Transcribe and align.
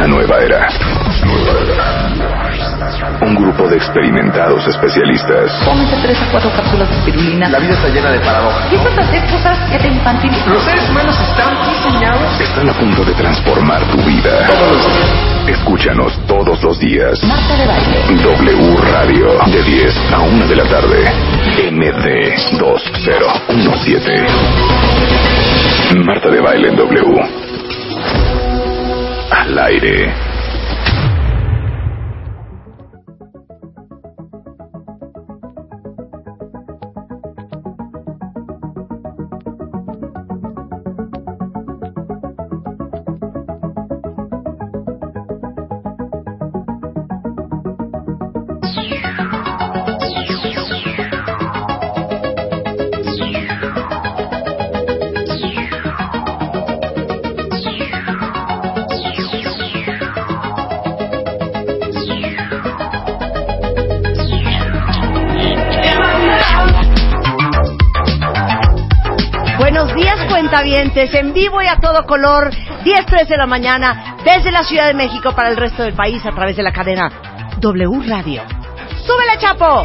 Una 0.00 0.08
nueva 0.08 0.38
era. 0.40 0.66
Nueva 1.26 1.60
era. 1.60 3.20
Un 3.20 3.34
grupo 3.34 3.68
de 3.68 3.76
experimentados 3.76 4.66
especialistas 4.66 5.52
Tómese 5.62 5.94
tres 6.00 6.16
a 6.22 6.30
cuatro 6.30 6.50
cápsulas 6.56 6.88
de 6.88 6.96
espirulina. 6.96 7.50
La 7.50 7.58
vida 7.58 7.74
está 7.74 7.88
llena 7.88 8.12
de 8.12 8.20
paradojas. 8.20 8.64
Empiezas 8.64 8.96
a 8.96 9.00
hacer 9.02 9.30
cosas 9.30 9.58
que 9.70 9.78
te 9.78 9.88
infantilizan. 9.88 10.54
Los 10.54 10.62
seres 10.62 10.88
humanos 10.88 11.14
están 11.20 11.54
diseñados. 11.68 12.40
están 12.40 12.70
a 12.70 12.72
punto 12.72 13.04
de 13.04 13.12
transformar 13.12 13.84
tu 13.90 13.98
vida. 13.98 14.48
Escúchanos 15.46 16.18
todos 16.26 16.62
los 16.62 16.78
días. 16.78 17.22
Marta 17.24 17.56
de 17.58 17.66
baile. 17.66 18.22
W 18.22 18.76
Radio. 18.92 19.38
De 19.52 19.62
10 19.62 19.94
a 20.14 20.20
1 20.20 20.46
de 20.46 20.56
la 20.56 20.64
tarde. 20.64 21.12
MD 21.72 22.58
2017. 22.58 24.26
Marta 26.06 26.30
de 26.30 26.40
Baile 26.40 26.68
en 26.68 26.76
W. 26.76 27.49
Al 29.30 29.58
aire. 29.58 30.29
Cuentavientes, 70.90 71.14
en 71.14 71.32
vivo 71.32 71.62
y 71.62 71.66
a 71.66 71.76
todo 71.76 72.04
color, 72.04 72.50
10, 72.84 73.06
3 73.06 73.28
de 73.28 73.36
la 73.36 73.46
mañana, 73.46 74.16
desde 74.24 74.50
la 74.50 74.62
Ciudad 74.62 74.86
de 74.86 74.94
México 74.94 75.32
para 75.34 75.48
el 75.48 75.56
resto 75.56 75.82
del 75.82 75.94
país 75.94 76.24
a 76.24 76.30
través 76.30 76.56
de 76.56 76.62
la 76.62 76.72
cadena 76.72 77.10
W 77.58 78.08
Radio. 78.08 78.42
¡Súbele, 79.06 79.38
Chapo! 79.38 79.84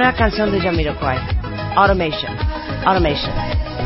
Nueva 0.00 0.14
canción 0.14 0.50
de 0.50 0.60
Jamiroquai, 0.60 1.18
Automation. 1.76 2.34
Automation. 2.86 3.32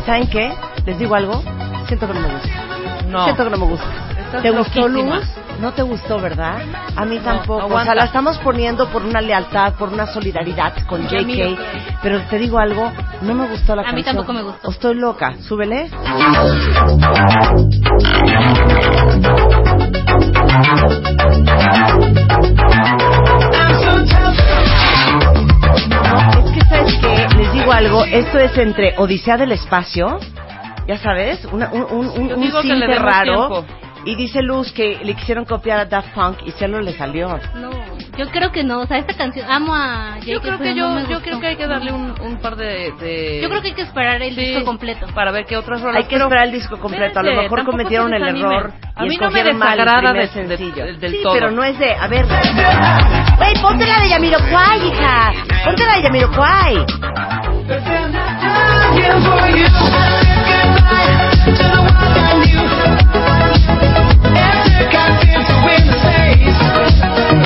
¿Saben 0.07 0.29
qué? 0.29 0.53
¿Les 0.87 0.97
digo 0.99 1.15
algo? 1.17 1.43
Siento 1.89 2.07
que 2.07 2.15
no 2.15 2.21
me 2.21 2.29
gusta. 2.29 2.49
No. 3.09 3.25
Siento 3.25 3.45
que 3.45 3.51
no 3.51 3.57
me 3.59 3.67
gusta. 3.67 3.87
Estás 4.27 4.43
¿Te 4.43 4.51
gustó, 4.51 4.89
loquísima. 4.89 5.17
Luz? 5.17 5.25
No 5.61 5.73
te 5.73 5.83
gustó, 5.83 6.21
¿verdad? 6.21 6.59
A 6.97 7.05
mí 7.05 7.19
tampoco. 7.19 7.67
o 7.67 7.81
sea, 7.85 7.95
la 7.97 8.05
estamos 8.05 8.39
poniendo 8.39 8.89
por 8.91 9.05
una 9.05 9.21
lealtad, 9.21 9.75
por 9.75 9.89
una 9.89 10.07
solidaridad 10.07 10.73
con 10.87 11.07
JK. 11.09 11.59
Pero 12.03 12.21
te 12.23 12.39
digo 12.39 12.59
algo, 12.59 12.93
no 13.23 13.35
me 13.35 13.47
gustó 13.49 13.75
la 13.77 13.83
A 13.83 13.93
mí 13.93 14.03
canción. 14.03 14.17
tampoco 14.17 14.33
me 14.33 14.43
gustó. 14.43 14.69
O 14.69 14.71
estoy 14.71 14.95
loca. 14.95 15.35
Súbele. 15.41 15.91
Esto 28.15 28.39
es 28.39 28.57
entre 28.59 28.95
Odisea 28.99 29.37
del 29.37 29.53
Espacio, 29.53 30.19
ya 30.87 30.99
sabes, 30.99 31.45
una- 31.47 31.71
un, 31.73 31.83
un, 31.83 32.09
un, 32.09 32.33
un 32.33 32.53
cinte 32.63 32.87
raro. 32.99 33.49
tiempo. 33.49 33.65
Y 34.07 34.17
dice 34.17 34.43
Luz 34.43 34.71
que 34.73 34.99
le 35.03 35.15
quisieron 35.15 35.47
copiar 35.47 35.81
a 35.81 35.85
Daft 35.87 36.09
Punk 36.15 36.37
y 36.45 36.51
se 36.53 36.69
lo 36.69 36.79
le 36.83 36.93
salió. 36.93 37.41
No, 37.55 37.71
yo 38.19 38.29
creo 38.31 38.53
que 38.53 38.63
no. 38.63 38.81
O 38.83 38.87
sea, 38.87 38.99
esta 38.99 39.15
canción, 39.15 39.51
amo 39.51 39.75
a 39.75 40.17
Jake, 40.19 40.31
Yo 40.31 40.43
creo 40.43 40.59
que 40.59 40.75
yo, 40.75 40.91
no 40.91 41.09
yo 41.09 41.23
creo 41.23 41.41
que 41.41 41.47
hay 41.47 41.57
que 41.57 41.67
darle 41.67 41.91
un, 41.91 42.15
un 42.21 42.37
par 42.37 42.55
de, 42.57 42.93
de- 43.01 43.41
Yo 43.43 43.49
creo 43.49 43.63
que 43.63 43.69
hay 43.69 43.75
que 43.75 43.81
esperar 43.81 44.21
el 44.21 44.35
Sí, 44.35 44.41
disco 44.43 44.65
completo. 44.67 45.07
para 45.15 45.33
ver 45.33 45.47
qué 45.47 45.57
otras 45.57 45.81
rolas. 45.81 45.97
Hay 45.97 46.03
que 46.05 46.17
pero- 46.17 46.25
esperar 46.27 46.45
el 46.49 46.53
disco 46.53 46.79
completo. 46.79 47.19
A 47.19 47.23
lo 47.23 47.31
mejor 47.35 47.61
tampoco 47.61 47.71
cometieron 47.79 48.13
el 48.13 48.23
error 48.23 48.73
A 48.95 49.07
y 49.07 49.09
mí 49.09 49.17
no 49.17 49.31
me 49.31 49.43
desagrada 49.43 50.13
de- 50.13 50.19
de- 50.21 50.27
sencillo. 50.29 50.85
del 50.99 51.11
sí, 51.13 51.21
todo. 51.23 51.33
pero 51.33 51.51
no 51.51 51.65
es 51.65 51.79
de... 51.79 51.95
A 51.95 52.07
ver... 52.07 52.27
Güey, 53.39 53.55
ponte 53.63 53.87
la 53.87 54.01
de 54.01 54.09
Yamiroquai, 54.11 54.87
hija. 54.87 55.33
Ponte 55.65 55.83
la 55.87 55.95
de 55.97 56.03
Yamiroquai. 56.03 56.87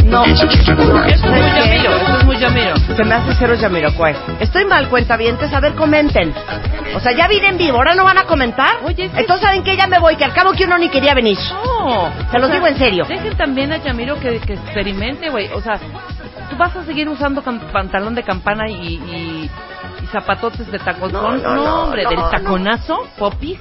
No, 0.04 0.24
Eso 0.24 0.46
es 0.46 1.24
muy. 1.26 1.44
Yamiro, 1.54 1.96
eso 1.96 2.18
es 2.18 2.24
muy. 2.24 2.36
Se 2.96 3.04
me 3.04 3.14
hace 3.14 3.34
cero 3.38 3.54
Yamiroquai. 3.54 4.14
Estoy 4.40 4.64
mal, 4.64 4.88
cuentavientes. 4.88 5.52
A 5.52 5.60
ver, 5.60 5.74
comenten. 5.74 6.32
O 6.94 7.00
sea, 7.00 7.12
ya 7.12 7.28
vine 7.28 7.48
en 7.48 7.58
vivo. 7.58 7.76
¿Ahora 7.76 7.94
no 7.94 8.04
van 8.04 8.16
a 8.18 8.24
comentar? 8.24 8.76
Oye, 8.84 9.04
es 9.04 9.12
que- 9.12 9.20
Entonces, 9.20 9.44
¿saben 9.46 9.62
qué? 9.62 9.76
Ya 9.76 9.86
me 9.86 9.98
voy, 9.98 10.16
que 10.16 10.24
al 10.24 10.32
cabo 10.32 10.52
que 10.52 10.64
uno 10.64 10.78
ni 10.78 10.88
quería 10.88 11.14
venir. 11.14 11.36
No. 11.52 12.10
Se 12.32 12.38
los 12.38 12.50
digo 12.50 12.66
en 12.66 12.78
serio. 12.78 13.04
Dejen 13.06 13.36
también 13.36 13.72
a 13.72 13.76
Yamiro 13.78 14.18
que, 14.18 14.38
que 14.40 14.54
experimente, 14.54 15.28
güey. 15.28 15.48
O 15.52 15.60
sea, 15.60 15.78
tú 16.50 16.56
vas 16.56 16.74
a 16.74 16.84
seguir 16.84 17.08
usando 17.08 17.42
cam- 17.42 17.60
pantalón 17.70 18.14
de 18.14 18.22
campana 18.22 18.68
y, 18.68 18.94
y 18.94 19.50
zapatotes 20.10 20.70
de 20.70 20.78
tacón. 20.78 21.12
No, 21.12 21.36
No, 21.36 21.54
no, 21.54 21.82
hombre, 21.84 22.04
del 22.08 22.19
taconazo, 22.30 22.98
popis. 23.19 23.58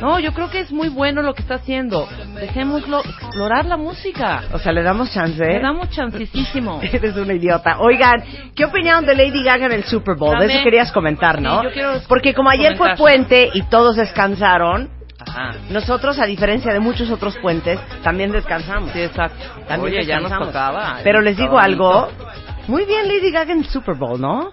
No, 0.00 0.18
yo 0.18 0.32
creo 0.32 0.50
que 0.50 0.58
es 0.60 0.72
muy 0.72 0.88
bueno 0.88 1.22
lo 1.22 1.32
que 1.32 1.42
está 1.42 1.56
haciendo. 1.56 2.08
Dejémoslo 2.40 3.00
explorar 3.04 3.66
la 3.66 3.76
música. 3.76 4.42
O 4.52 4.58
sea, 4.58 4.72
le 4.72 4.82
damos 4.82 5.12
chance. 5.12 5.38
Le 5.44 5.56
¿eh? 5.58 5.60
damos 5.62 5.90
chancísimo. 5.90 6.80
Eres 6.82 7.16
una 7.16 7.34
idiota. 7.34 7.76
Oigan, 7.78 8.22
¿qué 8.56 8.64
opinaron 8.64 9.06
de 9.06 9.14
Lady 9.14 9.44
Gaga 9.44 9.66
en 9.66 9.72
el 9.72 9.84
Super 9.84 10.16
Bowl? 10.16 10.34
De 10.38 10.46
Dame. 10.46 10.54
eso 10.54 10.64
querías 10.64 10.90
comentar, 10.90 11.40
¿no? 11.40 11.60
Sí, 11.60 11.64
yo 11.68 11.72
quiero 11.72 11.92
Porque 12.08 12.34
como 12.34 12.50
ayer 12.50 12.76
fue 12.76 12.96
comentar. 12.96 12.98
puente 12.98 13.50
y 13.54 13.62
todos 13.62 13.94
descansaron, 13.96 14.90
Ajá. 15.20 15.52
nosotros, 15.70 16.18
a 16.18 16.26
diferencia 16.26 16.72
de 16.72 16.80
muchos 16.80 17.08
otros 17.10 17.36
puentes, 17.38 17.78
también 18.02 18.32
descansamos. 18.32 18.90
Sí, 18.92 19.02
exacto. 19.02 19.44
También 19.68 19.94
Oye, 19.98 20.04
ya 20.06 20.16
nos 20.16 20.30
descansamos. 20.30 20.48
tocaba. 20.48 20.98
Pero 21.04 21.20
les 21.20 21.36
digo 21.36 21.60
Estaba 21.60 21.62
algo. 21.64 21.92
bonito. 22.06 22.26
Muy 22.66 22.84
bien 22.86 23.06
Lady 23.06 23.30
Gaga 23.30 23.52
en 23.52 23.60
el 23.60 23.66
Super 23.66 23.94
Bowl, 23.94 24.20
¿no? 24.20 24.50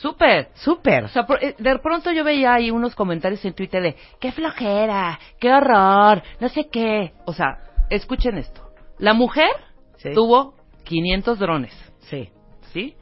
Súper. 0.00 0.48
Súper. 0.54 1.04
O 1.04 1.08
sea, 1.08 1.24
por- 1.26 1.42
eh, 1.42 1.54
de 1.58 1.78
pronto 1.78 2.12
yo 2.12 2.22
veía 2.24 2.54
ahí 2.54 2.70
unos 2.70 2.94
comentarios 2.94 3.44
en 3.44 3.54
Twitter 3.54 3.82
de 3.82 3.96
qué 4.20 4.32
flojera, 4.32 5.18
qué 5.40 5.52
horror, 5.52 6.22
no 6.40 6.48
sé 6.48 6.68
qué. 6.70 7.12
O 7.24 7.32
sea, 7.32 7.58
escuchen 7.90 8.38
esto. 8.38 8.62
La 8.98 9.14
mujer 9.14 9.50
Sí. 9.96 10.10
tuvo 10.14 10.54
500 10.84 11.38
drones, 11.38 11.72
Sí. 12.00 12.30
¿sí? 12.72 12.94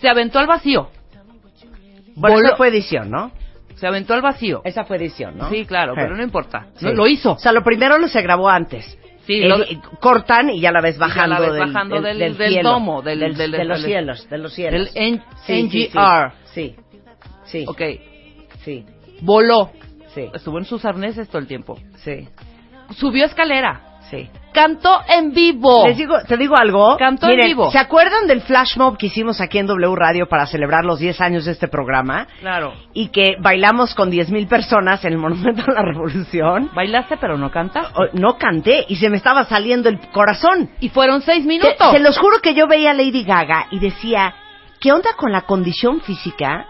Se 0.00 0.08
aventó 0.08 0.38
al 0.38 0.46
vacío. 0.46 0.90
Bueno, 2.16 2.36
Voló- 2.36 2.48
esa 2.48 2.56
fue 2.56 2.68
edición, 2.68 3.10
¿no? 3.10 3.30
Se 3.76 3.86
aventó 3.86 4.12
al 4.14 4.22
vacío. 4.22 4.60
Esa 4.64 4.84
fue 4.84 4.96
edición, 4.96 5.38
¿no? 5.38 5.48
Sí, 5.50 5.64
claro, 5.64 5.94
Sí. 5.94 6.00
pero 6.02 6.16
no 6.16 6.22
importa. 6.22 6.66
Sí. 6.74 6.84
No, 6.86 6.92
lo 6.92 7.06
hizo. 7.06 7.32
O 7.32 7.38
sea, 7.38 7.52
lo 7.52 7.62
primero 7.62 7.96
lo 7.98 8.08
se 8.08 8.22
grabó 8.22 8.48
antes. 8.48 8.98
Sí, 9.28 9.40
lo- 9.40 9.62
eh, 9.62 9.78
cortan 10.00 10.48
y 10.48 10.58
ya 10.58 10.72
la 10.72 10.80
ves 10.80 10.96
la 10.96 11.06
bajando, 11.06 11.40
ves 11.42 11.52
del, 11.52 11.60
bajando 11.66 12.00
del- 12.00 12.18
del 12.18 12.36
cielo, 12.36 12.70
domo, 12.70 13.02
del- 13.02 13.20
del- 13.20 13.36
de 13.36 13.64
los 13.64 13.82
del- 13.82 13.90
cielos, 13.90 14.28
de 14.30 14.38
los 14.38 14.52
cielos. 14.54 14.94
del 14.94 15.02
N- 15.04 15.22
Sí, 15.46 15.68
sí, 15.70 15.88
NGR. 15.92 16.32
Sí, 16.46 16.76
sí, 17.44 17.64
Ok. 17.68 17.82
sí, 18.64 18.86
Voló. 19.20 19.70
sí, 20.14 20.30
Estuvo 20.32 20.56
en 20.58 20.64
sus 20.64 20.82
arneses 20.86 21.28
todo 21.28 21.40
el 21.40 21.46
tiempo. 21.46 21.78
sí, 21.96 22.26
Subió 22.96 23.26
escalera. 23.26 23.82
Sí. 24.10 24.28
Cantó 24.52 25.00
en 25.08 25.32
vivo. 25.32 25.86
Les 25.86 25.96
digo, 25.96 26.16
te 26.26 26.36
digo 26.36 26.56
algo. 26.56 26.96
Cantó 26.96 27.28
en 27.28 27.40
vivo. 27.40 27.70
¿Se 27.70 27.78
acuerdan 27.78 28.26
del 28.26 28.40
flash 28.40 28.76
mob 28.76 28.96
que 28.96 29.06
hicimos 29.06 29.40
aquí 29.40 29.58
en 29.58 29.66
W 29.66 29.94
Radio 29.94 30.26
para 30.28 30.46
celebrar 30.46 30.84
los 30.84 30.98
10 30.98 31.20
años 31.20 31.44
de 31.44 31.52
este 31.52 31.68
programa? 31.68 32.26
Claro. 32.40 32.74
Y 32.92 33.08
que 33.08 33.36
bailamos 33.40 33.94
con 33.94 34.10
10.000 34.10 34.48
personas 34.48 35.04
en 35.04 35.12
el 35.12 35.18
Monumento 35.18 35.62
a 35.68 35.74
la 35.74 35.82
Revolución. 35.82 36.70
Bailaste 36.74 37.18
pero 37.18 37.38
no 37.38 37.50
cantaste. 37.50 37.92
No 38.14 38.36
canté 38.36 38.84
y 38.88 38.96
se 38.96 39.10
me 39.10 39.16
estaba 39.16 39.44
saliendo 39.44 39.88
el 39.88 40.00
corazón. 40.10 40.70
Y 40.80 40.88
fueron 40.88 41.20
seis 41.22 41.42
Te- 41.42 41.48
minutos. 41.48 41.92
Se, 41.92 42.00
los 42.00 42.18
juro 42.18 42.38
que 42.42 42.54
yo 42.54 42.66
veía 42.66 42.90
a 42.90 42.94
Lady 42.94 43.22
Gaga 43.24 43.66
y 43.70 43.78
decía, 43.78 44.34
¿qué 44.80 44.92
onda 44.92 45.10
con 45.16 45.30
la 45.30 45.42
condición 45.42 46.00
física 46.00 46.66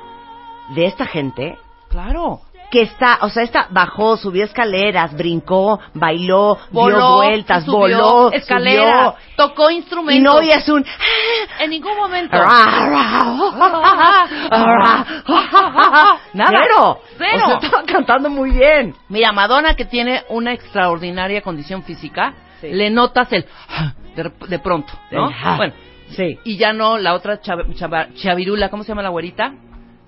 de 0.75 0.87
esta 0.87 1.07
gente? 1.07 1.57
Claro. 1.89 2.41
Que 2.71 2.83
está, 2.83 3.19
o 3.23 3.31
sea, 3.31 3.43
esta 3.43 3.67
bajó, 3.71 4.17
subió 4.19 4.45
escaleras, 4.45 5.15
brincó, 5.17 5.81
bailó, 5.95 6.59
dio 6.71 7.17
vueltas, 7.17 7.65
subió, 7.65 7.79
voló, 7.79 8.33
escalera, 8.33 9.15
subió, 9.15 9.15
tocó 9.37 9.71
y 9.71 9.77
instrumentos. 9.77 10.23
no 10.23 10.39
oías 10.39 10.69
un 10.69 10.85
En 11.61 11.71
ningún 11.71 11.97
momento. 11.97 12.37
Nada. 16.35 16.61
Cero. 16.63 17.01
Cero. 17.17 17.43
O 17.45 17.47
sea, 17.47 17.59
estaba 17.63 17.83
cantando 17.85 18.31
muy 18.31 18.51
bien. 18.51 18.95
Mira, 19.09 19.33
Madonna, 19.33 19.75
que 19.75 19.85
tiene 19.85 20.23
una 20.29 20.53
extraordinaria 20.53 21.43
condición 21.43 21.83
física, 21.83 22.35
Sí. 22.61 22.69
le 22.71 22.91
notas 22.91 23.33
el 23.33 23.47
de, 24.17 24.33
de 24.49 24.59
pronto, 24.59 24.93
¿no? 25.13 25.31
El. 25.31 25.57
Bueno, 25.57 25.75
Sí. 26.11 26.39
y 26.45 26.57
ya 26.57 26.73
no 26.73 26.99
la 26.99 27.15
otra 27.15 27.41
chava- 27.41 27.65
chava- 27.75 28.09
chavirula, 28.15 28.69
¿cómo 28.71 28.83
se 28.83 28.89
llama 28.89 29.03
la 29.03 29.11
güerita? 29.11 29.53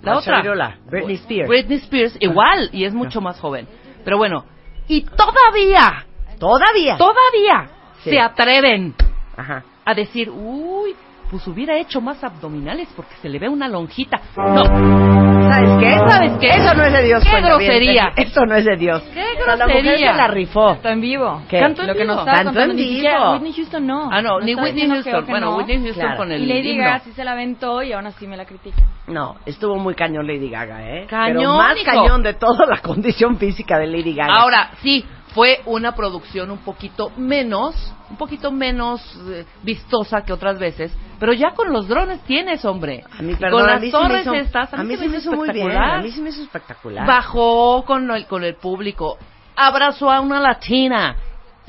La, 0.03 0.13
La 0.13 0.19
otra. 0.19 0.77
Britney 0.87 1.15
Spears. 1.17 1.49
Britney 1.49 1.79
Spears, 1.79 2.17
igual, 2.21 2.71
y 2.73 2.85
es 2.85 2.95
mucho 2.95 3.21
más 3.21 3.39
joven. 3.41 3.67
Pero 4.05 4.17
bueno, 4.19 4.45
y 4.89 5.03
todavía, 5.03 6.07
Todavía. 6.39 6.97
todavía 6.97 7.71
Sí. 8.03 8.11
se 8.11 8.19
atreven 8.21 8.95
Ajá. 9.37 9.63
a 9.85 9.95
decir, 9.95 10.31
uy, 10.31 10.95
pues 11.31 11.47
hubiera 11.47 11.77
hecho 11.79 12.01
más 12.01 12.23
abdominales 12.25 12.89
porque 12.97 13.15
se 13.23 13.29
le 13.29 13.39
ve 13.39 13.49
una 13.49 13.69
lonjita. 13.69 14.21
No, 14.37 14.65
¿Sabes 14.65 15.71
qué? 15.81 15.99
¿Sabes 16.09 16.33
qué? 16.41 16.49
Eso 16.49 16.75
no 16.75 16.85
es 16.85 16.93
de 16.93 17.03
Dios. 17.05 17.23
¡Qué 17.25 17.41
grosería! 17.41 18.13
Eso 18.17 18.45
no 18.47 18.55
es 18.57 18.65
de 18.65 18.77
Dios. 18.77 19.03
¡Qué 19.15 19.23
O 19.41 19.45
sea, 19.45 19.57
la 19.57 19.67
mujer 19.67 19.83
grosería! 19.85 20.13
se 20.13 20.19
la 20.19 20.29
rifó. 20.29 20.73
Está 20.73 20.93
en 20.93 21.01
vivo. 21.01 21.43
¿Qué? 21.49 21.61
Canto 21.61 21.83
en 21.83 21.89
Lo 21.89 21.95
que 21.95 22.01
vivo. 22.03 22.13
nos 22.15 22.19
estaba 22.21 22.37
Cantó 22.39 22.51
contando, 22.53 22.73
en 22.73 22.77
ni 22.89 23.01
vivo. 23.01 23.33
Whitney 23.33 23.53
Houston 23.53 23.87
no. 23.87 24.09
Ah, 24.13 24.23
no, 24.23 24.35
Nos 24.37 24.45
ni 24.45 24.51
está 24.53 24.63
Whitney 24.65 24.83
que 24.83 24.89
Houston. 24.95 25.25
que 25.25 25.31
Bueno, 25.31 25.47
no. 25.51 25.57
Whitney 25.57 25.77
Houston 25.83 25.95
Claro. 26.03 26.17
con 26.17 26.33
el 26.33 26.43
Y 26.43 26.47
Lady 26.47 26.71
himno. 26.73 26.85
Gaga 26.85 26.99
sí 27.01 27.13
se 27.13 27.25
la 27.25 27.33
aventó 27.33 27.83
y 27.83 27.93
aún 27.93 28.07
así 28.07 28.27
me 28.27 28.37
la 28.37 28.45
critican. 28.45 28.85
No, 29.09 29.37
estuvo 29.47 29.77
muy 29.77 29.95
cañón 29.95 30.27
Lady 30.27 30.51
Gaga, 30.51 30.83
¿eh? 30.89 31.07
Cañón, 31.09 31.37
Pero 31.39 31.57
más 31.57 31.77
hijo. 31.77 31.85
cañón 31.87 32.23
de 32.23 32.35
toda 32.35 32.67
la 32.67 32.79
condición 32.79 33.37
física 33.39 33.79
de 33.79 33.87
Lady 33.87 34.15
Gaga. 34.15 34.33
Ahora, 34.35 34.71
sí, 34.83 35.05
fue 35.35 35.61
una 35.67 35.95
producción 35.95 36.51
un 36.51 36.59
poquito 36.59 37.11
menos, 37.17 37.75
un 38.11 38.17
poquito 38.17 38.51
menos 38.51 39.01
eh, 39.29 39.45
vistosa 39.63 40.23
que 40.23 40.33
otras 40.33 40.59
veces, 40.59 40.93
pero 41.21 41.33
ya 41.33 41.53
con 41.53 41.73
los 41.73 41.87
drones 41.89 42.21
tienes, 42.23 42.65
hombre. 42.65 43.05
a 43.17 43.23
mí, 43.23 43.35
perdón, 43.37 43.61
con 43.61 43.69
a 43.71 43.73
las 43.75 43.81
mí 43.81 43.91
sí 43.91 43.97
me 43.97 44.03
torres 44.03 44.23
hizo, 44.23 44.35
estas, 44.35 44.75
a 44.75 44.83
mí 44.83 44.97
se 44.97 45.03
sí 45.05 45.09
me 45.09 45.19
hizo 45.19 45.33
muy 45.33 45.51
bien, 45.51 45.71
a 45.77 45.99
mí 46.03 46.11
sí 46.11 46.21
me 46.21 46.31
hizo 46.31 46.43
espectacular. 46.43 47.07
Bajó 47.07 47.85
con 47.87 48.11
el, 48.11 48.27
con 48.27 48.43
el 48.43 48.57
público, 48.57 49.19
abrazó 49.57 50.11
a 50.11 50.21
una 50.21 50.41
latina. 50.41 51.17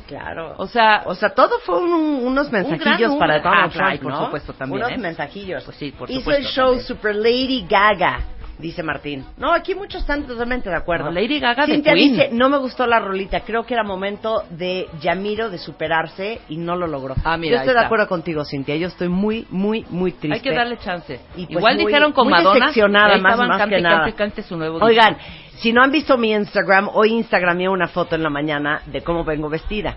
Claro. 0.08 0.56
O 0.58 0.68
sea, 0.68 1.04
O 1.06 1.14
sea, 1.16 1.30
todo 1.30 1.60
fue 1.60 1.78
un- 1.80 2.26
unos 2.26 2.52
mensajillos 2.52 3.12
número. 3.12 3.20
para 3.20 3.40
Donald 3.40 3.66
Ah, 3.66 3.70
Trump, 3.72 3.88
ay, 3.92 3.98
por 4.00 4.12
¿no? 4.12 4.26
supuesto, 4.26 4.54
también, 4.54 4.84
Unos 4.84 4.92
¿eh? 4.92 4.98
mensajillos. 4.98 5.64
Pues 5.64 5.78
sí, 5.78 5.92
por 5.92 6.10
Hizo 6.10 6.20
supuesto, 6.20 6.42
el 6.42 6.48
show 6.48 6.66
también. 6.70 6.86
Super 6.88 7.16
Lady 7.16 7.66
Gaga, 7.70 8.20
dice 8.62 8.84
Martín. 8.84 9.26
No, 9.38 9.52
aquí 9.52 9.76
muchos 9.76 10.02
están 10.02 10.24
totalmente 10.24 10.70
de 10.70 10.76
acuerdo. 10.76 11.06
No, 11.06 11.12
Lady 11.12 11.40
Gaga 11.40 11.66
de 11.66 11.74
Cintia 11.74 11.94
Queen. 11.94 12.12
dice, 12.14 12.30
no 12.32 12.48
me 12.50 12.58
gustó 12.60 12.86
la 12.88 13.00
rolita, 13.00 13.42
creo 13.42 13.66
que 13.66 13.74
era 13.74 13.84
momento 13.84 14.44
de 14.52 14.88
Yamiro 15.02 15.50
de 15.50 15.58
superarse 15.58 16.40
y 16.48 16.58
no 16.58 16.76
lo 16.76 16.88
logró. 16.88 17.16
Ah, 17.24 17.38
mira, 17.38 17.56
yo 17.56 17.60
estoy 17.62 17.74
de 17.74 17.86
acuerdo 17.86 18.08
contigo, 18.08 18.46
Cintia, 18.46 18.76
yo 18.76 18.88
estoy 18.88 19.10
muy, 19.10 19.46
muy, 19.50 19.86
muy 19.90 20.12
triste. 20.12 20.34
hay 20.36 20.42
que 20.42 20.56
darle 20.56 20.78
chance. 20.78 21.20
Y, 21.36 21.46
pues, 21.48 21.58
Igual 21.58 21.76
muy- 21.76 21.86
dijeron 21.88 22.14
con 22.14 22.26
muy 22.26 22.34
Madonna. 22.34 22.60
decepcionada, 22.68 23.18
más- 23.18 23.38
más 23.40 23.58
cante, 23.58 23.76
que 23.76 23.82
nada. 23.82 23.98
cante, 24.04 24.14
cante 24.16 24.42
su 24.44 24.56
nuevo 24.58 24.76
disco. 24.76 24.86
Oigan, 24.86 25.18
si 25.58 25.74
no 25.74 25.82
han 25.84 25.92
visto 25.92 26.18
mi 26.18 26.32
Instagram, 26.32 26.90
hoy 26.94 27.10
Instagramé 27.14 27.68
una 27.68 27.88
foto 27.88 28.16
en 28.16 28.24
la 28.24 28.30
mañana 28.30 28.82
de 28.86 29.02
cómo 29.02 29.24
vengo 29.24 29.50
vestida. 29.50 29.96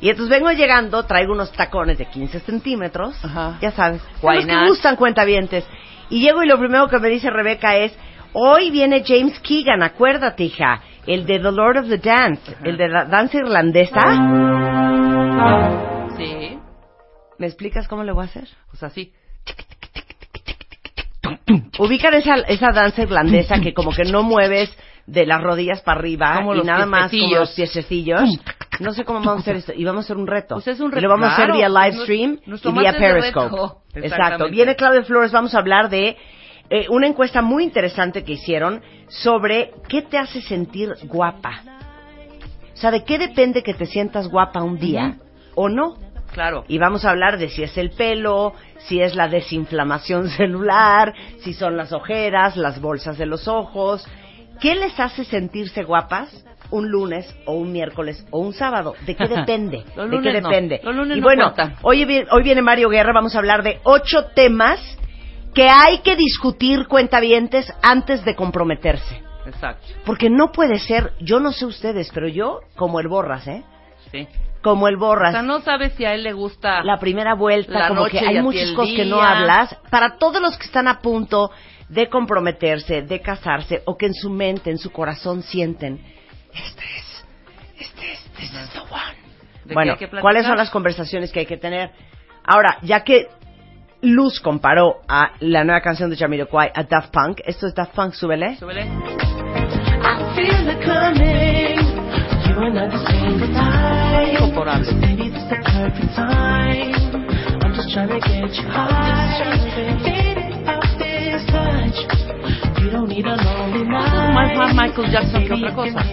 Y 0.00 0.10
entonces 0.10 0.28
vengo 0.36 0.50
llegando, 0.50 1.04
traigo 1.04 1.32
unos 1.32 1.52
tacones 1.52 1.96
de 1.98 2.06
15 2.06 2.40
centímetros, 2.40 3.14
Ajá. 3.24 3.58
ya 3.60 3.70
sabes, 3.70 4.02
Why 4.22 4.36
los 4.36 4.46
que 4.46 4.68
gustan 4.68 4.96
cuentavientes. 4.96 5.64
Y 6.10 6.20
llego 6.20 6.42
y 6.42 6.46
lo 6.46 6.58
primero 6.58 6.88
que 6.88 6.98
me 6.98 7.08
dice 7.08 7.30
Rebeca 7.30 7.76
es, 7.76 7.96
hoy 8.32 8.70
viene 8.70 9.02
James 9.06 9.38
Keegan, 9.40 9.82
acuérdate 9.82 10.44
hija, 10.44 10.82
el 11.06 11.26
de 11.26 11.38
The 11.38 11.52
Lord 11.52 11.78
of 11.78 11.88
the 11.88 11.98
Dance, 11.98 12.56
el 12.64 12.76
de 12.76 12.88
la 12.88 13.04
danza 13.04 13.38
irlandesa. 13.38 14.00
Sí, 16.16 16.58
¿Me 17.38 17.46
explicas 17.46 17.88
cómo 17.88 18.04
le 18.04 18.12
voy 18.12 18.22
a 18.22 18.26
hacer? 18.26 18.48
pues 18.70 18.82
así. 18.82 19.12
Ubican 21.78 22.14
esa, 22.14 22.36
esa 22.48 22.70
danza 22.72 23.02
irlandesa 23.02 23.60
que 23.60 23.72
como 23.74 23.92
que 23.92 24.04
no 24.04 24.22
mueves 24.22 24.74
de 25.06 25.26
las 25.26 25.42
rodillas 25.42 25.82
para 25.82 25.98
arriba 25.98 26.36
Como 26.36 26.54
y 26.54 26.62
nada 26.62 26.86
más 26.86 27.10
como 27.10 27.34
los 27.34 27.52
piececillos. 27.52 28.22
No 28.80 28.92
sé 28.92 29.04
cómo 29.04 29.20
vamos 29.20 29.38
a 29.38 29.40
hacer 29.40 29.56
esto. 29.56 29.72
Y 29.74 29.84
vamos 29.84 30.04
a 30.04 30.06
hacer 30.06 30.16
un 30.16 30.26
reto. 30.26 30.56
Pues 30.56 30.68
es 30.68 30.80
un 30.80 30.96
Y 30.96 31.00
lo 31.00 31.08
vamos 31.08 31.28
a 31.28 31.32
hacer 31.34 31.52
vía 31.52 31.68
live 31.68 32.02
stream 32.02 32.40
y 32.46 32.72
vía 32.72 32.92
Periscope. 32.92 33.78
Exacto. 33.94 34.48
Viene 34.48 34.76
Claudia 34.76 35.02
Flores. 35.02 35.32
Vamos 35.32 35.54
a 35.54 35.58
hablar 35.58 35.88
de 35.88 36.16
eh, 36.70 36.86
una 36.88 37.06
encuesta 37.06 37.42
muy 37.42 37.64
interesante 37.64 38.24
que 38.24 38.32
hicieron 38.32 38.82
sobre 39.08 39.72
qué 39.88 40.02
te 40.02 40.18
hace 40.18 40.40
sentir 40.42 40.94
guapa. 41.04 41.62
O 42.72 42.76
sea, 42.76 42.90
de 42.90 43.04
qué 43.04 43.18
depende 43.18 43.62
que 43.62 43.74
te 43.74 43.86
sientas 43.86 44.28
guapa 44.28 44.62
un 44.62 44.78
día 44.78 45.18
o 45.54 45.68
no. 45.68 45.96
Claro. 46.32 46.64
Y 46.66 46.78
vamos 46.78 47.04
a 47.04 47.10
hablar 47.10 47.38
de 47.38 47.48
si 47.48 47.62
es 47.62 47.78
el 47.78 47.90
pelo, 47.90 48.54
si 48.78 49.00
es 49.00 49.14
la 49.14 49.28
desinflamación 49.28 50.28
celular, 50.36 51.14
si 51.40 51.54
son 51.54 51.76
las 51.76 51.92
ojeras, 51.92 52.56
las 52.56 52.80
bolsas 52.80 53.18
de 53.18 53.26
los 53.26 53.46
ojos. 53.46 54.06
¿Qué 54.60 54.74
les 54.74 54.98
hace 54.98 55.24
sentirse 55.24 55.84
guapas 55.84 56.44
un 56.74 56.90
lunes 56.90 57.26
o 57.46 57.54
un 57.54 57.72
miércoles 57.72 58.26
o 58.30 58.38
un 58.40 58.52
sábado? 58.52 58.94
¿De 59.06 59.14
qué 59.14 59.26
depende? 59.28 59.84
Los 59.96 60.10
¿De 60.10 60.20
qué 60.20 60.40
no. 60.40 60.48
depende? 60.48 60.80
Los 60.82 60.94
lunes 60.94 61.16
y 61.16 61.20
no 61.20 61.24
bueno, 61.24 61.54
hoy, 61.82 62.04
vi- 62.04 62.24
hoy 62.30 62.42
viene 62.42 62.62
Mario 62.62 62.88
Guerra, 62.88 63.12
vamos 63.14 63.34
a 63.34 63.38
hablar 63.38 63.62
de 63.62 63.80
ocho 63.84 64.26
temas 64.34 64.80
que 65.54 65.68
hay 65.68 65.98
que 65.98 66.16
discutir 66.16 66.86
cuentavientes 66.88 67.72
antes 67.82 68.24
de 68.24 68.34
comprometerse. 68.34 69.22
Exacto. 69.46 69.86
Porque 70.04 70.30
no 70.30 70.50
puede 70.52 70.78
ser, 70.78 71.12
yo 71.20 71.38
no 71.38 71.52
sé 71.52 71.66
ustedes, 71.66 72.10
pero 72.12 72.28
yo 72.28 72.60
como 72.76 72.98
el 73.00 73.08
borras, 73.08 73.46
¿eh? 73.46 73.62
Sí. 74.10 74.26
Como 74.62 74.88
el 74.88 74.96
O 74.96 74.98
borras 75.00 75.32
sea, 75.32 75.42
no 75.42 75.60
sabes 75.60 75.92
si 75.92 76.04
a 76.06 76.14
él 76.14 76.22
le 76.22 76.32
gusta. 76.32 76.82
la 76.82 76.98
primera 76.98 77.34
vuelta, 77.34 77.78
La 77.78 77.88
como 77.88 78.00
noche 78.04 78.18
que 78.18 78.26
hay 78.26 78.40
muchas 78.42 78.70
cosas 78.72 78.94
que 78.96 79.04
no 79.04 79.20
hablas. 79.20 79.76
Para 79.90 80.16
todos 80.16 80.40
los 80.40 80.56
que 80.56 80.64
están 80.64 80.88
a 80.88 81.00
punto 81.00 81.50
de 81.90 82.08
comprometerse, 82.08 83.02
de 83.02 83.20
casarse, 83.20 83.82
o 83.84 83.96
que 83.98 84.06
en 84.06 84.14
su 84.14 84.30
mente, 84.30 84.70
en 84.70 84.78
su 84.78 84.90
corazón 84.90 85.42
sienten, 85.42 86.00
este 86.54 86.84
es, 86.84 87.24
este 87.78 88.12
es, 88.12 88.20
this 88.36 88.52
is 88.52 88.70
the 88.72 88.80
one. 88.80 89.14
¿De 89.64 89.68
qué 89.68 90.06
Bueno? 90.06 90.20
¿cuáles 90.20 90.46
son 90.46 90.56
las 90.56 90.70
conversaciones 90.70 91.32
que 91.32 91.40
hay 91.40 91.46
que 91.46 91.56
tener? 91.56 91.90
Ahora, 92.44 92.78
ya 92.82 93.02
que 93.04 93.28
Luz 94.02 94.40
comparó 94.40 95.00
a 95.08 95.32
la 95.40 95.64
nueva 95.64 95.80
canción 95.80 96.10
de 96.10 96.16
Jamiroquai 96.16 96.70
a 96.74 96.82
Daft 96.82 97.12
Punk, 97.12 97.40
esto 97.44 97.66
es 97.66 97.74
Daft 97.74 97.94
Punk, 97.94 98.12
súbele. 98.12 98.56
Súbele. 98.56 98.86
Incorporable. 104.32 105.04
Más, 113.02 114.56
más 114.56 114.74
Michael 114.74 115.10
Jackson 115.10 115.44
que 115.46 115.52
otra 115.52 115.74
cosa. 115.74 116.04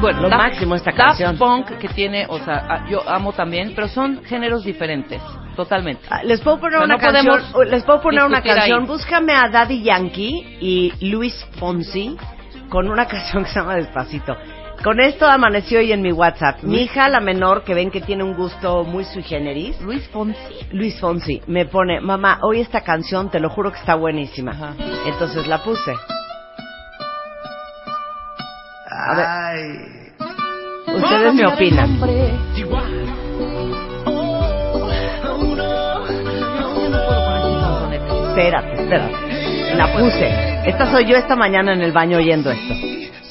Bueno, 0.00 0.22
Lo 0.22 0.28
Daft- 0.30 0.36
máximo 0.38 0.74
esta 0.74 0.90
Daft 0.90 0.98
canción. 1.18 1.36
Punk 1.38 1.78
que 1.78 1.88
tiene, 1.88 2.26
o 2.28 2.38
sea, 2.38 2.84
yo 2.88 3.08
amo 3.08 3.32
también, 3.32 3.72
pero 3.74 3.88
son 3.88 4.22
géneros 4.24 4.64
diferentes, 4.64 5.22
totalmente. 5.56 6.02
Ah, 6.10 6.22
Les 6.24 6.40
puedo 6.40 6.58
poner 6.58 6.80
Pero 6.80 6.84
una 6.84 6.94
no 6.96 7.00
canción. 7.00 7.70
Les 7.70 7.84
puedo 7.84 8.00
poner 8.00 8.24
una 8.24 8.38
ahí. 8.38 8.44
canción. 8.44 8.86
Búscame 8.86 9.34
a 9.34 9.48
Daddy 9.48 9.82
Yankee 9.82 10.56
y 10.60 11.10
Luis 11.10 11.34
Fonsi 11.58 12.16
con 12.68 12.88
una 12.88 13.06
canción 13.06 13.44
que 13.44 13.50
se 13.50 13.60
llama 13.60 13.76
Despacito. 13.76 14.36
Con 14.86 15.00
esto 15.00 15.26
amaneció 15.26 15.80
hoy 15.80 15.90
en 15.90 16.00
mi 16.00 16.12
WhatsApp. 16.12 16.62
Mi 16.62 16.82
hija, 16.82 17.08
la 17.08 17.18
menor, 17.18 17.64
que 17.64 17.74
ven 17.74 17.90
que 17.90 18.00
tiene 18.00 18.22
un 18.22 18.36
gusto 18.36 18.84
muy 18.84 19.04
sui 19.04 19.24
generis, 19.24 19.80
Luis 19.80 20.06
Fonsi. 20.10 20.38
Luis 20.70 21.00
Fonsi, 21.00 21.42
me 21.48 21.66
pone, 21.66 22.00
mamá, 22.00 22.38
hoy 22.42 22.60
esta 22.60 22.82
canción, 22.82 23.28
te 23.28 23.40
lo 23.40 23.50
juro 23.50 23.72
que 23.72 23.80
está 23.80 23.96
buenísima. 23.96 24.52
Ajá. 24.52 24.74
Entonces 25.06 25.48
la 25.48 25.58
puse. 25.58 25.92
A 28.88 29.16
ver. 29.16 30.14
Ustedes 30.94 31.34
me 31.34 31.46
opinan. 31.48 31.90
Espérate, 38.28 38.82
espérate. 38.82 39.74
La 39.74 39.92
puse. 39.98 40.68
Esta 40.68 40.92
soy 40.92 41.06
yo 41.06 41.16
esta 41.16 41.34
mañana 41.34 41.72
en 41.72 41.82
el 41.82 41.90
baño 41.90 42.18
oyendo 42.18 42.52
esto. 42.52 42.96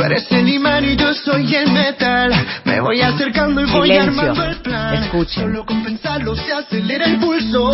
tú, 0.00 0.06
eres 0.06 0.26
el 0.30 0.48
imán 0.48 0.84
y 0.84 0.96
yo 0.96 1.12
soy 1.14 1.54
el 1.54 1.72
metal. 1.72 2.32
Me 2.64 2.80
voy 2.80 3.00
acercando 3.00 3.60
y 3.60 3.70
voy 3.70 3.88
Silencio. 3.88 4.22
armando 4.22 4.44
el 4.44 4.56
plan. 4.56 4.94
Escuchen. 4.94 5.42
Solo 5.42 5.66
con 5.66 5.82
pensarlo 5.82 6.34
se 6.36 6.52
acelera 6.52 7.06
el 7.06 7.18
pulso. 7.18 7.72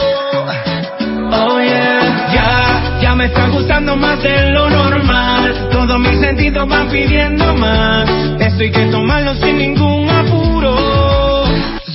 Oh 1.29 1.61
yeah, 1.61 2.33
ya, 2.33 2.99
ya 3.03 3.15
me 3.15 3.27
está 3.27 3.49
gustando 3.49 3.97
más 3.97 4.23
de 4.23 4.51
lo 4.53 4.71
normal. 4.71 5.69
Todos 5.73 5.99
mis 5.99 6.21
sentidos 6.21 6.69
van 6.69 6.89
pidiendo 6.89 7.55
más. 7.57 8.09
Esto 8.41 8.63
hay 8.63 8.71
que 8.71 8.87
tomarlo 8.87 9.35
sin 9.35 9.59
ningún 9.59 10.09
apuro. 10.09 11.45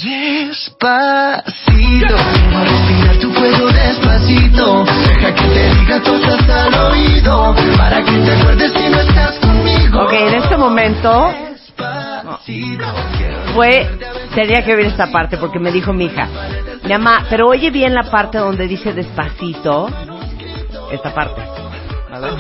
Despacito, 0.04 2.16
respira 2.64 3.20
tu 3.20 3.32
fuego 3.34 3.72
despacito. 3.72 4.86
Deja 5.08 5.36
que 5.36 5.44
te 5.44 5.76
diga 5.76 6.00
cosas 6.02 6.50
al 6.50 6.74
oído. 6.92 7.56
Para 7.78 8.04
que 8.04 8.12
te 8.12 8.32
acuerdes 8.32 8.72
si 8.74 8.90
no 8.90 9.00
estás 9.00 9.38
conmigo. 9.40 9.61
Ok, 9.94 10.14
en 10.14 10.34
este 10.36 10.56
momento 10.56 11.30
fue, 13.54 13.90
tenía 14.34 14.64
que 14.64 14.76
ver 14.76 14.86
esta 14.86 15.12
parte 15.12 15.38
porque 15.38 15.60
me 15.60 15.72
dijo 15.72 15.92
mi 15.92 16.06
hija, 16.06 16.28
mi 16.84 16.90
mamá, 16.90 17.26
pero 17.30 17.50
oye 17.50 17.72
bien 17.72 17.94
la 17.94 18.10
parte 18.10 18.38
donde 18.38 18.68
dice 18.68 18.94
despacito, 18.94 19.90
esta 20.92 21.14
parte. 21.14 21.42
A 21.42 22.20
ver. 22.20 22.34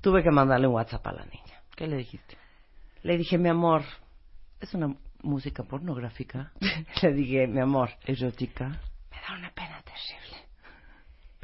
Tuve 0.00 0.22
que 0.22 0.30
mandarle 0.30 0.66
un 0.66 0.74
WhatsApp 0.74 1.06
a 1.06 1.12
la 1.12 1.24
niña. 1.26 1.60
¿Qué 1.76 1.86
le 1.86 1.96
dijiste? 1.96 2.36
Le 3.02 3.16
dije, 3.18 3.38
mi 3.38 3.48
amor, 3.48 3.82
¿Es 4.60 4.72
una 4.74 4.94
música 5.22 5.62
pornográfica? 5.62 6.50
le 7.02 7.12
dije, 7.12 7.46
mi 7.46 7.60
amor, 7.60 7.90
¿Erótica? 8.04 8.68
me 8.68 9.20
da 9.28 9.38
una 9.38 9.50
pena 9.50 9.80
terrible 9.82 10.26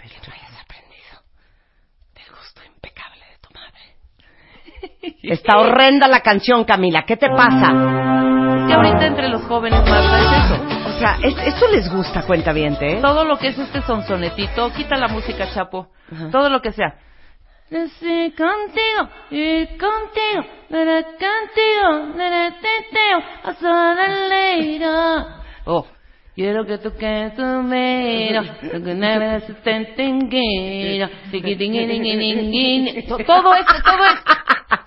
que 0.08 0.20
tú 0.20 0.30
hayas 0.32 0.60
aprendido 0.60 1.22
del 2.14 2.36
gusto 2.36 2.64
impecable 2.64 3.24
de 3.24 3.38
tu 3.38 3.54
madre. 3.54 3.96
Está 5.22 5.58
horrenda 5.58 6.08
la 6.08 6.20
canción, 6.20 6.64
Camila, 6.64 7.04
¿qué 7.06 7.16
te 7.16 7.28
pasa? 7.28 7.70
Es 8.60 8.66
que 8.68 8.74
ahorita 8.74 9.06
entre 9.06 9.28
los 9.28 9.42
jóvenes, 9.42 9.80
Marta, 9.88 10.20
es 10.20 10.44
eso. 10.44 10.88
O 10.88 10.92
sea, 10.98 11.18
es- 11.22 11.54
esto 11.54 11.66
les 11.72 11.90
gusta, 11.92 12.22
cuenta 12.22 12.52
bien, 12.52 12.76
¿eh? 12.80 12.98
Todo 13.00 13.24
lo 13.24 13.38
que 13.38 13.48
es 13.48 13.58
este 13.58 13.82
sonsonetito, 13.82 14.72
quita 14.72 14.96
la 14.96 15.08
música, 15.08 15.48
Chapo. 15.52 15.88
Ajá. 16.12 16.30
Todo 16.30 16.48
lo 16.48 16.60
que 16.60 16.72
sea. 16.72 16.94
Estoy 17.70 18.32
contigo, 18.32 19.08
ir 19.30 19.68
contigo, 19.78 20.44
contigo, 20.68 22.14
teteo, 22.60 23.22
leira. 24.28 25.26
Oh, 25.64 25.86
quiero 26.34 26.64
que 26.66 26.78
tú 26.78 26.92
que 26.98 27.32
tu 27.36 27.42
miro, 27.42 28.42
que 28.60 28.94
nada 28.94 29.40
se 29.40 29.52
te. 29.54 29.72
To- 33.08 33.18
Todo 33.18 33.54
esto, 33.54 33.74
todo 33.84 34.04
esto. 34.04 34.32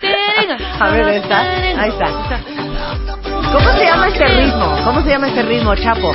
A 0.80 0.90
ver, 0.90 1.08
esta. 1.10 1.42
Ahí 1.82 1.90
está. 1.90 2.08
¿Cómo 3.52 3.70
se 3.78 3.86
llama 3.86 4.08
este 4.08 4.28
ritmo? 4.28 4.76
¿Cómo 4.84 5.02
se 5.02 5.10
llama 5.10 5.28
este 5.28 5.44
ritmo, 5.44 5.76
Chapo? 5.76 6.12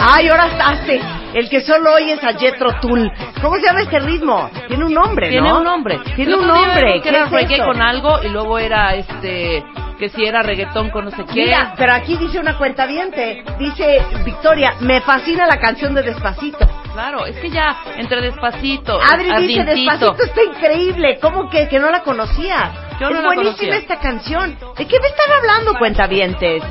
Ay, 0.00 0.28
ahora 0.28 0.48
hace 0.66 1.00
el 1.34 1.48
que 1.48 1.60
solo 1.60 1.94
oyes 1.94 2.22
a 2.24 2.32
Jetro 2.36 2.72
Tull. 2.80 3.10
¿Cómo 3.40 3.56
se 3.56 3.62
llama 3.66 3.82
este 3.82 4.00
ritmo? 4.00 4.50
Tiene 4.66 4.84
un 4.84 4.92
nombre, 4.94 5.28
Tiene 5.30 5.48
¿no? 5.48 5.58
un 5.58 5.64
nombre. 5.64 5.98
Tiene 6.16 6.34
un 6.34 6.46
nombre. 6.46 6.94
que 6.94 7.00
¿Qué 7.02 7.08
era 7.10 7.24
es 7.26 7.30
reggae 7.30 7.58
con 7.58 7.80
algo 7.80 8.22
y 8.24 8.28
luego 8.28 8.58
era 8.58 8.94
este 8.96 9.62
que 9.98 10.08
si 10.08 10.24
era 10.24 10.42
reggaetón 10.42 10.90
con 10.90 11.06
no 11.06 11.10
sé 11.10 11.24
qué. 11.26 11.44
Mira, 11.44 11.74
pero 11.76 11.92
aquí 11.92 12.16
dice 12.16 12.38
una 12.38 12.56
cuenta 12.56 12.86
Dice 12.86 14.02
Victoria, 14.24 14.74
me 14.80 15.00
fascina 15.00 15.46
la 15.46 15.58
canción 15.58 15.94
de 15.94 16.02
Despacito. 16.02 16.66
Claro, 16.92 17.26
es 17.26 17.36
que 17.36 17.50
ya 17.50 17.76
entre 17.96 18.20
despacito, 18.20 18.98
Adri 19.00 19.46
dice. 19.46 19.64
Despacito 19.64 20.22
está 20.24 20.42
increíble. 20.42 21.18
¿Cómo 21.20 21.48
que, 21.48 21.68
que 21.68 21.78
no 21.78 21.90
la 21.90 22.02
conocías? 22.02 22.72
Yo 23.00 23.10
no 23.10 23.16
es 23.16 23.22
la 23.22 23.28
buenísima 23.28 23.56
conocía. 23.56 23.76
esta 23.76 24.00
canción. 24.00 24.58
¿De 24.76 24.86
qué 24.86 24.98
me 25.00 25.06
están 25.06 25.32
hablando, 25.38 25.78
cuentavientes? 25.78 26.62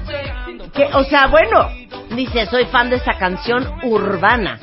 Que, 0.73 0.85
o 0.93 1.03
sea, 1.05 1.27
bueno, 1.27 1.69
dice, 2.09 2.45
soy 2.47 2.65
fan 2.65 2.89
de 2.89 2.97
esta 2.97 3.17
canción 3.17 3.71
urbana. 3.83 4.59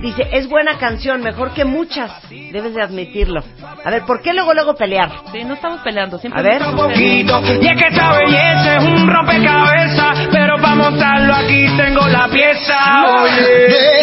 Dice, 0.00 0.28
es 0.32 0.48
buena 0.48 0.76
canción, 0.76 1.22
mejor 1.22 1.54
que 1.54 1.64
muchas. 1.64 2.12
Debes 2.28 2.74
de 2.74 2.82
admitirlo. 2.82 3.42
A 3.84 3.90
ver, 3.90 4.02
¿por 4.04 4.22
qué 4.22 4.32
luego, 4.32 4.54
luego 4.54 4.74
pelear? 4.74 5.10
Sí, 5.30 5.44
no 5.44 5.54
estamos 5.54 5.80
peleando, 5.82 6.18
siempre 6.18 6.40
A 6.40 6.42
ver. 6.42 6.62
poquito. 6.74 7.42
Y 7.60 7.66
es 7.68 7.76
que 7.76 7.88
esta 7.88 8.12
belleza 8.16 8.76
es 8.76 8.82
un 8.84 9.06
rompecabezas, 9.06 10.28
pero 10.32 10.56
para 10.56 10.74
montarlo 10.74 11.34
aquí 11.34 11.66
tengo 11.76 12.08
la 12.08 12.26
pieza. 12.28 13.22
Oye, 13.22 13.94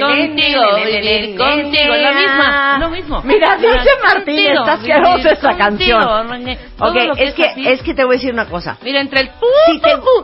Contigo, 0.00 0.62
vivir 0.84 1.36
contigo, 1.36 1.94
la 1.94 2.12
misma, 2.12 2.78
lo 2.78 2.90
mismo. 2.90 3.22
Mira, 3.22 3.56
dice 3.56 3.90
Martín, 4.02 4.38
está 4.38 4.72
asquerosa 4.74 5.30
esta 5.32 5.56
canción. 5.56 6.02
Ok, 6.78 6.94
lo 6.94 7.16
es 7.16 7.34
que, 7.34 7.52
es 7.72 7.82
que 7.82 7.94
te 7.94 8.04
voy 8.04 8.16
a 8.16 8.18
decir 8.18 8.32
una 8.32 8.46
cosa. 8.46 8.76
Mira, 8.82 9.00
entre 9.00 9.20
el 9.20 9.30
pu 9.30 9.46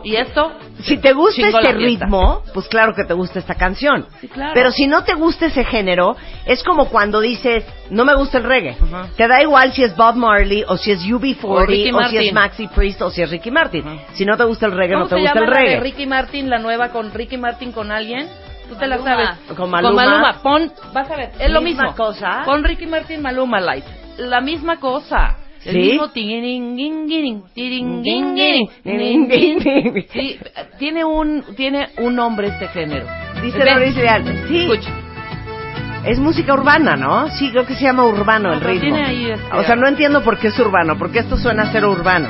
y 0.03 0.15
esto, 0.15 0.51
Si 0.83 0.97
te 0.97 1.13
gusta 1.13 1.47
este 1.47 1.71
ritmo, 1.73 2.43
pues 2.53 2.67
claro 2.67 2.93
que 2.93 3.03
te 3.03 3.13
gusta 3.13 3.39
esta 3.39 3.55
canción. 3.55 4.07
Sí, 4.19 4.27
claro. 4.27 4.51
Pero 4.53 4.71
si 4.71 4.87
no 4.87 5.03
te 5.03 5.13
gusta 5.13 5.47
ese 5.47 5.63
género, 5.63 6.15
es 6.45 6.63
como 6.63 6.89
cuando 6.89 7.19
dices, 7.19 7.65
no 7.89 8.05
me 8.05 8.15
gusta 8.15 8.37
el 8.37 8.43
reggae. 8.43 8.77
Te 9.15 9.27
da 9.27 9.41
igual 9.41 9.73
si 9.73 9.83
es 9.83 9.95
Bob 9.95 10.15
Marley, 10.15 10.63
o 10.67 10.77
si 10.77 10.91
es 10.91 11.01
UB40, 11.01 11.93
O 11.93 12.09
si 12.09 12.17
es. 12.17 12.33
Maxi 12.33 12.67
Priest, 12.67 13.01
o 13.01 13.09
si 13.09 13.21
es 13.21 13.29
Ricky 13.29 13.51
Martin. 13.51 13.83
Si 14.13 14.25
no 14.25 14.37
te 14.37 14.43
gusta 14.43 14.65
el 14.65 14.73
reggae, 14.73 14.93
¿cómo 14.93 15.03
no 15.05 15.09
te 15.09 15.15
gusta 15.19 15.39
el 15.39 15.45
la 15.45 15.51
de 15.51 15.57
reggae. 15.57 15.79
Ricky 15.79 16.05
Martin, 16.05 16.49
la 16.49 16.59
nueva 16.59 16.89
con 16.89 17.11
Ricky 17.13 17.37
Martin 17.37 17.71
con 17.71 17.91
alguien? 17.91 18.27
Tú 18.69 18.75
te 18.75 18.87
la 18.87 18.97
Maluma. 18.97 19.25
sabes. 19.25 19.57
Con 19.57 19.69
Maluma. 19.69 20.39
Pon, 20.41 20.71
vas 20.93 21.11
a 21.11 21.15
ver, 21.15 21.31
es 21.37 21.51
lo 21.51 21.61
mismo. 21.61 21.93
cosa. 21.95 22.43
Pon 22.45 22.63
Ricky 22.63 22.85
Martin, 22.85 23.21
Maluma 23.21 23.59
Light. 23.59 23.83
La 24.17 24.39
misma 24.39 24.79
cosa. 24.79 25.37
El 25.65 25.73
¿Sí? 25.73 25.79
mismo. 25.91 26.07
Sí, 30.11 30.39
tiene 30.79 31.05
un, 31.05 31.43
tiene 31.55 31.89
un 31.97 32.15
nombre 32.15 32.47
este 32.47 32.67
género. 32.69 33.05
Dice 33.41 33.57
Ve, 33.59 33.71
Doris 33.71 33.95
Leal, 33.95 34.45
sí, 34.47 34.57
Escucha. 34.71 34.89
es 36.05 36.19
música 36.19 36.53
urbana, 36.53 36.95
¿no? 36.95 37.29
Sí, 37.29 37.49
creo 37.51 37.65
que 37.65 37.75
se 37.75 37.83
llama 37.83 38.05
urbano 38.05 38.49
No, 38.49 38.53
el 38.55 38.61
ritmo. 38.61 38.81
tiene 38.81 39.05
ahí 39.05 39.31
este- 39.31 39.55
O 39.57 39.63
sea, 39.63 39.75
no 39.75 39.87
entiendo 39.87 40.23
por 40.23 40.37
qué 40.37 40.47
es 40.47 40.59
urbano, 40.59 40.97
porque 40.97 41.19
esto 41.19 41.37
suena 41.37 41.63
a 41.63 41.71
ser 41.71 41.85
urbano. 41.85 42.29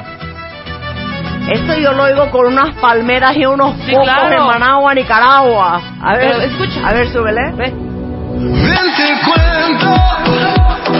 Esto 1.49 1.75
yo 1.79 1.91
lo 1.93 2.03
oigo 2.03 2.29
con 2.31 2.45
unas 2.47 2.75
palmeras 2.75 3.35
y 3.35 3.45
unos 3.45 3.75
Sí, 3.85 3.93
claro. 4.03 4.41
en 4.41 4.45
Managua, 4.47 4.93
Nicaragua. 4.93 5.81
A 6.01 6.15
ver, 6.15 6.31
Pero 6.31 6.41
escucha. 6.43 6.87
A 6.87 6.93
ver, 6.93 7.07
súbele. 7.09 7.41
Ve. 7.55 7.73
Ven 7.73 8.79
te 8.95 9.07
cuento 9.25 9.89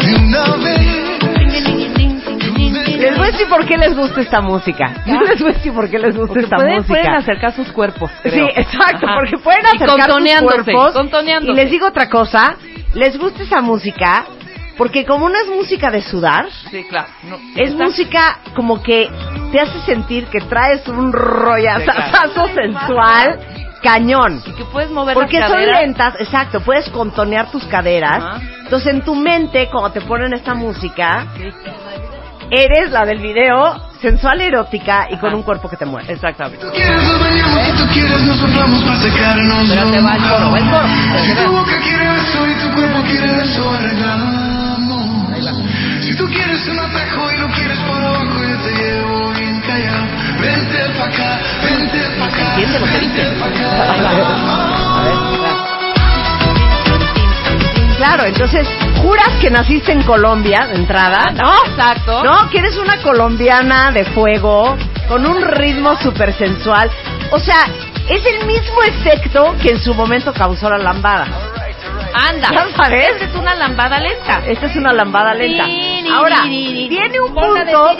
de 0.07 0.15
una 0.15 0.55
vez. 0.63 1.10
Les 3.01 3.17
voy 3.17 3.27
a 3.27 3.31
decir 3.31 3.48
por 3.50 3.65
qué 3.65 3.77
les 3.77 3.96
gusta 3.96 4.22
esta 4.22 4.41
música. 4.41 4.93
Yo 5.05 5.20
les 5.27 5.39
voy 5.41 5.51
a 5.51 5.53
decir 5.55 5.74
por 5.74 5.89
qué 5.89 6.00
les 6.00 6.15
gusta 6.15 6.27
Porque 6.27 6.43
esta 6.43 6.55
pueden, 6.55 6.75
música. 6.75 6.93
pueden 6.93 7.13
acercar 7.15 7.53
sus 7.53 7.72
cuerpos. 7.72 8.12
Sí, 8.24 8.39
exacto, 8.55 9.05
Ajá. 9.08 9.15
porque 9.15 9.38
pueden 9.38 9.65
acercar 9.65 10.12
sus 10.12 10.43
cuerpos. 10.63 10.93
contoneándose. 10.93 11.51
Y 11.51 11.55
les 11.55 11.72
digo 11.72 11.88
otra 11.88 12.10
cosa, 12.10 12.55
les 12.93 13.17
gusta 13.17 13.43
esa 13.43 13.62
música 13.62 14.25
porque 14.77 15.05
como 15.05 15.29
no 15.29 15.36
es 15.38 15.48
música 15.50 15.91
de 15.91 16.01
sudar, 16.01 16.48
Sí, 16.72 16.84
claro. 16.89 17.08
No, 17.24 17.36
es 17.55 17.72
está- 17.72 17.84
música 17.84 18.39
como 18.55 18.81
que 18.81 19.10
te 19.51 19.60
hace 19.60 19.79
sentir 19.81 20.25
que 20.27 20.39
traes 20.41 20.88
un 20.88 21.12
rollazazo 21.13 22.48
Sí, 22.48 22.53
sensual 22.55 23.39
cañón. 23.84 24.41
Y 24.46 24.51
que 24.53 24.63
puedes 24.65 24.89
mover 24.91 25.13
Porque 25.15 25.39
las 25.39 25.50
son 25.51 25.65
lentas, 25.65 26.13
exacto, 26.20 26.62
puedes 26.62 26.88
contonear 26.89 27.50
tus 27.51 27.63
caderas. 27.65 28.41
Entonces 28.63 28.93
en 28.93 29.01
tu 29.01 29.15
mente, 29.15 29.67
cuando 29.72 29.91
te 29.91 30.01
ponen 30.01 30.34
esta 30.34 30.53
música, 30.53 31.27
Sí. 31.36 31.50
Eres 32.51 32.91
la 32.91 33.05
del 33.05 33.20
video 33.20 33.81
sensual 34.01 34.41
erótica 34.41 35.08
y 35.10 35.17
con 35.17 35.29
Ajá. 35.29 35.38
un 35.38 35.43
cuerpo 35.43 35.70
que 35.70 35.77
te 35.77 35.86
mueve. 35.86 36.12
Exactamente. 36.12 36.65
Tú 36.65 36.72
quieres, 36.72 37.03
nos 37.03 37.20
bañamos, 37.20 37.62
si 37.65 37.72
tú 37.77 37.88
quieres, 37.93 38.22
nos 38.24 38.38
soplamos 38.38 38.84
para 38.84 38.98
secarnos. 39.00 39.63
Espérate, 39.70 40.01
va 40.01 40.15
el 40.15 40.22
coro, 40.22 40.51
va 40.51 40.58
el 40.58 40.70
coro. 40.70 40.88
Si 41.25 41.34
tu 41.36 41.51
boca 41.51 41.79
quiere 41.81 42.05
eso 42.17 42.48
y 42.48 42.53
tu 42.55 42.75
cuerpo 42.75 43.01
quiere 43.03 43.43
eso, 43.43 43.72
arreglamos. 43.72 44.41
Si 46.01 46.17
tú 46.17 46.25
quieres 46.27 46.67
un 46.67 46.79
atajo 46.79 47.31
y 47.31 47.38
lo 47.38 47.48
quieres 47.51 47.77
por 47.79 47.96
abajo, 48.03 48.43
yo 48.43 48.58
te 48.60 48.72
llevo 48.75 49.29
bien 49.31 49.62
callado. 49.62 50.05
Vente 50.41 50.77
pa' 50.98 51.05
acá, 51.05 51.39
vente 51.63 52.00
pa' 52.20 52.25
acá. 52.25 52.50
¿Entiende 52.50 52.79
lo 52.79 52.86
que 52.88 53.00
dice? 53.00 53.31
Claro, 58.01 58.25
entonces 58.25 58.67
juras 59.03 59.29
que 59.39 59.51
naciste 59.51 59.91
en 59.91 60.01
Colombia 60.01 60.65
de 60.65 60.74
entrada, 60.74 61.31
¿no? 61.36 61.53
Exacto. 61.67 62.24
No, 62.24 62.50
que 62.50 62.58
eres 62.58 62.75
una 62.77 62.98
colombiana 62.98 63.91
de 63.91 64.05
fuego, 64.05 64.75
con 65.08 65.24
un 65.27 65.39
ritmo 65.39 65.96
súper 65.98 66.34
sensual. 66.34 66.89
O 67.29 67.38
sea, 67.38 67.67
es 68.10 68.25
el 68.25 68.48
mismo 68.48 68.81
efecto 68.81 69.55
que 69.62 69.70
en 69.70 69.79
su 69.79 69.93
momento 69.93 70.34
causó 70.34 70.67
la 70.72 70.79
lambada. 70.79 71.27
Anda. 72.27 72.50
¿Ya 72.51 72.70
sabes? 72.75 73.08
Esta 73.12 73.25
es 73.25 73.36
una 73.36 73.53
lambada 73.53 74.00
lenta. 74.00 74.41
Esta 74.48 74.65
es 74.65 74.75
una 74.75 74.93
lambada 74.93 75.36
lenta. 75.36 75.65
Ahora, 76.12 76.41
tiene 76.41 77.22
un 77.22 77.36
punto... 77.36 77.98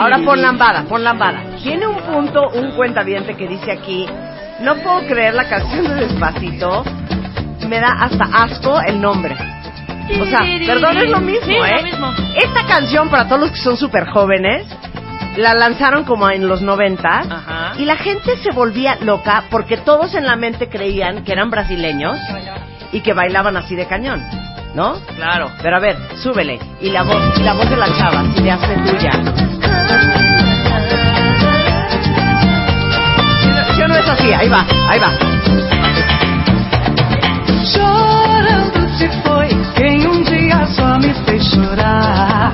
Ahora 0.00 0.18
pon 0.24 0.42
lambada, 0.42 0.82
pon 0.88 1.04
lambada. 1.04 1.40
Tiene 1.62 1.86
un 1.86 1.98
punto, 1.98 2.48
un 2.48 2.72
cuentaviente 2.72 3.36
que 3.36 3.46
dice 3.46 3.70
aquí, 3.70 4.08
no 4.58 4.74
puedo 4.78 5.06
creer 5.06 5.34
la 5.34 5.48
canción 5.48 5.84
de 5.84 6.06
Despacito, 6.06 6.82
me 7.68 7.80
da 7.80 7.92
hasta 8.00 8.24
asco 8.24 8.80
el 8.86 9.00
nombre. 9.00 9.36
O 10.20 10.26
sea, 10.26 10.40
perdón, 10.66 10.96
es 10.98 11.10
lo 11.10 11.20
mismo, 11.20 11.46
Sí, 11.46 11.52
¿eh? 11.54 11.76
lo 11.76 11.82
mismo. 11.82 12.12
Esta 12.36 12.66
canción, 12.66 13.08
para 13.08 13.26
todos 13.26 13.40
los 13.40 13.50
que 13.52 13.56
son 13.58 13.76
súper 13.76 14.06
jóvenes, 14.08 14.66
la 15.36 15.54
lanzaron 15.54 16.04
como 16.04 16.28
en 16.28 16.46
los 16.48 16.60
90 16.60 17.08
Ajá. 17.08 17.72
y 17.78 17.84
la 17.86 17.96
gente 17.96 18.36
se 18.42 18.50
volvía 18.52 18.98
loca 19.00 19.44
porque 19.50 19.78
todos 19.78 20.14
en 20.14 20.26
la 20.26 20.36
mente 20.36 20.68
creían 20.68 21.24
que 21.24 21.32
eran 21.32 21.50
brasileños 21.50 22.18
y 22.92 23.00
que 23.00 23.14
bailaban 23.14 23.56
así 23.56 23.74
de 23.74 23.86
cañón, 23.86 24.22
¿no? 24.74 24.94
Claro. 25.16 25.50
Pero 25.62 25.76
a 25.76 25.80
ver, 25.80 25.96
súbele. 26.22 26.58
Y 26.82 26.90
la 26.90 27.02
voz, 27.04 27.22
y 27.38 27.42
la 27.42 27.54
voz 27.54 27.70
de 27.70 27.76
la 27.76 27.86
chava, 27.96 28.24
si 28.34 28.42
le 28.42 28.50
hace 28.50 28.74
tuya. 28.74 29.12
Yo 33.78 33.88
no 33.88 33.96
es 33.96 34.08
así, 34.08 34.32
ahí 34.32 34.48
va, 34.48 34.66
ahí 34.88 35.00
va. 35.00 35.71
Chorando 37.64 38.88
se 38.98 39.08
foi 39.22 39.48
quem 39.76 40.06
um 40.06 40.22
dia 40.24 40.66
só 40.74 40.98
me 40.98 41.14
fez 41.24 41.42
chorar. 41.52 42.50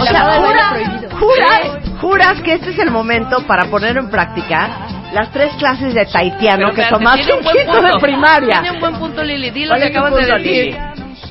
O 0.00 0.04
sea, 0.06 0.22
jura- 0.38 0.74
juras, 1.18 1.60
juras 2.00 2.40
que 2.42 2.54
este 2.54 2.70
es 2.70 2.78
el 2.78 2.90
momento 2.90 3.44
para 3.46 3.64
poner 3.66 3.96
en 3.96 4.08
práctica 4.08 4.68
las 5.12 5.30
tres 5.32 5.52
clases 5.58 5.92
de 5.94 6.06
taitiano 6.06 6.72
que 6.72 6.84
tomaste 6.84 7.32
en 7.32 7.40
quinto 7.40 7.82
de 7.82 7.98
primaria. 8.00 8.60
Tiene 8.60 8.70
un 8.72 8.80
buen 8.80 8.94
punto, 8.96 9.22
Lili. 9.24 9.50
Di 9.50 9.64
lo 9.64 9.70
¿Cuál 9.74 9.80
que 9.80 9.88
acabas 9.88 10.14
de 10.14 10.26
decir. 10.26 10.78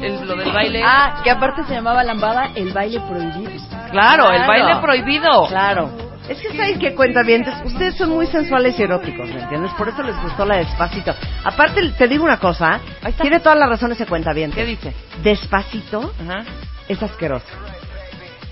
El- 0.01 0.27
lo 0.27 0.35
del 0.35 0.51
baile. 0.51 0.81
Ah, 0.85 1.21
que 1.23 1.31
aparte 1.31 1.63
se 1.65 1.73
llamaba 1.73 2.03
lambada 2.03 2.49
el 2.55 2.71
baile 2.73 2.99
prohibido. 3.01 3.51
claro, 3.91 4.31
el 4.31 4.43
claro. 4.43 4.47
baile 4.47 4.75
prohibido. 4.81 5.47
Claro. 5.47 5.89
Es 6.29 6.39
que 6.39 6.55
sabéis 6.55 6.77
que 6.77 6.93
cuenta 6.93 7.23
bien, 7.23 7.43
ustedes 7.65 7.95
son 7.95 8.11
muy 8.11 8.27
sensuales 8.27 8.79
y 8.79 8.83
eróticos, 8.83 9.27
¿me 9.29 9.41
entiendes? 9.41 9.71
Por 9.73 9.89
eso 9.89 10.03
les 10.03 10.15
gustó 10.21 10.45
la 10.45 10.57
despacito. 10.57 11.11
Aparte, 11.43 11.81
te 11.97 12.07
digo 12.07 12.23
una 12.23 12.37
cosa, 12.37 12.79
está. 13.03 13.23
tiene 13.23 13.39
toda 13.39 13.55
la 13.55 13.65
razón 13.65 13.91
ese 13.91 14.05
cuenta 14.05 14.31
bien. 14.31 14.51
¿Qué 14.51 14.63
dice? 14.63 14.93
Despacito 15.23 16.13
Ajá. 16.21 16.45
es 16.87 17.01
asqueroso. 17.01 17.47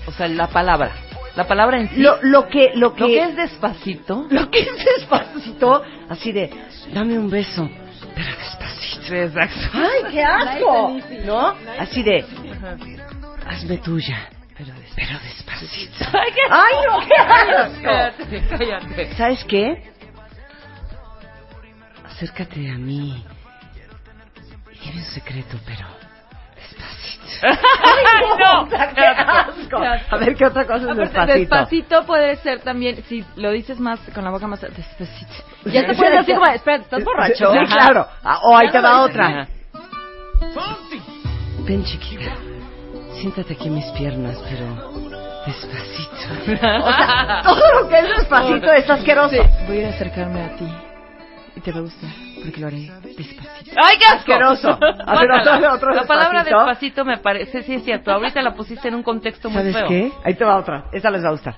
O 0.06 0.10
sea, 0.10 0.26
la 0.26 0.48
palabra. 0.48 0.90
La 1.36 1.46
palabra 1.46 1.78
en 1.78 1.88
sí. 1.88 2.00
Lo, 2.00 2.18
lo 2.22 2.48
que, 2.48 2.72
lo 2.74 2.94
que, 2.94 3.00
Lo 3.02 3.06
que 3.06 3.22
es 3.22 3.36
despacito. 3.36 4.26
lo 4.30 4.50
que 4.50 4.58
es 4.58 4.84
despacito, 4.96 5.82
así 6.08 6.32
de, 6.32 6.50
dame 6.92 7.16
un 7.16 7.30
beso, 7.30 7.70
pero 8.12 8.28
despacito. 8.36 9.14
Exacto. 9.14 9.78
¡Ay, 9.78 10.12
qué 10.12 10.24
asco! 10.24 10.98
¿No? 11.24 11.54
Así 11.78 12.02
de, 12.02 12.24
hazme 13.46 13.78
tuya, 13.78 14.30
pero, 14.58 14.74
des- 14.74 14.92
pero 14.96 15.18
despacito. 15.20 16.04
Ay, 16.18 16.32
qué 16.34 16.40
¡Ay, 16.50 16.74
no, 16.86 17.06
qué 17.06 17.14
asco! 17.14 17.82
Cállate, 17.82 18.48
cállate. 18.48 19.14
¿Sabes 19.14 19.44
qué? 19.44 19.92
Acércate 22.04 22.68
a 22.70 22.74
mí 22.74 23.24
dime 24.82 24.96
un 24.98 25.04
secreto, 25.06 25.56
pero 25.66 25.86
despacito. 26.56 27.46
Ay, 27.84 28.24
no. 28.38 28.68
¡Qué 28.68 29.04
asco! 29.04 29.78
A 30.10 30.16
ver, 30.18 30.34
¿qué 30.34 30.46
otra 30.46 30.66
cosa 30.66 30.76
es 30.78 30.82
Aparte, 30.84 31.00
despacito? 31.02 31.38
despacito 31.38 32.06
puede 32.06 32.36
ser 32.36 32.60
también, 32.62 33.02
si 33.04 33.24
lo 33.36 33.50
dices 33.52 33.78
más 33.78 34.00
con 34.14 34.24
la 34.24 34.30
boca 34.30 34.46
más 34.46 34.60
despacito. 34.60 35.32
Ya 35.66 35.86
te 35.86 35.94
puedes 35.94 36.20
decir 36.20 36.34
como, 36.34 36.46
espera, 36.50 36.76
¿estás 36.82 37.04
borracho? 37.04 37.52
Sí, 37.52 37.58
claro. 37.72 38.08
O 38.44 38.56
ahí 38.56 38.70
te 38.70 38.80
va 38.80 39.02
otra. 39.02 39.46
Ven, 41.60 41.84
chiquita. 41.84 42.32
Siéntate 43.20 43.54
aquí 43.54 43.66
en 43.68 43.74
mis 43.74 43.86
piernas, 43.92 44.36
pero 44.48 45.10
despacito. 45.46 46.52
O 46.84 46.92
sea, 46.96 47.42
todo 47.44 47.82
lo 47.82 47.88
que 47.88 47.98
es 47.98 48.08
despacito 48.18 48.72
es 48.72 48.88
asqueroso. 48.90 49.36
Voy 49.66 49.76
a 49.76 49.80
ir 49.80 49.86
a 49.86 49.88
acercarme 49.90 50.40
a 50.42 50.56
ti 50.56 50.68
y 51.56 51.60
te 51.60 51.72
va 51.72 51.78
a 51.78 51.82
gustar 51.82 52.10
porque 52.42 52.60
lo 52.60 52.66
haré 52.68 52.90
despacito. 53.16 53.72
¡Ay, 53.82 53.98
qué 53.98 54.04
asco! 54.06 54.18
Asqueroso. 54.32 54.68
A 55.06 55.20
ver, 55.20 55.30
otro- 55.32 55.72
otro 55.74 55.90
La 55.94 56.04
palabra 56.04 56.44
despacito. 56.44 56.58
despacito 56.66 57.04
me 57.04 57.18
parece, 57.18 57.62
sí 57.64 57.74
es 57.74 57.84
cierto. 57.84 58.12
Ahorita 58.12 58.40
la 58.42 58.54
pusiste 58.54 58.86
en 58.88 58.94
un 58.94 59.02
contexto 59.02 59.50
muy 59.50 59.58
¿Sabes 59.62 59.74
feo. 59.76 59.88
qué? 59.88 60.12
Ahí 60.24 60.34
te 60.34 60.44
va 60.44 60.56
otra. 60.56 60.84
Esta 60.92 61.10
les 61.10 61.24
va 61.24 61.28
a 61.28 61.32
gustar. 61.32 61.56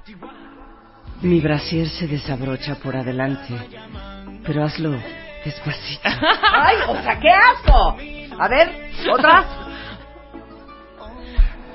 Mi 1.20 1.40
brasier 1.40 1.86
se 1.88 2.06
desabrocha 2.06 2.76
por 2.76 2.96
adelante, 2.96 3.52
pero 4.46 4.64
hazlo 4.64 4.92
despacito. 5.44 6.00
¡Ay, 6.54 6.76
o 6.88 7.02
sea, 7.02 7.18
qué 7.20 7.28
asco! 7.28 7.96
A 8.38 8.48
ver, 8.48 8.70
otra. 9.12 9.44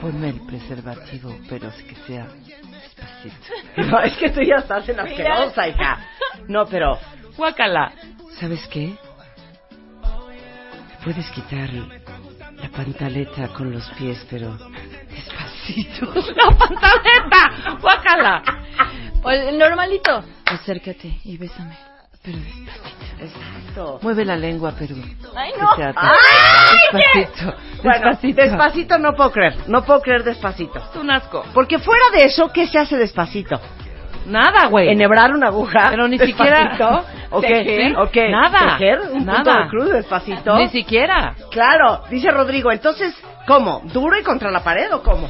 Ponme 0.02 0.30
el 0.30 0.42
preservativo, 0.46 1.36
pero 1.50 1.72
que 1.72 1.96
sea 2.08 2.28
despacito. 2.28 3.36
No, 3.90 4.00
es 4.02 4.16
que 4.18 4.30
tú 4.30 4.42
ya 4.42 4.58
estás 4.58 4.88
en 4.88 5.00
asquerosa, 5.00 5.68
hija. 5.68 6.00
No, 6.48 6.66
pero 6.66 6.98
Guácala. 7.38 7.92
¿Sabes 8.40 8.66
qué? 8.68 8.96
Puedes 11.04 11.30
quitar 11.32 11.70
la 11.72 12.70
pantaleta 12.70 13.50
con 13.50 13.72
los 13.72 13.88
pies, 13.92 14.26
pero 14.30 14.58
despacito. 15.10 16.14
¡La 16.36 16.58
pantaleta! 16.58 17.78
¡Guácala! 17.82 18.44
O 19.24 19.32
el 19.32 19.58
normalito. 19.58 20.24
Acércate 20.46 21.20
y 21.24 21.36
bésame, 21.36 21.76
pero 22.26 22.38
despacito. 22.38 23.06
Exacto. 23.22 24.00
Mueve 24.02 24.26
la 24.26 24.36
lengua, 24.36 24.74
pero 24.78 24.96
Ay, 25.36 25.52
no. 25.60 25.70
¡Ay, 25.78 26.78
despacito. 26.92 27.54
Bueno, 27.84 28.00
Despacito. 28.10 28.42
despacito 28.42 28.98
no 28.98 29.14
puedo 29.14 29.32
creer. 29.32 29.56
No 29.68 29.84
puedo 29.84 30.02
creer 30.02 30.24
despacito. 30.24 30.80
Es 30.80 30.96
un 30.96 31.12
asco. 31.12 31.44
Porque 31.54 31.80
fuera 31.80 32.04
de 32.14 32.26
eso, 32.26 32.50
¿qué 32.52 32.68
se 32.68 32.80
hace 32.80 32.98
despacito? 32.98 33.60
Nada, 34.26 34.68
güey. 34.68 34.90
¿Enhebrar 34.90 35.32
una 35.34 35.48
aguja? 35.48 35.88
Pero 35.92 36.08
ni 36.08 36.18
despacito? 36.18 36.44
siquiera- 36.44 37.04
¿O 37.30 37.42
qué? 37.42 37.48
Tejer. 37.48 37.98
¿O 37.98 38.10
qué? 38.10 38.30
Nada. 38.30 38.78
¿Tejer? 38.78 39.00
¿Un 39.12 39.26
punto 39.26 39.44
Nada. 39.44 39.64
de 39.64 39.70
cruz 39.70 39.90
despacito? 39.92 40.58
Ni 40.58 40.68
siquiera. 40.70 41.36
Claro, 41.52 42.02
dice 42.10 42.32
Rodrigo. 42.32 42.72
Entonces, 42.72 43.16
¿cómo? 43.46 43.82
¿Duro 43.86 44.18
y 44.18 44.24
contra 44.24 44.50
la 44.52 44.64
pared 44.64 44.92
o 44.94 45.04
cómo? 45.04 45.30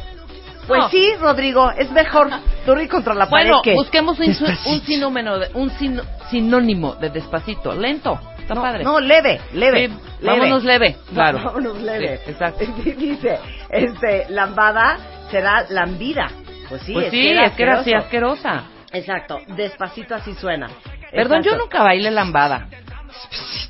Pues 0.67 0.81
No. 0.81 0.89
sí, 0.89 1.13
Rodrigo, 1.19 1.71
es 1.71 1.91
mejor 1.91 2.29
y 2.83 2.87
contra 2.87 3.13
la 3.13 3.29
pared 3.29 3.45
Bueno, 3.49 3.61
que... 3.61 3.73
busquemos 3.73 4.19
un, 4.19 4.25
Despacito. 4.27 4.69
un 4.69 4.81
sinónimo 4.81 5.37
de, 5.37 5.49
un 5.53 5.69
sin- 5.71 6.01
sinónimo 6.29 6.95
de 6.95 7.09
despacito. 7.09 7.73
Lento. 7.75 8.19
Está 8.39 8.53
no, 8.55 8.61
padre. 8.61 8.83
No, 8.83 8.99
leve, 8.99 9.41
leve. 9.53 9.87
Sí, 9.87 9.93
leve. 10.21 10.39
vámonos 10.39 10.63
leve, 10.63 10.97
claro. 11.13 11.39
Vámonos 11.43 11.81
leve. 11.81 12.21
Sí, 12.25 12.31
exacto. 12.31 12.65
Dice, 12.97 13.39
este, 13.69 14.25
lambada 14.29 14.97
será 15.31 15.65
lambida. 15.69 16.29
Pues 16.69 16.81
sí, 16.83 16.93
pues 16.93 17.05
es 17.05 17.11
sí, 17.11 17.21
que 17.21 17.31
era 17.31 17.45
es 17.45 17.53
que 17.53 17.63
era 17.63 17.79
así 17.79 17.93
asquerosa. 17.93 18.63
Exacto, 18.91 19.39
despacito 19.55 20.15
así 20.15 20.33
suena. 20.35 20.67
Perdón, 21.11 21.43
yo 21.43 21.51
Exacto. 21.51 21.57
nunca 21.63 21.83
bailé 21.83 22.11
lambada. 22.11 22.67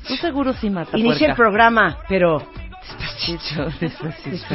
Tú 0.06 0.16
seguro 0.16 0.52
sí, 0.54 0.70
mata 0.70 0.96
Inicia 0.96 1.28
el 1.28 1.34
programa, 1.34 1.98
pero 2.08 2.38
Despacito, 2.80 3.64
despacito. 3.80 4.46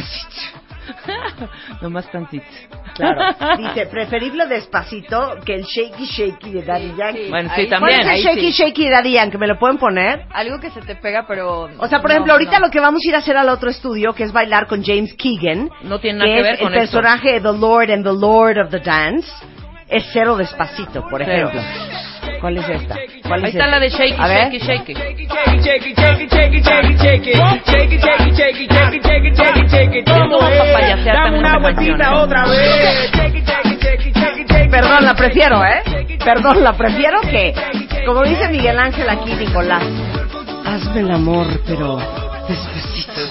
Nomás 1.82 2.10
tantito. 2.12 2.46
claro, 2.96 3.22
dice, 3.58 3.86
preferible 3.88 4.46
despacito 4.48 5.38
que 5.46 5.56
el 5.56 5.64
shaky 5.64 6.06
shaky 6.06 6.52
de 6.52 6.62
Daddy 6.64 6.94
Yankee. 6.98 7.30
Bueno, 7.30 7.50
sí, 7.56 7.62
Ahí- 7.62 7.68
¿Cuál 7.68 7.80
también. 7.80 8.00
es 8.02 8.06
el 8.06 8.12
ahí 8.12 8.22
shaky 8.24 8.52
sí. 8.52 8.64
shaky 8.64 8.84
de 8.86 8.90
Daddy 8.92 9.12
Yankee? 9.14 9.38
¿Me 9.38 9.48
lo 9.48 9.58
pueden 9.60 9.78
poner? 9.78 10.26
Algo 10.34 10.60
que 10.60 10.70
se 10.72 10.82
te 10.82 10.96
pega, 10.96 11.26
pero... 11.28 11.70
O 11.78 11.88
sea, 11.88 12.00
por 12.02 12.10
no, 12.10 12.16
ejemplo, 12.16 12.34
ahorita 12.34 12.60
no. 12.60 12.66
lo 12.68 12.72
que 12.72 12.80
vamos 12.80 13.02
a 13.06 13.10
ir 13.10 13.16
a 13.16 13.20
hacer 13.20 13.38
al 13.38 13.50
otro 13.50 13.70
estudio, 13.70 14.14
que 14.14 14.24
es 14.24 14.32
bailar 14.32 14.68
con 14.68 14.84
James 14.84 15.14
Keegan, 15.16 15.70
No 15.84 16.00
tiene 16.00 16.20
nada 16.20 16.30
que 16.32 16.36
que 16.38 16.42
ver 16.44 16.54
es 16.56 16.60
con 16.60 16.74
el 16.74 16.80
esto. 16.80 16.98
personaje 16.98 17.34
de 17.34 17.40
The 17.42 17.58
Lord 17.58 17.92
and 17.92 18.04
the 18.04 18.14
Lord 18.14 18.58
of 18.60 18.70
the 18.72 18.80
Dance, 18.80 19.28
es 19.88 20.06
cero 20.14 20.36
despacito, 20.38 21.02
por 21.10 21.24
Cero. 21.24 21.50
ejemplo. 21.50 21.62
¿Cuál 22.42 22.58
es 22.58 22.70
esta? 22.70 22.96
¿Cuál 23.28 23.44
Ahí 23.44 23.50
es 23.50 23.56
está 23.56 23.66
esta? 23.66 23.68
la 23.68 23.80
de 23.80 23.90
shakey, 23.90 24.16
A 24.18 24.28
ver. 24.28 24.52
esta 30.94 31.14
canción, 31.14 32.02
¿eh? 32.02 33.12
Perdón, 34.70 35.06
la 35.06 35.14
prefiero, 35.16 35.64
¿eh? 35.66 36.18
Perdón, 36.24 36.64
la 36.64 36.74
prefiero 36.74 37.22
que, 37.22 37.54
como 38.06 38.24
dice 38.24 38.48
Miguel 38.50 38.78
Ángel 38.80 39.10
aquí, 39.10 39.34
Nicolás, 39.34 39.84
hazme 40.66 41.02
el 41.02 41.12
amor, 41.12 41.48
pero 41.66 41.98
despacito, 42.48 43.22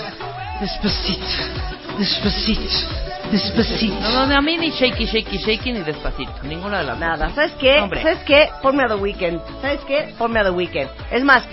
despacito, 0.61 1.27
despacito, 1.99 3.10
despacito. 3.31 4.01
No, 4.01 4.27
no, 4.27 4.37
a 4.37 4.41
mí 4.41 4.57
ni 4.57 4.71
shakey, 4.71 5.07
shakey, 5.07 5.39
shakey, 5.39 5.73
ni 5.73 5.81
despacito. 5.81 6.33
Ninguna 6.43 6.79
de 6.79 6.85
las 6.85 6.99
dos. 6.99 7.09
Nada, 7.09 7.31
¿sabes 7.31 7.53
qué? 7.53 7.81
Hombre. 7.81 8.03
¿Sabes 8.03 8.19
qué? 8.27 8.49
Ponme 8.63 8.85
a 8.85 8.89
The 8.89 8.95
Weeknd. 8.95 9.41
¿Sabes 9.61 9.81
qué? 9.87 10.15
Ponme 10.19 10.41
a 10.41 10.45
The 10.45 10.51
Weeknd. 10.51 10.89
Es 11.11 11.25
más, 11.25 11.45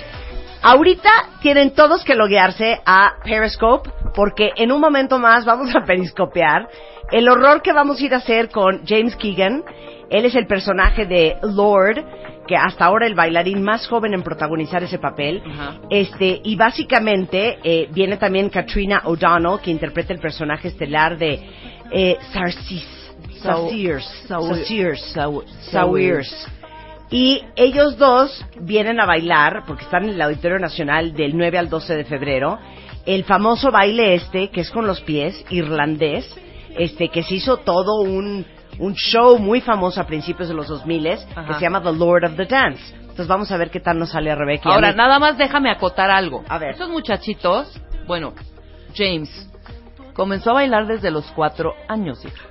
ahorita 0.61 1.09
tienen 1.41 1.71
todos 1.71 2.03
que 2.03 2.15
loguearse 2.15 2.81
a 2.85 3.13
Periscope 3.23 3.89
porque 4.15 4.51
en 4.55 4.71
un 4.71 4.81
momento 4.81 5.19
más 5.19 5.45
vamos 5.45 5.75
a 5.75 5.85
periscopear 5.85 6.67
el 7.11 7.29
horror 7.29 7.61
que 7.61 7.73
vamos 7.73 8.01
a 8.01 8.05
ir 8.05 8.13
a 8.13 8.17
hacer 8.17 8.49
con 8.49 8.85
James 8.85 9.15
Keegan. 9.15 9.63
Él 10.09 10.25
es 10.25 10.35
el 10.35 10.47
personaje 10.47 11.05
de 11.05 11.37
Lord, 11.41 12.03
que 12.47 12.55
hasta 12.55 12.85
ahora 12.85 13.05
el 13.05 13.15
bailarín 13.15 13.61
más 13.61 13.87
joven 13.87 14.13
en 14.13 14.23
protagonizar 14.23 14.83
ese 14.83 14.97
papel. 14.97 15.43
Este, 15.89 16.41
y 16.43 16.55
básicamente 16.55 17.59
eh, 17.63 17.89
viene 17.91 18.17
también 18.17 18.49
Katrina 18.49 19.01
O'Donnell, 19.05 19.59
que 19.61 19.71
interpreta 19.71 20.13
el 20.13 20.19
personaje 20.19 20.69
estelar 20.69 21.17
de 21.17 21.39
eh, 21.91 22.17
Sarsis. 22.33 22.87
Sawirs. 25.71 26.47
Y 27.09 27.41
ellos 27.55 27.97
dos 27.97 28.45
vienen 28.59 28.99
a 28.99 29.05
bailar, 29.05 29.63
porque 29.65 29.83
están 29.83 30.03
en 30.03 30.09
el 30.11 30.21
Auditorio 30.21 30.59
Nacional 30.59 31.13
del 31.13 31.37
9 31.37 31.57
al 31.57 31.69
12 31.69 31.95
de 31.95 32.03
febrero, 32.03 32.59
el 33.05 33.23
famoso 33.23 33.71
baile 33.71 34.15
este, 34.15 34.49
que 34.49 34.61
es 34.61 34.71
con 34.71 34.85
los 34.85 34.99
pies, 35.01 35.45
irlandés, 35.49 36.29
este, 36.77 37.07
que 37.07 37.23
se 37.23 37.35
hizo 37.35 37.57
todo 37.57 38.01
un, 38.01 38.45
un 38.79 38.93
show 38.95 39.37
muy 39.39 39.61
famoso 39.61 39.99
a 40.01 40.05
principios 40.05 40.47
de 40.49 40.53
los 40.53 40.67
2000 40.67 41.03
que 41.03 41.17
Ajá. 41.35 41.53
se 41.55 41.61
llama 41.61 41.81
The 41.81 41.93
Lord 41.93 42.25
of 42.25 42.35
the 42.35 42.45
Dance. 42.45 42.81
Entonces 42.99 43.27
vamos 43.27 43.51
a 43.51 43.57
ver 43.57 43.71
qué 43.71 43.79
tal 43.79 43.97
nos 43.97 44.09
sale 44.11 44.29
a 44.31 44.35
Rebeca. 44.35 44.69
a 44.69 44.73
Ahora, 44.75 44.93
nada 44.93 45.17
más 45.19 45.37
déjame 45.37 45.71
acotar 45.71 46.11
algo. 46.11 46.43
A 46.47 46.57
ver. 46.59 46.71
Estos 46.71 46.89
muchachitos, 46.89 47.81
bueno, 48.05 48.33
James, 48.95 49.29
comenzó 50.13 50.51
a 50.51 50.53
bailar 50.53 50.85
desde 50.87 51.09
los 51.11 51.25
cuatro 51.31 51.73
años, 51.87 52.23
hija. 52.23 52.45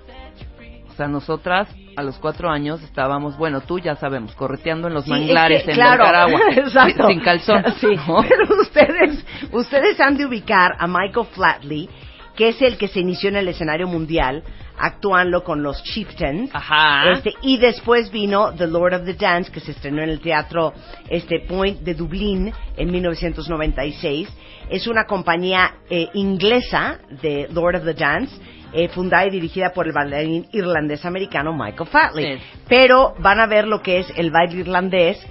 O 0.91 0.95
sea, 0.97 1.09
nosotras 1.09 1.69
a 1.97 2.03
los 2.03 2.19
cuatro 2.19 2.51
años 2.51 2.83
estábamos, 2.83 3.37
bueno, 3.37 3.61
tú 3.61 3.79
ya 3.79 3.97
sabemos, 3.97 4.35
correteando 4.35 4.89
en 4.89 4.95
los 4.95 5.05
Sí, 5.05 5.11
manglares 5.11 5.59
es 5.61 5.65
que, 5.67 5.71
en 5.73 5.77
claro, 5.77 6.05
Nicaragua, 6.05 6.41
exacto. 6.57 7.07
sin 7.09 7.21
calzón. 7.21 7.65
Sí, 7.81 7.87
¿no? 8.09 8.23
pero 8.29 8.61
ustedes, 8.61 9.25
ustedes 9.53 10.01
han 10.01 10.17
de 10.17 10.27
ubicar 10.27 10.73
a 10.79 10.87
Michael 10.87 11.27
Flatley, 11.33 11.89
que 12.35 12.49
es 12.49 12.61
el 12.63 12.77
que 12.77 12.89
se 12.89 13.01
inició 13.01 13.29
en 13.29 13.37
el 13.37 13.49
escenario 13.49 13.87
mundial 13.87 14.43
actuando 14.79 15.43
con 15.43 15.63
los 15.63 15.83
Chieftains. 15.83 16.51
Ajá. 16.53 17.11
Este, 17.13 17.35
y 17.43 17.59
después 17.59 18.11
vino 18.11 18.55
The 18.55 18.67
Lord 18.67 18.95
of 18.95 19.05
the 19.05 19.15
Dance, 19.15 19.51
que 19.51 19.61
se 19.61 19.73
estrenó 19.73 20.03
en 20.03 20.11
el 20.11 20.21
teatro 20.21 20.73
este, 21.09 21.41
Point 21.41 21.81
de 21.81 21.95
Dublín 21.95 22.53
en 22.77 22.91
1996. 22.91 24.29
Es 24.69 24.87
una 24.87 25.05
compañía 25.05 25.77
eh, 25.89 26.09
inglesa 26.15 26.99
de 27.23 27.49
Lord 27.53 27.77
of 27.77 27.85
the 27.85 27.95
Dance, 27.95 28.35
eh, 28.73 28.89
fundada 28.89 29.27
y 29.27 29.31
dirigida 29.31 29.73
por 29.73 29.87
el 29.87 29.93
bailarín 29.93 30.47
irlandés-americano 30.53 31.53
Michael 31.53 31.89
Flatley. 31.89 32.37
Sí. 32.37 32.45
Pero 32.69 33.15
van 33.19 33.41
a 33.41 33.47
ver 33.47 33.67
lo 33.67 33.81
que 33.81 34.01
es 34.01 34.13
el 34.17 34.31
baile 34.31 34.61
irlandés, 34.61 35.25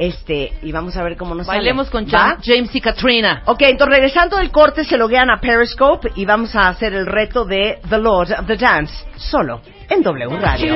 este, 0.00 0.54
y 0.62 0.72
vamos 0.72 0.96
a 0.96 1.02
ver 1.02 1.18
cómo 1.18 1.34
nos 1.34 1.46
Bailemos 1.46 1.88
sale. 1.88 2.06
con 2.06 2.40
James 2.42 2.74
y 2.74 2.80
Katrina. 2.80 3.42
Ok, 3.44 3.60
entonces 3.62 3.96
regresando 3.96 4.38
del 4.38 4.50
corte 4.50 4.82
se 4.82 4.96
loguean 4.96 5.28
a 5.30 5.40
Periscope 5.40 6.10
y 6.16 6.24
vamos 6.24 6.56
a 6.56 6.68
hacer 6.68 6.94
el 6.94 7.04
reto 7.04 7.44
de 7.44 7.80
The 7.88 7.98
Lord 7.98 8.32
of 8.32 8.46
the 8.46 8.56
Dance, 8.56 8.94
solo 9.16 9.60
en 9.90 10.02
W 10.02 10.38
Radio. 10.40 10.74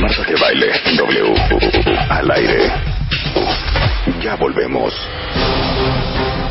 Marta 0.00 0.22
de 0.24 0.34
Baile 0.40 0.72
W 0.96 1.34
al 2.08 2.30
aire. 2.30 2.72
Ya 4.22 4.34
volvemos. 4.36 4.94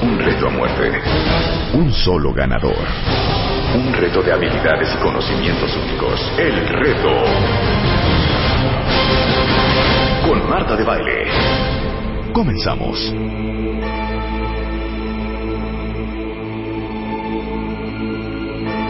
Un 0.04 0.20
reto 0.20 0.48
a 0.48 0.50
muerte. 0.52 1.02
Un 1.74 1.92
solo 1.92 2.32
ganador. 2.32 2.78
Un 3.74 3.94
reto 3.94 4.22
de 4.22 4.34
habilidades 4.34 4.94
y 4.94 4.98
conocimientos 4.98 5.76
únicos. 5.76 6.32
El 6.38 6.68
reto. 6.68 7.24
Con 10.28 10.48
Marta 10.48 10.76
de 10.76 10.84
Baile. 10.84 11.28
Comenzamos. 12.34 13.12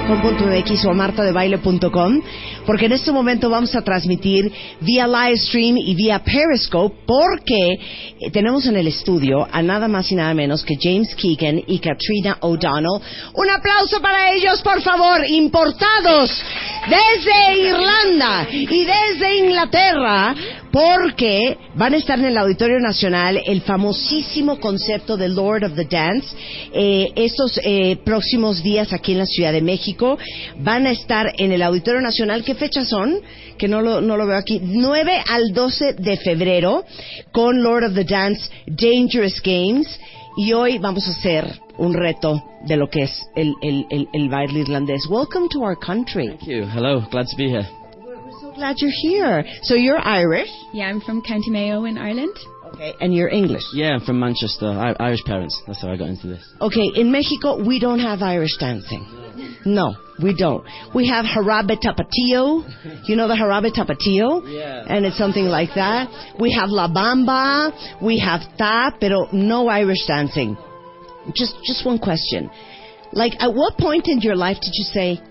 com.mx 0.08 0.86
o 0.86 0.94
martadebaile.com 0.94 2.22
porque 2.66 2.86
en 2.86 2.94
este 2.94 3.12
momento 3.12 3.50
vamos 3.50 3.76
a 3.76 3.82
transmitir 3.82 4.52
vía 4.82 5.08
live 5.08 5.38
stream 5.38 5.78
y 5.78 5.96
vía 5.96 6.24
Periscope 6.24 6.96
porque 7.06 7.80
eh, 8.20 8.32
tenemos 8.32 8.66
en 8.66 8.78
el 8.78 8.88
estudio 8.88 9.48
a 9.52 9.62
nada 9.62 9.88
más 9.88 10.12
y 10.12 10.16
nada 10.16 10.34
menos 10.34 10.64
que 10.64 10.78
James 10.80 11.16
Keegan 11.16 11.62
y 11.68 11.80
Katrina 11.80 12.38
O'Donnell. 12.42 13.02
Un 13.34 13.50
aplauso 13.50 14.02
para 14.02 14.34
ellos, 14.34 14.62
por 14.62 14.82
favor, 14.82 15.26
importados 15.28 16.32
desde 16.90 17.60
Irlanda 17.70 18.48
y 18.52 18.86
desde 18.86 19.38
Inglaterra 19.38 20.36
porque 20.72 21.58
van 21.76 21.94
a 21.94 21.98
estar 21.98 22.18
en 22.18 22.26
el 22.26 22.38
Auditorio 22.38 22.80
Nacional 22.80 23.42
el 23.46 23.62
famosísimo 23.62 24.60
concepto 24.60 25.18
de 25.18 25.30
Lord 25.30 25.66
of 25.66 25.76
the 25.76 25.86
Dance. 25.86 26.28
Eh, 26.74 27.12
estos 27.16 27.60
eh, 27.64 27.98
próximos 28.04 28.64
días 28.64 28.94
aquí 28.94 29.12
en 29.12 29.20
la 29.20 29.26
Ciudad 29.26 29.52
de 29.52 29.62
México 29.62 30.18
van 30.60 30.88
a 30.88 30.92
estar 30.92 31.34
en 31.38 31.52
el 31.52 31.62
Auditorio 31.62 32.02
Nacional. 32.02 32.44
¿Qué 32.52 32.56
fechas 32.56 32.90
son? 32.90 33.22
Que 33.58 33.70
no 33.70 33.82
lo, 33.82 34.02
no 34.02 34.18
lo 34.18 34.28
veo 34.28 34.36
aquí. 34.36 34.60
9 34.62 35.24
al 35.26 35.54
12 35.54 35.94
de 35.94 36.18
febrero 36.18 36.84
con 37.32 37.64
Lord 37.64 37.86
of 37.86 37.94
the 37.94 38.04
Dance 38.04 38.52
Dangerous 38.68 39.42
Games. 39.42 39.88
Y 40.36 40.52
hoy 40.52 40.78
vamos 40.78 41.08
a 41.08 41.12
hacer 41.12 41.48
un 41.78 41.94
reto 41.94 42.44
de 42.66 42.76
lo 42.76 42.90
que 42.90 43.04
es 43.04 43.26
el, 43.38 43.54
el, 43.62 43.86
el, 43.90 44.10
el 44.12 44.28
baile 44.28 44.60
irlandés. 44.60 45.08
Welcome 45.10 45.48
to 45.52 45.62
our 45.62 45.80
country. 45.80 46.28
Thank 46.28 46.46
you. 46.46 46.66
Hello. 46.66 47.08
Glad 47.10 47.28
to 47.28 47.38
be 47.38 47.48
here. 47.48 47.66
So 48.42 48.52
glad 48.52 48.76
you're 48.80 48.92
here. 48.92 49.46
So 49.62 49.76
you're 49.76 50.06
Irish. 50.06 50.52
Yeah, 50.74 50.90
I'm 50.90 51.00
from 51.00 51.22
County 51.22 51.52
Mayo 51.52 51.86
in 51.86 51.98
Ireland. 51.98 52.36
Okay, 52.74 52.96
and 53.02 53.14
you're 53.14 53.28
English. 53.30 53.64
Yeah, 53.74 53.96
I'm 53.96 54.02
from 54.02 54.20
Manchester. 54.20 54.68
I- 54.68 54.96
Irish 55.00 55.24
parents. 55.26 55.62
That's 55.68 55.82
how 55.82 55.92
I 55.92 55.98
got 55.98 56.08
into 56.08 56.28
this. 56.28 56.44
Okay, 56.62 56.88
in 56.96 57.12
Mexico 57.12 57.64
we 57.64 57.80
don't 57.80 58.00
have 58.00 58.22
Irish 58.22 58.58
dancing. 58.58 59.06
No, 59.66 59.96
we 60.22 60.34
don't. 60.34 60.64
We 60.96 61.08
have 61.08 61.26
jarabe 61.26 61.78
tapatio. 61.84 62.64
You 63.08 63.16
know 63.16 63.28
the 63.28 63.36
jarabe 63.36 63.72
tapatio? 63.72 64.42
Yeah. 64.48 64.86
And 64.88 65.06
it's 65.06 65.18
something 65.18 65.46
like 65.46 65.70
that. 65.76 66.10
We 66.40 66.54
have 66.54 66.70
la 66.70 66.88
bamba. 66.88 67.72
We 68.02 68.20
have 68.20 68.42
tap, 68.58 69.00
pero 69.00 69.28
no 69.34 69.68
Irish 69.68 70.06
dancing. 70.08 70.58
Just, 71.36 71.56
just 71.66 71.86
one 71.86 72.00
question. 72.00 72.50
Like, 73.14 73.34
at 73.40 73.54
what 73.54 73.78
point 73.78 74.08
in 74.08 74.22
your 74.22 74.36
life 74.36 74.58
did 74.62 74.72
you 74.74 74.86
say, 74.86 75.22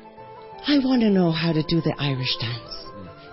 I 0.67 0.79
want 0.85 1.01
to 1.03 1.11
know 1.11 1.33
how 1.33 1.53
to 1.53 1.63
do 1.63 1.81
the 1.81 1.95
Irish 1.99 2.37
dance? 2.39 2.80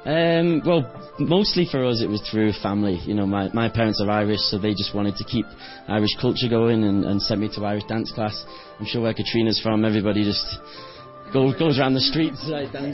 Um, 0.08 0.62
well, 0.66 0.88
mostly 1.20 1.68
for 1.70 1.84
us, 1.84 2.02
it 2.02 2.08
was 2.08 2.22
through 2.32 2.54
family. 2.64 2.98
You 3.04 3.14
know, 3.14 3.26
my, 3.26 3.52
my 3.54 3.68
parents 3.68 4.02
are 4.02 4.10
Irish, 4.10 4.40
so 4.40 4.58
they 4.58 4.72
just 4.72 4.96
wanted 4.96 5.18
to 5.18 5.26
keep 5.26 5.46
Irish 5.90 6.16
culture 6.22 6.48
going 6.48 6.86
and, 6.86 7.04
and 7.04 7.22
sent 7.22 7.42
me 7.42 7.50
to 7.56 7.66
Irish 7.66 7.84
dance 7.90 8.14
class. 8.14 8.46
I'm 8.80 8.86
sure 8.86 9.02
where 9.02 9.14
Katrina's 9.14 9.60
from, 9.60 9.84
everybody 9.84 10.24
just 10.24 10.48
goes 11.34 11.56
goes 11.60 11.78
around 11.78 11.96
the 11.96 12.00
streets. 12.00 12.40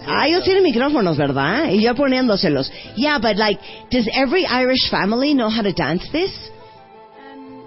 Ah, 0.07 0.25
ellos 0.25 0.43
tienen 0.43 0.63
micrófonos, 0.63 1.15
¿verdad? 1.15 1.69
Y 1.69 1.83
yo 1.83 1.93
poniéndoselos. 1.93 2.71
Yeah, 2.95 3.19
but 3.21 3.37
like, 3.37 3.59
does 3.91 4.09
every 4.11 4.47
Irish 4.47 4.89
family 4.89 5.35
know 5.35 5.49
how 5.49 5.61
to 5.61 5.71
dance 5.71 6.03
this? 6.11 6.31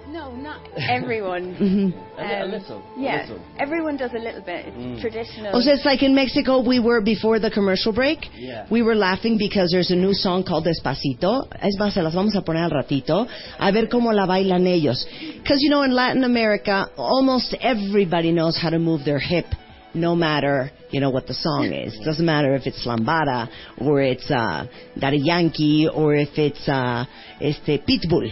Um, 0.07 0.13
no, 0.13 0.31
not 0.35 0.61
everyone. 0.89 1.55
Mhm. 1.55 1.93
A 2.17 2.21
li- 2.21 2.33
a 2.41 2.45
little, 2.45 2.81
a 2.97 2.99
little. 2.99 3.39
everyone 3.59 3.97
does 3.97 4.11
a 4.13 4.19
little 4.19 4.41
bit. 4.41 4.65
It's 4.67 4.77
Mm. 4.77 5.01
traditional. 5.01 5.51
Oh, 5.55 5.61
so 5.61 5.71
it's 5.71 5.85
like 5.85 6.01
in 6.03 6.15
Mexico, 6.15 6.61
we 6.61 6.79
were 6.79 7.01
before 7.01 7.39
the 7.39 7.51
commercial 7.51 7.91
break. 7.93 8.19
Yeah. 8.37 8.65
We 8.69 8.81
were 8.81 8.95
laughing 8.95 9.37
because 9.37 9.69
there's 9.71 9.91
a 9.91 9.95
new 9.95 10.13
song 10.13 10.43
called 10.43 10.65
Despacito. 10.65 11.47
Es 11.61 11.77
más, 11.79 11.93
se 11.93 12.01
las 12.01 12.13
vamos 12.15 12.35
a 12.35 12.41
poner 12.41 12.63
al 12.63 12.71
ratito 12.71 13.27
a 13.59 13.71
ver 13.71 13.87
cómo 13.89 14.13
la 14.13 14.25
bailan 14.25 14.65
ellos. 14.67 15.05
Because 15.41 15.61
you 15.61 15.69
know, 15.69 15.83
in 15.83 15.91
Latin 15.91 16.23
America, 16.23 16.89
almost 16.97 17.53
everybody 17.61 18.31
knows 18.31 18.57
how 18.57 18.69
to 18.69 18.79
move 18.79 19.03
their 19.05 19.19
hip, 19.19 19.45
no 19.93 20.15
matter 20.15 20.71
you 20.89 21.01
know 21.01 21.09
what 21.09 21.27
the 21.27 21.33
song 21.33 21.65
is. 21.73 21.93
It 21.99 22.05
Doesn't 22.05 22.25
matter 22.25 22.55
if 22.55 22.65
it's 22.65 22.85
lambada 22.87 23.49
or 23.77 23.99
it's 24.01 24.31
uh, 24.31 24.65
Daddy 24.97 25.17
Yankee 25.17 25.87
or 25.93 26.15
if 26.15 26.37
it's 26.37 26.65
uh, 26.69 27.03
este 27.41 27.81
Pitbull. 27.85 28.31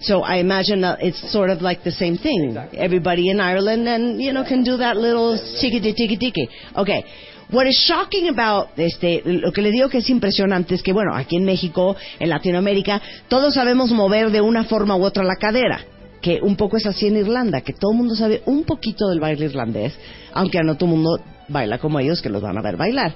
So 0.00 0.22
I 0.22 0.36
imagine 0.40 0.82
that 0.82 0.98
it's 1.02 1.32
sort 1.32 1.50
of 1.50 1.62
like 1.62 1.82
the 1.82 1.90
same 1.92 2.18
thing. 2.18 2.56
Everybody 2.74 3.30
in 3.30 3.40
Ireland 3.40 3.88
and 3.88 4.20
you 4.20 4.32
know 4.32 4.44
can 4.44 4.62
do 4.62 4.76
that 4.76 4.96
little 4.96 5.38
tickety 5.60 5.94
ticky 5.94 6.16
ticky. 6.18 6.48
Okay. 6.76 7.04
What 7.48 7.66
is 7.68 7.76
shocking 7.86 8.28
about 8.28 8.70
este 8.76 9.22
lo 9.24 9.52
que 9.52 9.62
le 9.62 9.70
digo 9.70 9.88
que 9.88 9.98
es 9.98 10.10
impresionante 10.10 10.74
es 10.74 10.82
que 10.82 10.92
bueno, 10.92 11.14
aquí 11.14 11.36
en 11.36 11.44
México, 11.44 11.96
en 12.18 12.28
Latinoamérica, 12.28 13.00
todos 13.28 13.54
sabemos 13.54 13.90
mover 13.92 14.30
de 14.30 14.40
una 14.40 14.64
forma 14.64 14.96
u 14.96 15.04
otra 15.04 15.22
la 15.22 15.36
cadera, 15.36 15.80
que 16.20 16.40
un 16.42 16.56
poco 16.56 16.76
es 16.76 16.86
así 16.86 17.06
en 17.06 17.16
Irlanda, 17.16 17.60
que 17.60 17.72
todo 17.72 17.92
el 17.92 17.98
mundo 17.98 18.16
sabe 18.16 18.42
un 18.46 18.64
poquito 18.64 19.08
del 19.08 19.20
baile 19.20 19.44
irlandés, 19.44 19.94
aunque 20.34 20.58
no 20.64 20.74
todo 20.74 20.90
el 20.90 20.96
mundo 20.96 21.20
baila 21.48 21.78
como 21.78 22.00
ellos 22.00 22.20
que 22.20 22.28
los 22.28 22.42
van 22.42 22.58
a 22.58 22.62
ver 22.62 22.76
bailar. 22.76 23.14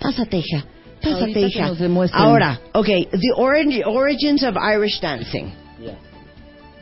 Pásate, 0.00 0.38
hija. 0.38 0.64
Pásate, 1.02 1.40
hija. 1.42 1.66
Ahora, 2.14 2.60
okay, 2.72 3.04
the 3.04 3.32
orig- 3.36 3.82
origins 3.86 4.42
of 4.42 4.56
Irish 4.56 4.98
dancing. 5.00 5.52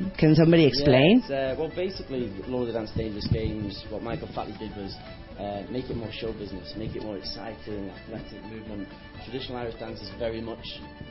Yeah. 0.01 0.09
Can 0.19 0.35
somebody 0.35 0.65
explain? 0.67 1.23
Yeah, 1.29 1.53
uh, 1.53 1.57
well, 1.59 1.73
basically, 1.75 2.31
Lord 2.47 2.69
of 2.69 2.75
the 2.75 2.79
Dance 2.79 2.91
Dangerous 2.97 3.27
Games, 3.33 3.85
what 3.91 4.03
Michael 4.03 4.29
Flatley 4.29 4.57
did 4.59 4.71
was 4.77 4.95
uh, 5.39 5.63
make 5.71 5.91
it 5.91 5.97
more 5.97 6.11
show 6.13 6.33
business, 6.33 6.75
make 6.77 6.95
it 6.97 7.03
more 7.03 7.17
exciting, 7.17 7.91
athletic 7.91 8.43
movement. 8.51 8.89
Traditional 9.25 9.59
Irish 9.59 9.75
dance 9.79 10.01
is 10.01 10.11
very 10.19 10.41
much, 10.41 10.59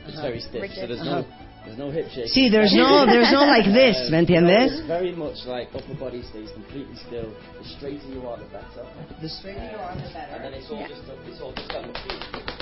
it's 0.06 0.16
Uh-huh. 0.18 0.22
very 0.22 0.40
stiff, 0.40 0.70
so 0.74 0.86
there's 0.86 1.00
Uh-huh. 1.00 1.20
no, 1.20 1.26
there's 1.64 1.78
no 1.78 1.90
hip 1.90 2.08
shake. 2.12 2.28
See, 2.28 2.48
there's 2.48 2.72
no- 2.74 3.04
there's 3.06 3.32
no 3.32 3.44
like 3.44 3.64
this, 3.72 3.96
Um, 4.06 4.12
¿me 4.12 4.18
entiendes? 4.24 4.70
no, 4.72 4.78
it's 4.78 4.86
very 4.86 5.12
much 5.12 5.44
like 5.46 5.68
upper 5.74 5.94
body 5.94 6.22
stays 6.22 6.50
completely 6.52 6.96
still. 6.96 7.28
The 7.60 7.64
straighter 7.76 8.08
you 8.08 8.26
are, 8.28 8.36
the 8.38 8.44
better. 8.52 8.84
The 9.20 9.28
straighter 9.28 9.68
you 9.72 9.78
are, 9.78 9.94
the 9.96 10.02
better. 10.12 10.32
And 10.34 10.44
then 10.44 10.52
it's 10.54 10.70
all 10.70 10.84
just, 10.88 11.02
it's 11.26 11.40
all 11.40 11.52
just 11.52 11.72
on 11.72 11.88
the 11.88 11.98
feet. 12.00 12.57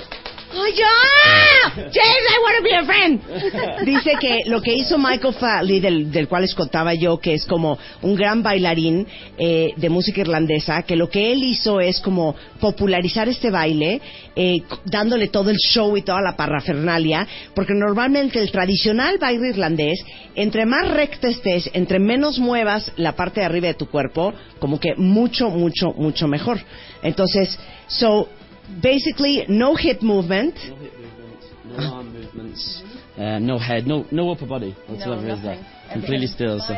¡Ay, 0.49 0.73
ya! 0.73 1.69
James, 1.75 1.93
I 1.93 2.39
want 2.41 2.57
to 2.57 2.63
be 2.63 2.73
a 2.73 2.85
friend. 2.85 3.85
Dice 3.85 4.13
que 4.19 4.43
lo 4.45 4.61
que 4.61 4.73
hizo 4.73 4.97
Michael 4.97 5.33
Flatley, 5.33 5.79
del, 5.79 6.11
del 6.11 6.27
cual 6.27 6.43
les 6.43 6.55
contaba 6.55 6.93
yo, 6.93 7.19
que 7.19 7.33
es 7.33 7.45
como 7.45 7.77
un 8.01 8.15
gran 8.15 8.41
bailarín 8.41 9.05
eh, 9.37 9.73
de 9.75 9.89
música 9.89 10.21
irlandesa, 10.21 10.83
que 10.83 10.95
lo 10.95 11.09
que 11.09 11.31
él 11.33 11.43
hizo 11.43 11.81
es 11.81 11.99
como 11.99 12.35
popularizar 12.59 13.27
este 13.27 13.51
baile, 13.51 14.01
eh, 14.35 14.61
dándole 14.85 15.27
todo 15.27 15.49
el 15.49 15.57
show 15.57 15.97
y 15.97 16.01
toda 16.01 16.21
la 16.21 16.37
parrafernalia, 16.37 17.27
porque 17.53 17.73
normalmente 17.73 18.39
el 18.39 18.51
tradicional 18.51 19.17
baile 19.17 19.49
irlandés, 19.49 19.99
entre 20.35 20.65
más 20.65 20.89
recta 20.89 21.27
estés, 21.27 21.69
entre 21.73 21.99
menos 21.99 22.39
muevas 22.39 22.91
la 22.95 23.13
parte 23.13 23.41
de 23.41 23.47
arriba 23.47 23.67
de 23.67 23.73
tu 23.73 23.87
cuerpo, 23.87 24.33
como 24.59 24.79
que 24.79 24.95
mucho, 24.95 25.49
mucho, 25.49 25.91
mucho 25.91 26.27
mejor. 26.27 26.59
Entonces, 27.03 27.59
so, 27.87 28.29
basically, 28.81 29.45
no 29.49 29.75
hip 29.75 30.01
movement. 30.01 30.55
No 30.55 30.75
hip 30.75 30.93
movements, 30.97 31.45
no 31.65 31.77
arm 31.93 32.13
movements, 32.13 32.83
uh, 33.17 33.39
no 33.39 33.57
head, 33.57 33.87
no 33.87 34.05
no 34.11 34.31
upper 34.31 34.45
body 34.45 34.75
whatsoever 34.87 35.27
is 35.29 35.41
there. 35.41 35.65
Completely 35.93 36.27
still. 36.27 36.59
So. 36.59 36.75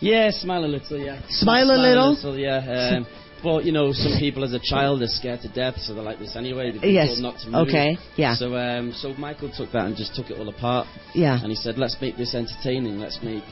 Yeah, 0.00 0.30
smile 0.30 0.64
a 0.64 0.66
little, 0.66 0.98
yeah. 0.98 1.20
Smile 1.28 1.70
a 1.70 1.78
little? 1.78 2.38
yeah. 2.38 2.96
Um, 2.98 3.06
well, 3.44 3.60
you 3.62 3.72
know, 3.72 3.92
some 3.92 4.18
people 4.18 4.44
as 4.44 4.52
a 4.52 4.60
child 4.62 5.02
are 5.02 5.08
scared 5.08 5.40
to 5.42 5.48
death, 5.48 5.74
so 5.78 5.94
they're 5.94 6.02
like 6.04 6.18
this 6.18 6.36
anyway. 6.36 6.70
They've 6.72 6.80
been 6.80 6.94
Yes. 6.94 7.08
told 7.08 7.20
not 7.20 7.38
to 7.40 7.46
move. 7.48 7.68
Okay, 7.68 7.98
yeah. 8.16 8.34
So, 8.34 8.56
um, 8.56 8.92
so 8.92 9.14
Michael 9.14 9.50
took 9.56 9.72
that 9.72 9.86
and 9.86 9.96
just 9.96 10.14
took 10.14 10.30
it 10.30 10.38
all 10.38 10.48
apart. 10.48 10.86
Yeah. 11.14 11.38
And 11.40 11.50
he 11.50 11.56
said, 11.56 11.78
let's 11.78 11.96
make 12.00 12.16
this 12.16 12.34
entertaining. 12.34 12.98
Let's 12.98 13.18
make, 13.22 13.42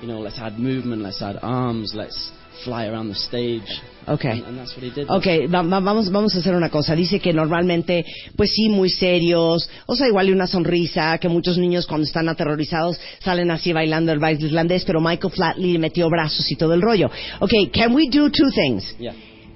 you 0.00 0.08
know, 0.08 0.18
let's 0.20 0.38
add 0.38 0.58
movement. 0.58 1.02
Let's 1.02 1.22
add 1.22 1.38
arms. 1.42 1.92
Let's 1.94 2.32
fly 2.64 2.86
around 2.86 3.08
the 3.08 3.14
stage. 3.14 3.62
Okay. 4.06 4.42
And, 4.44 4.58
that's 4.58 4.74
what 4.76 4.82
he 4.84 4.90
did. 4.90 5.08
Ok, 5.08 5.48
va- 5.52 5.62
va- 5.62 5.80
vamos, 5.80 6.10
vamos 6.10 6.34
a 6.34 6.38
hacer 6.40 6.54
una 6.54 6.68
cosa. 6.70 6.94
Dice 6.96 7.20
que 7.20 7.32
normalmente, 7.32 8.04
pues 8.36 8.50
sí, 8.50 8.68
muy 8.68 8.90
serios, 8.90 9.68
o 9.86 9.94
sea, 9.94 10.08
igual 10.08 10.28
y 10.28 10.32
una 10.32 10.46
sonrisa, 10.46 11.18
que 11.18 11.28
muchos 11.28 11.56
niños 11.56 11.86
cuando 11.86 12.04
están 12.06 12.28
aterrorizados 12.28 12.98
salen 13.22 13.50
así 13.50 13.72
bailando 13.72 14.10
el 14.12 14.18
baile 14.18 14.46
irlandés, 14.46 14.84
pero 14.84 15.00
Michael 15.00 15.32
Flatley 15.32 15.72
le 15.72 15.78
metió 15.78 16.08
brazos 16.10 16.50
y 16.50 16.56
todo 16.56 16.74
el 16.74 16.82
rollo. 16.82 17.10
Ok, 17.40 17.52
can 17.72 17.94
we 17.94 18.08
do 18.10 18.28
two 18.30 18.50
things? 18.50 18.94
Yeah. 18.98 19.14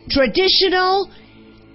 Traditional, 0.09 1.09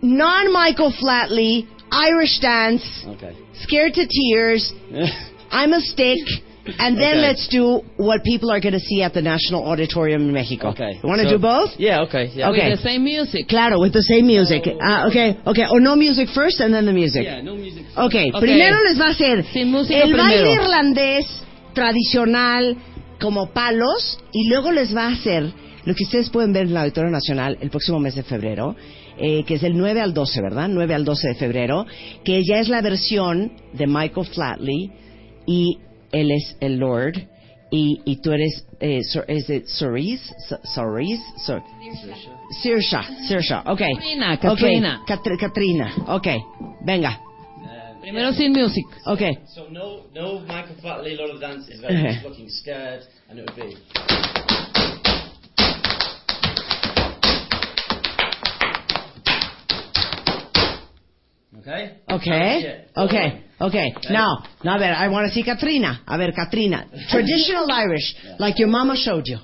non-Michael 0.01 0.93
Flatley, 0.93 1.67
Irish 1.91 2.39
dance, 2.41 2.83
Okay. 3.05 3.35
scared 3.63 3.93
to 3.95 4.05
tears, 4.07 4.73
I'm 5.51 5.73
a 5.73 5.81
stick, 5.81 6.19
and 6.79 6.97
then 6.97 7.17
Okay. 7.17 7.21
let's 7.27 7.47
do 7.47 7.81
what 7.97 8.23
people 8.23 8.51
are 8.51 8.59
going 8.59 8.73
to 8.73 8.79
see 8.79 9.01
at 9.01 9.13
the 9.13 9.21
National 9.21 9.63
Auditorium 9.65 10.21
in 10.27 10.33
Mexico. 10.33 10.69
Okay. 10.69 10.99
You 11.01 11.07
want 11.09 11.21
to 11.21 11.27
So- 11.29 11.37
do 11.37 11.39
both? 11.39 11.71
Yeah. 11.77 12.01
Okay. 12.03 12.31
Yeah. 12.35 12.49
Okay. 12.49 12.69
With 12.69 12.79
the 12.79 12.83
same 12.89 13.03
music. 13.03 13.47
Claro, 13.47 13.79
with 13.79 13.93
the 13.93 14.01
same 14.03 14.25
music. 14.27 14.63
Ah, 14.81 15.07
okay, 15.07 15.37
okay. 15.45 15.65
Or 15.69 15.79
no 15.79 15.95
music 15.95 16.29
first 16.29 16.59
and 16.59 16.73
then 16.73 16.85
the 16.85 16.93
music. 16.93 17.23
Yeah. 17.23 17.41
No 17.41 17.55
music. 17.55 17.85
Okay, 17.95 18.29
Okay. 18.33 18.39
primero 18.39 18.77
les 18.83 18.99
va 18.99 19.07
a 19.07 19.11
hacer 19.11 19.43
Sin 19.53 19.71
música 19.71 19.99
el 20.01 20.13
baile 20.15 20.41
primero. 20.41 20.63
irlandés 20.63 21.25
tradicional 21.73 22.77
como 23.19 23.51
palos 23.51 24.19
y 24.31 24.47
luego 24.49 24.71
les 24.71 24.95
va 24.95 25.07
a 25.07 25.11
hacer 25.13 25.43
lo 25.85 25.95
que 25.95 26.03
ustedes 26.03 26.29
pueden 26.29 26.53
ver 26.53 26.63
en 26.65 26.71
el 26.71 26.77
Auditorio 26.77 27.09
Nacional 27.11 27.57
el 27.59 27.69
próximo 27.69 27.99
mes 27.99 28.13
de 28.15 28.21
febrero, 28.23 28.75
eh, 29.17 29.43
que 29.45 29.55
es 29.55 29.61
del 29.61 29.75
9 29.77 29.99
al 29.99 30.13
12, 30.13 30.41
¿verdad? 30.41 30.67
9 30.69 30.93
al 30.93 31.05
12 31.05 31.27
de 31.29 31.35
febrero, 31.35 31.85
que 32.23 32.43
ya 32.43 32.59
es 32.59 32.69
la 32.69 32.81
versión 32.81 33.51
de 33.73 33.87
Michael 33.87 34.27
Flatley 34.27 34.91
y 35.47 35.77
él 36.11 36.31
es 36.31 36.55
el 36.59 36.77
Lord 36.77 37.13
y, 37.71 38.01
y 38.05 38.17
tú 38.17 38.31
eres, 38.33 38.65
eh, 38.79 39.01
¿es 39.27 39.47
de 39.47 39.63
Cerise? 39.67 40.33
So- 40.49 40.59
Cerise? 40.63 41.23
Sor- 41.45 41.63
Saoirse, 42.61 42.97
Saoirse, 43.27 43.55
ok. 43.65 43.79
Katrina, 43.95 44.33
Ok, 44.33 44.41
Katrina. 44.41 45.01
Katr- 45.07 45.39
Katrina, 45.39 45.93
ok. 46.07 46.27
Venga, 46.85 47.19
Primero 48.01 48.33
sin 48.33 48.51
music. 48.51 48.83
ok. 49.05 49.21
So 49.53 49.69
no, 49.69 50.01
no 50.13 50.39
Michael 50.41 50.75
Flatley, 50.81 51.15
Lord 51.15 51.31
of 51.31 51.39
the 51.39 51.47
Dance 51.47 51.69
is 51.71 51.79
very 51.79 51.95
Okay. 51.95 52.15
much 52.15 52.23
looking 52.23 52.49
scared, 52.49 53.03
and 53.29 53.39
it 53.39 53.45
would 53.45 53.55
be. 53.55 53.77
Okay. 61.59 61.97
Okay. 62.09 62.61
Yeah. 62.95 63.03
Okay. 63.03 63.43
Okay. 63.61 63.93
Now, 64.09 64.43
now, 64.63 64.77
a 64.77 64.79
ver, 64.79 64.85
I 64.85 65.07
want 65.09 65.27
to 65.27 65.33
see 65.33 65.43
Katrina. 65.43 66.01
A 66.07 66.17
ver, 66.17 66.31
Katrina. 66.31 66.87
Traditional 67.09 67.69
Irish, 67.85 68.15
like 68.39 68.57
your 68.57 68.69
mama 68.69 68.95
showed 68.97 69.27
you. 69.27 69.37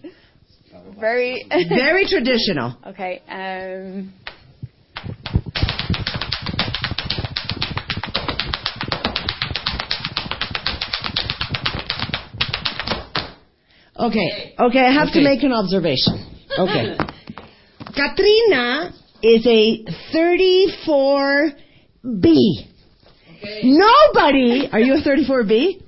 Very. 0.99 1.45
Very 1.69 2.07
traditional. 2.07 2.75
okay. 2.87 3.21
Um. 3.29 4.13
Okay. 13.99 14.53
Okay, 14.59 14.79
I 14.79 14.91
have 14.91 15.11
to 15.13 15.21
make 15.21 15.43
an 15.43 15.53
observation. 15.53 16.33
Okay. 16.57 16.97
Katrina 17.93 18.91
is 19.21 19.45
a 19.45 19.85
34B. 20.11 22.33
Nobody, 23.63 24.69
are 24.71 24.79
you 24.79 24.95
a 24.95 25.01
34B? 25.01 25.83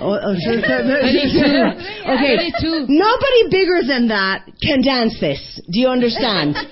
Oh, 0.00 0.18
oh, 0.22 0.34
sure, 0.38 0.58
okay. 2.14 2.36
32. 2.60 2.86
Nobody 2.88 3.40
bigger 3.50 3.82
than 3.86 4.08
that 4.08 4.46
can 4.62 4.82
dance 4.82 5.18
this. 5.20 5.60
Do 5.70 5.80
you 5.80 5.88
understand? 5.88 6.56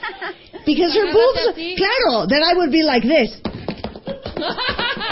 Because 0.65 0.95
her 0.95 1.13
boobs, 1.13 1.59
claro, 1.77 2.27
then 2.31 2.41
I 2.45 2.55
would 2.55 2.71
be 2.71 2.85
like 2.85 3.03
this. 3.03 3.35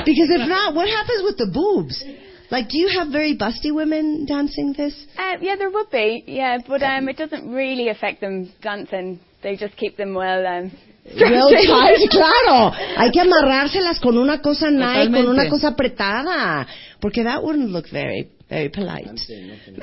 Because 0.07 0.31
if 0.31 0.49
not, 0.49 0.77
what 0.77 0.89
happens 0.89 1.23
with 1.25 1.37
the 1.39 1.51
boobs? 1.53 2.05
Like, 2.53 2.69
do 2.69 2.79
you 2.79 2.89
have 2.99 3.09
very 3.09 3.37
busty 3.37 3.75
women 3.75 4.27
dancing 4.27 4.75
this? 4.77 4.95
Uh, 5.19 5.39
yeah, 5.41 5.57
there 5.57 5.71
would 5.71 5.91
be. 5.91 6.23
Yeah, 6.27 6.59
but 6.67 6.83
um, 6.85 7.09
it 7.09 7.17
doesn't 7.17 7.51
really 7.53 7.89
affect 7.89 8.21
them 8.21 8.53
dancing. 8.63 9.19
They 9.43 9.57
just 9.57 9.77
keep 9.77 9.97
them 9.97 10.15
well. 10.15 10.47
Um, 10.47 10.71
Well 10.71 10.71
tight, 10.71 10.90
claro. 11.17 12.73
Hay 12.97 13.11
que 13.11 13.21
amarrárselas 13.21 13.99
con 14.01 14.17
una 14.19 14.41
cosa 14.41 14.71
nice, 14.71 15.11
con 15.11 15.29
una 15.29 15.49
cosa 15.49 15.69
apretada. 15.69 16.67
Porque 17.01 17.25
that 17.25 17.43
wouldn't 17.43 17.71
look 17.71 17.89
very, 17.91 18.29
very 18.49 18.69
polite. 18.69 19.07
I'm 19.09 19.17
saying 19.17 19.49
nothing. 19.49 19.77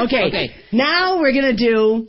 okay. 0.00 0.24
Okay. 0.28 0.50
Now 0.72 1.18
we're 1.18 1.32
going 1.32 1.56
to 1.56 1.70
do, 1.70 2.06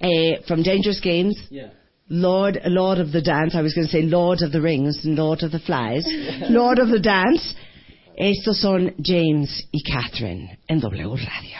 uh, 0.00 0.42
from 0.46 0.62
Dangerous 0.62 1.00
Games, 1.00 1.36
Yeah. 1.50 1.68
Lord, 2.08 2.60
Lord 2.66 2.98
of 2.98 3.12
the 3.12 3.22
Dance. 3.22 3.54
I 3.56 3.62
was 3.62 3.72
going 3.74 3.86
to 3.86 3.90
say 3.92 4.02
Lord 4.02 4.42
of 4.42 4.52
the 4.52 4.60
Rings, 4.60 5.00
Lord 5.04 5.42
of 5.42 5.50
the 5.52 5.58
Flies. 5.58 6.06
Lord 6.50 6.78
of 6.78 6.88
the 6.88 7.00
Dance. 7.00 7.54
Estos 8.16 8.60
son 8.60 8.92
James 9.02 9.50
y 9.72 9.80
Catherine 9.82 10.58
en 10.68 10.78
W 10.80 11.16
Radio. 11.16 11.58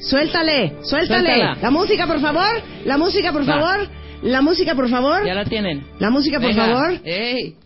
Suéltale, 0.00 0.76
suéltale. 0.84 1.38
Suéltala. 1.40 1.56
La 1.60 1.70
música, 1.70 2.06
por 2.06 2.20
favor. 2.20 2.62
La 2.84 2.96
música, 2.98 3.32
por 3.32 3.42
Va. 3.42 3.46
favor. 3.60 3.88
La 4.22 4.40
música, 4.40 4.74
por 4.74 4.88
favor. 4.88 5.26
Ya 5.26 5.34
la 5.34 5.44
tienen. 5.44 5.84
La 5.98 6.10
música, 6.10 6.38
por 6.38 6.48
Venga. 6.48 6.66
favor. 6.66 7.00
Ey. 7.04 7.56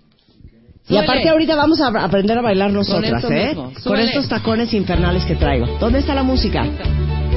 Y 0.88 0.96
aparte 0.96 1.28
ahorita 1.28 1.56
vamos 1.56 1.80
a 1.80 1.88
aprender 1.88 2.38
a 2.38 2.42
bailar 2.42 2.70
nosotras, 2.70 3.24
esto 3.24 3.32
¿eh? 3.34 3.56
Con 3.84 3.98
estos 3.98 4.28
tacones 4.28 4.72
infernales 4.72 5.24
que 5.24 5.34
traigo. 5.34 5.66
¿Dónde 5.80 5.98
está 5.98 6.14
la 6.14 6.22
música? 6.22 6.64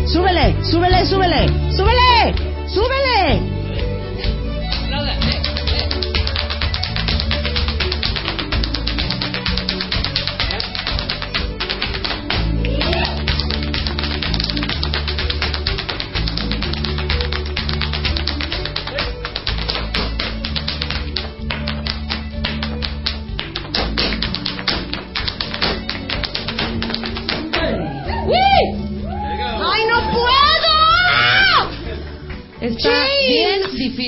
Súbele, 0.05 0.55
súbele, 0.63 1.05
súbele, 1.05 1.47
súbele, 1.75 2.35
súbele. 2.67 3.58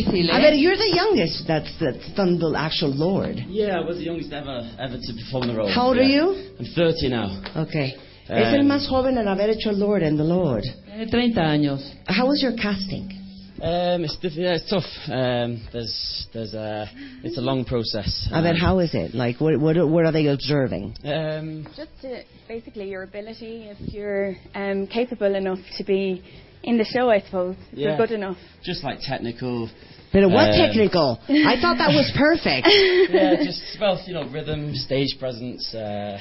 Difícil, 0.05 0.29
¿eh? 0.29 0.33
A 0.33 0.39
ver, 0.39 0.53
you're 0.55 0.77
the 0.77 0.95
youngest 0.95 1.47
that's, 1.47 1.71
that's 1.79 2.13
done 2.15 2.37
the 2.39 2.53
actual 2.57 2.93
Lord. 2.95 3.35
Yeah, 3.47 3.79
I 3.79 3.81
was 3.85 3.97
the 3.97 4.03
youngest 4.05 4.31
ever 4.33 4.67
ever 4.79 4.97
to 4.97 5.13
perform 5.13 5.47
the 5.47 5.55
role. 5.55 5.69
How 5.71 5.87
old 5.87 5.97
are 5.97 6.03
you? 6.03 6.35
I'm 6.59 6.65
30 6.75 7.09
now. 7.09 7.41
Okay. 7.67 7.95
es 8.29 8.53
el 8.53 8.61
Um, 8.61 8.67
más 8.67 8.87
joven 8.87 9.17
en 9.17 9.27
haber 9.27 9.49
hecho 9.49 9.69
el 9.71 9.77
Lord 9.79 10.03
and 10.03 10.17
the 10.17 10.23
Lord. 10.23 10.63
Eh, 10.93 11.05
30 11.09 11.41
años. 11.41 11.81
How 12.07 12.27
was 12.27 12.41
your 12.41 12.53
casting? 12.53 13.17
Um, 13.61 14.03
it's 14.05 14.17
diff- 14.17 14.33
yeah, 14.37 14.55
it's 14.55 14.67
tough. 14.69 14.85
Um, 15.07 15.61
there's 15.71 16.27
there's 16.33 16.53
a 16.55 16.89
it's 17.23 17.37
a 17.37 17.41
long 17.41 17.63
process. 17.65 18.27
A 18.31 18.41
ver, 18.41 18.55
how 18.55 18.79
is 18.79 18.93
it? 18.95 19.13
Like, 19.13 19.39
what, 19.39 19.59
what, 19.59 19.75
what 19.87 20.05
are 20.05 20.11
they 20.11 20.25
observing? 20.27 20.95
Um, 21.03 21.67
Just 21.75 21.91
to, 22.01 22.23
basically 22.47 22.89
your 22.89 23.03
ability, 23.03 23.67
if 23.69 23.93
you're 23.93 24.35
um, 24.55 24.87
capable 24.87 25.35
enough 25.35 25.59
to 25.77 25.83
be 25.83 26.23
in 26.63 26.77
the 26.79 26.85
show, 26.85 27.11
I 27.11 27.19
suppose. 27.21 27.55
If 27.71 27.77
Yeah. 27.77 27.87
You're 27.89 27.97
good 27.97 28.11
enough. 28.15 28.37
just 28.63 28.83
like 28.83 28.97
technical. 29.01 29.69
But 30.13 30.29
what 30.29 30.49
Um, 30.49 30.55
technical? 30.57 31.19
I 31.29 31.55
thought 31.61 31.77
that 31.77 31.89
was 31.95 32.11
perfect. 32.15 32.67
yeah, 33.11 33.35
just 33.43 33.61
well, 33.79 33.99
you 34.05 34.13
know, 34.13 34.23
rhythm, 34.27 34.75
stage 34.75 35.17
presence. 35.19 35.73
Uh, 35.73 36.19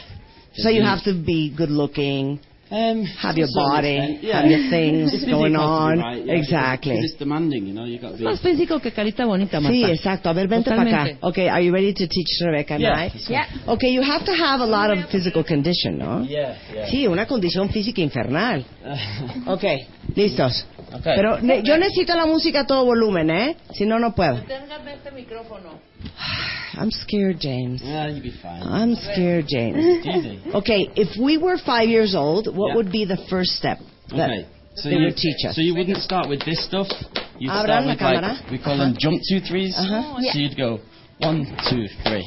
So 0.56 0.68
you 0.68 0.82
have 0.82 1.02
to 1.04 1.14
be 1.14 1.50
good 1.56 1.70
looking, 1.70 2.40
um, 2.72 3.04
have 3.22 3.36
your 3.38 3.48
body, 3.54 4.18
yeah. 4.22 4.42
have 4.42 4.50
your 4.50 4.68
things 4.76 5.12
It's 5.14 5.24
going 5.24 5.54
on. 5.56 5.98
right, 5.98 6.24
yeah, 6.24 6.34
exactly. 6.34 6.98
It's 6.98 7.14
demanding, 7.18 7.66
you 7.66 7.72
know. 7.74 7.84
You 7.84 7.98
got 8.00 8.12
to 8.12 8.18
be. 8.18 8.24
Más 8.24 8.40
físico 8.40 8.80
que 8.80 8.90
carita 8.92 9.26
bonita, 9.26 9.60
Marta. 9.60 9.74
Sí, 9.76 9.84
exacto. 9.84 10.28
A 10.28 10.32
ver, 10.34 10.46
vente 10.48 10.70
para 10.70 10.82
acá. 10.82 11.16
Okay, 11.22 11.48
are 11.48 11.60
you 11.62 11.72
ready 11.72 11.92
to 11.92 12.06
teach 12.06 12.28
Rebecca 12.44 12.74
and 12.74 12.82
Yeah, 12.82 12.96
I? 12.96 13.12
Yeah. 13.28 13.46
Okay, 13.74 13.90
you 13.90 14.02
have 14.02 14.24
to 14.24 14.32
have 14.34 14.60
a 14.60 14.66
lot 14.66 14.90
of 14.90 15.08
physical 15.10 15.42
condition, 15.44 15.98
¿no? 15.98 16.22
Yeah, 16.22 16.56
yeah. 16.72 16.86
Sí, 16.90 17.06
una 17.08 17.26
condición 17.26 17.70
física 17.70 18.00
infernal. 18.02 18.64
Okay, 19.48 19.86
listos. 20.14 20.64
Okay. 20.92 21.14
Pero 21.16 21.40
ne- 21.40 21.62
yo 21.62 21.76
necesito 21.78 22.14
la 22.16 22.26
música 22.26 22.60
a 22.60 22.66
todo 22.66 22.84
volumen, 22.84 23.30
¿eh? 23.30 23.56
Si 23.74 23.84
no, 23.86 23.98
no 23.98 24.12
puedo. 24.14 24.36
Téngame 24.42 24.94
este 24.94 25.10
micrófono. 25.12 25.78
I'm 26.80 26.90
scared, 26.90 27.38
James. 27.40 27.82
yeah, 27.82 28.08
you'll 28.08 28.22
be 28.22 28.30
fine. 28.42 28.62
I'm 28.62 28.94
scared, 28.96 29.46
James. 29.48 30.04
Okay, 30.54 30.88
if 30.96 31.16
we 31.20 31.36
were 31.36 31.58
five 31.58 31.88
years 31.88 32.14
old, 32.14 32.46
what 32.48 32.68
Yeah. 32.70 32.76
would 32.76 32.90
be 32.90 33.04
the 33.04 33.18
first 33.28 33.52
step 33.56 33.78
that 34.10 34.30
Okay. 34.30 34.46
So 34.76 34.88
they 34.88 34.96
you, 34.96 35.04
would 35.06 35.16
teach 35.16 35.44
us? 35.46 35.54
So 35.56 35.60
you 35.62 35.74
wouldn't 35.74 35.98
start 35.98 36.28
with 36.28 36.40
this 36.44 36.64
stuff. 36.64 36.86
You'd 37.38 37.50
Abran 37.50 37.64
start 37.64 37.86
with 37.86 38.00
like 38.00 38.50
we 38.50 38.58
call 38.58 38.78
them 38.78 38.94
jump 38.98 39.20
two 39.28 39.40
threes. 39.40 39.74
Uh-huh. 39.76 40.16
Yeah. 40.20 40.32
So 40.32 40.38
you'd 40.38 40.56
go 40.56 40.78
one, 41.18 41.44
two, 41.68 41.86
three, 42.06 42.24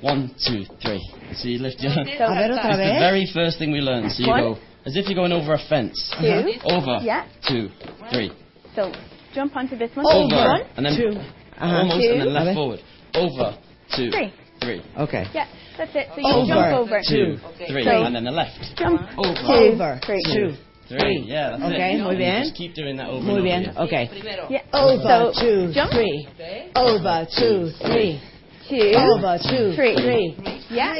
one, 0.00 0.30
two, 0.46 0.64
three. 0.82 1.00
So 1.34 1.48
you 1.48 1.58
lift 1.58 1.80
your. 1.80 1.92
A 1.92 1.94
ver, 1.94 2.52
otra 2.52 2.56
It's 2.56 2.62
the 2.62 2.76
vez. 2.76 2.98
very 3.00 3.26
first 3.32 3.58
thing 3.58 3.72
we 3.72 3.80
learn. 3.80 4.10
So 4.10 4.20
you 4.22 4.26
go 4.28 4.58
as 4.86 4.96
if 4.96 5.06
you're 5.06 5.14
going 5.14 5.32
over 5.32 5.54
a 5.54 5.58
fence. 5.68 5.96
Two. 6.20 6.52
Over. 6.64 7.00
Yeah. 7.02 7.26
Two, 7.48 7.68
three. 8.12 8.30
So 8.74 8.92
jump 9.34 9.56
onto 9.56 9.76
this 9.76 9.90
one. 9.94 10.06
Over. 10.06 10.34
One, 10.36 10.62
And 10.76 10.86
then 10.86 10.96
Two. 10.96 11.18
Uh-huh. 11.18 11.66
almost 11.76 12.00
Two. 12.02 12.10
and 12.12 12.20
then 12.22 12.32
left 12.34 12.46
ver. 12.46 12.54
forward. 12.54 12.80
Over. 13.14 13.58
Two. 13.96 14.10
three. 14.10 14.32
Three. 14.60 14.82
Okay. 14.98 15.26
Yeah, 15.34 15.46
that's 15.76 15.90
it. 15.94 16.06
So 16.14 16.20
you 16.20 16.32
Over. 16.32 16.46
jump 16.46 16.72
over. 16.78 17.00
Two. 17.08 17.38
Three. 17.68 17.84
So- 17.84 18.04
And 18.04 18.14
then 18.14 18.24
the 18.24 18.30
left. 18.30 18.58
Jump. 18.76 19.00
Over. 19.18 19.34
Two. 19.34 19.74
Over. 19.74 20.00
Three. 20.06 20.22
Two. 20.24 20.54
Three. 20.88 21.24
Yeah, 21.26 21.56
that's 21.56 21.62
Okay, 21.72 21.94
it. 21.94 22.02
muy 22.02 22.16
bien. 22.16 22.42
Just 22.44 22.54
keep 22.56 22.74
doing 22.74 22.96
that 22.96 23.08
over 23.08 23.24
Muy 23.24 23.38
and 23.50 23.66
over 23.78 23.88
bien. 23.88 24.04
Okay. 24.04 24.10
Yeah. 24.50 24.60
Over, 24.74 25.32
so 25.32 25.40
two, 25.40 25.72
jump. 25.72 25.90
three. 25.92 26.28
Over, 26.76 27.26
two, 27.38 27.70
three. 27.86 28.20
Two. 28.68 28.92
Over, 28.96 29.38
two, 29.38 29.72
Three. 29.74 29.96
three. 29.96 30.36
Yeah. 30.70 30.94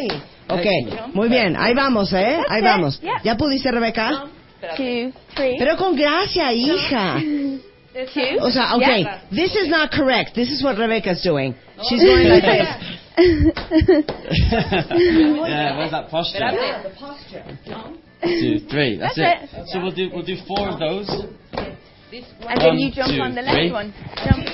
Okay, 0.48 0.86
muy 1.14 1.28
bien. 1.28 1.56
Ahí 1.56 1.74
vamos, 1.74 2.12
¿eh? 2.12 2.38
Ahí 2.48 2.60
it. 2.60 2.64
vamos. 2.64 3.00
Yeah. 3.00 3.20
¿Ya 3.24 3.36
pudiste, 3.36 3.70
Rebeca? 3.70 4.26
Two. 4.76 5.12
Three. 5.34 5.56
Pero 5.58 5.76
con 5.76 5.96
gracia, 5.96 6.52
hija. 6.52 7.18
Two. 7.20 7.60
O 8.40 8.50
sea, 8.50 8.74
okay, 8.76 9.02
Yeah. 9.02 9.20
this 9.30 9.54
is 9.54 9.68
not 9.68 9.90
correct. 9.90 10.34
This 10.34 10.50
is 10.50 10.62
what 10.62 10.78
Rebecca's 10.78 11.22
doing. 11.22 11.54
She's 11.88 12.02
going 12.02 12.28
like 12.28 12.42
this. 12.42 12.68
yeah, 15.48 15.76
where's 15.76 15.90
that 15.90 16.08
posture? 16.08 16.38
Espérate. 16.38 16.96
Two, 18.22 18.60
three. 18.70 18.98
That's, 18.98 19.16
That's 19.16 19.52
it. 19.52 19.68
So 19.68 19.80
we'll 19.82 19.90
do 19.92 20.10
we'll 20.14 20.24
do 20.24 20.36
four 20.46 20.68
of 20.68 20.78
those. 20.78 21.08
And 22.12 22.60
then 22.60 22.78
you 22.78 22.92
jump 22.92 23.12
two, 23.12 23.20
on 23.20 23.34
the 23.34 23.42
left 23.42 23.72
one. 23.72 23.92
Jump. 24.24 24.46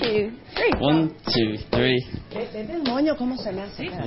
Two. 0.00 0.32
Three. 0.54 0.72
One, 0.78 1.14
two, 1.34 1.58
three. 1.70 1.98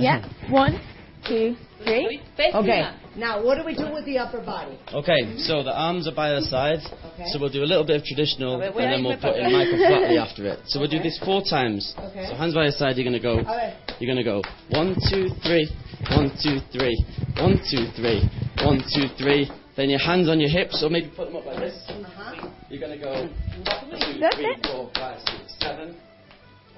Yeah. 0.00 0.24
One, 0.50 0.80
two, 1.28 1.56
three. 1.84 2.20
Okay, 2.54 2.90
now 3.16 3.44
what 3.44 3.58
do 3.58 3.64
we 3.64 3.74
do 3.74 3.92
with 3.92 4.04
the 4.04 4.18
upper 4.18 4.40
body? 4.40 4.78
Okay, 4.92 5.36
so 5.38 5.62
the 5.62 5.74
arms 5.74 6.06
are 6.08 6.14
by 6.14 6.30
the 6.30 6.42
side. 6.42 6.78
Okay. 7.14 7.24
So 7.32 7.38
we'll 7.40 7.52
do 7.52 7.62
a 7.62 7.68
little 7.68 7.84
bit 7.84 7.96
of 8.00 8.04
traditional, 8.04 8.56
A 8.56 8.70
ver, 8.72 8.78
and 8.80 8.92
then 8.92 9.04
we'll 9.04 9.18
put 9.18 9.36
in 9.36 9.52
Michael 9.52 9.78
flatly 9.88 10.18
after 10.18 10.46
it. 10.46 10.60
So 10.66 10.80
we'll 10.80 10.90
do 10.90 11.00
this 11.00 11.18
four 11.24 11.42
times. 11.48 11.94
Okay. 11.98 12.26
So 12.28 12.36
hands 12.36 12.54
by 12.54 12.64
your 12.64 12.72
side. 12.72 12.96
You're 12.96 13.04
gonna 13.04 13.20
go. 13.22 13.40
A. 13.40 13.76
You're 13.98 14.12
gonna 14.12 14.24
go 14.24 14.42
one, 14.70 14.94
two, 15.10 15.28
three, 15.42 15.68
one, 16.10 16.30
two, 16.42 16.60
three, 16.72 16.96
one, 17.38 17.58
two, 17.70 17.88
three, 17.96 18.22
one, 18.62 18.82
two, 18.94 19.08
three. 19.18 19.50
Then 19.76 19.90
your 19.90 20.00
hands 20.00 20.28
on 20.28 20.40
your 20.40 20.48
hips, 20.48 20.82
or 20.82 20.88
maybe 20.88 21.12
put 21.14 21.26
them 21.28 21.36
up 21.36 21.44
like 21.46 21.58
this. 21.58 21.76
Uh-huh. 21.88 22.48
You're 22.70 22.80
gonna 22.80 22.98
go 22.98 23.12
one, 23.12 23.90
two, 23.90 24.20
That's 24.20 24.36
it. 24.38 24.66
four, 24.66 24.90
five, 24.94 25.20
six, 25.20 25.56
seven. 25.60 25.96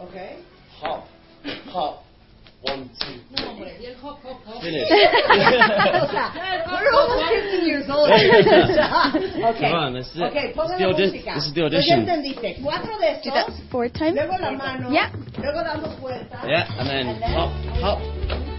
Okay. 0.00 0.42
Hop, 0.80 1.06
hop. 1.66 2.04
One, 2.68 2.90
two, 3.00 3.16
three. 3.32 3.72
Finish. 4.60 4.88
O 5.88 6.06
sea, 6.08 6.30
we're 6.68 6.92
almost 6.92 7.28
15 7.30 7.66
years 7.66 7.86
old. 7.90 8.08
Oh, 8.10 8.14
okay. 8.14 9.68
Come 9.70 9.74
on, 9.74 9.92
that's 9.94 10.10
it. 10.14 10.22
Okay, 10.22 10.48
This 10.48 10.56
pongan 10.56 10.74
is 10.74 10.78
the 10.78 10.84
la 10.84 10.92
audi- 10.92 11.10
música. 11.10 11.34
this 11.34 11.44
is 11.46 11.52
the 11.54 11.60
Pues 11.62 11.72
audition. 11.74 11.98
entendiste. 12.00 12.48
Cuatro 12.62 12.94
de 12.98 13.10
Do 13.24 13.30
that 13.30 13.48
estos, 13.48 13.70
four 13.70 13.88
times. 13.88 14.14
luego 14.16 14.36
la 14.38 14.50
mano, 14.52 14.90
Yeah. 14.90 15.10
luego 15.38 15.60
damos 15.64 15.98
vueltas. 16.00 16.44
Yeah, 16.46 16.66
and 16.78 16.88
then 16.88 17.06
hop, 17.34 17.50
hop, 17.80 17.98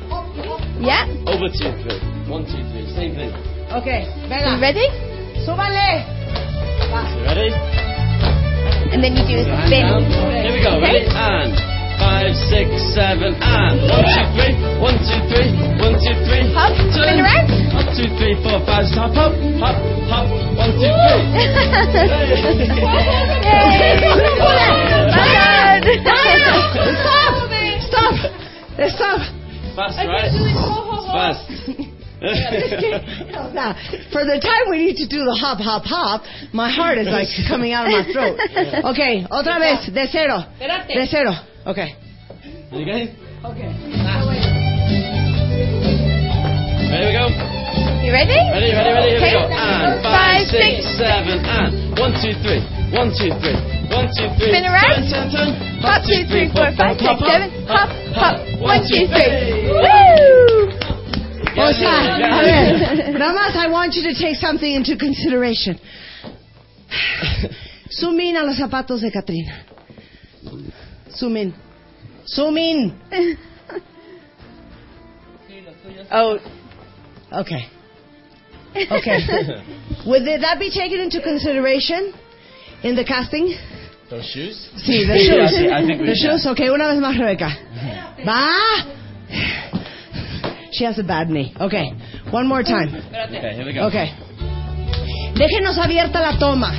Hop, 0.09 0.25
hop. 0.45 0.61
Yeah. 0.81 1.05
over 1.27 1.47
two, 1.49 1.71
three. 1.83 1.99
One, 2.29 2.45
two, 2.45 2.61
three. 2.73 2.85
Same 2.95 3.13
thing. 3.15 3.31
Okay, 3.71 4.05
You 4.23 4.27
venga, 4.29 4.57
ready? 4.59 4.85
súbale. 5.45 6.05
You 6.89 7.23
ready? 7.25 7.49
And 8.91 9.03
then 9.03 9.13
you 9.15 9.23
do 9.27 9.37
a 9.37 9.45
So 9.45 9.53
spin. 9.69 9.85
Here 9.85 10.53
we 10.53 10.61
go. 10.65 10.81
Ready? 10.81 11.05
And 11.05 11.53
five, 11.99 12.31
six, 12.47 12.71
seven, 12.95 13.35
and 13.35 13.75
one, 13.91 14.07
two, 14.07 14.25
three. 14.33 14.55
One, 14.79 14.97
two, 15.03 15.19
three. 15.27 15.51
One, 15.77 15.95
two, 15.99 16.15
three. 16.25 16.43
Hop, 16.55 16.71
Turn. 16.95 17.05
spin 17.05 17.19
around. 17.19 17.51
Up, 17.75 17.87
two, 17.93 18.07
three, 18.17 18.35
four, 18.41 18.57
five. 18.65 18.87
Hop, 18.95 19.11
hop, 19.13 19.35
hop, 19.59 19.75
hop. 20.07 20.25
One, 20.55 20.71
two, 20.79 20.89
three. 20.89 22.49
Stop! 25.99 26.55
Stop! 27.83 28.15
Stop! 28.95 29.19
Fast, 29.75 29.97
right? 30.07 30.31
Fast. 31.11 31.45
O 32.21 32.27
sea, 33.55 33.71
for 34.11 34.25
the 34.27 34.39
time 34.43 34.69
we 34.69 34.77
need 34.83 34.97
to 34.97 35.07
do 35.07 35.23
the 35.23 35.37
hop, 35.39 35.57
hop, 35.59 35.83
hop, 35.85 36.23
my 36.51 36.69
heart 36.69 36.97
is 36.97 37.07
like 37.07 37.27
coming 37.47 37.71
out 37.71 37.85
of 37.87 37.93
my 37.95 38.03
throat. 38.11 38.35
Okay, 38.91 39.23
otra 39.31 39.57
vez, 39.57 39.87
de 39.87 40.05
cero. 40.11 40.43
Espérate. 40.59 40.93
De 40.99 41.07
cero. 41.07 41.31
Okay. 41.69 41.93
You 42.73 42.81
okay? 42.81 43.13
Okay. 43.45 43.69
Ready 46.89 47.05
we 47.05 47.13
go. 47.13 47.29
You 48.01 48.09
ready? 48.09 48.33
Ready, 48.49 48.73
ready, 48.73 48.89
ready. 48.89 49.13
Here 49.13 49.21
we 49.21 49.29
go. 49.37 49.45
Okay. 49.45 49.53
And 49.53 50.01
five, 50.01 50.49
six, 50.49 50.81
seven, 50.97 51.37
and 51.45 51.93
one, 51.93 52.17
two, 52.17 52.33
three. 52.41 52.65
One, 52.89 53.13
two, 53.13 53.29
three. 53.37 53.53
One, 53.93 54.09
two, 54.17 54.33
three. 54.41 54.49
Spin 54.49 54.65
around. 54.65 55.13
Turn, 55.13 55.29
turn, 55.29 55.53
turn. 55.53 55.53
Hop, 55.85 56.01
two, 56.09 56.25
three, 56.25 56.49
four, 56.49 56.73
five, 56.73 56.97
six, 56.97 57.21
seven. 57.21 57.53
Hop, 57.69 57.89
hop. 58.17 58.41
One, 58.65 58.81
two, 58.89 59.05
three. 59.05 59.29
Hey. 59.29 59.69
Woo! 59.69 60.73
O 61.53 61.69
sea, 61.69 61.85
a 61.85 62.17
Yeah. 62.17 63.13
ver, 63.13 63.13
nada 63.13 63.53
I 63.53 63.67
want 63.69 63.93
you 63.93 64.01
to 64.09 64.17
take 64.17 64.37
something 64.41 64.73
into 64.73 64.97
consideration. 64.97 65.77
Zoom 67.93 68.19
in 68.21 68.37
a 68.37 68.43
los 68.43 68.57
zapatos 68.57 69.01
de 69.01 69.11
Katrina. 69.11 69.69
Zoom 71.15 71.37
in. 71.37 71.53
Zoom 72.27 72.57
in. 72.57 72.97
Oh, 76.11 76.39
Okay. 77.31 77.61
Okay. 78.75 79.17
Would 80.05 80.25
that 80.25 80.57
be 80.59 80.69
taken 80.69 80.99
into 80.99 81.21
consideration 81.21 82.13
in 82.83 82.95
the 82.95 83.03
casting? 83.03 83.55
Those 84.09 84.25
shoes? 84.25 84.69
Sí, 84.77 85.05
the 85.05 85.17
shoes. 85.27 85.71
I 85.71 85.85
think 85.85 86.01
the 86.05 86.15
shoes, 86.15 86.45
okay, 86.47 86.69
una 86.69 86.87
vez 86.89 86.99
más, 86.99 87.17
Rebeca. 87.17 87.49
Va. 88.25 88.49
She 90.71 90.83
has 90.85 90.97
a 90.99 91.03
bad 91.03 91.29
knee. 91.29 91.53
Okay, 91.59 91.91
one 92.31 92.47
more 92.47 92.63
time. 92.63 92.89
Okay, 92.93 93.53
here 93.55 93.65
we 93.65 93.73
go. 93.73 93.87
Okay. 93.87 94.13
Déjenos 95.35 95.77
abierta 95.77 96.19
la 96.21 96.37
toma. 96.39 96.71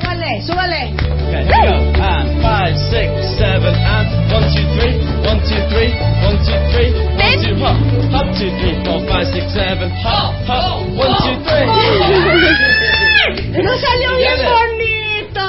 Súbale, 0.00 0.40
súbale. 0.42 0.82
Okay, 1.28 1.44
go. 1.44 1.76
And 2.00 2.40
five, 2.42 2.74
six, 2.88 3.12
seven, 3.36 3.74
and 3.76 4.08
one, 4.32 4.48
two, 4.48 4.64
three, 4.76 4.96
one, 5.28 5.40
two, 5.44 5.60
three, 5.68 5.92
one, 6.24 6.38
two, 6.40 6.56
three, 6.72 6.90
one, 7.20 7.36
two, 7.44 7.54
hop, 7.60 7.76
hop, 8.08 8.26
two, 8.36 8.48
three, 8.60 8.80
four, 8.84 9.04
five, 9.06 9.26
six, 9.28 9.44
seven, 9.52 9.90
hop, 10.00 10.32
hop, 10.48 10.88
one, 10.96 11.12
two, 11.20 11.36
three. 11.44 11.68
¡Nos 13.62 13.80
salió 13.80 14.16
bien 14.16 14.40
bonito! 14.40 15.46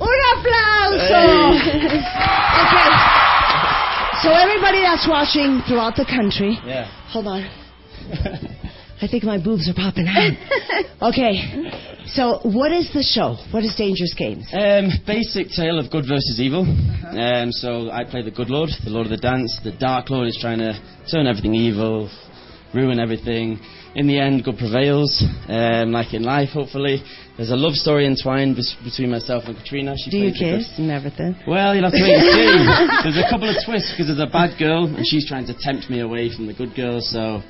¡Un 0.00 0.18
aplauso! 0.32 1.20
Okay. 2.64 2.88
So 4.22 4.28
everybody 4.32 4.80
that's 4.82 5.06
watching 5.08 5.60
throughout 5.68 5.96
the 5.96 6.04
country, 6.04 6.58
yeah. 6.66 6.86
hold 7.12 7.26
on. 7.28 7.44
I 9.02 9.06
think 9.08 9.24
my 9.24 9.38
boobs 9.42 9.68
are 9.68 9.74
popping 9.74 10.06
out. 10.08 10.32
Okay. 11.00 11.40
So, 12.12 12.40
what 12.44 12.72
is 12.72 12.92
the 12.92 13.00
show? 13.02 13.36
What 13.52 13.64
is 13.64 13.74
Dangerous 13.74 14.12
Games? 14.12 14.44
Um, 14.52 14.90
basic 15.06 15.48
tale 15.48 15.78
of 15.78 15.90
good 15.90 16.04
versus 16.04 16.36
evil. 16.38 16.60
Um, 16.68 17.52
so 17.52 17.88
I 17.90 18.04
play 18.04 18.20
the 18.20 18.30
good 18.30 18.50
lord, 18.50 18.68
the 18.84 18.90
lord 18.90 19.06
of 19.06 19.10
the 19.10 19.16
dance. 19.16 19.48
The 19.64 19.72
dark 19.72 20.10
lord 20.10 20.28
is 20.28 20.36
trying 20.38 20.58
to 20.58 20.76
turn 21.10 21.26
everything 21.26 21.54
evil, 21.54 22.10
ruin 22.74 23.00
everything. 23.00 23.58
In 23.94 24.06
the 24.08 24.18
end, 24.20 24.44
good 24.44 24.58
prevails, 24.58 25.24
um, 25.48 25.90
like 25.92 26.12
in 26.12 26.22
life, 26.22 26.50
hopefully. 26.50 27.00
There's 27.38 27.50
a 27.50 27.56
love 27.56 27.72
story 27.80 28.04
entwined 28.06 28.56
bes- 28.56 28.76
between 28.84 29.10
myself 29.10 29.44
and 29.46 29.56
Katrina. 29.56 29.94
She 29.96 30.10
Do 30.10 30.18
you 30.18 30.32
the 30.32 30.38
good- 30.38 30.58
kiss 30.60 30.74
and 30.76 30.90
everything? 30.90 31.34
Well, 31.48 31.74
you'll 31.74 31.84
have 31.88 31.96
to 31.96 32.02
wait 32.02 32.12
and 32.12 32.28
see. 32.28 33.02
there's 33.08 33.24
a 33.24 33.30
couple 33.30 33.48
of 33.48 33.56
twists 33.64 33.90
because 33.96 34.12
there's 34.12 34.20
a 34.20 34.30
bad 34.30 34.58
girl 34.58 34.84
and 34.84 35.06
she's 35.08 35.26
trying 35.26 35.46
to 35.46 35.56
tempt 35.58 35.88
me 35.88 36.00
away 36.00 36.28
from 36.28 36.44
the 36.46 36.52
good 36.54 36.76
girl. 36.76 37.00
So 37.00 37.40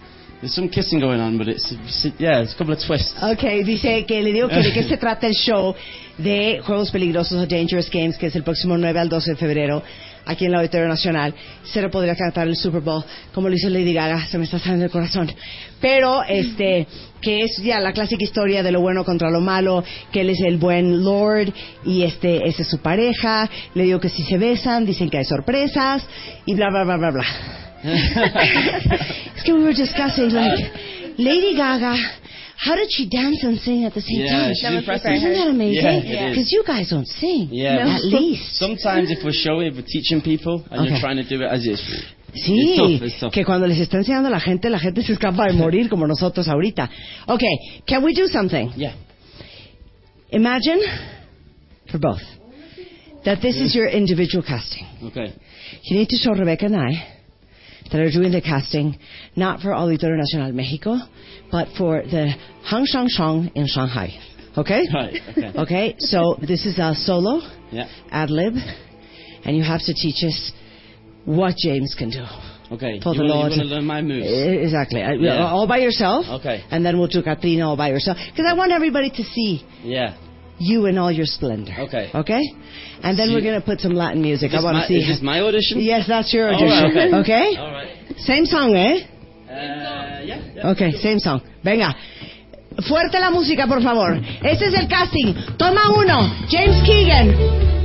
there's 0.40 0.54
some 0.54 0.68
kissing 0.68 1.00
going 1.00 1.20
on, 1.20 1.38
but 1.38 1.48
it's 1.48 1.72
yeah, 2.18 2.38
there's 2.38 2.54
a 2.54 2.58
couple 2.58 2.72
of 2.72 2.80
twists. 2.80 3.14
Ok, 3.22 3.64
dice 3.64 4.04
que 4.06 4.22
le 4.22 4.32
digo 4.32 4.48
que 4.48 4.62
de 4.62 4.72
qué 4.72 4.82
se 4.84 4.96
trata 4.98 5.26
el 5.26 5.34
show 5.34 5.74
de 6.18 6.60
Juegos 6.64 6.90
Peligrosos 6.90 7.38
o 7.38 7.46
Dangerous 7.46 7.90
Games, 7.90 8.16
que 8.16 8.26
es 8.26 8.36
el 8.36 8.42
próximo 8.42 8.76
9 8.76 8.98
al 8.98 9.08
12 9.08 9.32
de 9.32 9.36
febrero, 9.36 9.82
aquí 10.24 10.46
en 10.46 10.52
el 10.52 10.58
Auditorio 10.58 10.88
Nacional. 10.88 11.34
Cero 11.64 11.90
podría 11.90 12.16
cantar 12.16 12.48
el 12.48 12.56
Super 12.56 12.80
Bowl, 12.80 13.04
como 13.34 13.48
lo 13.48 13.54
hizo 13.54 13.68
Lady 13.68 13.92
Gaga, 13.92 14.26
se 14.26 14.38
me 14.38 14.44
está 14.44 14.58
saliendo 14.58 14.86
el 14.86 14.90
corazón. 14.90 15.30
Pero, 15.80 16.22
este, 16.22 16.86
que 17.20 17.42
es 17.42 17.56
ya 17.62 17.80
la 17.80 17.92
clásica 17.92 18.24
historia 18.24 18.62
de 18.62 18.72
lo 18.72 18.80
bueno 18.80 19.04
contra 19.04 19.30
lo 19.30 19.40
malo, 19.40 19.84
que 20.10 20.22
él 20.22 20.30
es 20.30 20.40
el 20.40 20.56
buen 20.56 21.04
Lord, 21.04 21.52
y 21.84 22.02
este, 22.02 22.48
esa 22.48 22.62
es 22.62 22.68
su 22.68 22.78
pareja, 22.78 23.48
le 23.74 23.84
digo 23.84 24.00
que 24.00 24.08
si 24.08 24.22
se 24.22 24.38
besan, 24.38 24.86
dicen 24.86 25.10
que 25.10 25.18
hay 25.18 25.24
sorpresas, 25.24 26.02
y 26.46 26.54
bla, 26.54 26.70
bla, 26.70 26.84
bla, 26.84 26.96
bla, 26.96 27.10
bla. 27.10 27.69
It's 27.82 29.48
we 29.48 29.62
were 29.62 29.72
discussing, 29.72 30.30
like, 30.30 30.58
Lady 31.18 31.56
Gaga, 31.56 31.94
how 32.56 32.76
did 32.76 32.88
she 32.90 33.08
dance 33.08 33.42
and 33.42 33.58
sing 33.60 33.84
at 33.84 33.94
the 33.94 34.00
same 34.02 34.20
Yeah, 34.20 34.32
time? 34.32 34.50
she's 34.54 34.62
That 34.62 34.74
impressive. 34.74 35.12
Isn't 35.12 35.32
that 35.32 35.48
amazing? 35.48 35.82
Yeah, 35.84 35.96
it 35.96 36.04
is. 36.04 36.36
Because 36.36 36.52
you 36.52 36.62
guys 36.66 36.90
don't 36.90 37.06
sing. 37.08 37.48
Yeah, 37.50 37.96
At 37.96 38.04
least. 38.04 38.56
Sometimes 38.58 39.10
if 39.10 39.24
we're 39.24 39.32
showing, 39.32 39.68
if 39.68 39.74
we're 39.76 39.86
teaching 39.88 40.20
people 40.20 40.64
and 40.70 40.80
Okay. 40.82 40.90
you're 40.90 41.00
trying 41.00 41.16
to 41.16 41.24
do 41.28 41.40
it 41.42 41.46
as 41.48 41.64
is, 41.66 41.80
Sí, 42.32 42.54
it's 42.54 42.76
tough, 42.78 43.02
it's 43.08 43.20
tough. 43.20 43.32
que 43.32 43.44
cuando 43.44 43.66
les 43.66 43.78
está 43.80 43.96
enseñando 43.96 44.28
a 44.28 44.30
la 44.30 44.38
gente, 44.40 44.70
la 44.70 44.78
gente 44.78 45.02
se 45.02 45.12
escapa 45.14 45.46
de 45.46 45.52
morir 45.54 45.88
como 45.88 46.06
nosotros 46.06 46.46
ahorita. 46.48 46.88
Okay, 47.26 47.82
can 47.88 48.04
we 48.04 48.14
do 48.14 48.28
something? 48.28 48.70
Yeah. 48.76 48.94
Imagine, 50.30 50.80
for 51.90 51.98
both, 51.98 52.20
that 53.24 53.40
this 53.42 53.56
is 53.56 53.72
mm. 53.72 53.76
your 53.78 53.88
individual 53.88 54.44
casting. 54.46 54.86
Okay. 55.06 55.32
You 55.84 55.96
need 55.98 56.08
to 56.10 56.16
show 56.18 56.32
Rebecca 56.32 56.66
and 56.66 56.76
I 56.76 56.90
that 57.90 58.00
are 58.00 58.10
doing 58.10 58.32
the 58.32 58.40
casting 58.40 58.96
not 59.36 59.60
for 59.60 59.70
Auditorio 59.70 60.16
Nacional 60.16 60.52
Mexico, 60.52 60.98
but 61.50 61.68
for 61.76 62.02
the 62.02 62.32
Hang 62.64 62.84
Shang 62.86 63.08
Shang 63.08 63.50
in 63.54 63.66
Shanghai. 63.66 64.14
Okay? 64.56 64.82
Right, 64.92 65.14
okay. 65.30 65.52
Okay, 65.58 65.94
so 65.98 66.36
this 66.40 66.66
is 66.66 66.78
a 66.78 66.94
solo, 66.94 67.40
Yeah. 67.70 67.88
ad 68.10 68.30
lib, 68.30 68.54
and 69.44 69.56
you 69.56 69.62
have 69.62 69.80
to 69.82 69.94
teach 69.94 70.24
us 70.24 70.52
what 71.24 71.54
James 71.56 71.94
can 71.94 72.10
do. 72.10 72.24
Okay. 72.72 73.00
For 73.00 73.14
you 73.14 73.22
the 73.22 73.34
wanna, 73.34 73.48
Lord. 73.48 73.52
You 73.52 73.64
learn 73.64 73.84
my 73.84 74.00
moves? 74.00 74.26
Exactly. 74.30 75.02
Uh, 75.02 75.12
Yeah. 75.14 75.46
All 75.46 75.66
by 75.66 75.78
yourself. 75.78 76.28
Okay. 76.38 76.62
And 76.70 76.86
then 76.86 76.98
we'll 76.98 77.08
do 77.08 77.22
Katrina 77.22 77.68
all 77.68 77.76
by 77.76 77.88
yourself. 77.88 78.16
Because 78.30 78.46
I 78.48 78.54
want 78.54 78.70
everybody 78.70 79.10
to 79.10 79.24
see 79.24 79.64
Yeah. 79.84 80.14
You 80.60 80.86
in 80.86 80.98
all 80.98 81.10
your 81.10 81.26
splendor. 81.26 81.72
Okay. 81.88 82.10
Okay? 82.14 82.42
And 83.02 83.18
then 83.18 83.32
we're 83.32 83.40
going 83.40 83.58
to 83.58 83.64
put 83.64 83.80
some 83.80 83.94
Latin 83.94 84.22
music. 84.22 84.52
I 84.52 84.62
want 84.62 84.76
to 84.76 84.86
see. 84.86 85.00
Is 85.00 85.08
this 85.08 85.22
my 85.22 85.40
audition? 85.40 85.80
Yes, 85.80 86.06
that's 86.06 86.32
your 86.32 86.52
All 86.52 86.54
audition. 86.54 87.14
okay? 87.24 87.56
All 87.58 87.72
right. 87.72 88.14
Same 88.18 88.44
song, 88.44 88.76
eh? 88.76 89.00
Uh, 89.48 90.20
yeah. 90.22 90.52
yeah. 90.54 90.70
Okay, 90.70 90.92
same 90.92 91.18
song. 91.18 91.40
Venga. 91.64 91.96
Fuerte 92.86 93.18
la 93.18 93.30
música, 93.30 93.66
por 93.66 93.82
favor. 93.82 94.14
Este 94.44 94.66
es 94.68 94.74
el 94.74 94.86
casting. 94.86 95.34
Toma 95.58 95.90
uno. 95.96 96.46
James 96.48 96.80
Keegan. 96.86 97.79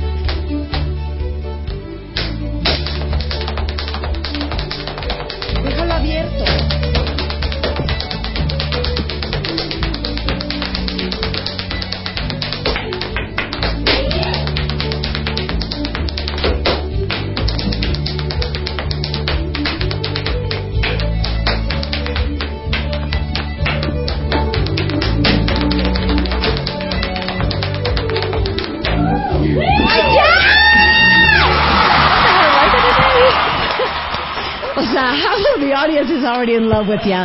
Already 36.26 36.54
in 36.54 36.68
love 36.68 36.86
with 36.88 37.00
you. 37.04 37.22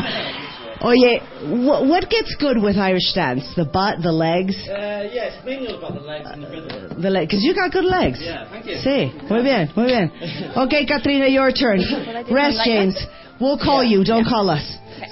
Oh 0.84 0.94
yeah, 0.98 1.22
what 1.46 2.10
gets 2.10 2.34
good 2.40 2.58
with 2.58 2.76
Irish 2.78 3.14
dance? 3.14 3.46
The 3.56 3.66
butt, 3.66 4.02
the 4.02 4.12
legs, 4.12 4.56
Uh, 4.66 5.06
yeah, 5.14 5.38
mainly 5.46 5.76
about 5.78 5.94
the 5.94 6.02
legs 6.02 6.26
and 6.26 6.42
the 6.44 6.50
rhythm. 6.50 7.02
the 7.02 7.10
leg. 7.10 7.28
Because 7.28 7.44
you 7.44 7.54
got 7.54 7.72
good 7.72 7.86
legs. 7.86 8.18
Yeah, 8.20 8.50
thank 8.50 8.66
you. 8.66 8.78
Sí, 8.82 9.14
muy 9.30 9.44
bien, 9.44 9.70
muy 9.76 9.86
bien. 9.86 10.10
Okay, 10.66 10.86
Katrina, 10.88 11.28
your 11.28 11.52
turn. 11.52 11.82
Rest, 12.32 12.62
James. 12.66 12.98
We'll 13.40 13.60
call 13.60 13.84
you. 13.84 14.04
Don't 14.04 14.26
call 14.26 14.50
us. 14.50 14.66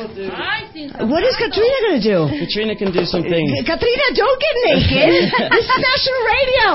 what 0.00 1.22
is 1.24 1.36
Katrina 1.36 1.76
going 1.84 2.00
to 2.00 2.04
do? 2.04 2.28
Katrina 2.44 2.76
can 2.76 2.92
do 2.92 3.04
something. 3.04 3.44
Katrina, 3.64 4.04
don't 4.16 4.40
get 4.40 4.54
naked. 4.72 5.30
this 5.52 5.64
is 5.68 5.78
national 5.88 6.20
radio. 6.36 6.68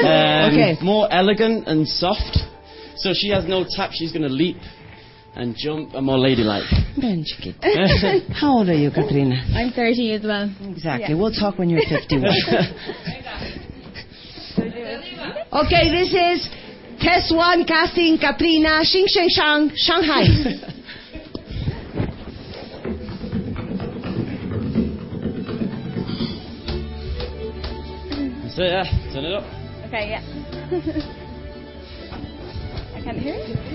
Um, 0.00 0.52
okay. 0.52 0.76
More 0.82 1.08
elegant 1.12 1.68
and 1.68 1.86
soft. 1.86 2.38
So 2.96 3.12
she 3.14 3.28
has 3.30 3.46
no 3.46 3.64
tap. 3.64 3.90
She's 3.92 4.12
going 4.12 4.22
to 4.28 4.32
leap 4.32 4.56
and 5.34 5.56
jump 5.56 5.94
and 5.94 6.04
more 6.06 6.18
ladylike. 6.18 6.68
Ven, 7.00 7.24
chiquita. 7.24 8.20
How 8.34 8.58
old 8.58 8.68
are 8.68 8.74
you, 8.74 8.90
Katrina? 8.90 9.42
I'm 9.54 9.70
30 9.72 10.12
as 10.14 10.22
well. 10.22 10.50
Exactly. 10.70 11.14
We'll 11.14 11.32
talk 11.32 11.56
when 11.58 11.70
you're 11.70 11.80
51. 11.80 12.24
okay, 15.52 15.90
this 15.90 16.12
is 16.12 16.48
test 17.00 17.34
one 17.34 17.64
casting 17.64 18.18
Katrina 18.18 18.82
Xing 18.84 19.06
Sheng 19.08 19.28
Shang 19.30 19.70
Shanghai. 19.74 20.24
so 28.54 28.62
yeah, 28.62 28.84
turn 29.12 29.24
it 29.24 29.32
up. 29.32 29.44
Okay, 29.86 30.10
yeah. 30.10 30.22
I 32.94 33.00
can't 33.02 33.18
hear 33.18 33.36
you. 33.36 33.69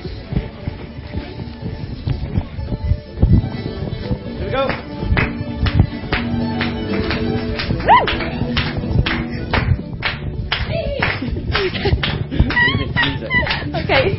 Here 4.46 4.52
we 4.52 4.52
go. 4.52 4.68
Okay. 13.76 14.18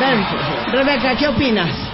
Ven, 0.00 0.26
Rebecca, 0.72 1.16
¿qué 1.16 1.28
opinas? 1.28 1.93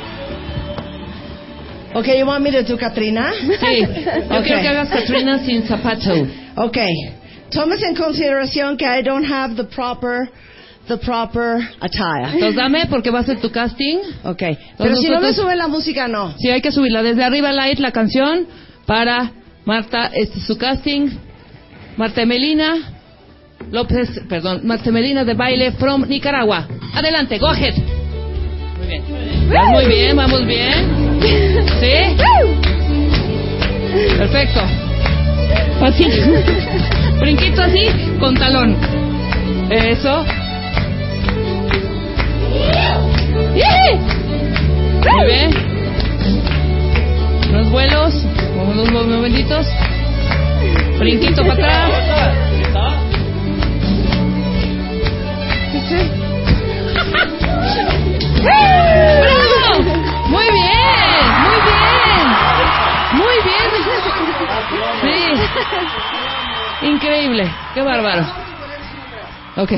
Okay, 1.95 2.19
you 2.19 2.27
want 2.27 2.45
me 2.45 2.51
to 2.53 2.63
do 2.63 2.77
Katrina? 2.79 3.33
Sí, 3.33 3.81
yo 4.31 4.37
Okay. 4.37 4.43
quiero 4.45 4.63
que 4.63 4.69
hagas 4.69 4.89
Katrina 4.89 5.39
sin 5.45 5.63
zapato. 5.67 6.13
Okay. 6.57 6.93
Tomas 7.51 7.83
en 7.83 7.97
consideración 7.97 8.77
que 8.77 8.85
I 8.87 9.03
don't 9.03 9.25
have 9.25 9.57
the 9.57 9.65
proper, 9.65 10.31
the 10.87 10.97
proper 10.99 11.59
attire. 11.81 12.27
Entonces 12.35 12.55
dame 12.55 12.87
porque 12.89 13.11
va 13.11 13.21
a 13.21 13.25
ser 13.25 13.41
tu 13.41 13.51
casting. 13.51 13.99
Okay. 14.25 14.57
Pero 14.79 14.95
si 14.97 15.09
no 15.09 15.21
me 15.21 15.33
sube 15.33 15.57
la 15.57 15.67
música, 15.67 16.07
no. 16.07 16.33
Sí, 16.39 16.49
hay 16.49 16.61
que 16.61 16.71
subirla 16.71 17.03
desde 17.03 17.25
arriba, 17.25 17.53
Light, 17.53 17.81
la 17.81 17.91
canción 17.91 18.47
para 18.87 19.33
Marta, 19.65 20.11
este 20.15 20.39
es 20.39 20.45
su 20.47 20.57
casting. 20.57 21.09
Marta 21.97 22.25
Melina 22.25 22.77
López, 23.73 24.09
perdón, 24.29 24.61
Marta 24.65 24.91
Melina 24.93 25.25
de 25.25 25.35
baile 25.35 25.73
from 25.73 26.07
Nicaragua. 26.09 26.69
Adelante, 26.95 27.39
go 27.39 27.49
ahead. 27.49 27.75
Muy 28.79 28.87
bien. 28.87 29.03
Muy 29.73 29.87
bien, 29.87 30.17
vamos 30.17 30.47
bien. 30.47 31.10
¿Sí? 31.21 32.17
Perfecto. 34.19 34.61
Así. 35.83 36.09
Brinquito 37.21 37.63
así, 37.63 37.89
con 38.19 38.35
talón. 38.35 38.77
Eso. 39.71 40.25
Muy 45.13 45.27
bien. 45.27 45.51
Los 47.53 47.71
vuelos, 47.71 48.15
los 48.75 48.91
movimientos. 48.93 49.67
Brinquito 50.99 51.43
para 51.43 51.55
atrás. 51.55 51.91
¡Bravo! 52.73 53.01
Increíble. 67.31 67.51
Qué 67.75 67.83
bárbaro. 67.83 68.27
Ok. 69.57 69.73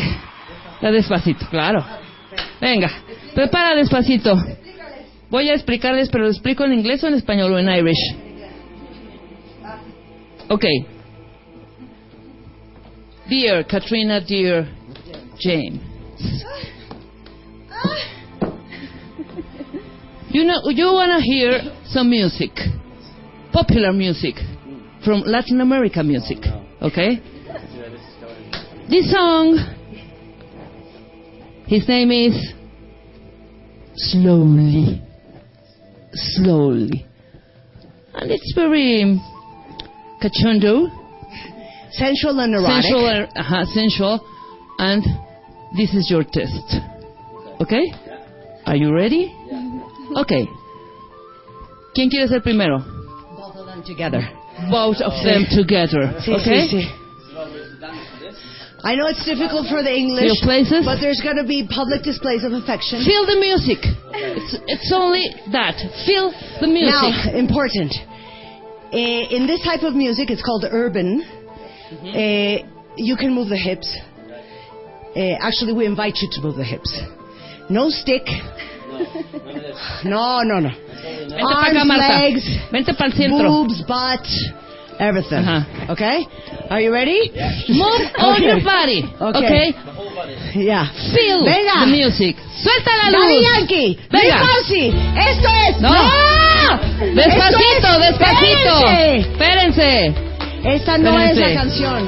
Está 0.74 0.90
despacito, 0.90 1.46
claro. 1.50 1.84
Venga, 2.60 2.90
prepara 3.34 3.74
despacito. 3.74 4.34
Voy 5.28 5.50
a 5.50 5.54
explicarles, 5.54 6.08
pero 6.08 6.24
lo 6.24 6.30
explico 6.30 6.64
en 6.64 6.72
inglés 6.72 7.04
o 7.04 7.08
en 7.08 7.14
español 7.14 7.52
o 7.52 7.58
en 7.58 7.68
Irish. 7.68 8.16
Ok. 10.48 10.64
Dear 13.28 13.66
Katrina, 13.66 14.20
dear 14.20 14.66
James. 15.38 15.80
You 20.30 20.44
know, 20.44 20.70
you 20.70 20.90
wanna 20.90 21.20
hear 21.20 21.60
some 21.84 22.08
music, 22.08 22.52
popular 23.52 23.92
music 23.92 24.36
from 25.04 25.22
Latin 25.26 25.60
America 25.60 26.02
music, 26.02 26.38
okay? 26.80 27.20
This 28.92 29.10
song, 29.10 29.56
his 31.66 31.88
name 31.88 32.10
is 32.10 32.36
Slowly, 33.96 35.00
Slowly, 36.12 37.06
and 38.12 38.30
it's 38.30 38.52
very 38.54 39.18
cachondo, 40.22 40.90
Sensual 41.92 42.38
and 42.40 42.52
erotic. 42.54 42.82
sensual, 42.82 43.08
and- 43.08 43.28
uh, 43.34 43.64
sensual, 43.72 44.20
and 44.78 45.02
this 45.74 45.94
is 45.94 46.10
your 46.10 46.24
test, 46.24 46.76
okay? 47.62 47.94
Are 48.66 48.76
you 48.76 48.92
ready? 48.94 49.32
Okay. 50.16 50.46
¿Quién 51.96 52.10
quiere 52.10 52.28
ser 52.28 52.42
primero? 52.42 52.78
Both 53.38 53.56
of 53.56 53.64
them 53.64 53.82
together. 53.86 54.20
Both 54.70 55.00
of 55.00 55.14
them 55.24 55.46
together. 55.56 56.12
Okay? 56.28 56.98
I 58.84 58.96
know 58.96 59.06
it's 59.06 59.24
difficult 59.24 59.70
for 59.70 59.82
the 59.82 59.94
English, 59.94 60.42
places? 60.42 60.82
but 60.84 60.98
there's 60.98 61.22
going 61.22 61.38
to 61.38 61.46
be 61.46 61.62
public 61.70 62.02
displays 62.02 62.42
of 62.42 62.50
affection. 62.50 63.06
Feel 63.06 63.24
the 63.26 63.38
music. 63.38 63.78
It's, 64.10 64.58
it's 64.66 64.90
only 64.90 65.30
that. 65.54 65.78
Feel 66.04 66.34
the 66.60 66.66
music. 66.66 66.90
Now, 66.90 67.38
important. 67.38 67.94
Eh, 68.90 69.38
in 69.38 69.46
this 69.46 69.62
type 69.62 69.82
of 69.86 69.94
music, 69.94 70.30
it's 70.30 70.42
called 70.42 70.66
urban. 70.68 71.22
Eh, 72.02 72.66
you 72.96 73.16
can 73.16 73.32
move 73.32 73.48
the 73.48 73.56
hips. 73.56 73.86
Eh, 75.14 75.36
actually, 75.38 75.72
we 75.72 75.86
invite 75.86 76.18
you 76.20 76.28
to 76.32 76.40
move 76.42 76.56
the 76.56 76.64
hips. 76.64 76.90
No 77.70 77.88
stick. 77.88 78.26
No, 80.04 80.42
no, 80.42 80.58
no. 80.58 80.70
Vente 80.70 81.42
Arms, 81.42 81.86
legs, 81.86 82.44
Vente 82.70 82.94
para 82.94 83.10
el 83.10 83.16
centro. 83.16 83.48
boobs, 83.48 83.82
butt, 83.86 84.26
everything. 85.08 85.42
Ajá. 85.44 85.66
Okay? 85.90 86.26
Are 86.70 86.80
you 86.80 86.92
ready? 86.92 87.30
Move 87.68 88.02
all 88.18 88.32
Okay. 88.34 88.46
your 88.46 88.60
body. 88.62 89.00
Okay. 89.20 89.38
Okay. 89.44 89.74
Yeah. 90.54 90.86
Feel 91.14 91.44
Venga. 91.44 91.80
the 91.80 91.86
music. 91.90 92.36
Suelta 92.62 92.92
la 93.02 93.10
Daddy 93.10 93.38
luz. 93.38 93.46
Yankee, 93.50 93.98
Venga. 94.10 94.38
Fonsi, 94.38 94.84
esto 95.28 95.48
es. 95.68 95.80
No. 95.80 95.90
Despacito, 97.14 97.88
Esto 97.88 97.88
es- 97.92 98.00
despacito. 98.08 98.74
Espérense. 98.88 100.06
Espérense. 100.06 100.14
Esta 100.64 100.98
no 100.98 101.18
es 101.18 101.30
Espérense. 101.30 101.54
la 101.54 101.60
canción. 101.60 102.00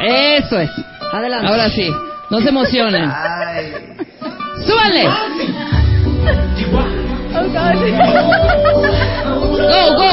Eso 0.00 0.60
es. 0.60 0.70
Adelante. 1.12 1.46
Ahora 1.48 1.68
sí. 1.70 1.90
No 2.30 2.40
se 2.40 2.48
emocionen. 2.48 3.10
Súbale. 4.66 5.04
Oh 7.36 7.48
God. 7.48 7.74
Go, 9.72 9.82
go. 9.98 10.12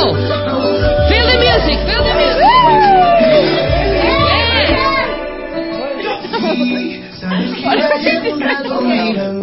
Feel 1.10 1.20
music. 1.62 1.86
Feel 1.86 2.03
the 2.03 2.14
music. 2.18 2.51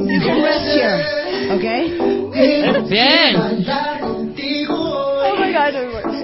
You 0.08 0.20
can 0.20 0.42
rest 0.42 0.66
here. 0.74 0.98
Okay? 1.54 1.82
Bien. 2.88 3.34
Oh 4.70 5.36
my 5.38 5.52
God. 5.52 5.74
it 5.74 5.92
works. 5.92 6.18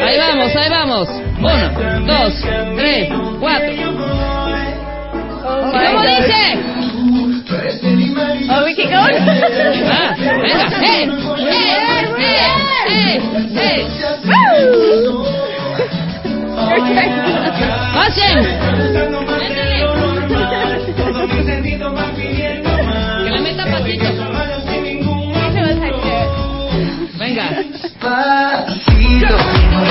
Ahí 0.00 0.16
vamos, 0.18 0.56
ahí 0.56 0.70
vamos. 0.70 1.08
Uno, 1.38 1.70
dos, 2.06 2.34
tres, 2.76 3.08
cuatro. 3.38 3.72
Oh 5.44 5.72
¿Cómo 5.72 6.02
dice? 6.02 6.58
Going. 8.76 8.92
Ah, 9.88 10.14
venga. 10.18 10.66
¡Eh! 10.82 11.08
¡Eh! 11.38 12.04
¡Eh! 12.18 13.22
¡Eh! 13.56 13.88
¡Pasen! 17.94 18.44
Que 23.24 23.30
le 23.30 23.40
meta 23.40 23.64
pasito. 23.64 24.08
Venga. 27.18 27.44
Despacito, 27.72 29.36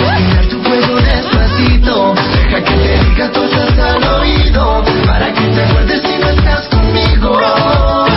respirar 0.08 0.46
tu 0.50 0.58
cuello 0.64 0.96
despacito. 0.98 1.96
Deja 2.16 2.60
que 2.64 2.74
te 2.74 2.94
diga 3.06 3.28
cosas 3.32 3.80
al 3.80 4.04
oído. 4.22 4.84
Para 5.06 5.34
que 5.34 5.42
te 5.48 5.64
acuerdes 5.64 6.02
si 6.02 6.18
no 6.20 6.30
estás 6.30 6.68
conmigo. 6.68 8.17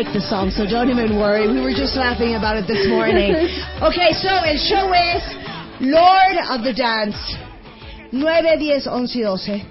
like 0.00 0.14
the 0.14 0.28
song, 0.32 0.48
so 0.48 0.64
don't 0.64 0.88
even 0.88 1.20
worry. 1.20 1.44
We 1.44 1.60
were 1.60 1.76
just 1.76 1.92
laughing 1.92 2.32
about 2.32 2.56
it 2.56 2.64
this 2.66 2.88
morning. 2.88 3.36
Okay, 3.84 4.12
so 4.16 4.32
el 4.32 4.56
show 4.56 4.88
es 4.92 5.20
Lord 5.80 6.36
of 6.48 6.64
the 6.64 6.72
Dance. 6.72 7.16
9, 8.12 8.58
10, 8.58 8.86
11 8.86 9.18
y 9.18 9.22
12. 9.22 9.62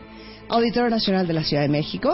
Auditorio 0.49 0.89
Nacional 0.89 1.25
de 1.25 1.33
la 1.33 1.41
Ciudad 1.41 1.63
de 1.63 1.69
México. 1.69 2.13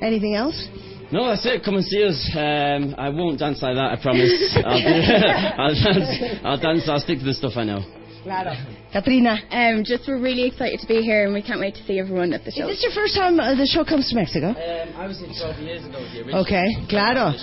Anything 0.00 0.34
else? 0.34 0.68
No, 1.10 1.26
that's 1.26 1.44
it. 1.46 1.64
Come 1.64 1.76
and 1.76 1.84
see 1.84 2.04
us. 2.04 2.30
Um, 2.34 2.94
I 2.96 3.08
won't 3.08 3.38
dance 3.38 3.60
like 3.62 3.74
that. 3.74 3.90
I 3.90 3.96
promise. 4.00 4.56
I'll, 4.64 4.78
do, 4.78 4.86
I'll 5.58 5.74
dance. 5.74 6.40
I'll 6.44 6.60
dance. 6.60 6.88
I'll 6.88 7.00
stick 7.00 7.18
to 7.18 7.24
the 7.24 7.34
stuff 7.34 7.52
I 7.56 7.64
know. 7.64 7.82
Claro. 8.24 8.52
Katrina. 8.90 9.36
Um, 9.50 9.84
just 9.84 10.08
we're 10.08 10.18
really 10.18 10.44
excited 10.48 10.80
to 10.80 10.86
be 10.86 11.02
here, 11.02 11.24
and 11.26 11.34
we 11.34 11.42
can't 11.42 11.60
wait 11.60 11.74
to 11.74 11.82
see 11.84 11.98
everyone 11.98 12.32
at 12.32 12.42
the 12.44 12.50
show. 12.50 12.66
Is 12.68 12.78
this 12.80 12.84
your 12.84 12.92
first 12.92 13.14
time 13.14 13.38
uh, 13.38 13.54
the 13.54 13.66
show 13.66 13.84
comes 13.84 14.08
to 14.08 14.14
Mexico? 14.16 14.48
Um, 14.48 14.56
I 14.96 15.06
was 15.06 15.18
here 15.18 15.28
12 15.28 15.58
years 15.60 15.84
ago. 15.84 16.00
The 16.00 16.20
original. 16.24 16.40
Ok, 16.40 16.52
claro. 16.88 17.34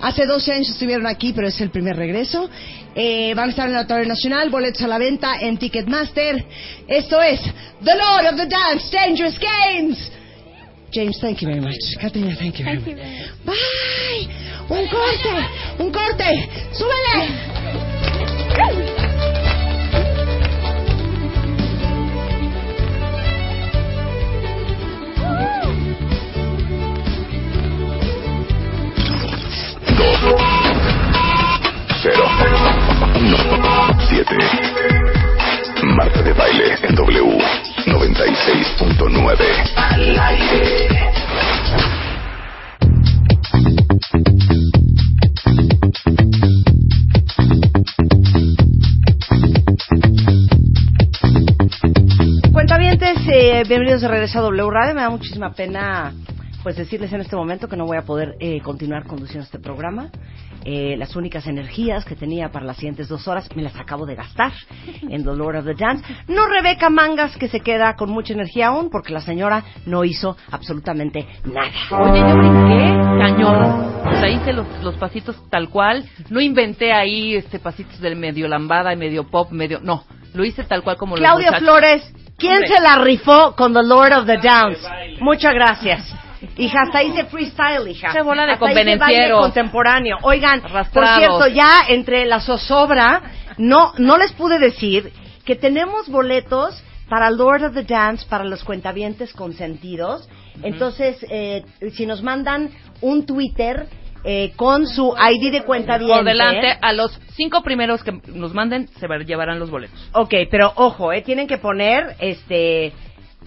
Hace 0.00 0.26
12 0.26 0.52
años 0.52 0.68
estuvieron 0.68 1.06
aquí, 1.06 1.32
pero 1.32 1.48
es 1.48 1.58
el 1.60 1.70
primer 1.70 1.96
regreso. 1.96 2.50
Eh, 2.94 3.32
van 3.34 3.48
a 3.48 3.50
estar 3.50 3.64
en 3.66 3.72
el 3.72 3.78
Auditorio 3.78 4.06
Nacional, 4.06 4.50
boletos 4.50 4.82
a 4.82 4.88
la 4.88 4.98
venta 4.98 5.40
en 5.40 5.56
Ticketmaster. 5.58 6.44
Esto 6.86 7.20
es 7.22 7.40
The 7.82 7.94
Lord 7.96 8.26
of 8.32 8.36
the 8.36 8.46
Dance, 8.46 8.90
Dangerous 8.94 9.38
Games. 9.38 10.10
James, 10.92 11.18
thank 11.20 11.40
you 11.40 11.48
very 11.48 11.60
much. 11.60 11.96
Katrina, 12.00 12.36
thank 12.38 12.58
you 12.58 12.64
very 12.64 12.78
Thank 12.78 12.88
you. 12.88 12.96
much. 12.96 13.30
Bye. 13.44 14.28
Un 14.68 14.86
corte, 14.88 15.46
un 15.78 15.92
corte. 15.92 16.48
Súbele. 16.72 17.28
5, 29.96 30.04
0, 32.02 32.22
1, 33.16 33.36
7. 34.08 34.36
Marta 35.84 36.22
de 36.22 36.34
baile 36.34 36.76
en 36.82 36.94
W 36.94 37.38
96.9. 37.86 39.72
Al 39.76 40.18
aire. 40.20 40.88
Cuentavientes, 52.52 53.16
eh, 53.28 53.62
bienvenidos 53.66 54.02
de 54.02 54.08
regreso 54.08 54.40
a 54.40 54.42
W 54.42 54.70
Radio. 54.70 54.94
Me 54.94 55.00
da 55.00 55.08
muchísima 55.08 55.54
pena 55.54 56.12
pues 56.66 56.74
decirles 56.74 57.12
en 57.12 57.20
este 57.20 57.36
momento 57.36 57.68
que 57.68 57.76
no 57.76 57.86
voy 57.86 57.96
a 57.96 58.02
poder 58.02 58.34
eh, 58.40 58.60
continuar 58.60 59.04
conduciendo 59.04 59.44
este 59.44 59.60
programa. 59.60 60.10
Eh, 60.64 60.96
las 60.98 61.14
únicas 61.14 61.46
energías 61.46 62.04
que 62.04 62.16
tenía 62.16 62.48
para 62.48 62.66
las 62.66 62.78
siguientes 62.78 63.06
dos 63.06 63.28
horas 63.28 63.48
me 63.54 63.62
las 63.62 63.76
acabo 63.76 64.04
de 64.04 64.16
gastar 64.16 64.50
en 65.08 65.22
The 65.22 65.36
Lord 65.36 65.58
of 65.58 65.64
the 65.64 65.74
Dance. 65.74 66.04
No 66.26 66.48
Rebeca 66.48 66.90
Mangas, 66.90 67.36
que 67.36 67.46
se 67.46 67.60
queda 67.60 67.94
con 67.94 68.10
mucha 68.10 68.32
energía 68.32 68.66
aún, 68.66 68.90
porque 68.90 69.12
la 69.12 69.20
señora 69.20 69.62
no 69.86 70.02
hizo 70.02 70.36
absolutamente 70.50 71.24
nada. 71.44 71.70
Oye, 71.92 72.18
yo 72.18 72.36
brinqué 72.36 72.98
cañón. 73.16 74.04
O 74.04 74.18
sea, 74.18 74.28
hice 74.28 74.52
los, 74.52 74.66
los 74.82 74.96
pasitos 74.96 75.40
tal 75.48 75.68
cual. 75.68 76.04
No 76.30 76.40
inventé 76.40 76.92
ahí 76.92 77.36
este 77.36 77.60
pasitos 77.60 78.00
del 78.00 78.16
medio 78.16 78.48
lambada 78.48 78.92
y 78.92 78.96
medio 78.96 79.22
pop, 79.22 79.52
medio... 79.52 79.78
No, 79.78 80.02
lo 80.34 80.44
hice 80.44 80.64
tal 80.64 80.82
cual 80.82 80.96
como 80.96 81.14
Claudio 81.14 81.52
los 81.52 81.60
muchachos. 81.62 81.78
Flores, 81.78 82.14
¿quién 82.36 82.54
Hombre. 82.54 82.68
se 82.74 82.82
la 82.82 82.98
rifó 82.98 83.54
con 83.54 83.72
The 83.72 83.84
Lord 83.84 84.14
of 84.14 84.26
the 84.26 84.38
Dance? 84.38 84.80
Muchas 85.20 85.54
gracias. 85.54 86.25
Hija, 86.56 86.82
hasta 86.82 87.02
hice 87.02 87.24
freestyle, 87.26 87.88
hija. 87.88 88.12
Qué 88.12 88.22
bola 88.22 88.46
de 88.46 88.52
Hasta 88.52 88.64
baile 88.66 89.30
contemporáneo. 89.30 90.18
Oigan, 90.22 90.60
por 90.60 90.70
Arrastrados. 90.70 91.18
cierto, 91.18 91.46
ya 91.48 91.80
entre 91.88 92.26
la 92.26 92.40
zozobra, 92.40 93.22
no, 93.58 93.92
no 93.98 94.16
les 94.18 94.32
pude 94.32 94.58
decir 94.58 95.12
que 95.44 95.56
tenemos 95.56 96.08
boletos 96.08 96.82
para 97.08 97.30
Lord 97.30 97.64
of 97.64 97.74
the 97.74 97.84
Dance, 97.84 98.26
para 98.28 98.44
los 98.44 98.64
cuentavientes 98.64 99.32
consentidos. 99.32 100.28
Entonces, 100.62 101.24
eh, 101.30 101.64
si 101.92 102.06
nos 102.06 102.22
mandan 102.22 102.70
un 103.00 103.26
Twitter 103.26 103.86
eh, 104.24 104.52
con 104.56 104.88
su 104.88 105.14
ID 105.16 105.52
de 105.52 105.62
cuentaviente. 105.62 106.14
Por 106.16 106.24
delante, 106.24 106.76
a 106.80 106.92
los 106.92 107.16
cinco 107.36 107.62
primeros 107.62 108.02
que 108.02 108.10
nos 108.34 108.52
manden 108.54 108.88
se 108.98 109.06
va- 109.06 109.18
llevarán 109.18 109.60
los 109.60 109.70
boletos. 109.70 109.96
Ok, 110.14 110.34
pero 110.50 110.72
ojo, 110.74 111.12
eh, 111.12 111.22
tienen 111.22 111.46
que 111.46 111.58
poner, 111.58 112.16
este, 112.18 112.92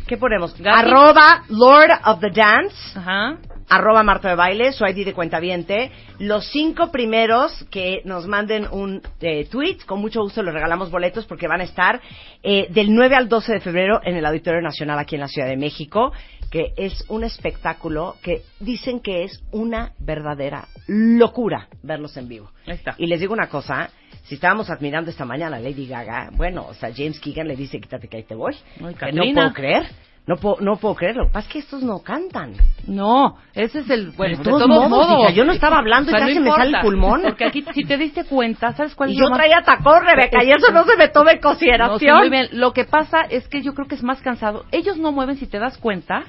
¿qué 0.10 0.18
ponemos? 0.18 0.60
Gaby. 0.60 0.90
Arroba 0.90 1.44
Lord 1.50 1.92
of 2.06 2.20
the 2.20 2.32
Dance, 2.32 2.76
Ajá. 2.96 3.38
arroba 3.70 4.02
Marta 4.02 4.30
de 4.30 4.36
Baile, 4.36 4.72
su 4.72 4.84
ID 4.84 5.06
de 5.06 5.14
cuentaviente. 5.14 5.92
Los 6.18 6.48
cinco 6.52 6.92
primeros 6.92 7.64
que 7.70 8.02
nos 8.06 8.26
manden 8.26 8.68
un 8.72 9.04
eh, 9.22 9.46
tweet, 9.52 9.78
con 9.86 10.02
mucho 10.02 10.22
gusto 10.24 10.42
les 10.42 10.52
regalamos 10.52 10.90
boletos 10.90 11.28
porque 11.28 11.48
van 11.48 11.62
a 11.62 11.66
estar 11.66 12.02
eh, 12.42 12.66
del 12.72 12.94
9 12.96 13.16
al 13.16 13.30
12 13.30 13.54
de 13.54 13.60
febrero 13.60 14.02
en 14.04 14.16
el 14.18 14.26
Auditorio 14.26 14.62
Nacional 14.62 14.98
aquí 14.98 15.14
en 15.14 15.22
la 15.22 15.28
Ciudad 15.28 15.48
de 15.48 15.58
México, 15.58 16.12
que 16.50 16.74
es 16.78 17.06
un 17.10 17.24
espectáculo 17.24 18.16
que 18.22 18.44
dicen 18.60 19.00
que 19.00 19.24
es 19.24 19.44
una 19.52 19.94
verdadera 20.00 20.68
locura 20.88 21.68
verlos 21.84 22.18
en 22.18 22.28
vivo. 22.28 22.52
Ahí 22.66 22.76
está. 22.76 22.96
Y 22.98 23.08
les 23.08 23.20
digo 23.20 23.34
una 23.34 23.50
cosa, 23.50 23.90
si 24.24 24.36
estábamos 24.36 24.70
admirando 24.70 25.12
esta 25.12 25.26
mañana 25.26 25.58
a 25.58 25.60
Lady 25.60 25.88
Gaga, 25.88 26.30
bueno, 26.34 26.66
o 26.68 26.74
sea, 26.74 26.92
James 26.96 27.20
Keegan 27.20 27.48
le 27.48 27.56
dice, 27.56 27.80
quítate 27.80 28.08
que 28.08 28.18
ahí 28.18 28.24
te 28.24 28.36
voy. 28.36 28.56
Ay, 28.84 28.96
Que 28.96 29.12
no 29.12 29.24
puedo 29.34 29.54
creer, 29.54 29.88
no 30.30 30.36
puedo, 30.38 30.58
no 30.62 30.76
puedo 30.78 30.94
creerlo. 30.94 31.24
Lo 31.24 31.28
que 31.30 31.34
pasa 31.34 31.48
es 31.48 31.54
que 31.54 31.60
estos 31.60 31.82
no 31.82 32.00
cantan. 32.04 32.54
No, 32.86 33.38
ese 33.56 33.80
es 33.80 33.90
el... 33.90 34.12
Bueno, 34.12 34.38
De 34.38 34.44
todos 34.44 34.68
modos, 34.68 34.88
modos. 34.90 35.24
hija, 35.24 35.32
yo 35.32 35.44
no 35.44 35.52
estaba 35.54 35.80
hablando 35.80 36.12
y 36.12 36.14
casi 36.14 36.36
no 36.36 36.42
me 36.42 36.52
sale 36.52 36.78
el 36.78 36.84
pulmón. 36.84 37.22
Porque 37.24 37.46
aquí, 37.46 37.66
si 37.74 37.84
te 37.84 37.98
diste 37.98 38.26
cuenta, 38.26 38.74
¿sabes 38.74 38.94
cuál 38.94 39.10
es 39.10 39.18
yo 39.18 39.28
más- 39.30 39.40
traía 39.40 39.62
tacón, 39.64 40.06
Rebeca, 40.06 40.44
y 40.44 40.52
eso 40.52 40.72
no 40.72 40.84
se 40.86 40.96
me 40.98 41.08
toma 41.08 41.32
en 41.32 41.38
No, 41.38 41.42
sí, 41.42 41.48
consideración. 41.48 42.18
muy 42.20 42.30
bien. 42.30 42.48
Lo 42.52 42.74
que 42.74 42.86
pasa 42.86 43.22
es 43.30 43.48
que 43.48 43.64
yo 43.64 43.74
creo 43.74 43.88
que 43.88 43.96
es 43.96 44.04
más 44.04 44.22
cansado. 44.22 44.66
Ellos 44.72 44.98
no 44.98 45.12
mueven, 45.12 45.36
si 45.38 45.48
te 45.48 45.58
das 45.58 45.80
cuenta, 45.80 46.24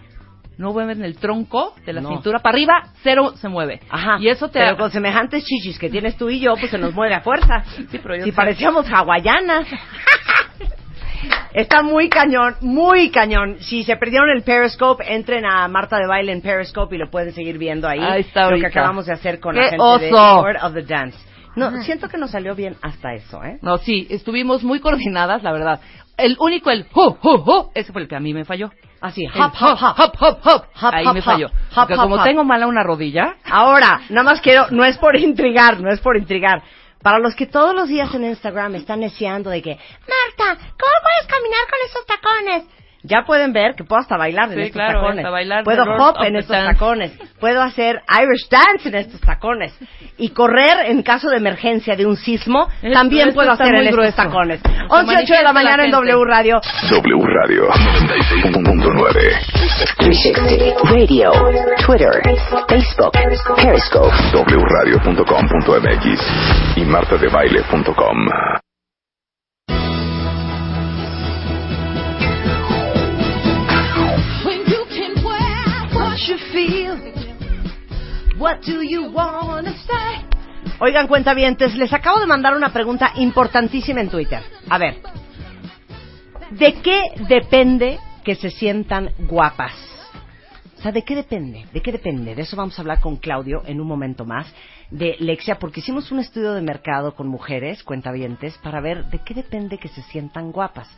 no 0.57 0.73
mueven 0.73 1.05
el 1.05 1.17
tronco 1.19 1.75
de 1.85 1.93
la 1.93 2.01
No. 2.01 2.09
cintura 2.09 2.39
para 2.39 2.55
arriba, 2.55 2.83
cero 3.03 3.33
se 3.37 3.49
mueve. 3.49 3.81
Ajá. 3.91 4.17
Y 4.19 4.29
eso 4.29 4.49
te... 4.49 4.61
Pero 4.61 4.79
con 4.79 4.91
semejantes 4.91 5.45
chichis 5.45 5.79
que 5.79 5.91
tienes 5.91 6.17
tú 6.17 6.31
y 6.31 6.41
yo, 6.41 6.55
pues 6.59 6.71
se 6.71 6.79
nos 6.79 6.95
mueve 6.95 7.15
a 7.17 7.21
fuerza. 7.21 7.65
Sí, 7.91 7.99
pero 8.03 8.17
yo 8.17 8.25
si 8.25 8.31
sé. 8.31 8.37
parecíamos 8.37 8.87
hawaianas. 8.91 9.67
Está 11.53 11.83
muy 11.83 12.09
cañón, 12.09 12.57
muy 12.61 13.11
cañón. 13.11 13.57
Si 13.61 13.83
se 13.83 13.97
perdieron 13.97 14.31
el 14.31 14.43
Periscope, 14.43 15.05
entren 15.13 15.45
a 15.45 15.67
Marta 15.69 15.97
de 15.99 16.07
Baile 16.07 16.33
en 16.33 16.41
Periscope 16.43 16.95
y 16.95 16.99
lo 16.99 17.11
pueden 17.11 17.33
seguir 17.33 17.59
viendo 17.59 17.89
ahí. 17.89 18.01
Ahí 18.01 18.21
está 18.21 18.51
Lo 18.51 18.59
que 18.59 18.67
acabamos 18.67 19.07
de 19.07 19.13
hacer 19.13 19.41
con 19.41 19.55
¡Qué 19.55 19.61
la 19.61 19.69
gente 19.71 20.07
de 20.07 20.13
oso! 20.13 20.43
Lord 20.43 20.57
of 20.63 20.75
the 20.75 20.83
Dance. 20.83 21.19
No, 21.57 21.83
siento 21.83 22.09
que 22.09 22.17
nos 22.17 22.31
salió 22.31 22.55
bien 22.55 22.77
hasta 22.81 23.13
eso, 23.15 23.43
¿eh? 23.43 23.59
No, 23.63 23.79
sí, 23.79 24.07
estuvimos 24.09 24.63
muy 24.63 24.79
coordinadas, 24.79 25.43
la 25.43 25.53
verdad. 25.53 25.81
El 26.17 26.37
único, 26.39 26.71
el 26.71 26.87
hu, 26.95 27.17
hu, 27.23 27.31
hu, 27.45 27.71
ese 27.75 27.93
fue 27.93 28.03
el 28.03 28.09
que 28.09 28.15
a 28.15 28.21
mí 28.21 28.33
me 28.33 28.45
falló. 28.45 28.71
Así, 29.01 29.27
hop, 29.27 29.53
hop, 29.61 29.79
hop. 29.81 29.95
hop, 29.99 30.13
hop, 30.21 30.39
hop. 30.45 30.65
Hop, 30.83 30.95
Ahí 30.95 31.07
hop, 31.07 31.15
me 31.15 31.21
hop. 31.21 31.25
falló. 31.25 31.47
Hop, 31.47 31.53
Porque 31.75 31.95
hop, 31.95 32.01
como 32.01 32.15
hop. 32.17 32.25
tengo 32.25 32.45
mala 32.45 32.67
una 32.67 32.83
rodilla, 32.85 33.35
Ahora, 33.51 34.03
nada 34.11 34.23
más 34.23 34.41
quiero, 34.43 34.67
no 34.71 34.85
es 34.85 34.97
por 34.99 35.17
intrigar, 35.17 35.81
no 35.81 35.91
es 35.91 36.01
por 36.01 36.17
intrigar. 36.17 36.63
Para 37.03 37.19
los 37.19 37.35
que 37.35 37.47
todos 37.47 37.75
los 37.75 37.89
días 37.89 38.13
en 38.15 38.25
Instagram 38.25 38.75
están 38.75 39.01
neciando 39.01 39.51
de 39.51 39.63
que, 39.63 39.71
Marta, 39.71 40.57
¿cómo 40.57 40.97
puedes 41.03 41.27
caminar 41.29 41.61
con 41.71 41.79
esos 41.89 42.07
tacones? 42.07 42.80
Ya 43.03 43.23
pueden 43.27 43.53
ver 43.55 43.75
que 43.77 43.85
puedo 43.85 44.01
hasta 44.03 44.17
bailar 44.19 44.49
en 44.53 44.57
Sí, 44.57 44.61
estos 44.61 44.73
claro, 44.75 45.01
tacones. 45.01 45.19
hasta 45.25 45.31
bailar 45.31 45.65
puedo 45.65 45.83
hop 45.85 46.17
en 46.23 46.37
estos 46.37 46.55
Dance. 46.57 46.73
tacones. 46.75 47.13
Puedo 47.41 47.63
hacer 47.63 48.03
Irish 48.23 48.49
dance 48.51 48.89
en 48.89 48.95
estos 48.95 49.21
tacones. 49.23 49.73
Y 50.19 50.31
correr 50.31 50.85
en 50.87 51.03
caso 51.03 51.31
de 51.31 51.39
emergencia 51.39 51.97
de 51.97 52.05
un 52.05 52.17
sismo, 52.17 52.69
Es- 52.83 52.93
también 52.93 53.29
esto 53.29 53.37
puedo 53.39 53.53
hacer 53.53 53.69
en 53.69 53.73
muy 53.77 53.85
estos 53.85 53.97
grueso. 53.97 54.17
tacones. 54.17 54.61
Se 54.61 54.69
11 54.89 55.15
8 55.25 55.35
de 55.35 55.43
la 55.43 55.53
mañana 55.55 55.77
la 55.79 55.85
en. 55.85 55.91
W 55.93 56.25
Radio. 56.27 56.61
W 56.91 57.25
Radio 57.43 57.69
96.9. 57.69 59.39
360 59.97 60.91
Radio, 60.91 61.33
Twitter, 61.87 62.11
Facebook, 62.69 63.13
Periscope. 63.57 64.11
wradio.com.mx 64.57 66.21
y 66.77 66.85
martadebaile.com. 66.85 68.27
What 78.39 78.61
do 78.67 78.83
you 78.83 79.11
wanna 79.11 79.73
say? 79.87 80.25
Oigan, 80.79 81.07
cuentavientes, 81.07 81.75
les 81.75 81.93
acabo 81.93 82.21
de 82.21 82.27
mandar 82.27 82.55
una 82.55 82.73
pregunta 82.73 83.13
importantísima 83.17 84.03
en 84.03 84.11
Twitter. 84.11 84.43
A 84.69 84.77
ver, 84.77 85.01
¿de 86.51 86.75
qué 86.83 87.13
depende 87.29 87.99
que 88.23 88.35
se 88.35 88.51
sientan 88.51 89.13
guapas? 89.19 89.73
O 90.79 90.83
sea, 90.83 90.93
¿de 90.93 91.03
qué 91.03 91.15
depende? 91.15 91.67
¿De 91.73 91.81
qué 91.81 91.93
depende? 91.93 92.35
De 92.35 92.43
eso 92.43 92.57
vamos 92.57 92.79
a 92.79 92.83
hablar 92.83 93.01
con 93.01 93.17
Claudio 93.17 93.63
en 93.67 93.81
un 93.81 93.87
momento 93.87 94.25
más, 94.25 94.47
de 94.91 95.17
Lexia, 95.21 95.59
porque 95.59 95.81
hicimos 95.81 96.11
un 96.11 96.21
estudio 96.21 96.53
de 96.53 96.63
mercado 96.63 97.15
con 97.15 97.29
mujeres, 97.29 97.83
cuentavientes, 97.83 98.59
para 98.59 98.81
ver 98.81 99.07
de 99.07 99.19
qué 99.19 99.35
depende 99.35 99.79
que 99.79 99.89
se 99.89 100.03
sientan 100.03 100.53
guapas. 100.53 100.89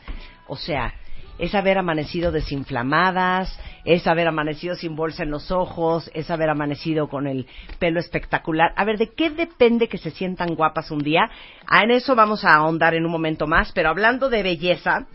O 0.47 0.57
sea, 0.57 0.95
es 1.39 1.55
haber 1.55 1.78
amanecido 1.78 2.33
desinflamadas, 2.33 3.59
es 3.85 4.07
haber 4.07 4.28
amanecido 4.28 4.74
sin 4.74 4.95
bolsa 4.95 5.22
en 5.24 5.30
los 5.30 5.51
ojos, 5.51 6.11
es 6.14 6.30
haber 6.30 6.51
amanecido 6.51 7.09
con 7.09 7.26
el 7.26 7.47
pelo 7.78 8.01
espectacular. 8.01 8.72
A 8.76 8.85
ver, 8.85 8.99
¿de 8.99 9.12
qué 9.14 9.30
depende 9.30 9.89
que 9.89 9.99
se 9.99 10.11
sientan 10.11 10.55
guapas 10.55 10.91
un 10.91 11.01
día? 11.01 11.30
Ah, 11.66 11.83
en 11.83 11.91
eso 11.91 12.14
vamos 12.14 12.45
a 12.45 12.55
ahondar 12.55 12.95
en 12.95 13.05
un 13.05 13.12
momento 13.12 13.47
más, 13.47 13.72
pero 13.72 13.89
hablando 13.89 14.28
de 14.28 14.43
belleza, 14.43 15.07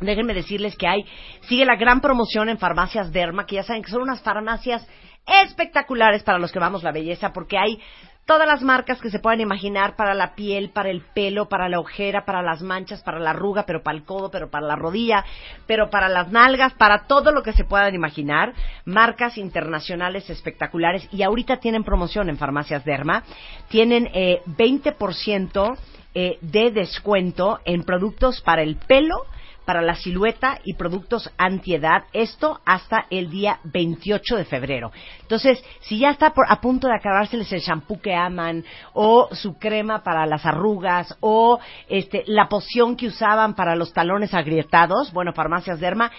déjenme 0.00 0.34
decirles 0.34 0.76
que 0.76 0.88
hay, 0.88 1.04
sigue 1.42 1.64
la 1.64 1.76
gran 1.76 2.00
promoción 2.00 2.48
en 2.48 2.58
Farmacias 2.58 3.12
Derma, 3.12 3.46
que 3.46 3.56
ya 3.56 3.62
saben 3.62 3.82
que 3.82 3.90
son 3.90 4.02
unas 4.02 4.22
farmacias 4.22 4.86
espectaculares 5.26 6.22
para 6.22 6.38
los 6.38 6.52
que 6.52 6.58
vamos 6.58 6.82
la 6.82 6.92
belleza, 6.92 7.32
porque 7.32 7.58
hay 7.58 7.78
todas 8.26 8.46
las 8.46 8.62
marcas 8.62 9.00
que 9.00 9.10
se 9.10 9.18
puedan 9.18 9.40
imaginar 9.40 9.96
para 9.96 10.14
la 10.14 10.34
piel, 10.34 10.70
para 10.70 10.90
el 10.90 11.02
pelo, 11.02 11.48
para 11.48 11.68
la 11.68 11.80
ojera, 11.80 12.24
para 12.24 12.42
las 12.42 12.62
manchas, 12.62 13.02
para 13.02 13.18
la 13.18 13.30
arruga, 13.30 13.64
pero 13.66 13.82
para 13.82 13.96
el 13.96 14.04
codo, 14.04 14.30
pero 14.30 14.50
para 14.50 14.66
la 14.66 14.76
rodilla, 14.76 15.24
pero 15.66 15.90
para 15.90 16.08
las 16.08 16.30
nalgas, 16.30 16.72
para 16.74 17.06
todo 17.06 17.32
lo 17.32 17.42
que 17.42 17.52
se 17.52 17.64
puedan 17.64 17.94
imaginar. 17.94 18.54
Marcas 18.84 19.36
internacionales 19.36 20.28
espectaculares 20.30 21.06
y 21.12 21.22
ahorita 21.22 21.58
tienen 21.58 21.84
promoción 21.84 22.28
en 22.28 22.38
Farmacias 22.38 22.84
Derma. 22.84 23.24
Tienen 23.68 24.08
eh, 24.14 24.40
20% 24.46 25.76
eh, 26.14 26.38
de 26.40 26.70
descuento 26.70 27.60
en 27.64 27.82
productos 27.82 28.40
para 28.40 28.62
el 28.62 28.76
pelo, 28.76 29.26
para 29.64 29.82
la 29.82 29.94
silueta 29.94 30.58
y 30.64 30.74
productos 30.74 31.30
antiedad. 31.38 32.04
Esto 32.12 32.60
hasta 32.64 33.06
el 33.10 33.30
día 33.30 33.60
28 33.64 34.36
de 34.36 34.44
febrero. 34.44 34.92
Entonces, 35.22 35.62
si 35.80 35.98
ya 35.98 36.10
está 36.10 36.30
por- 36.34 36.46
a 36.50 36.60
punto 36.60 36.86
de 36.88 36.94
acabárseles 36.94 37.52
el 37.52 37.60
shampoo 37.60 38.00
que 38.00 38.14
aman, 38.14 38.64
o 38.92 39.28
su 39.32 39.58
crema 39.58 40.02
para 40.02 40.26
las 40.26 40.44
arrugas, 40.46 41.16
o 41.20 41.58
este, 41.88 42.24
la 42.26 42.48
poción 42.48 42.96
que 42.96 43.06
usaban 43.08 43.54
para 43.54 43.76
los 43.76 43.92
talones 43.92 44.34
agrietados, 44.34 45.12
bueno, 45.12 45.32
Farmacias 45.32 45.80
Derma, 45.80 46.10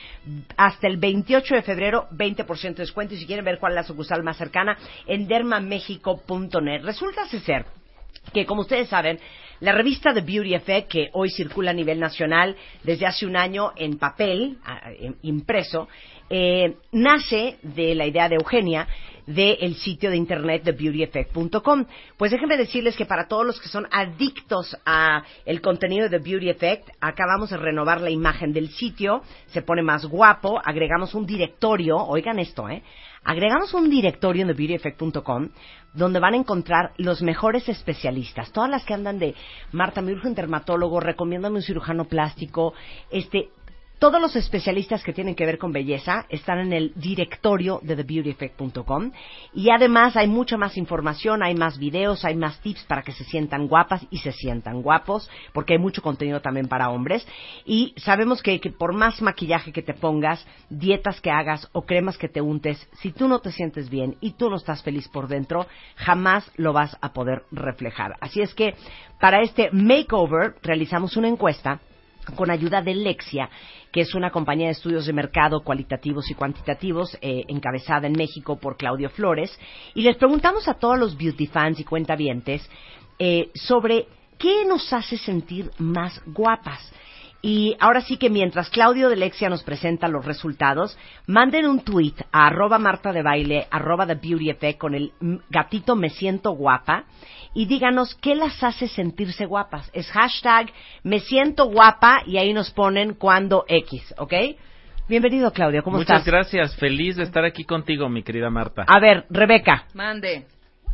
hasta 0.57 0.87
el 0.87 0.97
28 0.97 1.55
de 1.55 1.61
febrero, 1.61 2.07
20% 2.11 2.77
de 2.77 2.83
descuento. 2.83 3.13
Y 3.13 3.17
si 3.17 3.25
quieren 3.25 3.45
ver 3.45 3.59
cuál 3.59 3.73
es 3.73 3.75
la 3.77 3.83
sucursal 3.83 4.23
más 4.23 4.37
cercana, 4.37 4.77
en 5.07 5.27
dermamexico.net. 5.27 6.83
Resulta 6.83 7.27
ser 7.27 7.65
que 8.33 8.45
como 8.45 8.61
ustedes 8.61 8.89
saben, 8.89 9.19
la 9.59 9.71
revista 9.71 10.13
The 10.13 10.21
Beauty 10.21 10.53
Effect, 10.53 10.89
que 10.89 11.09
hoy 11.13 11.29
circula 11.29 11.71
a 11.71 11.73
nivel 11.73 11.99
nacional 11.99 12.55
desde 12.83 13.05
hace 13.05 13.25
un 13.25 13.37
año 13.37 13.71
en 13.75 13.97
papel, 13.97 14.57
impreso, 15.21 15.87
eh, 16.29 16.75
nace 16.91 17.57
de 17.61 17.95
la 17.95 18.05
idea 18.05 18.27
de 18.27 18.35
Eugenia 18.35 18.87
del 19.25 19.75
sitio 19.75 20.09
de 20.09 20.17
internet 20.17 20.63
de 20.63 20.71
beautyeffect.com. 20.71 21.85
Pues 22.17 22.31
déjenme 22.31 22.57
decirles 22.57 22.95
que 22.95 23.05
para 23.05 23.27
todos 23.27 23.45
los 23.45 23.59
que 23.59 23.69
son 23.69 23.87
adictos 23.91 24.77
a 24.85 25.23
el 25.45 25.61
contenido 25.61 26.09
de 26.09 26.19
Beauty 26.19 26.49
Effect, 26.49 26.89
acabamos 27.01 27.49
de 27.49 27.57
renovar 27.57 28.01
la 28.01 28.09
imagen 28.09 28.53
del 28.53 28.69
sitio, 28.69 29.21
se 29.47 29.61
pone 29.61 29.81
más 29.81 30.05
guapo, 30.05 30.61
agregamos 30.63 31.13
un 31.15 31.25
directorio, 31.25 31.97
oigan 31.97 32.39
esto, 32.39 32.69
¿eh? 32.69 32.83
Agregamos 33.23 33.73
un 33.73 33.89
directorio 33.89 34.43
en 34.43 34.49
thebeautyeffect.com 34.49 35.49
donde 35.95 36.19
van 36.19 36.33
a 36.33 36.37
encontrar 36.37 36.91
los 36.97 37.21
mejores 37.21 37.67
especialistas, 37.69 38.51
todas 38.51 38.69
las 38.69 38.83
que 38.83 38.93
andan 38.93 39.17
de 39.17 39.33
Marta, 39.71 40.01
me 40.01 40.11
urge 40.11 40.27
un 40.27 40.35
dermatólogo, 40.35 40.99
recomiéndame 40.99 41.55
un 41.55 41.61
cirujano 41.61 42.05
plástico, 42.05 42.73
este, 43.09 43.49
todos 43.99 44.21
los 44.21 44.35
especialistas 44.35 45.03
que 45.03 45.13
tienen 45.13 45.35
que 45.35 45.45
ver 45.45 45.57
con 45.57 45.71
belleza 45.71 46.25
están 46.29 46.59
en 46.59 46.73
el 46.73 46.93
directorio 46.95 47.79
de 47.81 47.95
thebeautyeffect.com 47.95 49.11
y 49.53 49.69
además 49.69 50.15
hay 50.17 50.27
mucha 50.27 50.57
más 50.57 50.77
información, 50.77 51.43
hay 51.43 51.55
más 51.55 51.77
videos, 51.77 52.25
hay 52.25 52.35
más 52.35 52.59
tips 52.61 52.83
para 52.83 53.03
que 53.03 53.13
se 53.13 53.23
sientan 53.23 53.67
guapas 53.67 54.05
y 54.09 54.17
se 54.19 54.31
sientan 54.31 54.81
guapos, 54.81 55.29
porque 55.53 55.73
hay 55.73 55.79
mucho 55.79 56.01
contenido 56.01 56.41
también 56.41 56.67
para 56.67 56.89
hombres 56.89 57.25
y 57.65 57.93
sabemos 57.97 58.41
que, 58.41 58.59
que 58.59 58.71
por 58.71 58.93
más 58.93 59.21
maquillaje 59.21 59.71
que 59.71 59.81
te 59.81 59.93
pongas, 59.93 60.45
dietas 60.69 61.21
que 61.21 61.31
hagas 61.31 61.69
o 61.71 61.83
cremas 61.83 62.17
que 62.17 62.29
te 62.29 62.41
untes, 62.41 62.87
si 63.01 63.11
tú 63.11 63.27
no 63.27 63.39
te 63.39 63.51
sientes 63.51 63.89
bien 63.89 64.17
y 64.19 64.31
tú 64.31 64.49
no 64.49 64.57
estás 64.57 64.83
feliz 64.83 65.07
por 65.07 65.27
dentro, 65.27 65.67
jamás 65.95 66.51
lo 66.57 66.73
vas 66.73 66.97
a 67.01 67.13
poder 67.13 67.43
reflejar. 67.51 68.15
Así 68.19 68.41
es 68.41 68.53
que 68.53 68.75
para 69.19 69.41
este 69.41 69.69
makeover 69.71 70.55
realizamos 70.61 71.15
una 71.17 71.27
encuesta 71.27 71.79
con 72.35 72.49
ayuda 72.49 72.81
de 72.81 72.95
Lexia, 72.95 73.49
que 73.91 74.01
es 74.01 74.15
una 74.15 74.31
compañía 74.31 74.67
de 74.67 74.73
estudios 74.73 75.05
de 75.05 75.13
mercado 75.13 75.63
cualitativos 75.63 76.29
y 76.29 76.33
cuantitativos 76.33 77.17
eh, 77.21 77.43
encabezada 77.47 78.07
en 78.07 78.13
México 78.13 78.57
por 78.57 78.77
Claudio 78.77 79.09
Flores, 79.09 79.57
y 79.93 80.01
les 80.01 80.17
preguntamos 80.17 80.67
a 80.67 80.73
todos 80.73 80.97
los 80.97 81.17
beauty 81.17 81.47
fans 81.47 81.79
y 81.79 81.83
cuentavientes 81.83 82.67
eh, 83.19 83.51
sobre 83.53 84.07
qué 84.37 84.65
nos 84.65 84.91
hace 84.91 85.17
sentir 85.17 85.71
más 85.77 86.21
guapas. 86.25 86.91
Y 87.47 87.77
ahora 87.79 88.01
sí 88.01 88.17
que 88.17 88.31
mientras 88.31 88.71
Claudio 88.71 89.07
de 89.07 89.17
Lexia 89.17 89.49
nos 89.49 89.61
presenta 89.61 90.07
los 90.07 90.25
resultados, 90.25 90.97
manden 91.27 91.67
un 91.67 91.81
tweet 91.81 92.15
a 92.31 92.47
arroba 92.47 92.79
Marta 92.79 93.13
de 93.13 93.21
Baile, 93.21 93.67
arroba 93.69 94.07
The 94.07 94.15
Beauty 94.15 94.49
Effect 94.49 94.79
con 94.79 94.95
el 94.95 95.11
gatito 95.51 95.95
me 95.95 96.09
siento 96.09 96.53
guapa 96.53 97.03
y 97.53 97.67
díganos 97.67 98.15
qué 98.15 98.33
las 98.33 98.63
hace 98.63 98.87
sentirse 98.87 99.45
guapas. 99.45 99.91
Es 99.93 100.09
hashtag 100.09 100.71
me 101.03 101.19
siento 101.19 101.65
guapa 101.65 102.23
y 102.25 102.37
ahí 102.39 102.51
nos 102.51 102.71
ponen 102.71 103.13
cuando 103.13 103.63
X, 103.67 104.15
¿ok? 104.17 104.33
Bienvenido 105.07 105.53
Claudio, 105.53 105.83
¿cómo 105.83 105.97
Muchas 105.97 106.21
estás? 106.21 106.25
gracias, 106.25 106.75
feliz 106.77 107.15
de 107.15 107.25
estar 107.25 107.45
aquí 107.45 107.63
contigo, 107.63 108.09
mi 108.09 108.23
querida 108.23 108.49
Marta. 108.49 108.85
A 108.87 108.99
ver, 108.99 109.27
Rebeca, 109.29 109.85
Mande. 109.93 110.47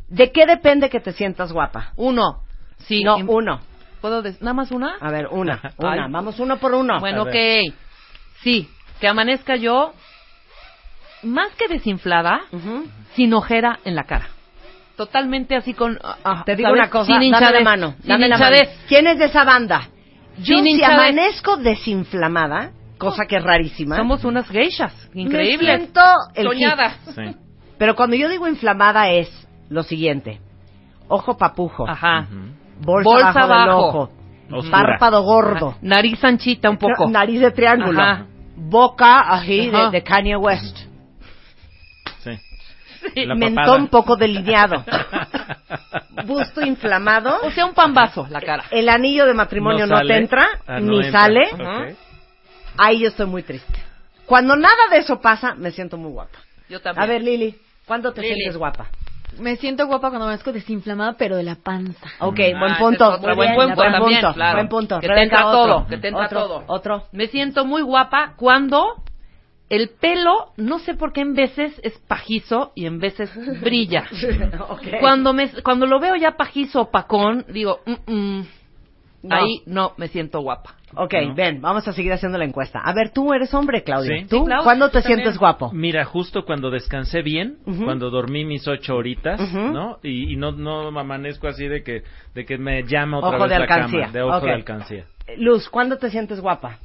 ¿de 0.09 0.31
qué 0.33 0.45
depende 0.45 0.89
que 0.89 0.99
te 0.99 1.13
sientas 1.13 1.53
guapa? 1.53 1.93
Uno. 1.95 2.43
Sí. 2.79 3.05
No, 3.05 3.15
uno. 3.15 3.70
¿Puedo 4.01 4.21
des- 4.21 4.41
¿Nada 4.41 4.53
más 4.53 4.71
una? 4.71 4.95
A 4.99 5.11
ver, 5.11 5.27
una, 5.31 5.61
una. 5.77 6.05
Ay. 6.05 6.11
Vamos 6.11 6.39
uno 6.39 6.57
por 6.57 6.73
uno. 6.73 6.99
Bueno, 6.99 7.23
ok. 7.23 7.35
Sí, 8.41 8.67
que 8.99 9.07
amanezca 9.07 9.55
yo 9.55 9.93
más 11.23 11.53
que 11.55 11.67
desinflada, 11.67 12.41
sin 13.15 13.33
ojera 13.33 13.79
en 13.85 13.95
la 13.95 14.05
cara. 14.05 14.27
Totalmente 14.97 15.55
así 15.55 15.73
con... 15.73 15.97
ah, 16.03 16.17
ah, 16.23 16.43
Te 16.45 16.55
digo 16.55 16.69
¿sabes? 16.69 16.79
una 16.81 16.89
cosa, 16.89 17.19
sin 17.19 17.31
dame 17.31 17.51
la 17.51 17.61
mano, 17.61 17.95
sin 18.01 18.07
dame 18.09 18.27
la 18.27 18.37
mano. 18.37 18.55
hinchadez. 18.55 18.79
¿Quién 18.87 19.07
es 19.07 19.17
de 19.19 19.25
esa 19.25 19.43
banda? 19.43 19.89
Yo 20.37 20.55
Sin 20.55 20.63
si 20.63 20.69
hinchadez. 20.71 20.97
amanezco 20.97 21.57
desinflamada, 21.57 22.71
cosa 22.97 23.25
que 23.25 23.37
es 23.37 23.43
rarísima. 23.43 23.97
Somos 23.97 24.23
unas 24.25 24.47
geishas, 24.49 24.93
increíbles. 25.13 25.59
Me 25.61 25.77
siento 25.85 26.01
el 26.35 26.45
Soñadas. 26.47 26.97
hit. 27.05 27.13
Sí. 27.15 27.35
Pero 27.77 27.95
cuando 27.95 28.15
yo 28.15 28.29
digo 28.29 28.47
inflamada 28.47 29.09
es 29.11 29.29
lo 29.69 29.83
siguiente. 29.83 30.39
Ojo 31.07 31.37
papujo. 31.37 31.87
Ajá. 31.87 32.27
Bolsa, 32.81 33.09
Bolsa 33.09 33.27
abajo 33.29 33.47
del 33.47 33.69
abajo. 33.69 33.87
ojo. 33.87 34.11
Oscura. 34.53 34.71
Párpado 34.81 35.23
gordo. 35.23 35.75
Nariz 35.81 36.21
anchita 36.23 36.69
un 36.69 36.77
poco. 36.77 37.09
Nariz 37.09 37.39
de 37.39 37.51
triángulo. 37.51 38.01
Ajá. 38.01 38.25
Boca 38.55 39.21
así 39.21 39.69
de, 39.69 39.77
Ajá. 39.77 39.89
de 39.91 40.03
Kanye 40.03 40.35
West. 40.35 40.77
Sí. 42.23 43.25
La 43.25 43.33
Mentón 43.35 43.87
poco 43.87 44.15
delineado. 44.15 44.83
Busto 46.25 46.61
inflamado. 46.65 47.39
O 47.43 47.51
sea, 47.51 47.65
un 47.65 47.73
pambazo 47.73 48.27
la 48.29 48.41
cara. 48.41 48.65
El 48.71 48.89
anillo 48.89 49.25
de 49.25 49.33
matrimonio 49.33 49.87
no, 49.87 49.95
sale. 49.97 50.13
te 50.13 50.19
entra, 50.19 50.47
Ah, 50.67 50.79
no 50.79 50.91
ni 50.91 51.05
entra. 51.05 51.21
sale. 51.21 51.49
Ok. 51.53 51.97
Ahí 52.77 52.99
yo 52.99 53.07
estoy 53.07 53.25
muy 53.27 53.43
triste. 53.43 53.73
Cuando 54.25 54.55
nada 54.55 54.87
de 54.91 54.97
eso 54.99 55.19
pasa, 55.19 55.55
me 55.55 55.71
siento 55.71 55.97
muy 55.97 56.11
guapa. 56.11 56.37
Yo 56.69 56.79
también. 56.81 57.03
A 57.03 57.07
ver, 57.07 57.21
Lili, 57.21 57.55
¿cuándo 57.85 58.13
te 58.13 58.21
Lili. 58.21 58.35
sientes 58.35 58.57
guapa? 58.57 58.87
Me 59.39 59.55
siento 59.55 59.87
guapa 59.87 60.09
cuando 60.09 60.25
amanezco 60.25 60.51
desinflamada, 60.51 61.13
pero 61.17 61.35
de 61.37 61.43
la 61.43 61.55
panza. 61.55 62.07
Ok, 62.19 62.39
Ah, 62.53 62.59
buen 62.59 62.75
punto. 62.75 63.17
Muy 63.19 63.35
Buen 63.35 63.49
bien, 63.49 63.55
punto 63.55 63.75
buen 63.75 63.91
también, 63.91 64.21
punto. 64.21 64.33
claro. 64.33 64.57
Buen 64.57 64.67
punto. 64.69 64.99
Que 64.99 65.07
te 65.07 65.23
entra 65.23 65.47
otro. 65.47 65.61
todo, 65.75 65.87
que 65.87 65.97
te 65.97 66.07
entra 66.09 66.25
otro, 66.25 66.39
todo. 66.41 66.63
Otro. 66.67 67.03
Me 67.11 67.27
siento 67.27 67.65
muy 67.65 67.81
guapa 67.81 68.33
cuando 68.37 69.03
el 69.69 69.89
pelo, 69.89 70.51
no 70.57 70.79
sé 70.79 70.95
por 70.95 71.13
qué 71.13 71.21
en 71.21 71.33
veces 71.33 71.79
es 71.83 71.97
pajizo 72.07 72.73
y 72.75 72.85
en 72.85 72.99
veces 72.99 73.31
brilla. 73.61 74.05
Ok. 74.69 74.81
Cuando 74.99 75.33
me 75.33 75.49
cuando 75.63 75.85
lo 75.85 75.99
veo 75.99 76.15
ya 76.17 76.31
pajizo 76.35 76.81
opacón, 76.81 77.45
digo, 77.49 77.79
mm, 77.85 78.13
mm, 78.13 78.47
No. 79.23 79.35
ahí 79.35 79.61
no 79.65 79.93
me 79.97 80.07
siento 80.07 80.39
guapa. 80.41 80.75
Ok, 80.95 81.13
No. 81.27 81.35
ven, 81.35 81.61
vamos 81.61 81.87
a 81.87 81.93
seguir 81.93 82.11
haciendo 82.11 82.37
la 82.37 82.45
encuesta. 82.45 82.79
A 82.83 82.91
ver, 82.93 83.11
tú 83.11 83.33
eres 83.33 83.53
hombre, 83.53 83.83
Claudio. 83.83 84.11
Sí. 84.17 84.25
¿Tú? 84.25 84.37
Sí, 84.39 84.43
Claudio, 84.45 84.63
¿Cuándo 84.63 84.87
tú 84.87 84.93
te 84.93 85.01
también. 85.03 85.19
sientes 85.19 85.37
guapo? 85.39 85.71
Mira, 85.73 86.03
justo 86.05 86.43
cuando 86.43 86.69
descansé 86.69 87.21
bien, 87.21 87.57
cuando 87.85 88.09
dormí 88.09 88.43
mis 88.45 88.67
ocho 88.67 88.95
horitas. 88.95 89.39
¿no? 89.53 89.99
Y, 90.03 90.33
y 90.33 90.35
no, 90.35 90.51
no 90.51 90.87
amanezco 90.99 91.47
así 91.47 91.67
de 91.67 91.83
que, 91.83 92.03
de 92.35 92.45
que 92.45 92.57
me 92.57 92.83
llama 92.83 93.19
otra 93.19 93.29
Ojo 93.37 93.43
vez 93.43 93.49
de 93.51 93.57
la 93.59 93.63
alcancía. 93.63 93.99
cama, 94.01 94.11
de 94.13 94.21
ojo 94.21 94.45
de 94.45 94.51
alcancía. 94.53 95.05
Luz, 95.37 95.69
¿cuándo 95.69 95.97
te 95.97 96.09
sientes 96.09 96.41
guapa? 96.41 96.79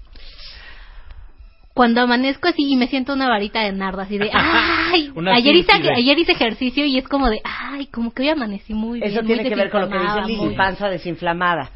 Cuando 1.76 2.00
amanezco 2.00 2.48
así 2.48 2.62
y 2.66 2.74
me 2.74 2.88
siento 2.88 3.12
una 3.12 3.28
varita 3.28 3.60
de 3.60 3.70
nardo, 3.70 4.00
así 4.00 4.16
de, 4.16 4.30
¡ay! 4.32 5.12
Ayer, 5.30 5.54
hice, 5.56 5.72
ayer 5.72 6.18
hice 6.18 6.32
ejercicio 6.32 6.86
y 6.86 6.96
es 6.96 7.06
como 7.06 7.28
de, 7.28 7.42
¡ay! 7.44 7.88
Como 7.88 8.14
que 8.14 8.22
hoy 8.22 8.30
amanecí 8.30 8.72
muy 8.72 8.98
bien. 8.98 9.12
Eso 9.12 9.20
muy 9.22 9.26
tiene 9.34 9.46
que 9.46 9.54
ver 9.54 9.68
con 9.68 9.82
lo 9.82 9.88
que 9.90 9.98
dice 9.98 10.04
desinflamada, 10.06 10.26
Lili, 10.26 10.46
muy- 10.46 10.56
panza 10.56 10.88
desinflamada. 10.88 11.70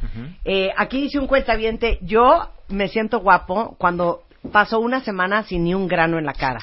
Eh, 0.47 0.71
aquí 0.75 1.03
dice 1.03 1.19
un 1.19 1.27
cuentaviente, 1.27 1.99
yo 2.01 2.49
me 2.71 2.89
siento 2.89 3.21
guapo 3.21 3.77
cuando 3.77 4.23
paso 4.51 4.81
una 4.81 5.01
semana 5.03 5.43
sin 5.43 5.65
ni 5.65 5.75
un 5.75 5.87
grano 5.87 6.19
en 6.19 6.25
la 6.25 6.33
cara. 6.33 6.61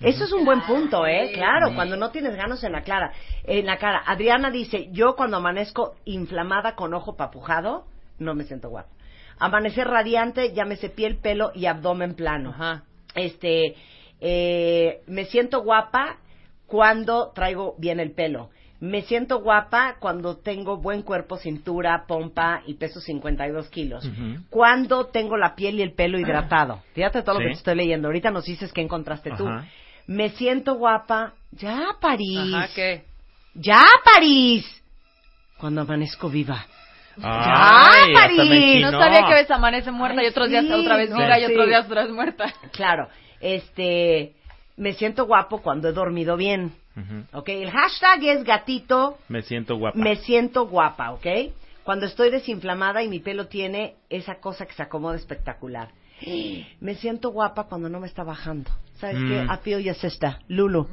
Eso 0.00 0.24
es 0.24 0.32
un 0.34 0.44
buen 0.44 0.60
punto, 0.60 1.06
¿eh? 1.06 1.30
Claro, 1.32 1.74
cuando 1.74 1.96
no 1.96 2.10
tienes 2.10 2.36
ganos 2.36 2.62
en 2.64 2.72
la 2.72 2.82
cara. 2.82 3.12
En 3.44 3.64
la 3.64 3.78
cara. 3.78 4.02
Adriana 4.04 4.50
dice, 4.50 4.88
yo 4.92 5.16
cuando 5.16 5.38
amanezco 5.38 5.94
inflamada 6.04 6.74
con 6.74 6.92
ojo 6.92 7.16
papujado, 7.16 7.86
no 8.18 8.34
me 8.34 8.44
siento 8.44 8.68
guapo. 8.68 8.90
Amanecer 9.38 9.86
radiante, 9.86 10.52
llámese 10.52 10.88
piel, 10.88 11.16
pelo 11.16 11.52
y 11.54 11.66
abdomen 11.66 12.14
plano. 12.14 12.50
Ajá. 12.50 12.84
Este, 13.14 13.74
eh, 14.20 15.00
me 15.06 15.24
siento 15.26 15.62
guapa 15.62 16.18
cuando 16.66 17.32
traigo 17.34 17.74
bien 17.78 18.00
el 18.00 18.12
pelo. 18.12 18.50
Me 18.80 19.02
siento 19.02 19.40
guapa 19.40 19.96
cuando 19.98 20.36
tengo 20.36 20.76
buen 20.76 21.02
cuerpo, 21.02 21.38
cintura, 21.38 22.04
pompa 22.06 22.62
y 22.66 22.74
peso 22.74 23.00
52 23.00 23.70
kilos. 23.70 24.04
Ujú. 24.04 24.44
Cuando 24.50 25.06
tengo 25.06 25.36
la 25.36 25.54
piel 25.54 25.76
y 25.78 25.82
el 25.82 25.92
pelo 25.92 26.18
hidratado. 26.18 26.82
Fíjate 26.94 27.22
todo 27.22 27.36
lo 27.36 27.40
que 27.40 27.46
te 27.46 27.52
estoy 27.52 27.76
leyendo. 27.76 28.08
Ahorita 28.08 28.30
nos 28.30 28.44
dices 28.44 28.72
qué 28.72 28.82
encontraste 28.82 29.30
tú. 29.36 29.46
Ajá. 29.46 29.66
Me 30.06 30.30
siento 30.30 30.74
guapa. 30.74 31.34
Ya, 31.52 31.96
París. 32.00 32.52
Ajá, 32.54 32.68
¿qué? 32.74 33.04
Ya, 33.54 33.82
París. 34.04 34.66
Cuando 35.58 35.82
amanezco 35.82 36.28
viva. 36.28 36.66
Ay, 37.22 38.12
París! 38.14 38.38
me 38.38 38.80
No 38.80 38.90
sabía 38.92 39.20
que 39.26 39.32
a 39.32 39.36
veces 39.36 39.50
amanece 39.50 39.90
muerta 39.90 40.20
Ay, 40.20 40.26
y 40.26 40.30
otros 40.30 40.48
días 40.48 40.64
sí, 40.64 40.72
otra 40.72 40.96
vez 40.96 41.10
no, 41.10 41.16
viva 41.18 41.38
y 41.38 41.44
otros 41.44 41.66
días 41.68 41.86
otra 41.86 42.02
vez 42.04 42.12
muerta. 42.12 42.52
Claro. 42.72 43.08
Este, 43.40 44.32
me 44.76 44.92
siento 44.94 45.26
guapo 45.26 45.62
cuando 45.62 45.88
he 45.88 45.92
dormido 45.92 46.36
bien. 46.36 46.72
¿Ok? 47.32 47.48
El 47.48 47.70
hashtag 47.72 48.22
es 48.24 48.44
gatito, 48.44 49.18
Me 49.28 49.42
siento 49.42 49.76
guapa. 49.76 49.98
me 49.98 50.14
siento 50.16 50.66
guapa, 50.66 51.10
¿ok? 51.12 51.26
Cuando 51.82 52.06
estoy 52.06 52.30
desinflamada 52.30 53.02
y 53.02 53.08
mi 53.08 53.18
pelo 53.18 53.48
tiene 53.48 53.96
esa 54.08 54.36
cosa 54.36 54.64
que 54.64 54.74
se 54.74 54.82
acomoda 54.84 55.16
espectacular. 55.16 55.88
Me 56.80 56.94
siento 56.94 57.30
guapa 57.30 57.64
cuando 57.64 57.88
no 57.88 57.98
me 58.00 58.06
está 58.06 58.22
bajando. 58.22 58.70
¿Sabes 58.94 59.16
Mm. 59.18 59.28
qué? 59.28 59.42
I 59.52 59.56
feel 59.62 59.80
your 59.82 59.96
sister. 59.96 60.36
Lulu. 60.48 60.88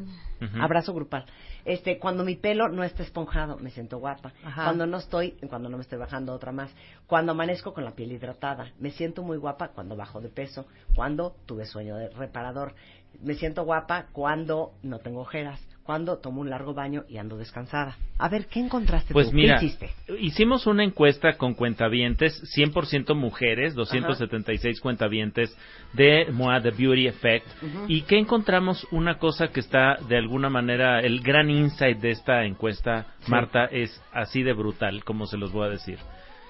Abrazo 0.60 0.92
grupal. 0.94 1.26
Este, 1.66 1.99
cuando 1.99 2.24
mi 2.24 2.36
pelo 2.36 2.70
no 2.70 2.84
está 2.84 3.03
esponjado, 3.03 3.57
me 3.57 3.70
siento 3.72 3.99
guapa. 3.99 4.34
Ajá. 4.43 4.64
Cuando 4.66 4.86
no 4.86 4.97
estoy, 4.97 5.32
cuando 5.49 5.70
no 5.70 5.78
me 5.78 5.84
estoy 5.84 5.99
bajando, 5.99 6.34
otra 6.34 6.51
más. 6.51 6.72
Cuando 7.07 7.32
amanezco 7.32 7.74
con 7.74 7.86
la 7.86 7.91
piel 7.91 8.12
hidratada, 8.12 8.72
me 8.80 8.91
siento 8.91 9.24
muy 9.24 9.38
guapa 9.38 9.70
cuando 9.70 9.95
bajo 9.95 10.22
de 10.22 10.30
peso, 10.30 10.66
cuando 10.95 11.36
tuve 11.45 11.66
sueño 11.66 11.95
de 11.95 12.09
reparador. 12.09 12.74
Me 13.22 13.36
siento 13.36 13.64
guapa 13.64 14.07
cuando 14.12 14.74
no 14.84 14.99
tengo 14.99 15.22
ojeras, 15.22 15.59
cuando 15.84 16.18
tomo 16.20 16.42
un 16.42 16.50
largo 16.50 16.74
baño 16.74 17.04
y 17.10 17.18
ando 17.18 17.38
descansada. 17.38 17.98
A 18.20 18.30
ver, 18.30 18.46
¿qué 18.48 18.60
encontraste 18.60 19.14
Pues 19.14 19.30
tú? 19.30 19.36
mira, 19.36 19.58
¿Qué 19.60 19.66
hiciste? 19.66 19.90
hicimos 20.20 20.68
una 20.68 20.84
encuesta 20.84 21.38
con 21.38 21.54
cuentavientes, 21.56 22.42
100% 22.56 23.16
mujeres, 23.16 23.74
276 23.76 24.80
cuentavientes 24.80 25.56
de 25.94 26.28
MOA, 26.32 26.62
The 26.62 26.72
Beauty 26.72 27.08
Effect. 27.08 27.48
¿Y 27.88 28.02
qué 28.04 28.18
encontramos? 28.20 28.88
Una 28.92 29.18
cosa 29.18 29.48
que 29.50 29.60
está 29.60 29.98
de 30.08 30.18
alguna 30.18 30.50
manera, 30.50 31.00
el 31.00 31.22
gran 31.22 31.50
insight 31.50 32.00
de 32.00 32.12
esta 32.12 32.46
encuesta, 32.46 33.08
Sí. 33.22 33.32
Marta, 33.32 33.66
es 33.66 34.02
así 34.12 34.44
de 34.44 34.54
brutal, 34.54 35.04
como 35.04 35.26
se 35.26 35.38
los 35.38 35.52
voy 35.52 35.68
a 35.68 35.72
decir. 35.72 35.98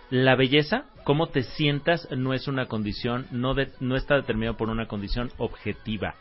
La 0.09 0.35
belleza, 0.35 0.83
cómo 1.05 1.27
te 1.27 1.43
sientas, 1.43 2.07
no 2.11 2.33
es 2.33 2.47
una 2.49 2.65
condición, 2.65 3.27
no, 3.31 3.53
de- 3.53 3.69
no 3.79 3.95
está 3.95 4.15
determinado 4.15 4.57
por 4.57 4.69
una 4.69 4.87
condición 4.87 5.31
objetiva. 5.37 6.15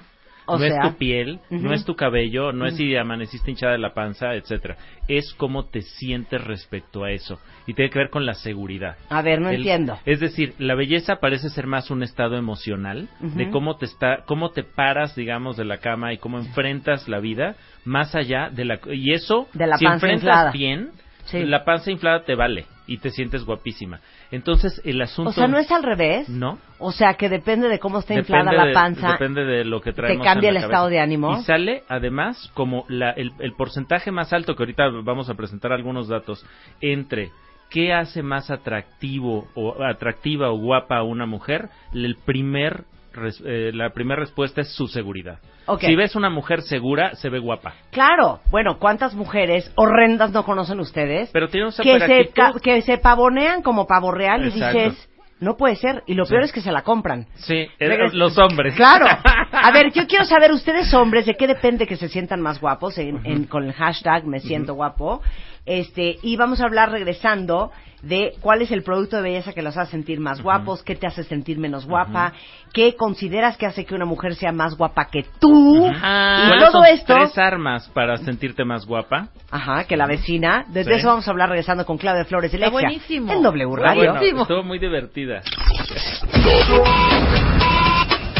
O 0.50 0.58
no 0.58 0.66
sea, 0.66 0.82
es 0.84 0.90
tu 0.92 0.98
piel, 0.98 1.40
no 1.50 1.72
es 1.72 1.84
tu 1.84 1.94
cabello, 1.96 2.52
no 2.52 2.66
es 2.66 2.76
si 2.76 2.96
amaneciste 2.96 3.50
hinchada 3.50 3.72
de 3.72 3.78
la 3.78 3.94
panza, 3.94 4.34
etcétera. 4.34 4.76
Es 5.08 5.32
cómo 5.34 5.66
te 5.66 5.82
sientes 5.82 6.42
respecto 6.44 7.04
a 7.04 7.10
eso 7.12 7.38
y 7.66 7.74
tiene 7.74 7.90
que 7.90 7.98
ver 7.98 8.10
con 8.10 8.26
la 8.26 8.34
seguridad. 8.34 8.96
A 9.08 9.22
ver, 9.22 9.40
no 9.40 9.48
El- 9.50 9.56
entiendo. 9.56 9.98
Es 10.04 10.20
decir, 10.20 10.54
la 10.58 10.74
belleza 10.74 11.16
parece 11.16 11.48
ser 11.50 11.66
más 11.66 11.90
un 11.90 12.02
estado 12.02 12.36
emocional 12.36 13.08
de 13.20 13.50
cómo 13.50 13.76
te 13.76 13.86
está, 13.86 14.24
cómo 14.26 14.50
te 14.50 14.62
paras, 14.64 15.14
digamos, 15.16 15.56
de 15.56 15.64
la 15.64 15.78
cama 15.78 16.12
y 16.12 16.18
cómo 16.18 16.38
enfrentas 16.38 17.08
la 17.08 17.20
vida 17.20 17.54
más 17.84 18.14
allá 18.14 18.50
de 18.50 18.64
la 18.64 18.78
y 18.92 19.12
eso 19.12 19.48
De 19.54 19.66
la 19.66 19.76
si 19.78 19.84
panza 19.84 20.06
enfrentas 20.06 20.22
inflada. 20.28 20.50
bien, 20.52 20.90
Sí. 21.24 21.44
la 21.44 21.64
panza 21.64 21.90
inflada 21.92 22.24
te 22.24 22.34
vale 22.34 22.64
y 22.88 22.98
te 22.98 23.10
sientes 23.10 23.44
guapísima. 23.44 24.00
Entonces 24.32 24.80
el 24.84 25.02
asunto 25.02 25.30
O 25.30 25.32
sea, 25.32 25.48
¿no 25.48 25.58
es 25.58 25.70
al 25.72 25.82
revés? 25.82 26.28
no 26.28 26.58
O 26.78 26.92
sea, 26.92 27.14
que 27.14 27.28
depende 27.28 27.68
de 27.68 27.78
cómo 27.78 27.98
esté 27.98 28.14
inflada 28.14 28.44
Depende 28.50 28.56
la 28.62 28.66
de- 28.68 28.74
panza. 28.74 29.12
depende 29.12 29.44
de 29.44 29.64
lo 29.64 29.80
que 29.80 29.90
te 29.92 29.96
traemos 29.96 30.24
cambia 30.24 30.48
en 30.48 30.54
la 30.54 30.60
el 30.60 30.64
estado 30.66 30.84
cabeza. 30.84 30.94
de 30.94 31.00
ánimo. 31.00 31.38
Y 31.38 31.42
sale, 31.42 31.82
además, 31.88 32.50
como 32.54 32.84
la, 32.88 33.10
el, 33.10 33.32
el 33.40 33.52
porcentaje 33.54 34.10
más 34.12 34.32
alto, 34.32 34.54
que 34.54 34.62
ahorita 34.62 34.88
vamos 35.02 35.28
a 35.28 35.34
presentar 35.34 35.72
algunos 35.72 36.06
datos, 36.08 36.44
entre 36.80 37.30
qué 37.70 37.92
hace 37.92 38.22
más 38.22 38.50
atractivo 38.50 39.48
o 39.54 39.82
atractiva 39.82 40.50
o 40.50 40.56
guapa 40.58 40.96
a 40.98 41.02
una 41.02 41.26
mujer, 41.26 41.68
el 41.92 42.16
primer, 42.24 42.84
res- 43.12 43.42
eh, 43.44 43.70
la 43.74 43.90
primera 43.90 44.20
respuesta 44.20 44.60
es 44.60 44.72
su 44.74 44.86
seguridad. 44.88 45.38
Si 45.80 45.94
ves 45.94 46.16
una 46.16 46.30
mujer 46.30 46.62
segura, 46.62 47.14
se 47.14 47.28
ve 47.28 47.38
guapa. 47.38 47.74
Claro, 47.92 48.40
bueno, 48.50 48.78
¿cuántas 48.80 49.14
mujeres 49.14 49.70
horrendas 49.76 50.32
no 50.32 50.44
conocen 50.44 50.80
ustedes? 50.80 51.30
Pero 51.32 51.48
tiene 51.48 51.66
un 51.68 51.72
que 51.72 52.00
se, 52.00 52.60
que 52.60 52.82
se 52.82 52.98
pavonean 52.98 53.62
como 53.62 53.86
pavo 53.86 54.10
real 54.10 54.46
y 54.46 54.50
dices, 54.50 55.08
no 55.38 55.56
puede 55.56 55.76
ser. 55.76 56.02
Y 56.06 56.14
lo 56.14 56.24
Sí. 56.24 56.30
peor 56.32 56.42
es 56.44 56.52
que 56.52 56.60
se 56.60 56.72
la 56.72 56.82
compran. 56.82 57.26
Sí, 57.36 57.54
eh, 57.54 57.68
Regres- 57.88 58.12
los 58.14 58.36
hombres. 58.36 58.74
Claro. 58.74 59.06
A 59.52 59.70
ver, 59.70 59.92
yo 59.92 60.06
quiero 60.08 60.24
saber, 60.24 60.50
ustedes 60.52 60.92
hombres, 60.92 61.24
¿de 61.26 61.36
qué 61.36 61.46
depende 61.46 61.86
que 61.86 61.96
se 61.96 62.08
sientan 62.08 62.40
más 62.40 62.60
guapos? 62.60 62.98
En, 62.98 63.20
en- 63.24 63.44
con 63.44 63.64
el 63.64 63.72
hashtag 63.72 64.26
me 64.26 64.40
siento 64.40 64.74
guapo. 64.74 65.22
Este, 65.66 66.16
y 66.22 66.36
vamos 66.36 66.60
a 66.60 66.64
hablar 66.64 66.90
regresando 66.90 67.70
de 68.02 68.32
cuál 68.40 68.62
es 68.62 68.70
el 68.72 68.82
producto 68.82 69.16
de 69.16 69.22
belleza 69.22 69.52
que 69.52 69.60
los 69.60 69.76
hace 69.76 69.90
sentir 69.90 70.20
más 70.20 70.40
guapos, 70.40 70.82
qué 70.82 70.96
te 70.96 71.06
hace 71.06 71.22
sentir 71.22 71.58
menos 71.58 71.84
guapa, 71.86 72.32
qué 72.72 72.96
consideras 72.96 73.58
que 73.58 73.66
hace 73.66 73.84
que 73.84 73.94
una 73.94 74.06
mujer 74.06 74.34
sea 74.36 74.52
más 74.52 74.74
guapa 74.74 75.08
que 75.12 75.26
tú. 75.38 75.86
Ah. 76.02 76.44
Y 76.44 76.48
¿Cuáles 76.48 76.70
todo 76.70 76.82
son 76.82 76.86
esto, 76.94 77.14
tres 77.14 77.36
armas 77.36 77.90
para 77.90 78.16
sentirte 78.16 78.64
más 78.64 78.86
guapa? 78.86 79.28
ajá, 79.50 79.84
que 79.84 79.98
la 79.98 80.06
vecina, 80.06 80.64
de 80.68 80.82
Sí. 80.84 80.90
eso 80.92 81.08
vamos 81.08 81.28
a 81.28 81.30
hablar 81.30 81.50
regresando 81.50 81.84
con 81.84 81.98
Claudia 81.98 82.24
Flores 82.24 82.50
de 82.52 82.56
Está 82.56 82.70
Lexia. 82.70 82.88
buenísimo. 82.88 83.32
En 83.32 83.42
W 83.42 83.76
Radio. 83.76 84.14
Bueno, 84.14 84.42
estuvo 84.42 84.62
muy 84.62 84.78
divertida. 84.78 85.42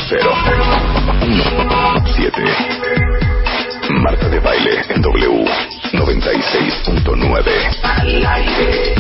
Cero. 0.09 0.31
Uno. 1.23 2.07
Siete. 2.17 3.30
Marta 4.03 4.29
de 4.31 4.41
baile 4.41 4.83
en 4.89 5.03
W 5.03 5.45
96.9. 5.93 7.43
Al 7.83 8.27
aire. 8.27 8.95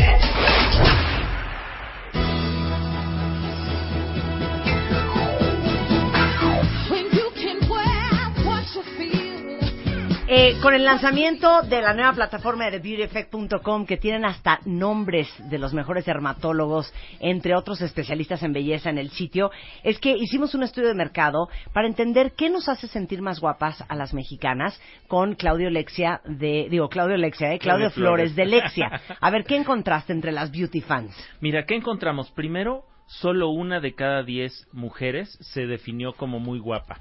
Eh, 10.33 10.61
con 10.63 10.75
el 10.75 10.85
lanzamiento 10.85 11.63
de 11.63 11.83
la 11.83 11.93
nueva 11.93 12.13
plataforma 12.13 12.71
de 12.71 12.79
TheBeautyEffect.com 12.79 13.85
que 13.85 13.97
tienen 13.97 14.25
hasta 14.25 14.61
nombres 14.65 15.29
de 15.51 15.59
los 15.59 15.75
mejores 15.75 16.05
dermatólogos, 16.05 16.95
entre 17.19 17.57
otros 17.57 17.81
especialistas 17.81 18.41
en 18.45 18.53
belleza 18.53 18.91
en 18.91 18.99
el 18.99 19.11
sitio, 19.11 19.51
es 19.83 19.99
que 19.99 20.17
hicimos 20.17 20.55
un 20.55 20.63
estudio 20.63 20.87
de 20.87 20.95
mercado 20.95 21.49
para 21.73 21.89
entender 21.89 22.35
qué 22.37 22.49
nos 22.49 22.69
hace 22.69 22.87
sentir 22.87 23.23
más 23.23 23.41
guapas 23.41 23.85
a 23.89 23.97
las 23.97 24.15
mexicanas 24.15 24.81
con 25.09 25.35
Claudio 25.35 25.69
Lexia 25.69 26.21
de, 26.25 26.69
digo 26.71 26.89
Claudio 26.89 27.17
Lexia, 27.17 27.53
eh, 27.53 27.59
Claudio 27.59 27.91
Flores 27.91 28.33
Flores. 28.33 28.37
de 28.37 28.47
Lexia. 28.47 29.01
A 29.21 29.31
ver, 29.31 29.43
¿qué 29.43 29.57
encontraste 29.57 30.13
entre 30.13 30.31
las 30.31 30.53
beauty 30.53 30.81
fans? 30.81 31.13
Mira, 31.41 31.65
¿qué 31.67 31.75
encontramos? 31.75 32.31
Primero, 32.31 32.85
solo 33.11 33.49
una 33.49 33.81
de 33.81 33.95
cada 33.97 34.23
diez 34.23 34.69
mujeres 34.73 35.37
se 35.41 35.67
definió 35.67 36.13
como 36.13 36.39
muy 36.39 36.61
guapa. 36.61 37.01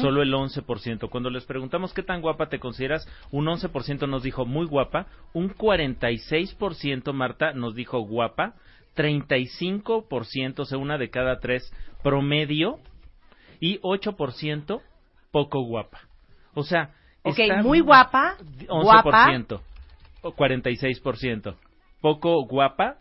Solo 0.00 0.22
el 0.22 0.32
11%. 0.32 1.10
Cuando 1.10 1.30
les 1.30 1.44
preguntamos 1.46 1.92
qué 1.92 2.04
tan 2.04 2.20
guapa 2.20 2.48
te 2.48 2.60
consideras, 2.60 3.08
un 3.32 3.46
11% 3.46 4.08
nos 4.08 4.22
dijo 4.22 4.46
muy 4.46 4.66
guapa, 4.66 5.06
un 5.32 5.50
46% 5.50 7.12
Marta 7.12 7.52
nos 7.54 7.74
dijo 7.74 7.98
guapa, 8.00 8.54
35%, 8.96 10.60
o 10.60 10.64
sea, 10.64 10.78
una 10.78 10.96
de 10.96 11.10
cada 11.10 11.40
tres 11.40 11.72
promedio 12.04 12.78
y 13.58 13.80
8% 13.80 14.80
poco 15.32 15.62
guapa. 15.64 16.00
O 16.54 16.62
sea, 16.62 16.94
Ok, 17.22 17.40
está 17.40 17.62
muy 17.62 17.80
guapa, 17.80 18.36
11%, 18.68 18.84
guapa, 18.84 19.62
o 20.22 20.32
46%. 20.32 21.56
Poco 22.00 22.46
guapa, 22.46 22.98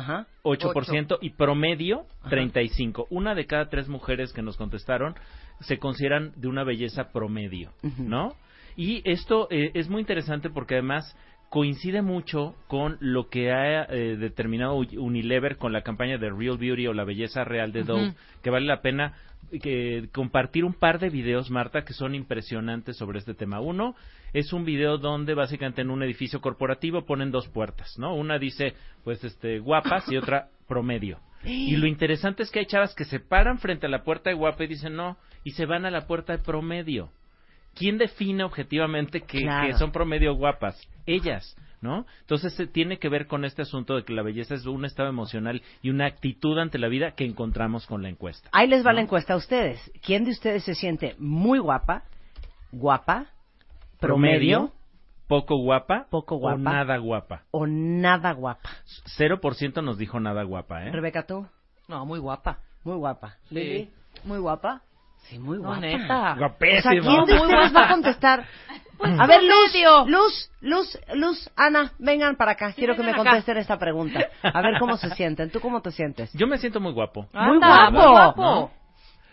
Ajá. 0.00 0.26
8% 0.42 1.18
y 1.20 1.30
promedio 1.30 2.06
35. 2.28 3.06
Una 3.10 3.34
de 3.34 3.46
cada 3.46 3.68
tres 3.68 3.88
mujeres 3.88 4.32
que 4.32 4.42
nos 4.42 4.56
contestaron 4.56 5.14
se 5.60 5.78
consideran 5.78 6.32
de 6.36 6.48
una 6.48 6.64
belleza 6.64 7.12
promedio. 7.12 7.72
¿no? 7.98 8.34
Y 8.76 9.02
esto 9.04 9.48
eh, 9.50 9.72
es 9.74 9.88
muy 9.88 10.00
interesante 10.00 10.50
porque 10.50 10.74
además 10.74 11.16
coincide 11.50 12.00
mucho 12.00 12.54
con 12.68 12.96
lo 13.00 13.28
que 13.28 13.52
ha 13.52 13.82
eh, 13.84 14.16
determinado 14.16 14.76
Unilever 14.76 15.56
con 15.56 15.72
la 15.72 15.82
campaña 15.82 16.16
de 16.16 16.30
Real 16.30 16.58
Beauty 16.58 16.86
o 16.86 16.94
la 16.94 17.04
belleza 17.04 17.44
real 17.44 17.72
de 17.72 17.82
Dove, 17.82 18.14
que 18.42 18.50
vale 18.50 18.66
la 18.66 18.82
pena 18.82 19.14
que 19.58 20.08
compartir 20.12 20.64
un 20.64 20.74
par 20.74 20.98
de 20.98 21.10
videos, 21.10 21.50
Marta, 21.50 21.84
que 21.84 21.92
son 21.92 22.14
impresionantes 22.14 22.96
sobre 22.96 23.18
este 23.18 23.34
tema. 23.34 23.60
Uno 23.60 23.96
es 24.32 24.52
un 24.52 24.64
video 24.64 24.98
donde 24.98 25.34
básicamente 25.34 25.82
en 25.82 25.90
un 25.90 26.02
edificio 26.02 26.40
corporativo 26.40 27.04
ponen 27.04 27.30
dos 27.30 27.48
puertas, 27.48 27.98
¿no? 27.98 28.14
Una 28.14 28.38
dice, 28.38 28.74
pues, 29.02 29.24
este, 29.24 29.58
guapas 29.58 30.10
y 30.10 30.16
otra 30.16 30.48
promedio. 30.68 31.18
Y 31.42 31.76
lo 31.76 31.86
interesante 31.86 32.42
es 32.42 32.50
que 32.50 32.58
hay 32.60 32.66
chavas 32.66 32.94
que 32.94 33.04
se 33.06 33.18
paran 33.18 33.58
frente 33.58 33.86
a 33.86 33.88
la 33.88 34.04
puerta 34.04 34.28
de 34.30 34.36
guapa 34.36 34.64
y 34.64 34.68
dicen 34.68 34.94
no, 34.94 35.16
y 35.42 35.52
se 35.52 35.64
van 35.64 35.86
a 35.86 35.90
la 35.90 36.06
puerta 36.06 36.36
de 36.36 36.42
promedio. 36.42 37.10
¿Quién 37.74 37.98
define 37.98 38.44
objetivamente 38.44 39.22
que, 39.22 39.40
Claro. 39.40 39.66
que 39.66 39.78
son 39.78 39.90
promedio 39.90 40.34
guapas? 40.34 40.78
Ellas, 41.06 41.56
¿no? 41.80 42.06
Entonces 42.20 42.52
se 42.54 42.66
tiene 42.66 42.98
que 42.98 43.08
ver 43.08 43.26
con 43.26 43.44
este 43.44 43.62
asunto 43.62 43.96
de 43.96 44.04
que 44.04 44.12
la 44.12 44.22
belleza 44.22 44.54
es 44.54 44.66
un 44.66 44.84
estado 44.84 45.08
emocional 45.08 45.62
y 45.82 45.90
una 45.90 46.06
actitud 46.06 46.58
ante 46.58 46.78
la 46.78 46.88
vida 46.88 47.12
que 47.12 47.24
encontramos 47.24 47.86
con 47.86 48.02
la 48.02 48.08
encuesta. 48.08 48.48
Ahí 48.52 48.66
les 48.68 48.84
va 48.84 48.92
la 48.92 49.00
encuesta 49.00 49.34
a 49.34 49.36
ustedes. 49.36 49.90
¿Quién 50.04 50.24
de 50.24 50.30
ustedes 50.32 50.64
se 50.64 50.74
siente 50.74 51.14
muy 51.18 51.58
guapa, 51.58 52.04
guapa, 52.72 53.26
promedio, 53.98 54.72
poco 55.26 55.56
guapa, 55.58 56.06
poco 56.10 56.36
guapa 56.36 56.56
o 56.56 56.58
nada 56.58 56.96
guapa. 56.98 57.42
o 57.50 57.66
nada 57.66 58.32
guapa? 58.32 58.70
0% 59.18 59.82
nos 59.82 59.98
dijo 59.98 60.18
nada 60.20 60.42
guapa, 60.42 60.84
¿eh? 60.86 60.90
Rebeca, 60.92 61.24
tú. 61.26 61.46
No, 61.88 62.04
muy 62.06 62.18
guapa. 62.18 62.58
Muy 62.84 62.96
guapa. 62.96 63.36
Sí. 63.48 63.54
Lili. 63.54 63.90
Muy 64.24 64.38
guapa. 64.38 64.82
Sí, 65.28 65.38
muy 65.38 65.58
No, 65.58 65.64
guapa. 65.64 65.80
neta. 65.80 66.32
O 66.32 66.36
Guapísima. 66.38 66.80
sea, 66.82 66.90
¿quién 67.00 67.24
de 67.26 67.34
Muy 67.34 67.42
ustedes 67.42 67.76
va 67.76 67.84
a 67.84 67.88
contestar? 67.90 68.44
Pues 69.00 69.18
a 69.18 69.26
ver, 69.26 69.42
Luz. 69.42 69.72
Luz, 70.06 70.50
Luz, 70.60 70.98
Luz, 71.14 71.50
Ana, 71.56 71.92
vengan 71.98 72.36
para 72.36 72.52
acá. 72.52 72.72
Quiero 72.72 72.94
que 72.96 73.02
me 73.02 73.14
contesten 73.14 73.56
esta 73.56 73.78
pregunta. 73.78 74.20
A 74.42 74.60
ver 74.60 74.78
cómo 74.78 74.96
se 74.98 75.08
sienten. 75.10 75.50
¿Tú 75.50 75.60
cómo 75.60 75.80
te 75.80 75.90
sientes? 75.90 76.30
Yo 76.34 76.46
me 76.46 76.58
siento 76.58 76.80
muy 76.80 76.92
guapo. 76.92 77.26
Muy 77.32 77.58
guapo. 77.58 77.90
muy 77.92 78.06
guapo. 78.06 78.42
¿No? 78.42 78.70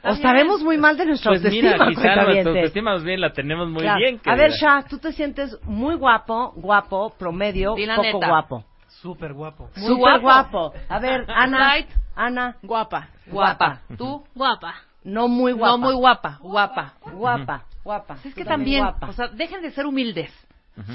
O 0.10 0.16
sabemos 0.16 0.64
muy 0.64 0.78
mal 0.78 0.96
de 0.96 1.06
nuestra 1.06 1.32
Pues 1.32 1.42
mira, 1.44 1.72
autoestima, 1.72 1.90
quizá 1.90 2.24
nuestra 2.24 2.52
autoestima 2.52 2.94
más 2.94 3.04
bien 3.04 3.20
la 3.20 3.34
tenemos 3.34 3.68
muy 3.68 3.82
Claro. 3.82 3.98
bien. 4.00 4.22
A 4.26 4.36
ver. 4.36 4.52
Shah, 4.52 4.84
tú 4.90 5.00
te 5.00 5.12
sientes 5.12 5.58
muy 5.64 5.96
guapo, 5.96 6.54
guapo, 6.56 7.14
promedio, 7.18 7.76
poco 7.76 8.02
neta. 8.04 8.28
guapo. 8.28 8.64
Súper 8.88 9.34
guapo. 9.34 9.70
Súper 9.76 10.20
guapo. 10.22 10.22
guapo. 10.22 10.74
A 10.88 11.00
ver, 11.00 11.26
Ana. 11.28 11.74
Ana. 12.16 12.56
Guapa. 12.64 13.10
Guapa. 13.28 13.82
¿Tú? 13.98 14.24
Guapa. 14.34 14.76
No 15.08 15.28
muy 15.30 15.54
guapa. 15.54 15.72
No 15.72 15.78
muy 15.78 15.94
guapa. 15.96 16.38
Guapa. 16.42 16.94
Guapa, 17.14 17.64
guapa. 17.84 18.16
Es 18.16 18.22
Tú 18.24 18.32
que 18.36 18.46
también, 18.46 18.84
guapa. 18.84 19.08
o 19.08 19.14
sea, 19.14 19.28
dejen 19.30 19.62
de 19.62 19.72
ser 19.72 19.86
humildes. 19.86 20.32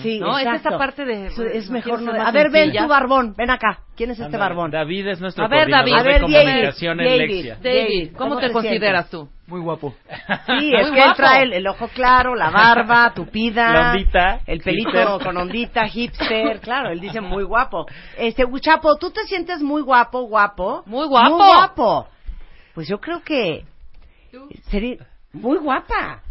Sí, 0.01 0.21
¿No? 0.21 0.39
Es 0.39 0.45
exacto. 0.47 0.69
esta 0.69 0.79
parte 0.79 1.05
de... 1.05 1.27
Es, 1.27 1.39
es 1.39 1.67
¿no 1.67 1.73
mejor 1.73 2.03
no. 2.03 2.13
A 2.13 2.31
ver, 2.31 2.51
ven 2.51 2.73
tu 2.73 2.87
barbón, 2.87 3.35
ven 3.37 3.51
acá. 3.51 3.81
¿Quién 3.97 4.13
es 4.13 4.21
este 4.21 4.37
barbón? 4.37 4.71
David 4.71 5.09
es 5.09 5.21
nuestro 5.21 5.45
A 5.45 5.49
ver, 5.49 5.69
David. 5.69 5.95
A 5.95 6.03
ver, 6.05 6.21
de 6.21 6.31
David, 6.33 6.37
comunicación 6.47 7.01
en 7.01 7.07
David. 7.07 7.19
Lexia. 7.35 7.59
David, 7.61 8.13
¿cómo, 8.13 8.29
¿cómo 8.29 8.41
te 8.41 8.47
te 8.47 8.53
consideras 8.53 9.11
tú? 9.11 9.29
Muy 9.49 9.61
guapo. 9.61 9.93
Sí, 10.47 10.73
es 10.73 10.87
Muy 10.87 10.93
que 10.95 10.99
él 11.01 11.05
guapo. 11.05 11.17
trae 11.17 11.43
el, 11.43 11.53
el 11.55 11.67
ojo 11.67 11.89
claro, 11.89 12.37
la 12.37 12.51
barba, 12.51 13.13
tupida, 13.17 13.73
La 13.73 13.91
ondita, 13.91 14.41
el 14.47 14.61
pelito 14.61 14.91
hipster. 14.91 15.27
con 15.27 15.37
ondita, 15.37 15.89
hipster, 15.89 16.61
claro, 16.61 16.91
él 16.91 17.01
dice 17.01 17.21
muy 17.21 17.43
guapo. 17.43 17.85
Este, 18.17 18.45
Chapo, 18.61 18.97
¿tú 18.99 19.11
te 19.11 19.23
sientes 19.25 19.63
muy 19.63 19.83
guapo, 19.83 20.23
guapo? 20.23 20.85
Muy 20.87 21.07
guapo. 21.09 21.31
Muy 21.39 21.47
guapo. 21.49 22.09
Pues 22.75 22.87
yo 22.87 23.01
creo 23.01 23.21
que 23.25 23.65
sería 24.71 25.07
muy 25.33 25.59
guapa, 25.59 26.23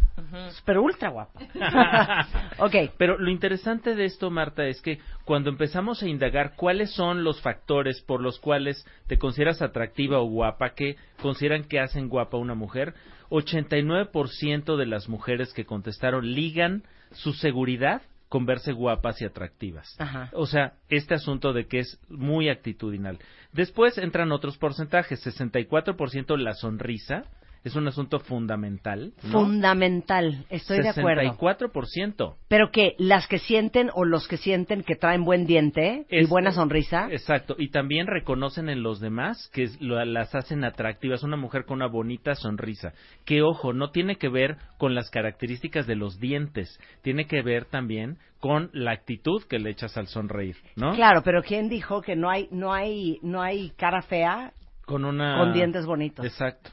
pero 0.64 0.82
ultra 0.82 1.10
guapa. 1.10 1.40
ok, 2.58 2.92
Pero 2.96 3.18
lo 3.18 3.30
interesante 3.30 3.94
de 3.94 4.04
esto, 4.04 4.30
Marta, 4.30 4.66
es 4.66 4.80
que 4.80 4.98
cuando 5.24 5.50
empezamos 5.50 6.02
a 6.02 6.08
indagar 6.08 6.54
cuáles 6.56 6.92
son 6.92 7.24
los 7.24 7.40
factores 7.40 8.00
por 8.02 8.20
los 8.20 8.38
cuales 8.38 8.86
te 9.06 9.18
consideras 9.18 9.62
atractiva 9.62 10.20
o 10.20 10.26
guapa, 10.26 10.74
que 10.74 10.96
consideran 11.20 11.64
que 11.64 11.80
hacen 11.80 12.08
guapa 12.08 12.36
a 12.36 12.40
una 12.40 12.54
mujer, 12.54 12.94
89% 13.30 14.76
de 14.76 14.86
las 14.86 15.08
mujeres 15.08 15.52
que 15.52 15.64
contestaron 15.64 16.32
ligan 16.32 16.82
su 17.12 17.32
seguridad 17.32 18.02
con 18.28 18.46
verse 18.46 18.72
guapas 18.72 19.20
y 19.20 19.26
atractivas. 19.26 19.94
Ajá. 19.98 20.30
O 20.32 20.46
sea, 20.46 20.74
este 20.88 21.14
asunto 21.14 21.52
de 21.52 21.66
que 21.66 21.80
es 21.80 22.00
muy 22.08 22.48
actitudinal. 22.48 23.18
Después 23.52 23.98
entran 23.98 24.32
otros 24.32 24.56
porcentajes, 24.56 25.26
64% 25.26 26.38
la 26.38 26.54
sonrisa, 26.54 27.24
es 27.64 27.76
un 27.76 27.86
asunto 27.86 28.18
fundamental. 28.20 29.12
¿no? 29.22 29.40
fundamental, 29.40 30.44
estoy 30.50 30.80
de 30.80 30.88
acuerdo. 30.88 31.22
64%. 31.38 32.36
Pero 32.48 32.70
que 32.70 32.94
las 32.98 33.26
que 33.28 33.38
sienten 33.38 33.90
o 33.94 34.04
los 34.04 34.26
que 34.28 34.36
sienten 34.36 34.82
que 34.82 34.96
traen 34.96 35.24
buen 35.24 35.46
diente 35.46 36.06
y 36.10 36.18
Es- 36.18 36.28
buena 36.28 36.52
sonrisa, 36.52 37.08
Exacto, 37.10 37.54
y 37.58 37.70
también 37.70 38.06
reconocen 38.06 38.68
en 38.68 38.82
los 38.82 39.00
demás 39.00 39.48
que 39.52 39.70
las 39.80 40.34
hacen 40.34 40.64
atractivas. 40.64 41.22
Una 41.22 41.36
mujer 41.36 41.64
con 41.64 41.76
una 41.76 41.86
bonita 41.88 42.34
sonrisa. 42.34 42.92
Que 43.24 43.42
ojo, 43.42 43.72
no 43.72 43.90
tiene 43.90 44.16
que 44.16 44.28
ver 44.28 44.56
con 44.78 44.94
las 44.94 45.10
características 45.10 45.86
de 45.86 45.96
los 45.96 46.18
dientes, 46.18 46.78
tiene 47.02 47.26
que 47.26 47.42
ver 47.42 47.66
también 47.66 48.18
con 48.40 48.70
la 48.72 48.90
actitud 48.92 49.42
que 49.48 49.60
le 49.60 49.70
echas 49.70 49.96
al 49.96 50.08
sonreír, 50.08 50.56
¿no? 50.74 50.94
claro, 50.94 51.22
pero 51.24 51.42
quién 51.42 51.68
dijo 51.68 52.02
que 52.02 52.16
no 52.16 52.28
hay 52.28 52.48
no 52.50 52.72
hay 52.72 53.20
no 53.22 53.40
hay 53.40 53.70
cara 53.76 54.02
fea 54.02 54.52
Con 54.84 55.04
una 55.04 55.38
con 55.38 55.52
dientes 55.52 55.86
bonitos. 55.86 56.26
Exacto. 56.26 56.70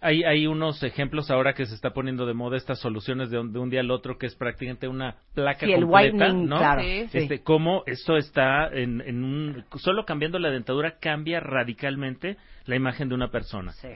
Hay, 0.00 0.24
hay 0.24 0.46
unos 0.46 0.82
ejemplos 0.82 1.30
ahora 1.30 1.54
que 1.54 1.66
se 1.66 1.74
está 1.74 1.90
poniendo 1.90 2.26
de 2.26 2.34
moda 2.34 2.56
estas 2.56 2.80
soluciones 2.80 3.30
de 3.30 3.38
un, 3.38 3.52
de 3.52 3.58
un 3.58 3.70
día 3.70 3.80
al 3.80 3.90
otro 3.90 4.18
que 4.18 4.26
es 4.26 4.34
prácticamente 4.34 4.88
una 4.88 5.16
placa 5.34 5.66
Sí, 5.66 5.72
el 5.72 5.82
completa, 5.82 6.26
whitening, 6.26 6.48
¿no? 6.48 6.58
claro. 6.58 6.82
Sí, 6.82 7.06
sí. 7.10 7.18
Este, 7.18 7.42
cómo 7.42 7.82
esto 7.86 8.16
está 8.16 8.68
en, 8.68 9.00
en 9.00 9.24
un 9.24 9.64
solo 9.76 10.04
cambiando 10.04 10.38
la 10.38 10.50
dentadura 10.50 10.98
cambia 11.00 11.40
radicalmente 11.40 12.36
la 12.66 12.74
imagen 12.76 13.08
de 13.08 13.14
una 13.14 13.30
persona. 13.30 13.72
Sí. 13.72 13.88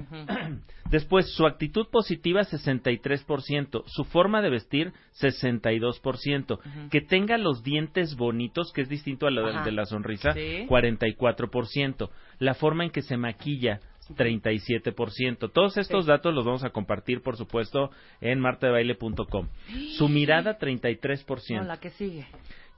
Después 0.91 1.33
su 1.35 1.45
actitud 1.47 1.89
positiva 1.91 2.43
63%, 2.43 3.83
su 3.87 4.05
forma 4.05 4.43
de 4.43 4.51
vestir 4.51 4.93
62%, 5.21 6.89
que 6.91 7.01
tenga 7.01 7.37
los 7.39 7.63
dientes 7.63 8.17
bonitos, 8.17 8.73
que 8.73 8.83
es 8.83 8.89
distinto 8.89 9.27
a 9.27 9.31
lo 9.31 9.47
de, 9.47 9.61
de 9.65 9.73
la 9.73 9.87
sonrisa, 9.87 10.33
Sí. 10.33 10.67
44%, 10.69 12.11
la 12.39 12.55
forma 12.55 12.85
en 12.85 12.91
que 12.91 13.03
se 13.03 13.17
maquilla 13.17 13.81
37%. 14.17 15.51
Todos 15.53 15.77
estos 15.77 16.07
datos 16.07 16.35
los 16.35 16.45
vamos 16.45 16.65
a 16.65 16.71
compartir, 16.71 17.23
por 17.23 17.37
supuesto, 17.37 17.91
en 18.21 18.41
martadebaile.com. 18.41 19.49
Su 19.97 20.09
mirada 20.09 20.59
33%, 20.59 21.57
No, 21.57 21.65
la 21.65 21.79
que 21.79 21.91
sigue. 21.91 22.27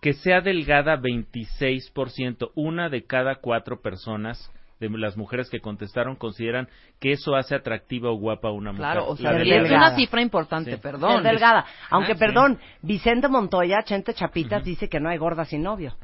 que 0.01 0.13
sea 0.15 0.41
delgada 0.41 0.97
26%, 0.97 2.51
una 2.55 2.89
de 2.89 3.05
cada 3.05 3.37
cuatro 3.37 3.81
personas 3.81 4.51
de 4.81 4.89
las 4.91 5.17
mujeres 5.17 5.49
que 5.49 5.61
contestaron 5.61 6.17
consideran 6.17 6.69
que 7.01 7.13
eso 7.13 7.37
hace 7.37 7.55
atractiva 7.55 8.11
o 8.11 8.17
guapa 8.17 8.49
a 8.49 8.51
una 8.51 8.73
mujer. 8.73 8.85
Claro, 8.85 9.07
o 9.07 9.17
sea, 9.17 9.31
es 9.41 9.47
delgada. 9.49 9.77
una 9.77 9.95
cifra 9.97 10.21
importante, 10.23 10.73
Sí. 10.73 10.81
perdón. 10.83 11.23
Ser 11.23 11.31
delgada. 11.33 11.65
Aunque, 11.91 12.13
Ah, 12.13 12.15
sí. 12.17 12.19
perdón, 12.19 12.59
Vicente 12.83 13.29
Montoya, 13.29 13.85
Chente 13.85 14.13
Chapitas, 14.13 14.65
dice 14.65 14.89
que 14.89 14.99
no 14.99 15.09
hay 15.09 15.19
gorda 15.19 15.45
sin 15.45 15.63
novio. 15.63 15.95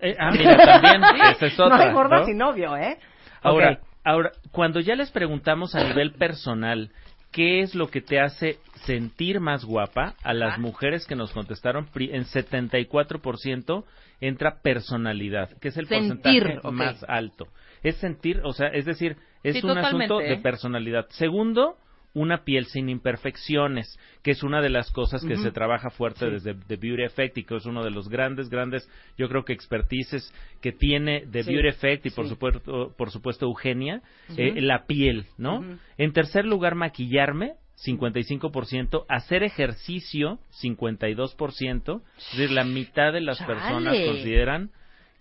Eh, 0.00 0.14
ah, 0.16 0.30
mira, 0.30 0.56
también, 0.56 1.02
esa 1.36 1.46
es 1.46 1.58
no 1.58 1.64
otra, 1.64 1.78
hay 1.88 1.92
gorda 1.92 2.18
¿no? 2.20 2.26
sin 2.26 2.38
novio, 2.38 2.76
¿eh? 2.76 2.96
Ahora, 3.42 3.72
Ok. 3.72 3.87
Ahora, 4.08 4.32
cuando 4.52 4.80
ya 4.80 4.94
les 4.94 5.10
preguntamos 5.10 5.74
a 5.74 5.84
nivel 5.84 6.12
personal 6.12 6.90
qué 7.30 7.60
es 7.60 7.74
lo 7.74 7.88
que 7.88 8.00
te 8.00 8.18
hace 8.20 8.58
sentir 8.86 9.38
más 9.38 9.64
guapa, 9.64 10.14
a 10.22 10.32
las 10.32 10.58
mujeres 10.58 11.06
que 11.06 11.14
nos 11.14 11.30
contestaron, 11.32 11.88
en 11.94 12.24
74% 12.24 13.84
entra 14.20 14.62
personalidad, 14.62 15.50
que 15.60 15.68
es 15.68 15.76
el 15.76 15.86
Sentir, 15.86 16.42
porcentaje 16.42 16.70
más 16.72 17.04
alto. 17.06 17.48
Es 17.82 17.96
sentir, 17.96 18.40
o 18.44 18.52
sea, 18.52 18.68
es 18.68 18.86
decir, 18.86 19.16
es 19.42 19.56
Sí, 19.56 19.60
un 19.62 19.74
totalmente, 19.74 20.04
asunto 20.06 20.18
de 20.18 20.32
¿eh? 20.32 20.40
personalidad. 20.42 21.06
Segundo, 21.10 21.76
una 22.18 22.44
piel 22.44 22.66
sin 22.66 22.88
imperfecciones, 22.88 23.98
que 24.22 24.32
es 24.32 24.42
una 24.42 24.60
de 24.60 24.68
las 24.70 24.90
cosas 24.90 25.24
que 25.24 25.36
se 25.36 25.50
trabaja 25.50 25.90
fuerte 25.90 26.26
Sí. 26.26 26.30
desde 26.32 26.54
The 26.54 26.76
Beauty 26.76 27.02
Effect 27.04 27.38
y 27.38 27.44
que 27.44 27.56
es 27.56 27.66
uno 27.66 27.82
de 27.84 27.90
los 27.90 28.08
grandes, 28.08 28.48
grandes, 28.50 28.88
yo 29.16 29.28
creo 29.28 29.44
que 29.44 29.52
expertices 29.52 30.32
que 30.60 30.72
tiene 30.72 31.26
The 31.30 31.44
Sí, 31.44 31.52
Beauty 31.52 31.68
Effect 31.68 32.06
y 32.06 32.10
por 32.10 32.24
sí. 32.24 32.30
supuesto, 32.30 32.94
por 32.96 33.10
supuesto 33.10 33.46
Eugenia, 33.46 34.02
eh, 34.36 34.60
la 34.60 34.86
piel, 34.86 35.26
¿no? 35.38 35.64
En 35.96 36.12
tercer 36.12 36.44
lugar, 36.44 36.74
maquillarme, 36.74 37.54
55%, 37.86 39.04
hacer 39.08 39.42
ejercicio, 39.44 40.40
52%, 40.60 42.02
es 42.32 42.38
decir, 42.38 42.50
la 42.50 42.64
mitad 42.64 43.12
de 43.12 43.20
las 43.20 43.38
Chale. 43.38 43.54
personas 43.54 43.96
consideran 44.04 44.70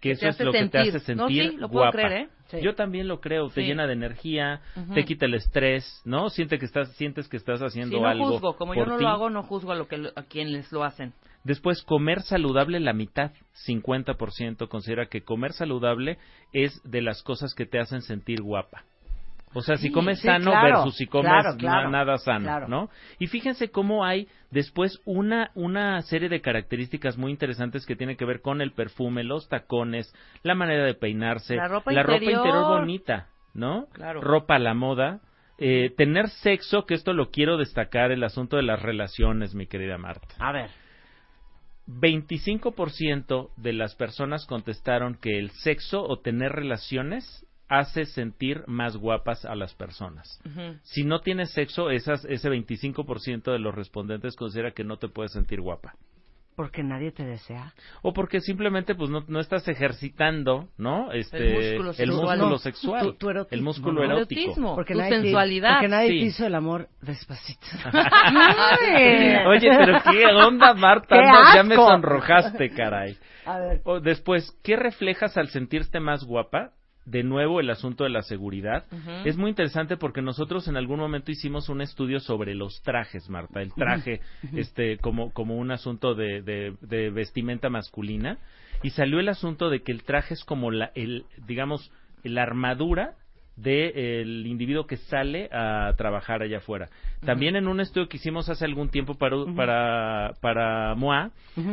que 0.02 0.12
eso 0.12 0.28
es 0.28 0.39
lo 0.39 0.52
que 0.52 0.60
te 0.60 0.70
sentir. 0.70 0.95
hace 0.95 1.16
No, 1.16 1.28
sentir 1.28 1.52
sí, 1.52 1.58
lo 1.58 1.70
puedo 1.70 1.86
guapa. 1.86 1.91
creer, 1.98 2.14
¿eh? 2.14 2.30
Sí. 2.50 2.58
Yo 2.62 2.76
también 2.76 3.08
lo 3.08 3.20
creo, 3.20 3.50
te 3.50 3.62
Sí. 3.62 3.68
llena 3.68 3.88
de 3.88 3.93
energía, 3.93 4.62
te 4.93 5.04
quita 5.04 5.26
el 5.26 5.34
estrés, 5.34 6.02
¿no? 6.06 6.30
Siente 6.30 6.58
que 6.60 6.66
estás, 6.66 6.91
sientes 6.95 7.28
que 7.28 7.36
estás 7.36 7.62
haciendo 7.62 8.00
no 8.02 8.08
algo 8.08 8.26
juzgo, 8.32 8.56
como 8.56 8.74
yo 8.74 8.86
no 8.86 8.98
ti. 8.98 9.04
lo 9.04 9.10
hago, 9.10 9.30
no 9.30 9.43
juzgo 9.43 9.72
a, 9.72 9.76
lo 9.76 9.88
que, 9.88 9.98
lo- 9.98 10.12
a 10.16 10.24
quienes 10.24 10.72
lo 10.72 10.84
hacen. 10.84 11.14
Después, 11.43 11.82
comer 11.84 12.22
saludable, 12.22 12.80
la 12.80 12.93
mitad, 12.93 13.32
50%, 13.66 14.68
considera 14.70 15.08
que 15.08 15.24
comer 15.24 15.54
saludable 15.54 16.18
es 16.54 16.82
de 16.84 17.02
las 17.02 17.22
cosas 17.24 17.54
que 17.54 17.66
te 17.66 17.80
hacen 17.80 18.02
sentir 18.02 18.41
guapa. 18.41 18.84
O 19.54 19.62
sea, 19.62 19.78
si 19.78 19.91
comes 19.91 20.20
sí, 20.20 20.28
sano 20.28 20.52
claro, 20.52 20.68
versus 20.84 20.95
si 20.98 21.08
comes 21.08 21.32
claro, 21.32 21.52
na- 21.52 21.58
claro, 21.58 21.89
nada 21.89 22.18
sano. 22.18 22.68
¿no? 22.68 22.89
Y 23.18 23.28
fíjense 23.28 23.70
cómo 23.72 24.06
hay 24.06 24.28
después 24.52 25.00
una, 25.06 25.52
una 25.56 26.02
serie 26.04 26.30
de 26.30 26.41
características 26.41 27.18
muy 27.18 27.32
interesantes 27.32 27.86
que 27.86 27.95
tienen 27.95 28.18
que 28.18 28.26
ver 28.26 28.41
con 28.41 28.62
el 28.62 28.74
perfume, 28.74 29.24
los 29.24 29.48
tacones, 29.50 30.14
la 30.43 30.54
manera 30.54 30.84
de 30.84 30.93
peinarse, 30.93 31.56
La 31.56 31.68
ropa 31.70 31.91
ropa 31.91 32.14
interior. 32.14 32.38
interior 32.45 32.80
bonita, 32.80 33.28
¿no? 33.54 33.88
Claro. 33.93 34.22
Ropa 34.22 34.56
a 34.56 34.60
la 34.60 34.74
moda. 34.74 35.22
eh, 35.60 35.91
tener 35.98 36.30
sexo, 36.30 36.86
que 36.86 36.93
esto 36.93 37.14
lo 37.14 37.32
quiero 37.32 37.58
destacar, 37.58 38.12
el 38.12 38.24
asunto 38.24 38.58
de 38.58 38.62
las 38.64 38.80
relaciones, 38.80 39.56
mi 39.56 39.66
querida 39.66 39.98
Marta. 39.98 40.28
A 40.38 40.52
ver. 40.52 40.70
25% 41.88 43.50
de 43.58 43.74
las 43.74 43.95
personas 43.95 44.45
contestaron 44.45 45.16
que 45.16 45.39
el 45.39 45.52
sexo 45.52 46.04
o 46.04 46.20
tener 46.20 46.52
relaciones 46.52 47.47
hace 47.70 48.05
sentir 48.05 48.63
más 48.68 48.95
guapas 48.97 49.43
a 49.45 49.55
las 49.55 49.74
personas. 49.76 50.41
Si 50.84 51.03
no 51.03 51.20
tienes 51.22 51.51
sexo, 51.51 51.89
esas, 51.89 52.24
ese 52.26 52.49
25% 52.49 53.51
de 53.51 53.59
los 53.59 53.76
respondentes 53.76 54.36
considera 54.36 54.72
que 54.72 54.84
no 54.84 54.97
te 54.97 55.09
puedes 55.09 55.32
sentir 55.34 55.59
guapa. 55.61 55.95
Porque 56.55 56.82
nadie 56.82 57.11
te 57.11 57.24
desea. 57.24 57.76
O 58.01 58.13
porque 58.13 58.39
simplemente 58.39 58.95
pues 58.95 59.11
no, 59.11 59.24
no 59.28 59.39
estás 59.39 59.68
ejercitando, 59.68 60.70
¿no? 60.80 61.11
Este, 61.11 61.38
El 61.38 61.53
músculo 61.53 61.89
el 61.91 61.95
sexual. 61.95 62.18
músculo 62.38 62.49
No, 62.49 62.57
sexual, 62.57 63.05
tu- 63.05 63.13
tu 63.13 63.30
erotismo, 63.30 63.55
el 63.57 63.61
músculo 63.61 63.93
¿no? 63.93 64.03
erótico. 64.15 64.41
Erotismo. 64.41 64.74
Porque 64.76 64.93
Tu 64.93 64.99
nadie 64.99 65.11
te- 65.18 65.22
sensualidad. 65.22 65.74
porque 65.76 65.88
nadie 65.88 66.07
Sí. 66.09 66.20
te 66.20 66.26
hizo 66.26 66.45
el 66.47 66.55
amor 66.55 66.88
despacito. 67.01 67.68
Oye, 69.47 69.70
pero 69.78 69.99
qué 70.11 70.26
onda, 70.26 70.74
Marta, 70.74 71.15
¡Qué 71.15 71.22
No, 71.22 71.53
ya 71.55 71.63
me 71.63 71.76
sonrojaste, 71.76 72.70
caray. 72.72 73.18
A 73.45 73.59
ver. 73.59 73.82
O 73.86 73.99
después, 73.99 74.51
¿qué 74.63 74.76
reflejas 74.76 75.38
al 75.38 75.49
sentirte 75.49 75.99
más 75.99 76.24
guapa? 76.24 76.72
De 77.08 77.24
nuevo, 77.24 77.62
el 77.62 77.70
asunto 77.70 78.03
de 78.03 78.10
la 78.10 78.22
seguridad. 78.22 78.84
Es 79.24 79.38
muy 79.38 79.49
interesante 79.49 79.95
porque 79.95 80.22
nosotros 80.22 80.68
en 80.68 80.76
algún 80.76 80.99
momento 80.99 81.32
hicimos 81.32 81.70
un 81.70 81.80
estudio 81.82 82.20
sobre 82.20 82.53
los 82.53 82.82
trajes, 82.82 83.30
Marta. 83.30 83.62
El 83.62 83.74
traje, 83.74 84.20
este, 84.53 84.97
como, 84.97 85.32
como 85.32 85.55
un 85.55 85.72
asunto 85.72 86.16
de, 86.16 86.41
de, 86.41 86.76
de 86.82 87.10
vestimenta 87.10 87.70
masculina. 87.70 88.39
Y 88.84 88.89
salió 88.89 89.22
el 89.22 89.30
asunto 89.30 89.70
de 89.70 89.84
que 89.84 89.93
el 89.93 90.03
traje 90.03 90.34
es 90.34 90.43
como 90.43 90.70
la, 90.70 90.91
el, 90.95 91.24
digamos, 91.47 91.91
la 92.24 92.43
armadura 92.43 93.16
del 93.58 94.45
individuo 94.45 94.86
que 94.86 94.97
sale 94.97 95.49
a 95.51 95.91
trabajar 95.97 96.43
allá 96.43 96.58
afuera. 96.58 96.89
También 97.26 97.55
en 97.55 97.68
un 97.68 97.80
estudio 97.80 98.08
que 98.08 98.18
hicimos 98.18 98.47
hace 98.49 98.64
algún 98.64 98.89
tiempo 98.89 99.16
para, 99.16 99.36
para, 99.55 100.34
para 100.39 100.95
MOA, 100.95 101.32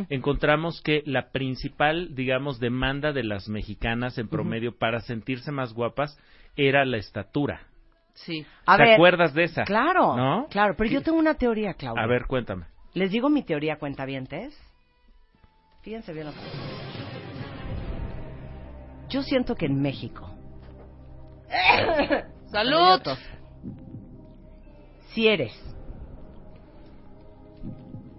encontramos 0.09 0.81
que 0.81 1.03
la 1.05 1.29
principal, 1.31 2.15
digamos, 2.15 2.59
demanda 2.59 3.13
de 3.13 3.23
las 3.23 3.47
mexicanas 3.47 4.17
en 4.17 4.27
promedio 4.27 4.75
para 4.77 4.99
sentirse 5.01 5.51
más 5.51 5.73
guapas 5.73 6.19
era 6.57 6.83
la 6.85 6.97
estatura. 6.97 7.61
Sí. 8.15 8.45
A 8.65 8.77
¿Te 8.77 8.83
ver, 8.83 8.93
acuerdas 8.93 9.33
de 9.33 9.43
esa? 9.43 9.63
Claro, 9.63 10.15
¿No? 10.15 10.47
claro, 10.49 10.73
pero 10.77 10.89
yo 10.89 11.01
tengo 11.01 11.19
una 11.19 11.35
teoría, 11.35 11.73
Claudia. 11.73 12.01
A 12.01 12.07
ver, 12.07 12.25
cuéntame. 12.27 12.65
Les 12.93 13.11
digo 13.11 13.29
mi 13.29 13.43
teoría, 13.43 13.75
cuentavientes. 13.75 14.57
Fíjense 15.81 16.13
bien 16.13 16.25
lo 16.27 16.31
que 16.31 16.39
Yo 19.09 19.21
siento 19.21 19.53
que 19.53 19.67
en 19.67 19.81
México. 19.81 20.34
¡Salud! 22.51 23.01
Si 25.13 25.27
eres 25.27 25.53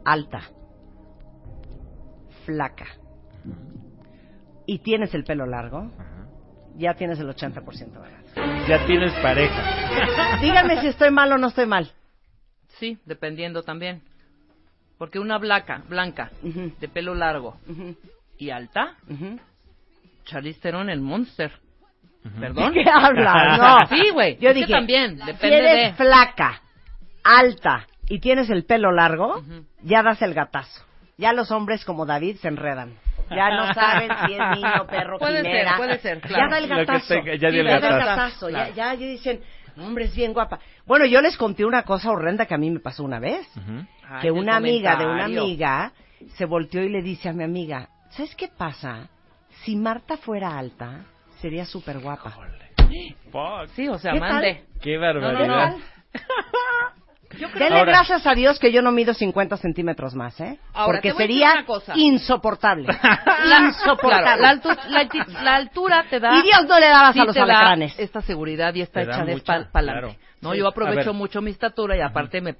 alta, 0.05 0.43
flaca 2.45 2.87
y 4.67 4.79
tienes 4.79 5.15
el 5.15 5.25
pelo 5.25 5.47
largo, 5.47 5.91
ya 6.77 6.95
tienes 6.95 7.19
el 7.21 7.29
80% 7.29 7.93
ganado. 7.93 8.67
Ya 8.69 8.85
tienes 8.87 9.13
pareja. 9.15 10.39
Díganme 10.43 10.81
si 10.81 10.89
estoy 10.89 11.11
mal 11.11 11.33
o 11.33 11.39
no 11.39 11.49
estoy 11.49 11.67
mal. 11.67 11.93
Sí, 12.79 12.99
dependiendo 13.07 13.63
también. 13.63 14.03
Porque 14.99 15.19
una 15.19 15.39
blanca, 15.39 15.83
blanca, 15.89 16.31
de 16.43 16.89
pelo 16.89 17.15
largo 17.15 17.57
y 18.39 18.51
alta, 18.51 18.97
Charlize 20.25 20.61
Theron, 20.61 20.91
el 20.91 21.01
monster. 21.01 21.53
¿Perdón? 22.41 22.73
¿Qué 22.73 22.85
hablas? 22.93 23.59
No. 23.59 23.87
Sí, 23.97 24.11
güey. 24.11 24.37
Yo 24.39 24.51
es 24.51 24.55
que 24.55 24.61
dije, 24.61 24.73
también, 24.73 25.19
si 25.19 25.27
depende 25.27 25.59
eres 25.59 25.91
de... 25.99 26.05
flaca, 26.05 26.61
alta 27.25 27.87
y 28.09 28.21
tienes 28.21 28.51
el 28.51 28.65
pelo 28.65 28.93
largo, 28.93 29.43
ya 29.83 30.03
das 30.03 30.23
el 30.23 30.35
gatazo. 30.35 30.85
Ya 31.19 31.33
los 31.33 31.51
hombres 31.51 31.85
como 31.85 32.05
David 32.07 32.37
se 32.37 32.49
enredan. 32.49 32.95
Ya 33.31 33.51
no 33.51 33.73
saben 33.75 34.11
si 34.27 34.35
es 34.35 34.41
niño, 34.57 34.87
perro, 34.91 35.19
Puede 35.19 35.43
ser, 35.43 35.51
quimera. 35.51 35.77
puede 35.77 35.99
ser, 35.99 36.21
Ya 36.21 36.29
claro. 36.29 36.51
da 36.51 36.59
el 36.59 36.69
Lo 36.69 36.77
que 36.77 36.85
gatazo. 36.85 37.09
tenga, 37.15 37.35
ya 37.35 37.51
dio 37.51 37.61
el 37.63 37.67
da 37.67 37.75
el 37.77 37.81
gatazo. 37.81 38.07
gatazo. 38.07 38.49
Claro. 38.49 38.69
Ya, 38.71 38.75
ya, 38.75 38.95
ya 38.95 39.07
dicen, 39.07 39.41
hombre, 39.79 40.05
es 40.05 40.15
bien 40.15 40.33
guapa. 40.33 40.61
Bueno, 40.87 41.07
yo 41.07 41.21
les 41.21 41.37
conté 41.37 41.65
una 41.65 41.83
cosa 41.83 42.11
horrenda 42.11 42.47
que 42.47 42.55
a 42.55 42.59
mí 42.59 42.71
me 42.71 42.79
pasó 42.81 43.03
una 43.03 43.19
vez. 43.19 43.49
Ay, 44.09 44.21
que 44.23 44.31
una 44.31 44.57
amiga 44.57 44.95
de 44.97 45.07
una 45.07 45.23
comentario. 45.25 45.43
amiga 45.43 45.93
se 46.37 46.45
volteó 46.45 46.83
y 46.85 46.89
le 46.91 47.03
dice 47.03 47.29
a 47.29 47.33
mi 47.33 47.43
amiga, 47.43 47.89
¿sabes 48.11 48.37
qué 48.37 48.49
pasa? 48.49 49.09
Si 49.65 49.75
Marta 49.75 50.17
fuera 50.19 50.57
alta, 50.57 51.01
sería 51.41 51.65
súper 51.65 51.99
guapa. 51.99 52.35
Sí, 53.75 53.89
o 53.89 53.99
sea, 53.99 54.13
¿Qué 54.13 54.21
tal? 54.21 54.33
mande. 54.33 54.65
Qué 54.81 54.97
barbaridad. 54.99 55.71
no, 55.71 55.79
no. 55.79 55.79
Denle 57.59 57.81
Ahora- 57.81 57.93
gracias 57.93 58.27
a 58.27 58.35
Dios 58.35 58.59
que 58.59 58.73
yo 58.73 58.81
no 58.81 58.93
mido 58.93 59.13
50 59.13 59.59
centímetros 59.59 60.15
más, 60.15 60.41
¿eh? 60.41 60.59
Ahora, 60.73 60.99
Porque 61.01 61.09
te 61.11 61.15
voy 61.15 61.23
a 61.25 61.27
decir 61.27 61.37
sería 61.43 61.53
una 61.55 61.67
cosa. 61.67 61.93
insoportable. 61.97 62.87
La, 63.45 63.59
insoportable. 63.67 64.23
claro, 64.23 64.43
la, 64.43 64.55
altu- 64.55 64.85
la 64.89 65.01
alti- 65.01 65.43
la 65.43 65.55
altura 65.57 66.05
te 66.09 66.19
da... 66.19 66.39
Y 66.39 66.43
Dios 66.43 66.65
no 66.67 66.79
le 66.81 66.87
dabas 66.89 67.13
sí 67.13 67.21
a 67.21 67.25
los 67.25 67.35
te 67.35 67.41
da 67.41 67.45
alacranes. 67.45 67.99
esta 67.99 68.23
seguridad 68.23 68.73
y 68.75 68.81
esta 68.83 69.01
Te 69.01 69.07
da 69.07 69.19
mucha, 69.25 69.43
para 69.45 69.69
adelante. 69.75 70.01
claro. 70.01 70.17
No, 70.41 70.53
Sí. 70.53 70.59
yo 70.59 70.67
A 70.67 70.71
aprovecho 70.71 71.11
ver. 71.11 71.15
mucho 71.15 71.43
mi 71.43 71.51
estatura 71.51 71.97
y 71.97 72.01
aparte 72.01 72.41
me 72.41 72.55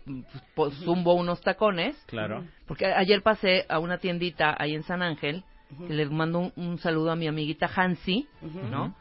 pues, 0.55 0.75
zumbo 0.81 1.15
unos 1.15 1.41
tacones. 1.41 1.97
Claro. 2.07 2.45
Porque 2.67 2.87
ayer 2.87 3.23
pasé 3.23 3.65
a 3.71 3.79
una 3.79 3.97
tiendita 3.99 4.55
ahí 4.59 4.75
en 4.75 4.83
San 4.83 5.01
Ángel, 5.03 5.45
que 5.87 5.93
le 5.95 6.07
mando 6.07 6.39
un, 6.41 6.53
un 6.57 6.79
saludo 6.79 7.11
a 7.11 7.17
mi 7.17 7.27
amiguita 7.27 7.69
Hansi, 7.75 8.27
¿no? 8.71 8.95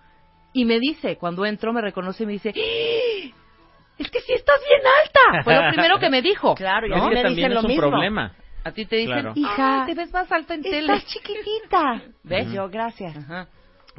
Y 0.53 0.65
me 0.65 0.79
dice, 0.79 1.17
cuando 1.17 1.45
entro 1.45 1.73
me 1.73 1.81
reconoce 1.81 2.23
y 2.23 2.25
me 2.27 2.33
dice, 2.33 2.49
¡Ah! 2.55 3.35
es 3.97 4.09
que 4.09 4.19
sí 4.21 4.33
estás 4.33 4.59
bien 4.67 4.81
alta. 5.03 5.43
Fue 5.43 5.55
lo 5.55 5.69
primero 5.71 5.99
que 5.99 6.09
me 6.09 6.21
dijo. 6.21 6.55
Claro, 6.55 6.87
y 6.87 6.91
Es 6.93 6.97
a 6.97 7.01
mí 7.03 7.09
que 7.09 7.15
me 7.15 7.23
también 7.23 7.35
dicen 7.49 7.57
es 7.57 7.63
un 7.63 7.67
mismo. 7.69 7.89
problema. 7.89 8.31
A 8.63 8.71
ti 8.71 8.85
te 8.85 8.95
dicen, 8.95 9.13
Claro. 9.21 9.33
Hija, 9.35 9.81
"Ay, 9.83 9.87
te 9.93 10.01
ves 10.01 10.11
más 10.13 10.31
alta 10.31 10.53
en 10.55 10.61
tele. 10.63 10.79
Estás 10.93 11.05
chiquitita. 11.05 12.01
¿Ves? 12.23 12.51
Yo, 12.51 12.67
gracias. 12.69 13.15
Ajá. 13.15 13.47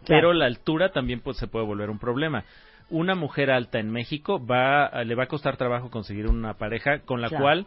Pero 0.06 0.32
la 0.32 0.46
altura 0.46 0.90
también 0.92 1.20
pues, 1.20 1.36
se 1.36 1.46
puede 1.46 1.64
volver 1.64 1.88
un 1.90 1.98
problema. 1.98 2.44
Una 2.90 3.14
mujer 3.14 3.50
alta 3.50 3.78
en 3.78 3.90
México 3.90 4.44
va, 4.44 4.90
le 5.04 5.14
va 5.14 5.24
a 5.24 5.28
costar 5.28 5.56
trabajo 5.56 5.90
conseguir 5.90 6.26
una 6.26 6.54
pareja 6.54 7.00
con 7.00 7.20
la 7.20 7.28
Claro. 7.28 7.44
cual 7.44 7.66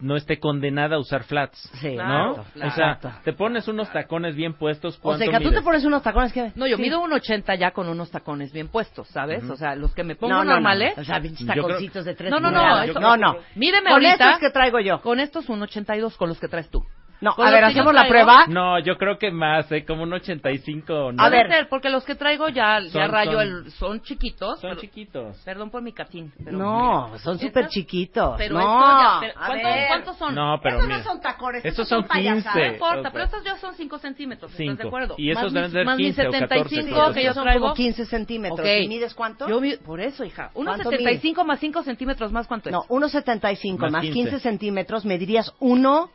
no 0.00 0.16
esté 0.16 0.38
condenada 0.38 0.96
a 0.96 0.98
usar 0.98 1.24
flats. 1.24 1.58
Sí, 1.80 1.90
¿no? 1.96 1.96
claro, 1.96 2.44
O 2.54 2.70
sea, 2.74 2.98
claro. 3.00 3.16
te 3.24 3.32
pones 3.32 3.68
unos 3.68 3.90
tacones 3.92 4.34
bien 4.34 4.54
puestos. 4.54 4.96
O 4.98 5.00
¿cuánto 5.00 5.24
sea, 5.24 5.38
que 5.38 5.44
tú 5.44 5.50
te 5.50 5.62
pones 5.62 5.84
unos 5.84 6.02
tacones 6.02 6.32
que... 6.32 6.52
No, 6.54 6.66
yo 6.66 6.76
Sí. 6.76 6.82
mido 6.82 7.00
un 7.00 7.12
80 7.12 7.54
ya 7.56 7.70
con 7.72 7.88
unos 7.88 8.10
tacones 8.10 8.52
bien 8.52 8.68
puestos, 8.68 9.08
¿sabes? 9.08 9.42
Ujú. 9.44 9.52
O 9.52 9.56
sea, 9.56 9.74
los 9.76 9.94
que 9.94 10.04
me 10.04 10.14
pongo 10.16 10.32
No, 10.32 10.44
no, 10.44 10.52
normales. 10.52 10.94
no. 10.96 11.02
O 11.02 11.04
sea, 11.04 11.20
pinches 11.20 11.46
Yo 11.46 11.52
creo- 11.52 11.66
taconcitos 11.66 12.04
de 12.04 12.14
tres 12.14 12.30
No, 12.30 12.40
no, 12.40 12.50
no, 12.50 12.82
eso- 12.82 13.00
no, 13.00 13.16
no. 13.16 13.36
Mídeme 13.56 13.84
Con 13.90 13.92
ahorita. 14.04 14.12
estos 14.12 14.38
que 14.40 14.50
traigo 14.50 14.80
yo. 14.80 15.00
Con 15.02 15.20
estos 15.20 15.48
un 15.48 15.62
82 15.62 16.16
con 16.16 16.28
los 16.28 16.40
que 16.40 16.48
traes 16.48 16.68
tú. 16.70 16.82
No, 17.20 17.34
Con 17.34 17.46
a 17.46 17.50
ver, 17.50 17.64
hacemos 17.64 17.92
la 17.92 18.08
prueba. 18.08 18.46
No, 18.48 18.78
yo 18.78 18.96
creo 18.96 19.18
que 19.18 19.30
más, 19.30 19.70
¿eh? 19.72 19.84
Como 19.84 20.04
un 20.04 20.12
85. 20.14 21.12
¿no? 21.12 21.22
A 21.22 21.28
ver. 21.28 21.48
ser, 21.48 21.68
porque 21.68 21.90
los 21.90 22.04
que 22.04 22.14
traigo 22.14 22.48
ya, 22.48 22.80
ya 22.80 22.90
Son- 22.90 23.10
rayo 23.10 23.32
son- 23.32 23.40
el... 23.42 23.70
Son 23.72 24.00
chiquitos. 24.02 24.58
Son 24.60 24.70
pero- 24.70 24.80
chiquitos. 24.80 25.36
Perdón 25.44 25.70
por 25.70 25.82
mi 25.82 25.92
catín. 25.92 26.32
Pero 26.42 26.56
No, 26.56 27.10
son 27.18 27.34
Estas- 27.36 27.40
súper 27.40 27.68
chiquitos. 27.68 28.34
Pero 28.38 28.54
no, 28.54 28.60
ya- 28.60 29.18
pero 29.20 29.32
a 29.38 29.46
¿cuántos, 29.46 29.64
ver. 29.74 29.88
cuántos 29.88 30.16
son? 30.16 30.34
No, 30.34 30.58
pero 30.62 30.76
Esos 30.76 30.86
mira. 30.88 30.98
no 30.98 31.04
son 31.04 31.20
tacones, 31.20 31.64
Esos 31.64 31.88
son 31.88 32.00
son 32.00 32.08
payasadas. 32.08 32.54
15. 32.54 32.66
No 32.68 32.72
importa, 32.74 33.10
pero 33.10 33.24
estos 33.24 33.44
ya 33.44 33.56
son 33.58 33.74
5 33.74 33.98
centímetros, 33.98 34.58
¿estás 34.58 34.78
de 34.78 34.86
acuerdo? 34.88 35.14
Y 35.18 35.30
esos 35.30 35.44
más 35.44 35.52
deben 35.52 35.70
ser 35.72 35.84
más 35.84 35.96
mi 35.98 36.04
15 36.04 36.22
o 36.28 36.30
14 36.30 36.48
75 36.70 37.12
que 37.12 37.24
yo 37.24 37.34
son 37.34 37.42
traigo. 37.44 37.60
como 37.62 37.74
15 37.74 38.06
centímetros. 38.06 38.60
Ok. 38.60 38.66
¿Y 38.80 38.88
mides 38.88 39.14
cuánto? 39.14 39.46
Yo 39.48 39.60
mi- 39.60 39.76
por 39.76 40.00
eso, 40.00 40.24
hija. 40.24 40.50
Unos 40.54 40.76
¿Cuánto 40.76 40.90
75 40.90 41.44
más 41.44 41.60
5 41.60 41.82
centímetros 41.82 42.32
más, 42.32 42.46
¿cuánto 42.46 42.70
es? 42.70 42.72
No, 42.72 42.84
1,75 42.88 43.78
Más 43.82 43.92
más 43.92 44.00
15. 44.02 44.14
15 44.14 44.38
centímetros, 44.40 45.04
medirías 45.04 45.52
1,90. 45.60 46.08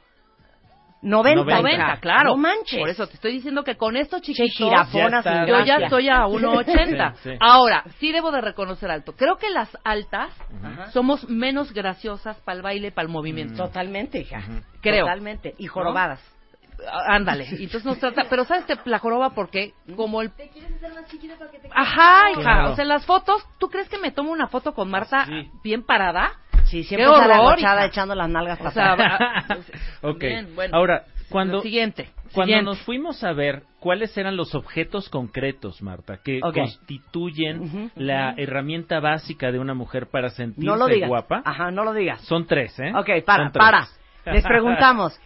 90, 1.06 1.44
90, 1.62 1.98
claro. 2.02 2.32
No 2.32 2.38
manches. 2.38 2.80
Por 2.80 2.90
eso 2.90 3.06
te 3.06 3.14
estoy 3.14 3.34
diciendo 3.34 3.64
que 3.64 3.78
con 3.78 3.96
estos 3.96 4.22
chiquitos... 4.24 4.72
Ya 4.72 5.46
Yo 5.46 5.64
ya 5.64 5.76
estoy 5.78 6.10
a 6.10 6.26
1.80. 6.26 7.14
Sí, 7.16 7.30
sí. 7.30 7.38
Ahora, 7.40 7.84
sí 8.00 8.12
debo 8.12 8.32
de 8.32 8.42
reconocer 8.42 8.90
alto. 8.90 9.14
Creo 9.16 9.38
que 9.38 9.50
las 9.52 9.70
altas 9.84 10.34
Ajá. 10.64 10.92
somos 10.92 11.30
menos 11.30 11.74
graciosas 11.74 12.38
para 12.42 12.58
el 12.58 12.64
baile, 12.64 12.92
para 12.92 13.06
el 13.06 13.12
movimiento. 13.12 13.66
Totalmente, 13.66 14.20
hija. 14.20 14.42
Creo. 14.82 15.06
Totalmente. 15.06 15.54
Y 15.60 15.68
jorobadas. 15.68 16.20
Ah, 16.92 17.16
Ándale. 17.16 17.46
Entonces 17.52 17.86
nos 17.86 18.00
trata... 18.00 18.24
Pero 18.30 18.44
¿sabes 18.46 18.66
que 18.66 18.76
la 18.86 19.00
joroba 19.00 19.30
por 19.32 19.50
qué? 19.50 19.74
Como 19.96 20.22
el... 20.22 20.32
Ajá, 21.74 22.32
hija. 22.32 22.42
Claro. 22.42 22.72
O 22.72 22.76
sea, 22.76 22.84
en 22.84 22.90
las 22.90 23.06
fotos, 23.06 23.46
¿tú 23.60 23.70
crees 23.70 23.88
que 23.90 23.98
me 23.98 24.12
tomo 24.12 24.32
una 24.32 24.48
foto 24.48 24.74
con 24.74 24.90
Marta 24.90 25.26
Sí. 25.26 25.50
bien 25.64 25.84
parada? 25.84 26.32
Sí, 26.76 26.84
siempre 26.84 27.08
Qué 27.08 27.14
sale 27.16 27.34
horror, 27.36 27.48
agochada 27.48 27.82
hija. 27.82 27.86
echando 27.88 28.16
las 28.16 28.30
nalgas 28.30 28.60
O 28.60 28.64
para 28.64 28.72
sea, 28.74 28.92
atrás. 28.94 29.20
va- 29.22 29.56
ok. 30.10 30.20
Bien, 30.20 30.56
bueno. 30.56 30.76
Ahora, 30.78 31.06
cuando, 31.30 31.62
siguiente. 31.62 32.10
cuando 32.34 32.52
Siguiente. 32.52 32.66
nos 32.66 32.80
fuimos 32.82 33.24
a 33.24 33.32
ver 33.34 33.64
cuáles 33.80 34.18
eran 34.18 34.36
los 34.36 34.54
objetos 34.56 35.08
concretos, 35.10 35.82
Marta, 35.82 36.18
que 36.24 36.40
constituyen 36.42 37.92
la 37.96 38.34
herramienta 38.38 39.00
básica 39.00 39.52
de 39.52 39.60
una 39.60 39.74
mujer 39.74 40.08
para 40.08 40.30
sentirse 40.32 40.66
No 40.68 40.76
lo 40.76 40.88
digas. 40.88 41.08
guapa, 41.08 41.42
Ajá, 41.46 41.72
no 41.72 41.84
lo 41.84 41.94
digas. 41.94 42.22
son 42.24 42.46
tres, 42.46 42.78
¿eh? 42.80 42.92
Ok, 42.96 43.10
para, 43.26 43.52
para. 43.52 43.88
Les 44.26 44.44
preguntamos. 44.44 45.20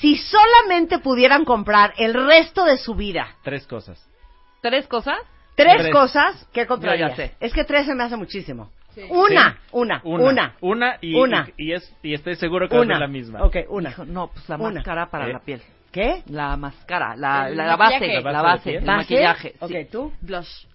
Si 0.00 0.16
solamente 0.16 1.00
pudieran 1.00 1.44
comprar 1.44 1.92
el 1.98 2.14
resto 2.14 2.64
de 2.64 2.76
su 2.78 2.94
vida 2.94 3.26
tres 3.42 3.66
cosas. 3.66 4.02
¿Tres 4.62 4.86
cosas? 4.86 5.18
tres, 5.54 5.76
Tres. 5.78 5.92
cosas, 5.92 6.48
¿qué 6.52 6.66
comprarías? 6.66 7.18
Es 7.40 7.52
que 7.52 7.64
tres 7.64 7.84
se 7.86 7.94
me 7.94 8.04
hace 8.04 8.16
muchísimo. 8.16 8.70
Una, 9.10 9.52
Sí. 9.52 9.58
una, 9.72 10.00
Una. 10.04 10.24
una. 10.24 10.54
Una 10.60 10.98
y, 11.00 11.14
Una. 11.14 11.48
y, 11.56 11.68
y 11.70 11.72
es, 11.74 11.94
y 12.02 12.14
estoy 12.14 12.36
seguro 12.36 12.68
que 12.68 12.76
Una. 12.76 12.94
ser 12.94 13.00
la 13.00 13.06
misma. 13.08 13.42
Ok, 13.44 13.56
una. 13.68 13.90
Hijo, 13.90 14.04
no, 14.04 14.28
pues 14.28 14.48
la 14.48 14.56
Una. 14.56 14.70
máscara 14.70 15.10
para 15.10 15.28
¿Eh? 15.28 15.32
la 15.32 15.40
piel. 15.40 15.62
¿Qué? 15.92 16.22
La 16.26 16.56
máscara, 16.56 17.16
la, 17.16 17.48
la, 17.48 17.66
la 17.66 17.76
base, 17.76 18.06
la 18.06 18.20
¿La 18.32 18.42
base, 18.42 18.56
base 18.58 18.70
de 18.70 18.76
el 18.76 18.84
maquillaje. 18.84 19.54
Ok, 19.60 19.70
sí. 19.70 19.84
¿tú? 19.90 20.12
Blush. 20.20 20.66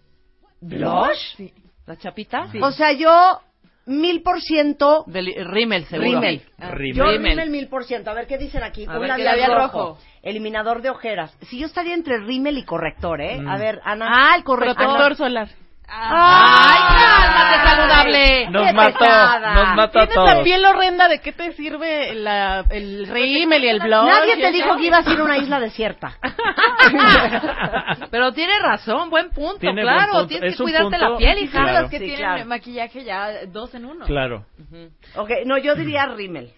¿Blush? 0.62 1.50
¿La 1.86 1.98
chapita? 1.98 2.48
O 2.62 2.72
sea, 2.72 2.94
yo 2.94 3.40
mil 3.86 4.22
por 4.24 4.40
ciento 4.42 5.04
Del 5.08 5.34
rímel, 5.46 5.86
seguro. 5.86 6.10
Rímel. 6.22 6.42
Rímel. 6.58 6.94
Yo 6.96 7.06
Rímel. 7.12 7.50
mil 7.50 7.68
por 7.68 7.84
ciento. 7.84 8.10
A 8.10 8.14
ver, 8.14 8.28
¿qué 8.28 8.38
dicen 8.38 8.64
aquí? 8.64 8.86
A 8.86 8.94
Un 8.94 9.00
ver, 9.02 9.10
labial, 9.10 9.36
¿qué 9.36 9.42
labial 9.42 9.62
rojo. 9.62 9.80
rojo? 9.90 9.98
Eliminador 10.22 10.82
de 10.82 10.90
ojeras. 10.90 11.38
Si 11.42 11.60
yo 11.60 11.66
estaría 11.68 11.94
entre 11.94 12.18
rímel 12.20 12.58
y 12.58 12.64
corrector, 12.64 13.20
¿eh? 13.22 13.40
Mm. 13.42 13.48
A 13.50 13.58
ver, 13.58 13.82
Ana. 13.84 14.08
Ah, 14.10 14.36
el 14.38 14.44
corrector. 14.44 14.78
Protector 14.78 15.16
solar. 15.18 15.50
¡Ay, 15.96 16.80
cálmate, 16.98 17.70
saludable! 17.70 18.50
Nos 18.50 18.68
¡Qué 18.68 18.74
mató, 18.74 19.06
nos 19.06 19.76
mató 19.76 20.00
a 20.00 20.08
Tienes 20.08 20.16
la 20.26 20.32
todos. 20.32 20.44
piel 20.44 20.66
horrenda, 20.66 21.08
¿de 21.08 21.20
qué 21.22 21.32
te 21.34 21.54
sirve 21.54 22.16
la, 22.16 22.66
el 22.72 23.08
rímel 23.08 23.64
y 23.64 23.68
el 23.68 23.80
blush? 23.80 24.06
Nadie 24.06 24.38
te 24.38 24.52
dijo 24.52 24.76
que 24.78 24.88
ibas 24.88 25.06
a 25.08 25.12
ir 25.14 25.20
a 25.20 25.24
una 25.24 25.38
isla 25.38 25.60
desierta. 25.60 26.18
Pero 28.12 28.32
tiene 28.34 28.60
razón, 28.60 29.10
buen 29.10 29.30
punto, 29.30 29.60
Tiene 29.60 29.82
claro. 29.82 29.98
buen 29.98 30.10
punto. 30.12 30.28
Tienes 30.28 30.52
Es 30.52 30.58
que 30.58 30.64
un 30.64 30.70
cuidarte 30.70 30.90
punto- 30.98 31.10
la 31.12 31.18
piel, 31.18 31.38
hija. 31.40 31.52
Claro. 31.64 31.74
las 31.82 31.90
que 31.92 31.98
Sí, 32.00 32.06
tienen 32.06 32.20
claro. 32.20 32.46
maquillaje 32.46 33.04
ya 33.04 33.46
dos 33.48 33.74
en 33.76 33.86
uno. 33.86 34.06
Claro. 34.06 34.46
ok, 35.16 35.30
no, 35.46 35.58
yo 35.58 35.76
diría 35.76 36.06
rímel. 36.08 36.52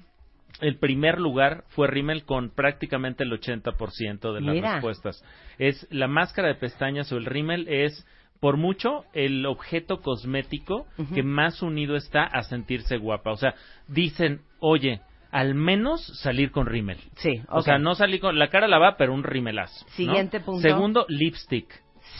El 0.62 0.78
primer 0.80 1.20
lugar 1.20 1.64
fue 1.70 1.88
Rimmel 1.88 2.24
con 2.24 2.50
prácticamente 2.50 3.26
el 3.26 3.32
80% 3.34 4.34
de 4.34 4.40
las 4.42 4.54
Mira. 4.56 4.72
respuestas. 4.76 5.22
Es 5.58 5.86
la 5.92 6.08
máscara 6.08 6.48
de 6.48 6.56
pestañas 6.56 7.12
o 7.12 7.18
el 7.18 7.26
Rimmel 7.26 7.68
es 7.68 8.08
por 8.46 8.58
mucho 8.58 9.06
el 9.14 9.44
objeto 9.48 10.02
cosmético 10.04 10.86
que 11.16 11.24
más 11.24 11.64
unido 11.64 11.96
está 11.96 12.26
a 12.26 12.44
sentirse 12.44 12.98
guapa. 12.98 13.32
O 13.32 13.38
sea, 13.38 13.56
dicen, 13.88 14.42
"Oye, 14.60 15.02
al 15.32 15.56
menos 15.56 16.06
salir 16.22 16.52
con 16.52 16.68
Rimmel." 16.68 17.00
Sí, 17.16 17.42
O 17.50 17.58
ok. 17.58 17.66
sea, 17.66 17.80
no 17.80 17.96
salir 17.96 18.20
con 18.20 18.38
la 18.38 18.50
cara 18.50 18.68
lavada, 18.68 18.98
pero 18.98 19.16
un 19.16 19.24
rimelazo. 19.24 19.84
¿no? 19.84 19.92
Siguiente 19.94 20.42
punto. 20.42 20.62
Segundo, 20.62 21.08
lipstick. 21.10 21.68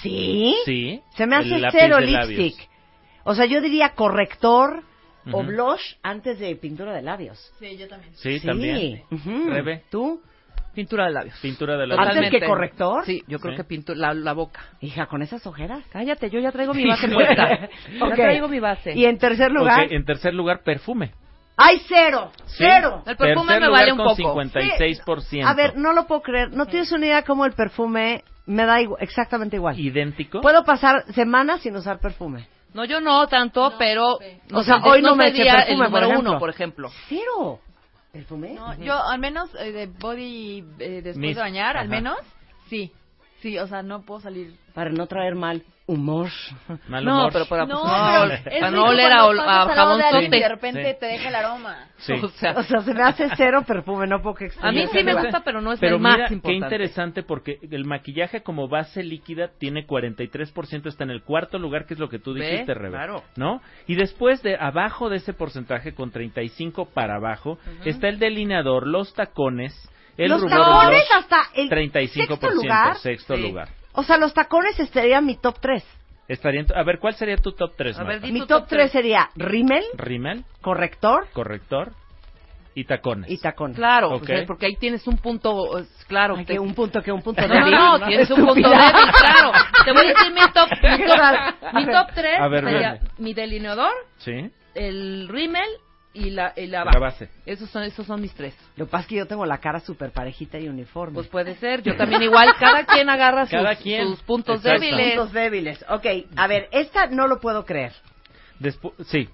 ¿Sí? 0.02 0.56
Sí. 0.66 1.00
Se 1.16 1.28
me 1.28 1.36
hace 1.36 1.62
cero 1.70 2.00
labios. 2.00 2.28
lipstick. 2.30 2.70
O 3.24 3.36
sea, 3.36 3.46
yo 3.46 3.62
diría 3.62 3.90
corrector 3.90 4.82
o 5.32 5.44
blush 5.44 5.94
antes 6.02 6.40
de 6.40 6.56
pintura 6.56 6.92
de 6.96 7.04
labios. 7.04 7.38
Sí, 7.60 7.78
yo 7.78 7.88
también. 7.88 8.14
Sí, 8.16 8.40
también. 8.40 9.04
Ujú. 9.12 9.48
Rebe. 9.52 9.84
¿Tú? 9.92 10.24
Pintura 10.76 11.06
de 11.06 11.12
labios. 11.12 11.40
Pintura 11.40 11.78
de 11.78 11.88
la 11.88 11.96
¿Antes 11.96 12.30
que 12.30 12.46
corrector? 12.46 13.06
Sí, 13.06 13.24
yo 13.28 13.40
creo 13.40 13.54
Sí. 13.54 13.58
que 13.58 13.64
pintura 13.64 13.98
la, 13.98 14.14
la 14.14 14.34
boca. 14.34 14.60
Hija, 14.82 15.06
con 15.08 15.22
esas 15.22 15.46
ojeras. 15.48 15.84
Cállate, 15.92 16.30
yo 16.30 16.40
ya 16.40 16.52
traigo 16.52 16.74
mi 16.74 16.86
base 16.86 17.08
puesta. 17.14 17.70
Ok. 18.02 18.10
Ya 18.10 18.16
traigo 18.16 18.48
mi 18.48 18.60
base. 18.60 18.94
Y 18.94 19.06
en 19.06 19.18
tercer 19.18 19.52
lugar, 19.52 19.86
Ok, 19.86 19.92
en 19.92 20.06
tercer 20.06 20.34
lugar, 20.34 20.62
perfume. 20.64 21.12
¡ay, 21.58 21.82
cero! 21.88 22.32
Sí. 22.46 22.56
¡Cero! 22.66 23.02
El 23.08 23.16
perfume 23.16 23.48
Tercer 23.48 23.62
me 23.62 23.68
lugar 23.68 23.80
vale 23.82 23.92
un 23.94 23.98
con 23.98 24.08
poco. 24.18 24.42
56%. 24.44 25.46
A 25.46 25.54
ver, 25.54 25.78
no 25.78 25.94
lo 25.94 26.06
puedo 26.06 26.22
creer. 26.22 26.52
¿No 26.52 26.66
tienes 26.66 26.92
una 26.92 27.06
idea 27.06 27.24
cómo 27.24 27.46
el 27.46 27.54
perfume 27.54 28.24
me 28.46 28.66
da 28.66 28.82
igu- 28.82 28.98
exactamente 29.00 29.56
igual? 29.56 29.80
¿Idéntico? 29.80 30.42
Puedo 30.42 30.66
pasar 30.66 31.06
semanas 31.14 31.62
sin 31.62 31.76
usar 31.78 32.00
perfume. 32.00 32.48
No, 32.74 32.84
yo 32.84 33.00
no 33.00 33.26
tanto, 33.28 33.74
pero... 33.80 34.18
O 34.52 34.64
sea, 34.64 34.82
hoy 34.84 35.02
no 35.02 35.16
me 35.16 35.30
eché 35.30 35.46
perfume, 35.46 35.62
el 35.72 35.78
por 35.78 35.86
número 35.86 36.06
ejemplo. 36.08 36.30
uno, 36.32 36.40
por 36.40 36.50
ejemplo. 36.50 36.90
¡Cero! 37.08 37.60
¿Perfume? 38.16 38.54
No, 38.54 38.74
yo 38.76 38.94
al 38.98 39.20
menos 39.20 39.54
eh, 39.60 39.74
de 39.74 39.88
body 39.88 40.60
eh, 40.80 41.02
después 41.04 41.18
Mist. 41.18 41.36
de 41.36 41.42
bañar, 41.42 41.76
al 41.76 41.88
Ajá. 41.88 41.96
menos, 41.96 42.18
sí. 42.70 42.90
Sí, 43.46 43.60
o 43.60 43.68
sea, 43.68 43.84
no 43.84 44.02
puedo 44.02 44.22
salir. 44.22 44.56
Para 44.74 44.90
no 44.90 45.06
traer 45.06 45.36
mal 45.36 45.62
humor. 45.86 46.30
Mal 46.88 47.06
No, 47.06 47.20
humor. 47.20 47.32
pero 47.32 47.46
para, 47.46 47.68
No, 47.68 47.80
pues, 47.84 47.92
pero 47.94 48.26
no, 48.26 48.34
es 48.34 48.60
para 48.60 48.72
no 48.72 48.84
oler 48.86 49.12
a, 49.12 49.20
a 49.20 49.26
al 49.30 49.36
lado 49.38 49.98
de 49.98 50.04
alguien 50.04 50.32
jabonzote. 50.32 50.38
y 50.38 50.40
de 50.40 50.50
repente 50.50 50.84
Sí. 50.94 51.00
te 51.00 51.06
deja 51.06 51.30
el 51.30 51.36
aroma. 51.36 51.88
Sí. 51.98 52.14
O 52.24 52.28
sea, 52.30 52.54
O 52.58 52.64
sea, 52.64 52.80
se 52.80 52.92
me 52.96 53.04
hace 53.04 53.28
cero 53.38 53.64
perfume, 53.68 54.08
no 54.08 54.20
puedo 54.24 54.34
que 54.34 54.50
a 54.60 54.72
mí 54.72 54.88
sí 54.92 55.04
me 55.04 55.14
gusta, 55.14 55.44
pero 55.46 55.62
no 55.62 55.74
es 55.74 55.80
Pero 55.80 55.98
el 55.98 56.02
más 56.02 56.16
mira, 56.16 56.28
qué 56.28 56.34
importante. 56.34 56.66
interesante 56.66 57.22
porque 57.22 57.60
el 57.70 57.86
maquillaje 57.86 58.42
como 58.42 58.68
base 58.68 59.04
líquida 59.04 59.52
tiene 59.60 59.86
43%, 59.86 60.88
está 60.88 61.04
en 61.04 61.12
el 61.12 61.22
cuarto 61.22 61.60
lugar, 61.60 61.86
que 61.86 61.94
es 61.94 62.00
lo 62.00 62.10
que 62.10 62.18
tú 62.18 62.34
dijiste, 62.34 62.74
Rebe. 62.74 62.90
Claro. 62.98 63.22
¿No? 63.36 63.62
Y 63.86 63.94
después 63.94 64.42
de 64.42 64.58
abajo 64.60 65.10
de 65.12 65.18
ese 65.18 65.34
porcentaje, 65.34 65.94
con 65.94 66.10
35 66.10 66.86
para 66.96 67.18
abajo, 67.18 67.60
está 67.86 68.08
el 68.10 68.18
delineador, 68.18 68.88
los 68.88 69.14
tacones, 69.14 69.72
el 70.18 70.30
los 70.30 70.42
rubor 70.42 70.58
tacones 70.58 71.04
blush, 71.10 71.18
hasta 71.24 71.42
el 71.56 71.70
35%, 71.70 72.28
sexto 72.28 72.50
lugar. 72.52 72.96
sexto 72.98 73.36
Sí. 73.36 73.42
lugar. 73.42 73.70
O 73.94 74.04
sea, 74.04 74.18
los 74.18 74.34
tacones 74.34 74.80
estarían 74.80 75.26
mi 75.26 75.36
top 75.38 75.60
3. 75.60 75.84
Estaría 76.28 76.66
a 76.76 76.84
ver, 76.84 77.00
¿cuál 77.00 77.14
sería 77.16 77.38
tu 77.38 77.52
top 77.52 77.74
3, 77.78 78.00
A 78.00 78.04
ver, 78.04 78.22
Mi 78.22 78.40
top 78.40 78.48
top 78.48 78.68
3 78.68 78.70
tres. 78.70 78.92
sería 78.92 79.30
rímel, 79.36 79.84
Rimmel, 79.96 80.44
corrector 80.62 81.28
corrector 81.34 81.92
y 82.74 82.84
tacones. 82.86 83.30
y 83.32 83.38
tacones. 83.38 83.78
Claro, 83.78 84.10
pues, 84.20 84.30
eh, 84.32 84.44
porque 84.48 84.66
ahí 84.66 84.76
tienes 84.76 85.06
un 85.08 85.18
punto, 85.18 85.70
claro. 86.08 86.36
Ay, 86.36 86.44
te- 86.46 86.54
que 86.54 86.60
un 86.60 86.74
punto, 86.74 87.02
que 87.02 87.12
un 87.12 87.22
punto 87.22 87.42
No, 87.48 87.54
débil. 87.54 87.72
no, 87.72 87.98
no, 88.00 88.08
tienes 88.08 88.30
un 88.32 88.38
punto 88.46 88.70
débil, 88.70 89.12
claro. 89.20 89.52
Te 89.86 89.92
voy 89.94 90.02
a 90.02 90.10
decir 90.10 90.34
mi 90.34 90.42
top, 90.52 90.70
mi 90.82 91.06
top, 91.06 91.74
mi 91.74 91.86
top 91.86 92.08
3 92.16 92.40
A 92.40 92.48
ver, 92.50 92.64
sería 92.66 93.00
mi 93.20 93.34
delineador, 93.34 93.94
Sí, 94.18 94.50
el 94.74 95.28
rímel 95.30 95.70
y 96.16 96.30
la, 96.32 96.54
y 96.56 96.66
la 96.68 96.84
la 96.86 97.00
base. 97.00 97.30
Esos 97.46 97.70
son, 97.70 97.84
esos 97.84 98.06
son 98.08 98.22
mis 98.22 98.34
tres. 98.34 98.56
Lo 98.78 98.86
que 98.86 98.92
pasa 98.92 99.02
es 99.04 99.08
que 99.08 99.16
yo 99.16 99.28
tengo 99.28 99.46
la 99.46 99.60
cara 99.60 99.80
súper 99.80 100.12
parejita 100.12 100.58
y 100.58 100.68
uniforme. 100.68 101.14
Pues 101.16 101.28
puede 101.28 101.56
ser, 101.56 101.84
yo 101.84 101.96
también 101.96 102.24
igual, 102.24 102.54
cada 102.60 102.86
quien 102.86 103.10
agarra 103.10 103.42
sus, 103.46 103.52
Cada 103.52 103.76
quien. 103.76 104.08
sus 104.08 104.22
puntos 104.24 104.58
Exacto. 104.58 104.80
débiles. 104.82 105.16
Puntos 105.16 105.34
débiles. 105.34 105.86
Ok, 105.90 106.06
a 106.36 106.48
ver, 106.48 106.70
esta 106.72 107.08
no 107.08 107.28
lo 107.28 107.40
puedo 107.40 107.66
creer. 107.66 107.94
Despu- 108.60 108.94
sí, 109.06 109.30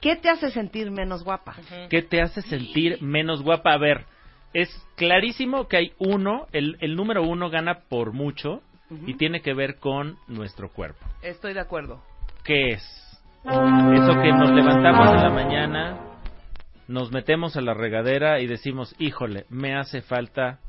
¿Qué 0.00 0.14
te 0.14 0.28
hace 0.28 0.50
sentir 0.50 0.90
menos 0.90 1.24
guapa? 1.24 1.56
¿Qué 1.88 2.02
te 2.02 2.20
hace 2.20 2.42
sentir 2.42 3.00
menos 3.02 3.42
guapa? 3.42 3.72
A 3.72 3.78
ver, 3.78 4.04
es 4.52 4.68
clarísimo 4.94 5.66
que 5.68 5.78
hay 5.78 5.92
uno, 5.98 6.46
el, 6.52 6.76
el 6.80 6.94
número 6.96 7.22
uno 7.22 7.48
gana 7.50 7.80
por 7.88 8.12
mucho 8.12 8.60
y 9.06 9.14
tiene 9.14 9.40
que 9.40 9.54
ver 9.54 9.76
con 9.76 10.16
nuestro 10.28 10.68
cuerpo. 10.68 11.04
Estoy 11.22 11.54
de 11.54 11.60
acuerdo. 11.60 12.02
¿Qué 12.44 12.72
es? 12.72 12.82
Eso 13.42 14.12
que 14.22 14.32
nos 14.32 14.50
levantamos 14.50 15.08
en 15.14 15.22
la 15.22 15.30
mañana, 15.30 15.98
nos 16.88 17.10
metemos 17.12 17.56
a 17.56 17.60
la 17.60 17.74
regadera 17.74 18.40
y 18.40 18.46
decimos, 18.46 18.94
híjole, 18.98 19.46
me 19.48 19.74
hace 19.76 20.02
falta, 20.02 20.60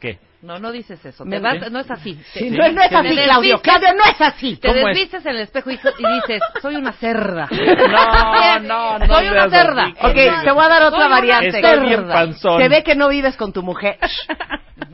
¿qué? 0.00 0.18
No, 0.42 0.58
no 0.58 0.72
dices 0.72 1.04
eso. 1.04 1.24
Me- 1.24 1.36
Te 1.36 1.42
vas- 1.42 1.70
no 1.70 1.80
es 1.80 1.90
así. 1.90 2.18
Sí, 2.32 2.50
Te- 2.50 2.50
no, 2.50 2.72
no 2.72 2.82
es 2.82 2.92
así, 2.92 3.14
Claudio. 3.14 3.60
Claudio, 3.60 3.88
no 3.94 4.04
es 4.10 4.20
así. 4.20 4.56
Te 4.56 4.72
desvistes 4.72 5.24
en 5.26 5.32
el 5.36 5.40
espejo 5.42 5.70
y, 5.70 5.74
y 5.74 6.12
dices, 6.14 6.42
soy 6.62 6.76
una 6.76 6.92
cerda. 6.92 7.48
No, 7.90 8.58
no, 8.60 8.98
no 8.98 9.06
Soy 9.14 9.28
una 9.28 9.42
así, 9.44 9.50
cerda. 9.54 9.92
Claudio. 9.94 10.32
Ok, 10.32 10.44
te 10.44 10.50
voy 10.52 10.64
a 10.64 10.68
dar 10.68 10.82
otra 10.84 10.98
Soy 10.98 11.06
una 11.06 11.14
variante. 11.16 11.50
Cerda. 11.60 12.32
Se 12.58 12.68
ve 12.68 12.82
que 12.82 12.94
no 12.94 13.08
vives 13.08 13.36
con 13.36 13.52
tu 13.52 13.62
mujer. 13.62 13.98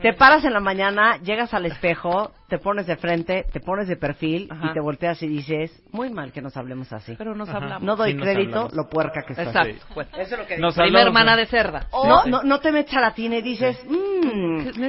Te 0.01 0.13
paras 0.13 0.43
en 0.43 0.53
la 0.53 0.59
mañana, 0.59 1.17
llegas 1.23 1.53
al 1.53 1.65
espejo, 1.65 2.31
te 2.49 2.59
pones 2.59 2.85
de 2.87 2.97
frente, 2.97 3.45
te 3.51 3.59
pones 3.61 3.87
de 3.87 3.95
perfil 3.95 4.47
Ajá. 4.51 4.67
y 4.69 4.73
te 4.73 4.79
volteas 4.81 5.23
y 5.23 5.27
dices, 5.27 5.71
muy 5.91 6.09
mal 6.11 6.31
que 6.33 6.41
nos 6.41 6.55
hablemos 6.57 6.91
así. 6.93 7.15
Pero 7.17 7.33
nos 7.33 7.47
Ajá. 7.49 7.57
hablamos. 7.59 7.83
No 7.83 7.95
doy 7.95 8.11
Sí, 8.11 8.17
nos 8.17 8.23
crédito, 8.25 8.49
hablamos. 8.49 8.73
lo 8.73 8.89
puerca 8.89 9.23
que 9.25 9.33
soy. 9.33 9.45
Exacto. 9.45 9.85
Bueno, 9.95 10.09
Eso 10.17 10.35
es 10.35 10.39
lo 10.41 10.45
que 10.45 10.57
Nos. 10.57 10.75
Primer 10.75 10.87
hablamos, 10.89 11.07
hermana 11.07 11.35
de 11.37 11.45
cerda. 11.47 11.87
No, 11.91 12.25
no, 12.25 12.43
no 12.43 12.59
te 12.59 12.71
metes 12.73 12.93
a 12.95 13.01
la 13.01 13.13
tina 13.13 13.37
y 13.37 13.41
dices, 13.41 13.79
mmm, 13.87 14.77
no 14.77 14.85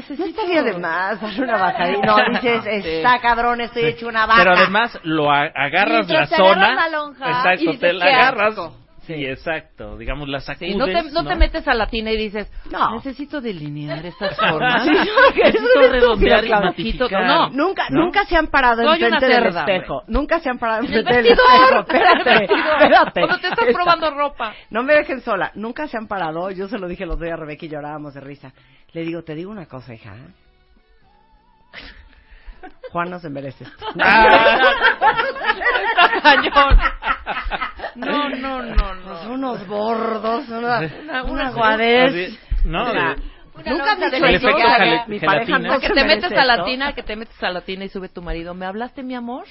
estaría 0.53 0.73
de 0.73 0.79
más 0.79 1.21
darle 1.21 1.43
una 1.45 1.57
bajadita. 1.59 2.07
No, 2.07 2.17
dices, 2.41 2.67
está 2.67 3.19
cabrón, 3.21 3.61
estoy 3.61 3.85
hecho 3.85 4.09
una 4.09 4.27
vaca. 4.27 4.39
Pero 4.41 4.53
además 4.57 4.99
lo 5.05 5.31
agarras 5.31 6.07
Mientras 6.07 6.31
la 6.31 6.37
zona. 6.37 6.51
agarras 6.67 6.91
la 6.91 6.99
lonja 6.99 7.29
exacto, 7.31 7.71
y 7.71 7.77
te 7.79 7.93
la 7.93 8.05
"Qué 8.07 8.13
agarras. 8.15 8.49
asco". 8.51 8.77
Sí, 9.09 9.25
exacto. 9.27 9.97
Digamos, 9.97 10.29
la 10.29 10.39
sacudes. 10.41 10.73
Sí, 10.73 10.79
no 10.79 10.85
te, 10.87 11.03
no 11.11 11.25
te 11.25 11.35
metes 11.35 11.67
a 11.67 11.73
la 11.75 11.87
tina 11.89 12.13
y 12.13 12.17
dices, 12.19 12.53
No. 12.71 12.95
necesito 12.95 13.41
delinear 13.41 14.05
estas 14.05 14.37
formas. 14.39 14.85
Sí, 14.85 14.91
no, 14.91 15.31
necesito 15.45 15.81
redondear 15.91 16.45
y 16.45 16.51
matificar. 16.51 17.25
No, 17.27 17.49
Nunca, 17.49 17.85
¿No? 17.89 18.03
nunca 18.05 18.27
se 18.27 18.37
han 18.37 18.49
parado 18.49 18.83
Soy 18.83 19.03
enfrente 19.03 19.27
del 19.27 19.47
espejo. 19.47 20.03
Nunca 20.09 20.41
se 20.41 20.51
han 20.51 20.59
parado 20.59 20.83
enfrente 20.83 21.15
del 21.15 21.27
espejo. 21.27 21.81
Espérate, 21.89 22.45
espérate. 22.45 23.21
Cuando 23.23 23.39
te 23.41 23.49
estás 23.49 23.67
Esta- 23.67 23.73
probando 23.83 24.11
ropa. 24.11 24.53
No 24.71 24.83
me 24.83 24.95
dejen 24.95 25.23
sola. 25.23 25.51
Nunca 25.55 25.89
se 25.89 25.97
han 25.97 26.07
parado. 26.07 26.51
Yo 26.51 26.69
se 26.69 26.79
lo 26.79 26.87
dije 26.87 27.07
los 27.07 27.19
días 27.19 27.33
a 27.33 27.37
Rebeca 27.37 27.65
y 27.65 27.71
llorábamos 27.71 28.13
de 28.13 28.21
risa. 28.21 28.53
Le 28.93 29.03
digo, 29.03 29.23
te 29.23 29.35
digo 29.35 29.51
una 29.51 29.65
cosa, 29.67 29.95
hija. 29.95 30.15
Juan 32.93 33.09
no 33.11 33.19
se 33.19 33.31
merece 33.31 33.65
esto. 33.65 33.87
Está 33.95 34.61
cañón. 36.23 36.79
No, 37.99 38.29
no, 38.31 38.63
no, 38.63 38.95
no. 38.95 39.23
Son 39.23 39.33
unos 39.33 39.67
bordos, 39.67 40.49
una, 40.49 40.81
una, 41.03 41.25
una- 41.25 41.51
guadez. 41.51 42.39
No, 42.65 42.93
Nunca 43.67 43.97
de 43.97 44.07
dicho 44.07 44.49
eso, 44.49 45.09
mi 45.09 45.19
pareja 45.19 45.59
no 45.59 45.81
que 45.81 45.89
te 45.91 46.05
metes 46.05 46.33
a 46.33 46.45
la 46.45 46.65
tina, 46.65 46.93
que 46.93 47.03
te 47.03 47.17
metes 47.17 47.43
a 47.43 47.51
la 47.51 47.61
tina 47.63 47.85
y 47.85 47.89
sube 47.89 48.09
tu 48.09 48.23
marido. 48.23 48.55
¿Me 48.55 48.67
hablaste, 48.67 49.03
mi 49.03 49.17
amor? 49.17 49.47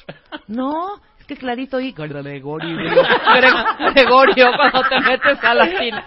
No, 0.48 0.96
es 1.20 1.26
que 1.26 1.36
clarito 1.36 1.80
y 1.82 1.92
Gregorio. 1.92 2.78
Gre- 2.78 3.94
Gregorio, 3.94 4.48
cuando 4.56 4.82
te 4.88 5.00
metes 5.02 5.44
a 5.44 5.54
la 5.54 5.68
tina. 5.78 6.06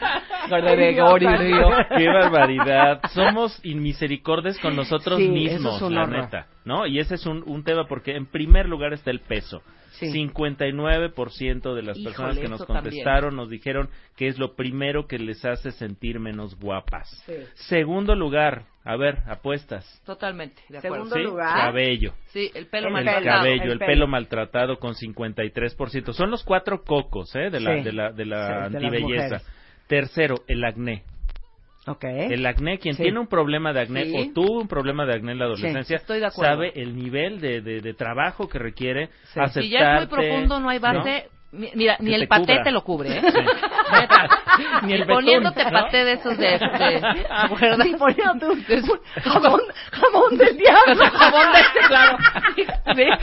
Gregorio. 0.49 1.69
Qué 1.97 2.07
barbaridad. 2.09 3.01
Somos 3.13 3.61
inmisericordes 3.65 4.59
con 4.61 4.75
nosotros 4.77 5.19
Sí, 5.19 5.29
mismos, 5.29 5.77
eso 5.77 5.85
es 5.87 5.91
un 5.91 5.95
la 5.95 6.07
neta. 6.07 6.47
¿No? 6.65 6.87
Y 6.87 6.99
ese 6.99 7.15
es 7.15 7.27
un, 7.27 7.43
un 7.47 7.65
tema 7.65 7.87
porque 7.89 8.15
en 8.17 8.27
primer 8.27 8.69
lugar 8.69 8.93
está 8.93 9.11
el 9.11 9.21
peso. 9.21 9.63
Sí. 9.93 10.07
59% 10.07 11.75
de 11.75 11.83
las 11.83 11.97
Híjole, 11.99 12.05
personas 12.15 12.39
que 12.39 12.49
nos 12.49 12.61
también. 12.67 12.83
contestaron 12.83 13.37
nos 13.37 13.51
dijeron 13.51 13.89
que 14.17 14.29
es 14.29 14.39
lo 14.39 14.55
primero 14.55 15.07
que 15.07 15.19
les 15.19 15.45
hace 15.45 15.73
sentir 15.73 16.21
menos 16.21 16.59
guapas. 16.59 17.09
Sí. 17.27 17.33
Segundo 17.55 18.15
lugar, 18.15 18.65
a 18.85 18.97
ver, 18.97 19.19
apuestas. 19.27 19.85
Totalmente, 20.07 20.63
de 20.69 20.79
acuerdo. 20.79 20.95
Segundo 20.97 21.17
¿Sí? 21.17 21.23
lugar. 21.23 21.55
Cabello. 21.57 22.15
Sí, 22.29 22.51
el 22.55 22.67
pelo 22.67 22.89
El 22.89 22.97
El 22.99 23.05
maltratado. 23.05 23.39
cabello, 23.39 23.63
el 23.65 23.71
el, 23.73 23.79
pelo. 23.79 23.91
pelo 23.93 24.07
maltratado 24.07 24.79
con 24.79 24.95
53%. 24.95 26.13
Son 26.13 26.31
los 26.31 26.45
cuatro 26.45 26.83
cocos, 26.83 27.35
¿eh? 27.35 27.51
De 27.51 27.61
la, 27.61 27.77
Sí. 27.79 27.83
de 27.85 27.93
la, 27.93 28.13
de 28.13 28.25
la 28.27 28.65
antibelleza. 28.67 29.43
Tercero, 29.87 30.37
el 30.47 30.65
acné. 30.65 31.03
Ok. 31.87 32.05
El 32.05 32.45
acné, 32.45 32.79
quien 32.79 32.95
Sí. 32.95 33.03
tiene 33.05 33.19
un 33.19 33.27
problema 33.27 33.73
de 33.73 33.81
acné 33.81 34.05
Sí. 34.05 34.15
o 34.17 34.33
tuvo 34.35 34.61
un 34.61 34.69
problema 34.69 35.07
de 35.07 35.15
acné 35.15 35.33
en 35.33 35.39
la 35.39 35.47
adolescencia, 35.47 36.01
sabe 36.31 36.73
el 36.75 36.95
nivel 36.95 37.41
de, 37.41 37.63
de, 37.63 37.81
de 37.81 37.95
trabajo 37.95 38.49
que 38.49 38.59
requiere 38.59 39.05
aceptarte. 39.35 39.63
Si 39.63 39.71
ya 39.71 39.95
es 39.95 39.99
muy 40.01 40.07
profundo, 40.09 40.61
no 40.61 40.69
hay 40.69 40.79
base. 40.79 41.25
Mi- 41.33 41.40
Mira, 41.53 41.97
ni 41.99 42.15
el 42.15 42.29
paté 42.29 42.53
cubra. 42.53 42.63
te 42.63 42.71
lo 42.71 42.85
cubre, 42.85 43.19
¿eh? 43.19 43.23
Sí. 43.23 43.39
Ni 44.83 44.93
el 44.93 45.07
poniéndote 45.07 45.65
betún, 45.65 45.73
¿no? 45.73 45.81
paté 45.85 46.05
de 46.05 46.13
esos 46.13 46.37
de... 46.39 46.47
de 46.47 46.61
¿verdad? 47.61 47.85
Sí, 47.85 47.95
poniéndote 47.99 48.47
un 48.47 48.65
jamón, 49.23 49.61
jamón 49.91 50.37
del 50.39 50.57
diablo. 50.57 51.11
Jabón 51.11 51.53
de 51.53 51.61
este, 51.61 51.79
claro. 51.89 52.19
Sí, 52.55 52.67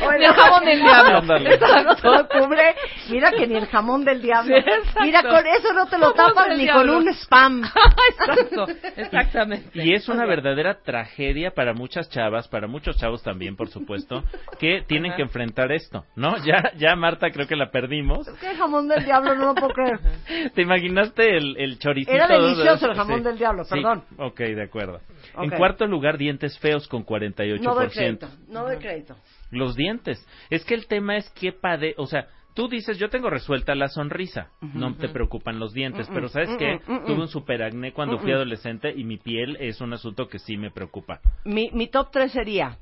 Oye, 0.05 0.17
ni 0.19 0.25
el 0.25 0.33
jabón 0.33 0.65
del 0.65 0.79
diablo. 0.81 1.35
Eso 1.37 1.83
no 1.83 1.95
te 1.95 2.07
lo 2.09 2.27
cubre. 2.27 2.75
Mira 3.09 3.31
que 3.31 3.47
ni 3.47 3.55
el 3.55 3.67
jamón 3.67 4.03
del 4.03 4.21
diablo. 4.21 4.55
Sí. 4.57 4.99
Mira, 5.01 5.21
con 5.23 5.45
eso 5.45 5.73
no 5.73 5.85
te 5.87 5.97
lo 5.97 6.13
Jamón 6.13 6.33
tapas 6.35 6.57
ni 6.57 6.63
diablo. 6.63 6.93
con 6.93 7.03
un 7.03 7.13
spam. 7.13 7.63
Exacto, 8.09 8.67
exactamente. 8.95 9.69
Y 9.73 9.93
es 9.93 10.09
una 10.09 10.25
verdadera 10.25 10.79
tragedia 10.83 11.51
para 11.51 11.73
muchas 11.73 12.09
chavas, 12.09 12.47
para 12.47 12.67
muchos 12.67 12.97
chavos 12.97 13.23
también, 13.23 13.55
por 13.55 13.69
supuesto, 13.69 14.23
que 14.59 14.83
tienen 14.87 15.13
que 15.15 15.21
enfrentar 15.21 15.71
esto, 15.71 16.05
¿no? 16.15 16.37
Ya, 16.43 16.71
ya 16.77 16.95
Marta 16.95 17.29
creo 17.31 17.47
que 17.47 17.55
la 17.55 17.69
perdimos. 17.69 18.16
¿Qué 18.39 18.55
jamón 18.55 18.87
del 18.87 19.03
diablo? 19.05 19.35
No 19.35 19.47
lo 19.47 19.55
puedo 19.55 19.73
creer. 19.73 19.99
¿Te 20.55 20.61
imaginaste 20.61 21.37
el, 21.37 21.57
el 21.57 21.79
choricito? 21.79 22.11
Era 22.15 22.27
de- 22.27 22.39
delicioso 22.39 22.87
el 22.91 22.95
jamón 22.95 23.23
del 23.23 23.37
diablo, 23.37 23.63
Sí, 23.65 23.71
perdón. 23.75 24.03
Ok, 24.17 24.39
de 24.39 24.63
acuerdo. 24.63 24.99
En 25.37 25.51
Ok. 25.51 25.57
cuarto 25.57 25.85
lugar, 25.87 26.17
dientes 26.17 26.57
feos 26.59 26.87
con 26.87 27.05
48%. 27.05 27.61
No 27.61 27.75
doy 27.75 27.87
crédito. 27.89 28.27
No 28.47 28.63
doy 28.63 28.77
crédito. 28.77 29.15
Los 29.51 29.75
dientes. 29.75 30.25
Es 30.49 30.65
que 30.65 30.73
el 30.75 30.87
tema 30.87 31.17
es 31.17 31.29
que 31.31 31.51
pade... 31.53 31.93
O 31.97 32.05
sea, 32.07 32.27
tú 32.53 32.67
dices, 32.67 32.97
yo 32.97 33.09
tengo 33.09 33.29
resuelta 33.29 33.75
la 33.75 33.87
sonrisa, 33.87 34.49
no 34.61 34.95
te 34.95 35.09
preocupan 35.09 35.59
los 35.59 35.73
dientes, 35.73 36.09
Mm, 36.09 36.13
pero 36.13 36.25
mm, 36.25 36.29
¿sabes 36.29 36.49
mm, 36.49 36.57
qué? 36.57 36.79
Tuve 37.05 37.21
un 37.21 37.27
superacné 37.27 37.93
cuando 37.93 38.17
fui 38.17 38.31
adolescente 38.31 38.91
y 38.95 39.03
mi 39.03 39.17
piel 39.17 39.57
es 39.59 39.79
un 39.79 39.93
asunto 39.93 40.27
que 40.27 40.39
sí 40.39 40.57
me 40.57 40.71
preocupa. 40.71 41.21
Mi, 41.45 41.69
mi 41.71 41.87
top 41.87 42.09
3 42.11 42.31
sería 42.31 42.77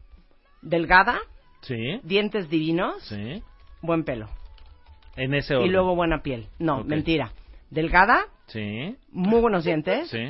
delgada, 0.61 1.19
¿Sí? 1.61 1.99
dientes 2.03 2.49
divinos, 2.49 3.03
¿Sí? 3.03 3.43
buen 3.81 4.03
pelo. 4.05 4.27
En 5.15 5.33
ese 5.33 5.55
orden. 5.55 5.67
Y 5.67 5.71
luego 5.71 5.95
buena 5.95 6.21
piel. 6.21 6.47
No, 6.59 6.83
mentira. 6.83 7.31
Delgada, 7.69 8.25
Sí. 8.47 8.95
muy 9.11 9.39
buenos 9.41 9.63
dientes, 9.65 10.09
Sí. 10.09 10.29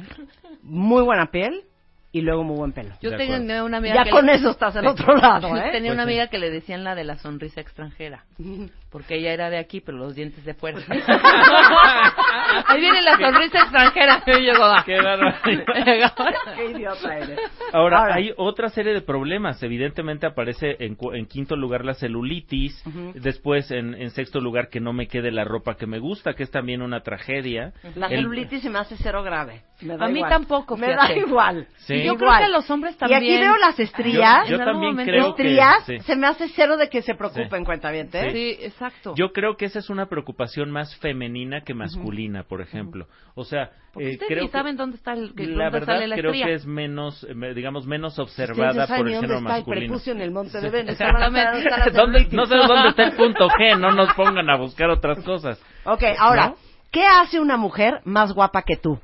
muy 0.63 1.03
buena 1.03 1.27
piel 1.31 1.63
y 2.11 2.21
luego 2.21 2.43
muy 2.43 2.55
buen 2.57 2.71
pelo. 2.71 2.95
Yo 3.01 3.11
De 3.11 3.17
tenía 3.17 3.35
acuerdo. 3.37 3.65
una 3.65 3.77
amiga 3.77 3.95
Ya 3.95 4.03
que 4.05 4.09
con 4.11 4.25
le- 4.25 4.35
eso 4.35 4.51
estás 4.51 4.75
al 4.77 4.87
otro 4.87 5.15
lado, 5.17 5.49
¿eh? 5.57 5.69
Tenía 5.71 5.89
Pues 5.89 5.93
una 5.93 6.03
sí. 6.03 6.09
amiga 6.09 6.27
que 6.27 6.37
le 6.39 6.49
decían 6.49 6.83
la 6.83 6.95
de 6.95 7.03
la 7.03 7.17
sonrisa 7.17 7.59
extranjera, 7.61 8.23
porque 8.95 9.15
ella 9.17 9.33
era 9.33 9.49
de 9.49 9.57
aquí, 9.57 9.81
pero 9.81 9.97
los 9.97 10.15
dientes 10.15 10.45
de 10.45 10.53
fuera. 10.53 10.79
Ahí 12.67 12.79
viene 12.79 13.01
la 13.01 13.17
sonrisa 13.17 13.59
extranjera. 13.63 14.23
Y 14.25 14.45
yo 14.45 14.53
ah. 14.63 14.83
Qué 14.85 15.01
barbaridad. 15.01 16.13
Qué 16.55 16.65
idiota 16.71 17.17
eres. 17.17 17.37
Ahora, 17.73 17.99
Ahora. 17.99 18.15
hay 18.15 18.31
otra 18.37 18.69
serie 18.69 18.93
de 18.93 19.01
problemas. 19.01 19.61
Evidentemente 19.63 20.25
aparece 20.27 20.77
en, 20.79 20.97
en 21.13 21.25
quinto 21.25 21.57
lugar 21.57 21.83
la 21.83 21.93
celulitis, 21.93 22.81
Ujú. 22.87 23.11
después 23.15 23.69
en, 23.71 23.95
en 23.95 24.11
sexto 24.11 24.39
lugar 24.39 24.69
que 24.69 24.79
no 24.79 24.93
me 24.93 25.07
quede 25.09 25.29
la 25.29 25.43
ropa 25.43 25.75
que 25.75 25.87
me 25.87 25.99
gusta, 25.99 26.33
que 26.33 26.43
es 26.43 26.51
también 26.51 26.81
una 26.81 27.01
tragedia. 27.01 27.73
La 27.95 28.07
El- 28.07 28.19
celulitis 28.21 28.61
se 28.61 28.69
me 28.69 28.79
hace 28.79 28.95
cero 28.97 29.23
grave. 29.23 29.63
Me 29.81 29.97
da 29.97 30.05
A 30.05 30.07
mí 30.07 30.19
igual. 30.19 30.31
tampoco, 30.31 30.77
Me 30.77 30.87
da 30.87 31.01
fíjate. 31.07 31.19
igual. 31.19 31.67
Sí. 31.79 31.95
Yo 32.01 32.15
creo 32.15 32.29
Igual. 32.29 32.37
que 32.39 32.45
a 32.45 32.49
los 32.49 32.69
hombres 32.71 32.95
Y 32.95 32.97
también. 32.97 33.21
aquí 33.23 33.37
veo 33.41 33.57
las 33.57 33.77
estrías. 33.77 34.47
Yo- 34.47 34.57
yo 34.57 34.63
también 34.63 34.95
creo 34.95 35.35
que- 35.35 35.43
estrías, 35.43 35.85
sí. 35.85 35.99
se 35.99 36.15
me 36.15 36.27
hace 36.27 36.47
cero 36.55 36.77
de 36.77 36.87
que 36.89 37.01
se 37.01 37.13
preocupen, 37.15 37.59
Sí. 37.59 37.65
cuentavientes. 37.65 38.31
Sí, 38.31 38.57
exacto. 38.61 38.84
Yo 39.15 39.31
creo 39.33 39.57
que 39.57 39.65
esa 39.65 39.79
es 39.79 39.89
una 39.89 40.07
preocupación 40.07 40.71
más 40.71 40.95
femenina 40.97 41.61
que 41.61 41.73
masculina, 41.73 42.43
por 42.43 42.61
ejemplo. 42.61 43.07
O 43.35 43.43
sea, 43.43 43.71
Porque 43.93 44.09
eh, 44.09 44.13
ustedes 44.13 44.27
creo 44.29 44.41
ni 44.43 44.47
que 44.47 44.51
saben 44.51 44.77
dónde 44.77 44.97
está 44.97 45.13
el, 45.13 45.33
que- 45.35 45.45
la 45.47 45.65
dónde 45.65 45.79
verdad 45.79 45.93
sale 45.95 46.07
la 46.07 46.15
creo 46.15 46.31
que 46.31 46.53
es 46.53 46.65
menos, 46.65 47.23
eh, 47.29 47.53
digamos, 47.53 47.85
menos 47.87 48.17
observada 48.19 48.87
por 48.87 49.07
el 49.07 49.13
dónde 49.13 49.13
género 49.15 49.23
está 49.23 49.37
el 49.37 49.43
masculino. 49.43 49.87
prepucio 49.87 50.13
en 50.13 50.21
el 50.21 50.31
monte 50.31 50.61
de. 50.61 50.69
Venus. 50.69 50.91
Exactamente. 50.91 51.91
¿Dónde- 51.93 52.27
no 52.31 52.45
sé 52.45 52.55
dónde 52.55 52.89
está 52.89 53.03
el 53.03 53.15
punto 53.15 53.47
G, 53.49 53.79
no 53.79 53.91
nos 53.91 54.13
pongan 54.13 54.49
a 54.49 54.57
buscar 54.57 54.89
otras 54.89 55.23
cosas. 55.23 55.61
Ok, 55.85 56.03
ahora, 56.19 56.47
¿No? 56.49 56.55
¿qué 56.91 57.05
hace 57.05 57.39
una 57.39 57.57
mujer 57.57 58.01
más 58.05 58.33
guapa 58.33 58.61
que 58.63 58.77
tú? 58.77 58.99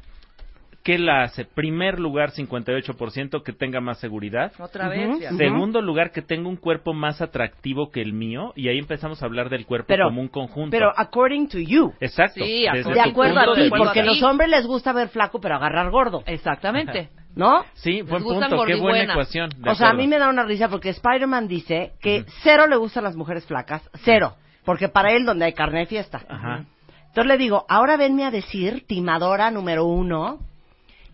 ¿Qué 0.84 0.98
la 0.98 1.24
hace? 1.24 1.46
Primer 1.46 2.00
lugar, 2.00 2.32
58%, 2.32 3.44
que 3.44 3.54
tenga 3.54 3.80
más 3.82 4.00
seguridad. 4.00 4.52
Otra 4.60 4.90
vez. 4.90 5.08
Ujú. 5.08 5.18
fíjate. 5.20 5.38
Segundo 5.38 5.82
lugar, 5.82 6.12
que 6.12 6.22
tenga 6.22 6.50
un 6.50 6.56
cuerpo 6.58 6.94
más 6.94 7.22
atractivo 7.22 7.92
que 7.92 8.02
el 8.02 8.14
mío. 8.14 8.52
Y 8.56 8.68
ahí 8.68 8.80
empezamos 8.80 9.22
a 9.22 9.26
hablar 9.26 9.50
del 9.50 9.66
cuerpo 9.66 9.86
Pero- 9.88 10.06
como 10.06 10.22
un 10.22 10.28
conjunto. 10.28 10.72
Pero 10.72 10.92
according 10.96 11.48
to 11.50 11.60
you. 11.60 11.94
Exacto. 12.00 12.44
Sí, 12.44 12.66
desde 12.74 12.94
de 12.94 13.00
acuerdo 13.02 13.36
punto 13.36 13.52
a 13.52 13.56
ti, 13.56 13.70
porque 13.70 14.00
a 14.00 14.06
los 14.06 14.24
hombres 14.24 14.50
les 14.50 14.66
gusta 14.66 14.92
ver 14.94 15.10
flaco 15.10 15.40
pero 15.40 15.56
agarrar 15.56 15.92
gordo, 15.92 16.24
Exactamente. 16.26 17.10
¿no? 17.36 17.64
Sí, 17.74 18.02
buen 18.02 18.24
punto. 18.24 18.64
Qué 18.66 18.76
buena 18.76 19.04
ecuación. 19.14 19.50
O 19.52 19.76
sea, 19.76 19.88
a 19.88 19.90
acuerdo. 19.92 19.98
mí 19.98 20.08
me 20.08 20.18
da 20.18 20.30
una 20.30 20.44
risa 20.44 20.68
porque 20.68 20.90
Spider-Man 20.90 21.48
dice 21.48 21.92
que 22.02 22.22
Ujú. 22.22 22.32
cero 22.44 22.68
le 22.68 22.76
gustan 22.78 23.04
las 23.04 23.16
mujeres 23.16 23.46
flacas, 23.46 23.88
cero, 24.04 24.34
porque 24.66 24.90
para 24.90 25.12
él 25.12 25.26
donde 25.26 25.46
hay 25.46 25.54
carne 25.54 25.82
hay 25.82 25.86
fiesta. 25.86 26.22
Ajá. 26.28 26.66
Entonces 27.08 27.26
le 27.28 27.38
digo, 27.38 27.66
ahora 27.70 27.98
venme 27.98 28.24
a 28.26 28.32
decir, 28.32 28.86
timadora 28.88 29.52
número 29.52 29.86
uno, 29.86 30.40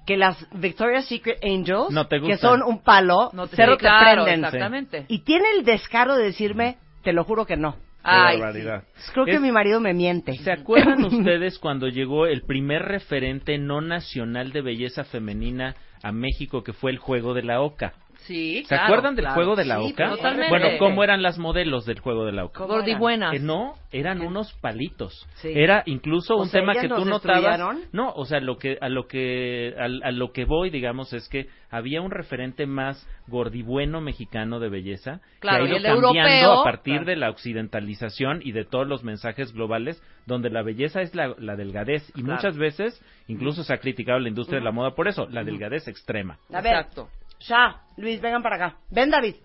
que 0.07 0.17
las 0.17 0.47
Victoria's 0.53 1.05
Secret 1.05 1.37
Angels, 1.43 1.91
No 1.91 2.07
te 2.07 2.19
que 2.21 2.37
son 2.37 2.63
un 2.63 2.81
palo, 2.81 3.29
No 3.33 3.45
te- 3.47 3.57
cero 3.57 3.73
sí, 3.73 3.77
te 3.79 3.87
claro, 3.87 4.23
prenden. 4.23 4.45
Exactamente. 4.45 5.05
Y 5.09 5.19
tiene 5.19 5.45
el 5.59 5.65
descaro 5.65 6.15
de 6.15 6.23
decirme, 6.23 6.77
te 7.03 7.13
lo 7.13 7.23
juro 7.25 7.45
que 7.45 7.57
no. 7.57 7.73
Qué 7.73 8.13
Ay, 8.13 8.39
barbaridad. 8.39 8.83
Creo 9.13 9.25
que 9.25 9.33
Es- 9.33 9.41
mi 9.41 9.51
marido 9.51 9.81
me 9.81 9.93
miente. 9.93 10.31
¿Se 10.37 10.51
acuerdan 10.51 11.03
ustedes 11.05 11.59
cuando 11.59 11.89
llegó 11.89 12.25
el 12.25 12.41
primer 12.43 12.83
referente 12.83 13.57
no 13.57 13.81
nacional 13.81 14.53
de 14.53 14.61
belleza 14.61 15.03
femenina 15.03 15.75
a 16.01 16.11
México, 16.13 16.63
que 16.63 16.71
fue 16.71 16.91
el 16.91 16.99
Juego 16.99 17.33
de 17.33 17.43
la 17.43 17.59
Oca? 17.61 17.93
Sí, 18.19 18.63
¿Se 18.63 18.67
claro, 18.69 18.83
acuerdan 18.85 19.15
del 19.15 19.23
claro. 19.23 19.35
Juego 19.35 19.55
de 19.55 19.65
la 19.65 19.77
Sí, 19.79 19.91
Oca? 19.93 20.09
totalmente. 20.09 20.49
Bueno, 20.49 20.67
¿cómo 20.79 21.03
eran 21.03 21.21
las 21.21 21.37
modelos 21.37 21.85
del 21.85 21.99
Juego 21.99 22.25
de 22.25 22.33
la 22.33 22.43
Oca? 22.45 22.65
Gordibuenas. 22.65 23.33
Eh, 23.35 23.39
no, 23.39 23.75
eran 23.91 24.21
unos 24.21 24.51
palitos. 24.55 25.25
Sí. 25.35 25.51
Era 25.55 25.83
incluso 25.85 26.35
O 26.35 26.41
un 26.41 26.49
sea, 26.49 26.59
tema 26.59 26.73
¿ellas 26.73 26.83
que 26.83 26.89
tú 26.89 27.05
notabas. 27.05 27.77
No, 27.93 28.11
o 28.11 28.25
sea, 28.25 28.39
lo 28.41 28.57
que 28.57 28.77
a 28.81 28.89
lo 28.89 29.07
que 29.07 29.73
al- 29.79 30.01
a, 30.03 30.11
lo 30.11 30.31
que 30.33 30.43
voy, 30.45 30.69
digamos, 30.69 31.13
es 31.13 31.29
que 31.29 31.47
había 31.69 32.01
un 32.01 32.11
referente 32.11 32.65
más 32.65 33.07
gordibueno 33.27 34.01
mexicano 34.01 34.59
de 34.59 34.69
belleza 34.69 35.21
Claro, 35.39 35.65
que 35.65 35.71
y 35.71 35.73
ha 35.73 35.77
el 35.77 35.83
ido 35.83 36.01
cambiando 36.01 36.31
europeo, 36.31 36.61
a 36.61 36.63
partir 36.63 36.93
claro. 36.95 37.05
de 37.05 37.15
la 37.17 37.29
occidentalización 37.29 38.41
y 38.43 38.51
de 38.51 38.65
todos 38.65 38.87
los 38.87 39.03
mensajes 39.03 39.53
globales, 39.53 40.01
donde 40.25 40.49
la 40.49 40.63
belleza 40.63 41.01
es 41.01 41.13
la, 41.15 41.33
la 41.37 41.55
delgadez 41.55 42.09
y 42.09 42.23
Claro. 42.23 42.33
muchas 42.35 42.57
veces 42.57 43.01
incluso 43.27 43.63
se 43.63 43.73
ha 43.73 43.77
criticado 43.77 44.19
la 44.19 44.29
industria 44.29 44.59
de 44.59 44.65
la 44.65 44.71
moda 44.71 44.91
por 44.95 45.07
eso, 45.07 45.27
la 45.29 45.43
delgadez 45.43 45.87
extrema. 45.87 46.37
A 46.53 46.59
Exacto. 46.59 47.09
Ya, 47.39 47.81
Luis, 47.97 48.21
vengan 48.21 48.41
para 48.41 48.55
acá. 48.55 48.77
Ven, 48.89 49.09
David. 49.09 49.35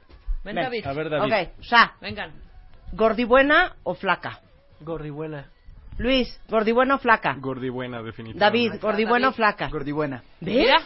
Ven, 0.44 0.56
Ven. 0.56 0.64
David. 0.64 0.86
A 0.86 0.93
ver, 0.93 1.10
David. 1.10 1.32
Ok, 1.32 1.62
ya. 1.62 1.94
Vengan. 2.01 2.32
¿Gordibuena 2.93 3.77
o 3.85 3.94
flaca? 3.94 4.40
Gordibuena. 4.81 5.47
Luis, 5.98 6.40
¿gordibuena 6.48 6.97
o 6.97 6.98
flaca? 6.98 7.36
Gordibuena, 7.39 8.02
definitivamente. 8.02 8.69
David, 8.69 8.81
¿gordibuena 8.81 9.28
o 9.28 9.31
David. 9.31 9.36
flaca? 9.36 9.69
Gordibuena. 9.69 10.23
¿Ves? 10.40 10.56
Mira. 10.56 10.82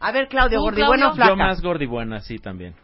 A 0.00 0.12
ver, 0.12 0.28
Claudio, 0.28 0.60
¿gordibuena 0.60 1.10
o 1.10 1.14
flaca? 1.14 1.30
Yo 1.30 1.36
más 1.36 1.60
gordibuena, 1.62 2.20
sí, 2.20 2.38
también. 2.38 2.74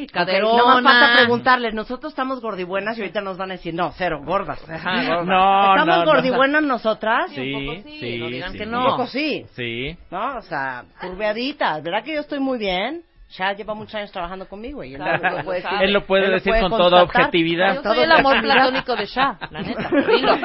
Sí, 0.00 0.06
caderona. 0.08 0.56
no 0.58 0.80
más 0.80 0.82
falta 1.00 1.16
preguntarles. 1.18 1.74
Nosotros 1.74 2.12
estamos 2.12 2.40
gordibuenas 2.40 2.98
y 2.98 3.02
ahorita 3.02 3.20
nos 3.20 3.36
van 3.36 3.50
a 3.50 3.54
decir, 3.54 3.74
no, 3.74 3.92
cero, 3.96 4.20
gordas. 4.24 4.58
Ajá, 4.68 5.04
gordas. 5.06 5.26
No, 5.26 5.70
¿Estamos 5.74 5.86
no, 5.98 6.04
no. 6.04 6.10
gordibuenas 6.12 6.62
nosotras? 6.62 7.30
Sí, 7.34 7.52
un 7.52 7.66
poco 7.66 7.88
sí, 7.88 8.00
sí, 8.00 8.18
no 8.18 8.26
digan 8.28 8.52
sí. 8.52 8.58
que 8.58 8.64
Un 8.64 8.70
no. 8.72 8.84
poco 8.86 9.06
sí, 9.06 9.46
Sí. 9.54 9.96
¿no? 10.10 10.38
O 10.38 10.42
sea, 10.42 10.84
curveaditas. 11.00 11.82
¿Verdad 11.82 12.02
que 12.02 12.14
yo 12.14 12.20
estoy 12.20 12.40
muy 12.40 12.58
bien? 12.58 13.02
Ya 13.36 13.52
lleva 13.52 13.74
muchos 13.74 13.94
años 13.96 14.12
trabajando 14.12 14.46
conmigo 14.48 14.84
y 14.84 14.94
él 14.94 15.00
Claro, 15.00 15.38
lo 15.38 15.44
puede 15.44 15.60
decir. 15.62 15.78
Él 15.82 15.92
lo 15.92 16.06
puede 16.06 16.26
Él 16.26 16.30
decir 16.32 16.52
con 16.60 16.70
toda 16.70 17.02
objetividad. 17.02 17.74
Yo 17.76 17.82
Todo 17.82 17.94
soy 17.94 18.04
el 18.04 18.12
amor 18.12 18.40
platónico 18.40 18.94
de 18.96 19.06
Shah, 19.06 19.38
la 19.50 19.62
neta. 19.62 19.88
Dilo. 20.08 20.36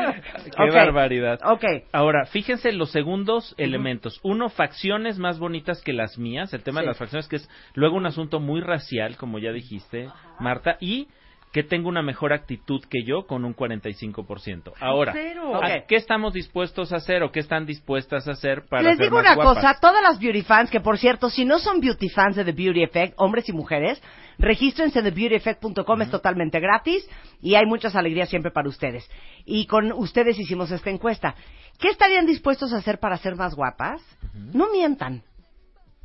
Qué 0.46 0.64
Ok. 0.64 0.74
barbaridad. 0.74 1.40
Ok. 1.44 1.64
Ahora, 1.92 2.26
fíjense 2.26 2.72
los 2.72 2.92
segundos 2.92 3.54
elementos. 3.58 4.20
Uno, 4.24 4.50
facciones 4.50 5.20
más 5.20 5.38
bonitas 5.40 5.82
que 5.84 5.94
las 5.94 6.18
mías. 6.18 6.54
El 6.54 6.64
tema 6.64 6.80
Sí. 6.80 6.84
de 6.86 6.88
las 6.88 6.98
facciones, 6.98 7.28
que 7.28 7.36
es 7.38 7.50
luego 7.76 7.96
un 7.96 8.06
asunto 8.06 8.40
muy 8.40 8.62
racial, 8.62 9.18
como 9.18 9.40
ya 9.40 9.52
dijiste, 9.52 10.10
Marta. 10.40 10.78
Y 10.80 11.08
que 11.52 11.64
tenga 11.64 11.88
una 11.88 12.04
mejor 12.04 12.32
actitud 12.32 12.84
que 12.90 13.04
yo 13.04 13.26
con 13.26 13.44
un 13.44 13.56
45%. 13.56 14.74
Ahora, 14.80 15.14
Cero. 15.14 15.56
¿a 15.56 15.60
Ok. 15.60 15.86
¿qué 15.88 15.96
estamos 15.96 16.34
dispuestos 16.34 16.94
a 16.94 16.98
hacer 16.98 17.24
o 17.24 17.32
qué 17.32 17.40
están 17.40 17.66
dispuestas 17.66 18.28
a 18.28 18.32
hacer 18.32 18.66
para 18.68 18.84
Les 18.84 18.98
ser 18.98 19.06
digo 19.06 19.16
más 19.18 19.26
una 19.26 19.36
guapas? 19.36 19.56
cosa, 19.56 19.80
todas 19.82 20.02
las 20.04 20.20
beauty 20.20 20.44
fans, 20.44 20.70
que 20.70 20.80
por 20.80 21.00
cierto, 21.00 21.30
si 21.30 21.46
no 21.46 21.58
son 21.60 21.80
beauty 21.80 22.10
fans 22.10 22.36
de 22.36 22.46
The 22.46 22.52
Beauty 22.52 22.84
Effect, 22.84 23.14
hombres 23.18 23.50
y 23.50 23.54
mujeres, 23.54 24.02
regístrense 24.38 25.00
en 25.00 25.06
thebeautyeffect.com, 25.06 26.02
es 26.04 26.12
totalmente 26.12 26.60
gratis 26.60 27.08
y 27.42 27.56
hay 27.56 27.66
muchas 27.66 27.96
alegrías 27.96 28.30
siempre 28.30 28.52
para 28.52 28.70
ustedes. 28.70 29.10
Y 29.46 29.66
con 29.66 29.92
ustedes 29.92 30.38
hicimos 30.38 30.70
esta 30.72 30.92
encuesta. 30.92 31.36
¿Qué 31.80 31.88
estarían 31.88 32.26
dispuestos 32.26 32.74
a 32.74 32.78
hacer 32.78 33.00
para 33.00 33.18
ser 33.18 33.36
más 33.36 33.56
guapas? 33.56 34.02
No 34.34 34.70
mientan. 34.70 35.24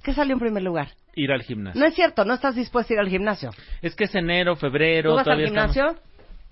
¿Qué 0.05 0.13
salió 0.15 0.35
en 0.35 0.39
primer 0.41 0.63
lugar? 0.63 0.89
Ir 1.17 1.33
al 1.33 1.43
gimnasio. 1.43 1.81
No 1.81 1.87
es 1.87 1.95
cierto, 1.95 2.25
no 2.25 2.35
estás 2.35 2.55
dispuesto 2.55 2.93
a 2.93 2.95
ir 2.95 3.01
al 3.01 3.09
gimnasio. 3.09 3.51
Es 3.83 3.97
que 3.97 4.05
es 4.05 4.15
enero, 4.15 4.55
febrero, 4.55 5.11
¿Tú 5.11 5.17
vas 5.17 5.27
al 5.27 5.41
estamos- 5.41 5.73
gimnasio? 5.75 6.01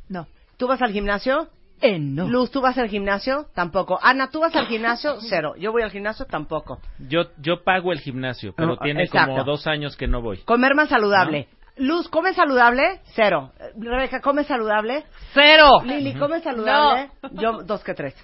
No. 0.08 0.26
¿Tú 0.56 0.66
vas 0.66 0.80
al 0.82 0.90
gimnasio? 0.92 1.48
Eh, 1.80 1.98
no. 1.98 2.28
Luz, 2.28 2.50
¿tú 2.50 2.60
vas 2.60 2.78
al 2.78 2.88
gimnasio? 2.88 3.46
Tampoco. 3.54 3.98
Ana, 4.00 4.30
¿tú 4.30 4.40
vas 4.40 4.54
al 4.56 4.66
gimnasio? 4.68 5.16
Cero. 5.28 5.54
Yo 5.58 5.70
voy 5.72 5.82
al 5.82 5.90
gimnasio? 5.90 6.24
Tampoco. 6.26 6.80
Yo, 6.98 7.24
yo 7.38 7.62
pago 7.64 7.92
el 7.92 8.00
gimnasio, 8.00 8.54
pero 8.56 8.68
No, 8.70 8.76
tiene 8.78 9.02
exacto. 9.02 9.32
como 9.32 9.44
dos 9.44 9.66
años 9.66 9.96
que 9.96 10.06
no 10.06 10.22
voy. 10.22 10.38
Comer 10.44 10.74
más 10.74 10.88
saludable. 10.88 11.48
Luz, 11.76 12.08
¿come 12.08 12.34
saludable? 12.34 13.00
Cero. 13.14 13.52
Eh, 13.58 13.72
Rebeca, 13.78 14.20
¿come 14.20 14.44
saludable? 14.44 15.04
¡Cero! 15.32 15.82
Lili, 15.84 16.14
¿come 16.14 16.40
saludable? 16.40 17.10
Yo, 17.32 17.62
dos 17.62 17.82
que 17.82 17.94
tres. 17.94 18.14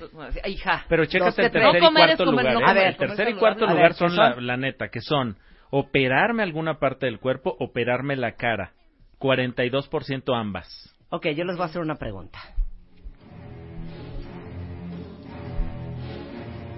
Hija. 0.44 0.84
Pero 0.88 1.06
chécate 1.06 1.46
el 1.46 1.52
tercer 1.52 1.76
y 1.76 1.80
cuarto 1.80 2.24
lugar. 2.26 2.46
¿eh? 2.76 2.88
el 2.88 2.96
comer 2.96 2.96
tercer 2.96 3.28
y 3.30 3.34
cuarto 3.34 3.66
lugar 3.66 3.88
¿qué 3.92 3.94
son 3.94 4.16
la, 4.16 4.36
la 4.36 4.56
neta, 4.56 4.88
que 4.88 5.00
son 5.00 5.36
operarme 5.70 6.42
alguna 6.42 6.78
parte 6.78 7.06
del 7.06 7.18
cuerpo, 7.18 7.56
operarme 7.58 8.16
la 8.16 8.32
cara. 8.32 8.72
42% 9.18 10.38
ambas. 10.38 10.94
Ok, 11.10 11.28
yo 11.28 11.44
les 11.44 11.56
voy 11.56 11.64
a 11.64 11.66
hacer 11.66 11.80
una 11.80 11.96
pregunta. 11.96 12.38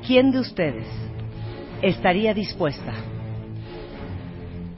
¿Quién 0.07 0.31
de 0.31 0.39
ustedes 0.41 0.87
estaría 1.83 2.33
dispuesta 2.33 2.93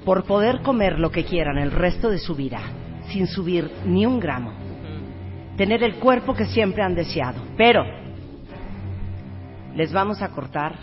por 0.04 0.24
poder 0.24 0.62
comer 0.62 0.98
lo 0.98 1.10
que 1.10 1.24
quieran 1.24 1.58
el 1.58 1.70
resto 1.70 2.10
de 2.10 2.18
su 2.18 2.34
vida 2.34 2.60
sin 3.08 3.26
subir 3.26 3.70
ni 3.84 4.06
un 4.06 4.18
gramo? 4.20 4.52
Tener 5.56 5.82
el 5.82 5.96
cuerpo 5.96 6.34
que 6.34 6.46
siempre 6.46 6.82
han 6.82 6.94
deseado. 6.94 7.40
Pero 7.56 7.84
les 9.74 9.92
vamos 9.92 10.22
a 10.22 10.28
cortar 10.28 10.74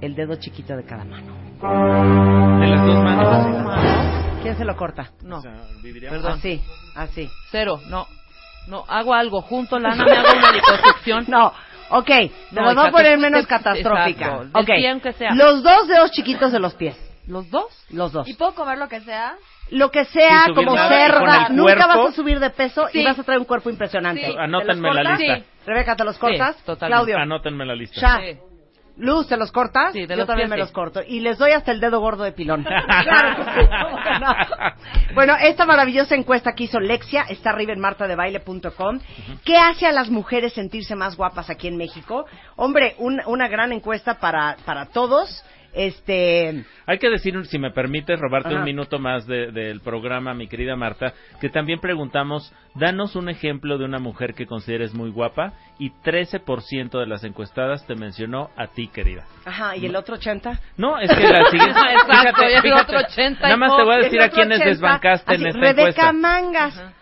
el 0.00 0.14
dedo 0.14 0.36
chiquito 0.36 0.76
de 0.76 0.84
cada 0.84 1.04
mano. 1.04 1.34
De 2.60 2.66
las 2.66 2.86
dos 2.86 3.02
manos. 3.02 4.24
¿Quién 4.42 4.56
se 4.56 4.64
lo 4.64 4.76
corta? 4.76 5.10
No. 5.22 5.38
O 5.38 5.42
sea, 5.42 5.54
viviría- 5.82 6.10
Perdón. 6.10 6.32
Así, 6.32 6.60
así. 6.94 7.28
Cero, 7.50 7.80
no. 7.88 8.06
No, 8.68 8.84
hago 8.88 9.14
algo. 9.14 9.40
Junto 9.42 9.78
lana, 9.78 10.04
me 10.04 10.12
hago 10.16 10.28
una 10.38 10.52
liposucción. 10.52 11.24
No, 11.28 11.52
ok. 11.90 12.10
No, 12.52 12.62
No, 12.62 12.74
nos 12.74 12.84
va 12.84 12.88
a 12.88 12.92
poner 12.92 13.18
menos 13.18 13.42
te- 13.42 13.48
catastrófica. 13.48 14.26
exacto, 14.26 14.44
del 14.44 14.50
Ok. 14.62 14.66
pie 14.66 14.90
aunque 14.90 15.12
sea. 15.12 15.34
Los 15.34 15.62
dos 15.62 15.88
dedos 15.88 16.10
chiquitos 16.12 16.52
de 16.52 16.58
los 16.60 16.74
pies. 16.74 16.96
¿Los 17.26 17.50
dos? 17.50 17.66
Los 17.90 18.12
dos. 18.12 18.28
¿Y 18.28 18.34
puedo 18.34 18.54
comer 18.54 18.78
lo 18.78 18.88
que 18.88 19.00
sea? 19.00 19.34
Lo 19.70 19.90
que 19.90 20.04
sea, 20.04 20.44
como 20.54 20.76
nada, 20.76 20.88
cerda, 20.88 21.48
nunca 21.48 21.86
vas 21.88 22.10
a 22.10 22.12
subir 22.12 22.38
de 22.38 22.50
peso 22.50 22.86
y 22.92 23.04
vas 23.04 23.18
a 23.18 23.24
traer 23.24 23.40
un 23.40 23.46
cuerpo 23.46 23.68
impresionante. 23.68 24.20
Sí. 24.20 24.26
¿Te 24.28 24.32
los 24.34 24.44
Anótenme 24.44 24.94
la 24.94 25.02
lista. 25.16 25.36
Sí. 25.38 25.44
Rebeca, 25.66 25.96
¿te 25.96 26.04
los 26.04 26.18
cortas? 26.18 26.56
Totalmente. 26.64 26.86
Claudio, 26.86 27.18
Anótenme 27.18 27.66
la 27.66 27.74
lista. 27.74 28.00
Ya. 28.00 28.20
Luz, 28.98 29.28
¿te 29.28 29.36
los 29.36 29.52
cortas? 29.52 29.92
Sí, 29.92 30.00
de 30.06 30.14
Yo 30.14 30.16
los 30.16 30.26
también 30.26 30.48
me 30.48 30.56
sí. 30.56 30.60
los 30.60 30.72
corto. 30.72 31.00
Y 31.06 31.20
les 31.20 31.36
doy 31.38 31.50
hasta 31.52 31.70
el 31.70 31.80
dedo 31.80 32.00
gordo 32.00 32.24
de 32.24 32.32
pilón. 32.32 32.64
claro 33.02 33.36
que 33.36 33.44
sí. 33.60 33.68
¿cómo 33.68 34.02
que 34.02 34.18
no? 34.18 34.34
Bueno, 35.14 35.34
esta 35.38 35.66
maravillosa 35.66 36.14
encuesta 36.14 36.52
que 36.54 36.64
hizo 36.64 36.80
Lexia 36.80 37.26
está 37.28 37.50
arriba 37.50 37.72
en 37.74 37.80
martadebaile.com. 37.80 39.00
¿Qué 39.44 39.56
hace 39.58 39.86
a 39.86 39.92
las 39.92 40.08
mujeres 40.10 40.54
sentirse 40.54 40.94
más 40.94 41.16
guapas 41.16 41.50
aquí 41.50 41.68
en 41.68 41.76
México? 41.76 42.24
Hombre, 42.56 42.94
un- 42.98 43.20
una 43.26 43.48
gran 43.48 43.72
encuesta 43.72 44.14
para, 44.18 44.56
para 44.64 44.86
todos. 44.86 45.44
Este, 45.76 46.64
Hay 46.86 46.98
que 46.98 47.10
decir, 47.10 47.34
si 47.46 47.58
me 47.58 47.70
permites, 47.70 48.18
robarte 48.18 48.48
Ajá. 48.48 48.58
un 48.60 48.64
minuto 48.64 48.98
más 48.98 49.26
de- 49.26 49.52
del 49.52 49.80
programa, 49.80 50.32
mi 50.32 50.48
querida 50.48 50.74
Marta, 50.74 51.12
que 51.38 51.50
también 51.50 51.80
preguntamos, 51.80 52.50
danos 52.74 53.14
un 53.14 53.28
ejemplo 53.28 53.76
de 53.76 53.84
una 53.84 53.98
mujer 53.98 54.32
que 54.32 54.46
consideres 54.46 54.94
muy 54.94 55.10
guapa 55.10 55.52
y 55.78 55.90
13% 56.02 56.98
de 56.98 57.06
las 57.06 57.24
encuestadas 57.24 57.86
te 57.86 57.94
mencionó 57.94 58.48
a 58.56 58.68
ti, 58.68 58.88
querida. 58.88 59.24
ajá, 59.44 59.76
¿y 59.76 59.84
el 59.84 59.94
otro 59.96 60.14
80? 60.14 60.58
No, 60.78 60.98
es 60.98 61.10
que 61.10 61.28
la 61.28 61.44
siguiente... 61.50 61.78
Exacto, 61.92 62.42
el 62.42 62.62
fíjate, 62.62 62.82
otro 62.82 62.98
80 63.08 63.42
nada 63.42 63.56
más 63.58 63.76
te 63.76 63.82
voy 63.82 63.92
a 63.94 63.96
El 63.98 64.02
decir 64.04 64.22
a 64.22 64.30
quiénes 64.30 64.58
80, 64.58 64.70
desbancaste 64.70 65.34
en 65.34 65.40
así, 65.40 65.48
esta 65.48 65.60
Rebeca 65.60 65.80
encuesta. 65.82 66.12
Mangas. 66.14 66.92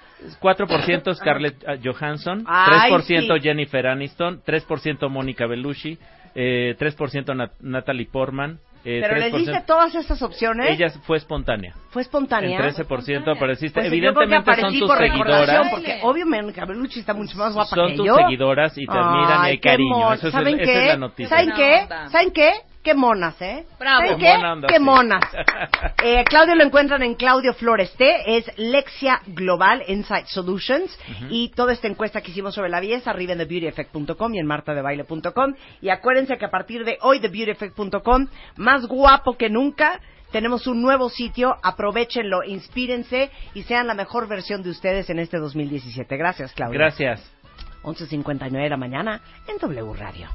4% 0.41 1.15
Scarlett 1.15 1.65
ah, 1.69 1.75
Johansson, 1.83 2.45
Ay, 2.47 2.91
3% 2.93 3.05
sí. 3.37 3.41
Jennifer 3.43 3.87
Aniston, 3.87 4.43
3% 4.43 5.09
Mónica 5.11 5.47
Bellucci, 5.47 5.99
eh, 6.35 6.75
3% 6.79 7.35
Nat- 7.35 7.53
Natalie 7.61 8.07
Portman. 8.07 8.59
eh, 8.87 9.01
Pero 9.03 9.17
les 9.17 9.33
3%. 9.33 9.37
dice 9.39 9.63
todas 9.67 9.95
estas 9.95 10.21
opciones. 10.21 10.69
Ella 10.71 10.91
fue 11.07 11.17
espontánea. 11.17 11.75
Fue 11.91 12.03
espontánea. 12.03 12.59
En 12.59 12.63
13% 12.75 13.31
apareciste. 13.35 13.81
Pues 13.81 13.87
Evidentemente 13.87 14.55
son 14.61 14.79
tus 14.79 14.89
por 14.89 14.99
seguidoras. 14.99 15.71
Porque 15.71 16.01
obvio 16.03 16.27
Mónica 16.27 16.67
Bellucci 16.67 17.01
está 17.01 17.15
mucho 17.15 17.37
más 17.39 17.55
guapa 17.55 17.75
Son 17.75 17.89
que 17.93 17.97
tus 17.97 18.07
yo. 18.07 18.15
seguidoras 18.17 18.77
y 18.77 18.85
te 18.85 18.93
admiran 18.93 19.41
y 19.41 19.47
Ay, 19.47 19.51
hay 19.53 19.59
cariño. 19.59 20.13
Eso 20.13 20.27
es 20.29 20.33
¿Saben 20.35 20.59
el- 20.61 20.65
qué? 20.67 20.73
esa 20.73 20.81
es 20.83 20.89
la 20.89 20.97
noticia. 20.99 21.29
¿Saben 21.29 21.53
qué? 21.57 21.87
¿Saben 22.11 22.31
qué? 22.33 22.51
Qué 22.85 22.95
monas, 22.95 23.41
¿eh? 23.41 23.65
Bravo. 23.81 24.03
¿Saben 24.03 24.19
Qué 24.19 24.67
qué? 24.67 24.75
sí. 24.77 24.81
monas. 24.83 25.25
Eh, 26.07 26.23
Claudio 26.25 26.55
lo 26.55 26.65
encuentran 26.65 27.03
en 27.03 27.15
Claudio 27.15 27.55
Flores 27.55 27.91
T, 27.97 28.37
es 28.37 28.45
Lexia 28.59 29.23
Global 29.27 29.83
Insight 29.89 30.27
Solutions 30.27 30.99
y 31.31 31.49
toda 31.49 31.73
esta 31.73 31.89
encuesta 31.89 32.21
que 32.21 32.31
hicimos 32.31 32.55
sobre 32.55 32.69
la 32.69 32.79
belleza 32.79 33.11
arriba 33.11 33.33
en 33.33 33.39
TheBeautyEffect.com 33.39 34.35
y 34.35 34.39
en 34.39 34.47
martadebaile.com 34.47 35.55
y 35.81 35.89
acuérdense 35.89 36.37
que 36.37 36.45
a 36.45 36.51
partir 36.51 36.85
de 36.85 36.99
hoy 37.01 37.21
TheBeautyEffect.com 37.21 38.27
más 38.57 38.87
guapo 38.87 39.39
que 39.39 39.49
nunca 39.49 39.99
tenemos 40.31 40.67
un 40.67 40.83
nuevo 40.83 41.09
sitio, 41.09 41.57
aprovechenlo, 41.63 42.45
inspírense 42.45 43.31
y 43.55 43.63
sean 43.63 43.87
la 43.87 43.95
mejor 43.95 44.29
versión 44.29 44.63
de 44.63 44.69
ustedes 44.71 45.09
en 45.09 45.21
este 45.21 45.39
2017. 45.39 46.17
Gracias, 46.19 46.53
Claudio. 46.53 46.79
Gracias. 46.79 47.33
11.59 47.83 48.51
de 48.51 48.69
la 48.69 48.77
mañana 48.77 49.23
en 49.49 49.57
W 49.57 49.95
Radio. 49.95 50.29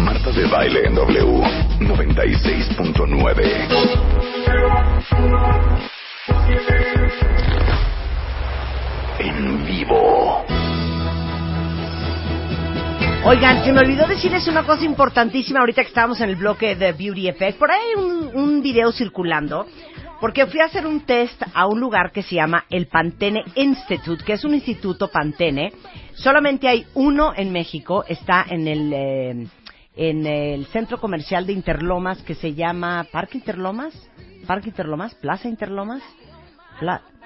Marta 0.00 0.30
de 0.32 0.46
baile 0.46 0.86
en 0.86 0.94
W 0.94 1.42
96.9. 1.80 3.42
En 9.18 9.66
vivo. 9.66 10.44
Oigan, 13.24 13.64
se 13.64 13.72
me 13.72 13.80
olvidó 13.80 14.06
decirles 14.06 14.48
una 14.48 14.64
cosa 14.64 14.84
importantísima 14.84 15.60
ahorita 15.60 15.82
que 15.82 15.88
estábamos 15.88 16.20
en 16.20 16.30
el 16.30 16.36
bloque 16.36 16.74
de 16.74 16.92
Beauty 16.92 17.28
Effect. 17.28 17.58
Por 17.58 17.70
ahí 17.70 17.80
hay 17.80 18.02
un, 18.34 18.62
video 18.62 18.90
circulando, 18.92 19.66
porque 20.20 20.46
fui 20.46 20.60
a 20.60 20.64
hacer 20.64 20.86
un 20.86 21.00
test 21.02 21.42
a 21.54 21.66
un 21.66 21.78
lugar 21.80 22.10
que 22.12 22.22
se 22.22 22.36
llama 22.36 22.64
el 22.70 22.86
Pantene 22.86 23.44
Institute, 23.54 24.24
que 24.24 24.32
es 24.32 24.44
un 24.44 24.54
instituto 24.54 25.08
Pantene. 25.08 25.72
Solamente 26.14 26.68
hay 26.68 26.86
uno 26.94 27.32
en 27.36 27.52
México, 27.52 28.04
está 28.08 28.44
en 28.48 28.66
el, 28.68 28.92
eh, 28.92 29.46
en 29.94 30.26
el 30.26 30.66
centro 30.66 30.98
comercial 30.98 31.46
de 31.46 31.52
Interlomas 31.52 32.22
que 32.22 32.34
se 32.34 32.54
llama 32.54 33.06
Parque 33.10 33.38
Interlomas, 33.38 33.94
Parque 34.46 34.70
Interlomas, 34.70 35.14
Plaza 35.14 35.48
Interlomas. 35.48 36.02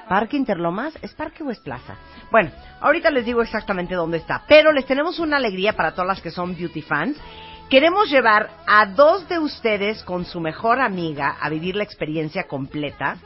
¿Parque 0.09 0.37
Interlomas? 0.37 0.95
¿Es 1.03 1.15
parque 1.15 1.43
o 1.43 1.51
es 1.51 1.59
plaza? 1.59 1.97
Bueno, 2.31 2.51
ahorita 2.81 3.11
les 3.11 3.25
digo 3.25 3.43
exactamente 3.43 3.95
dónde 3.95 4.19
está. 4.19 4.45
Pero 4.47 4.73
les 4.73 4.87
tenemos 4.87 5.19
una 5.19 5.37
alegría 5.37 5.73
para 5.73 5.93
todas 5.93 6.07
las 6.07 6.21
que 6.21 6.31
son 6.31 6.55
beauty 6.55 6.83
fans. 6.83 7.17
Queremos 7.69 8.09
llevar 8.09 8.49
a 8.67 8.87
dos 8.87 9.29
de 9.29 9.41
ustedes 9.41 10.05
con 10.05 10.25
su 10.25 10.39
mejor 10.39 10.81
amiga 10.81 11.37
a 11.41 11.49
vivir 11.49 11.75
la 11.75 11.83
experiencia 11.83 12.45
completa. 12.45 13.17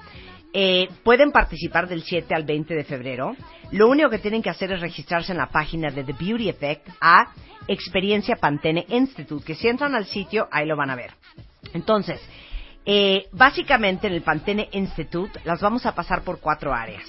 Eh, 0.53 0.89
pueden 1.05 1.31
participar 1.31 1.87
del 1.89 2.03
7 2.03 2.35
al 2.35 2.45
20 2.45 2.75
de 2.75 2.85
febrero. 2.85 3.37
Lo 3.71 3.89
único 3.89 4.11
que 4.11 4.19
tienen 4.19 4.43
que 4.43 4.51
hacer 4.51 4.73
es 4.73 4.81
registrarse 4.81 5.31
en 5.33 5.39
la 5.39 5.49
página 5.51 5.91
de 5.91 6.03
The 6.03 6.13
Beauty 6.13 6.49
Effect 6.49 6.89
a 7.01 7.33
Experiencia 7.69 8.35
Pantene 8.37 8.85
Institute, 8.89 9.45
que 9.45 9.55
si 9.55 9.69
entran 9.69 9.95
al 9.95 10.07
sitio, 10.07 10.49
ahí 10.51 10.67
lo 10.67 10.77
van 10.77 10.91
a 10.91 10.97
ver. 10.97 11.13
Entonces, 11.73 12.21
eh, 12.85 13.27
básicamente 13.31 14.09
en 14.09 14.15
el 14.15 14.23
Pantene 14.23 14.69
Institute 14.73 15.39
las 15.45 15.61
vamos 15.61 15.87
a 15.87 15.95
pasar 15.95 16.23
por 16.23 16.41
cuatro 16.41 16.75
áreas. 16.75 17.05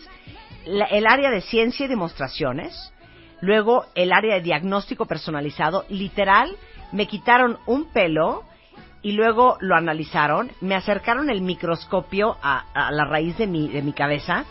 La- 0.66 0.86
el 0.86 1.08
área 1.08 1.32
de 1.32 1.42
ciencia 1.42 1.88
y 1.88 1.90
demostraciones, 1.90 2.94
luego 3.40 3.86
el 3.96 4.14
área 4.14 4.36
de 4.36 4.42
diagnóstico 4.42 5.08
personalizado, 5.08 5.86
literal, 5.90 6.56
me 6.92 7.08
quitaron 7.08 7.58
un 7.66 7.92
pelo 7.92 8.44
y 9.04 9.14
luego 9.14 9.58
lo 9.62 9.76
analizaron, 9.76 10.52
me 10.62 10.76
acercaron 10.76 11.30
el 11.30 11.42
microscopio 11.42 12.38
a, 12.42 12.92
la 12.92 13.06
raíz 13.06 13.38
de 13.38 13.48
mi, 13.48 13.68
de 13.68 13.82
mi 13.82 13.94
cabeza 13.94 14.46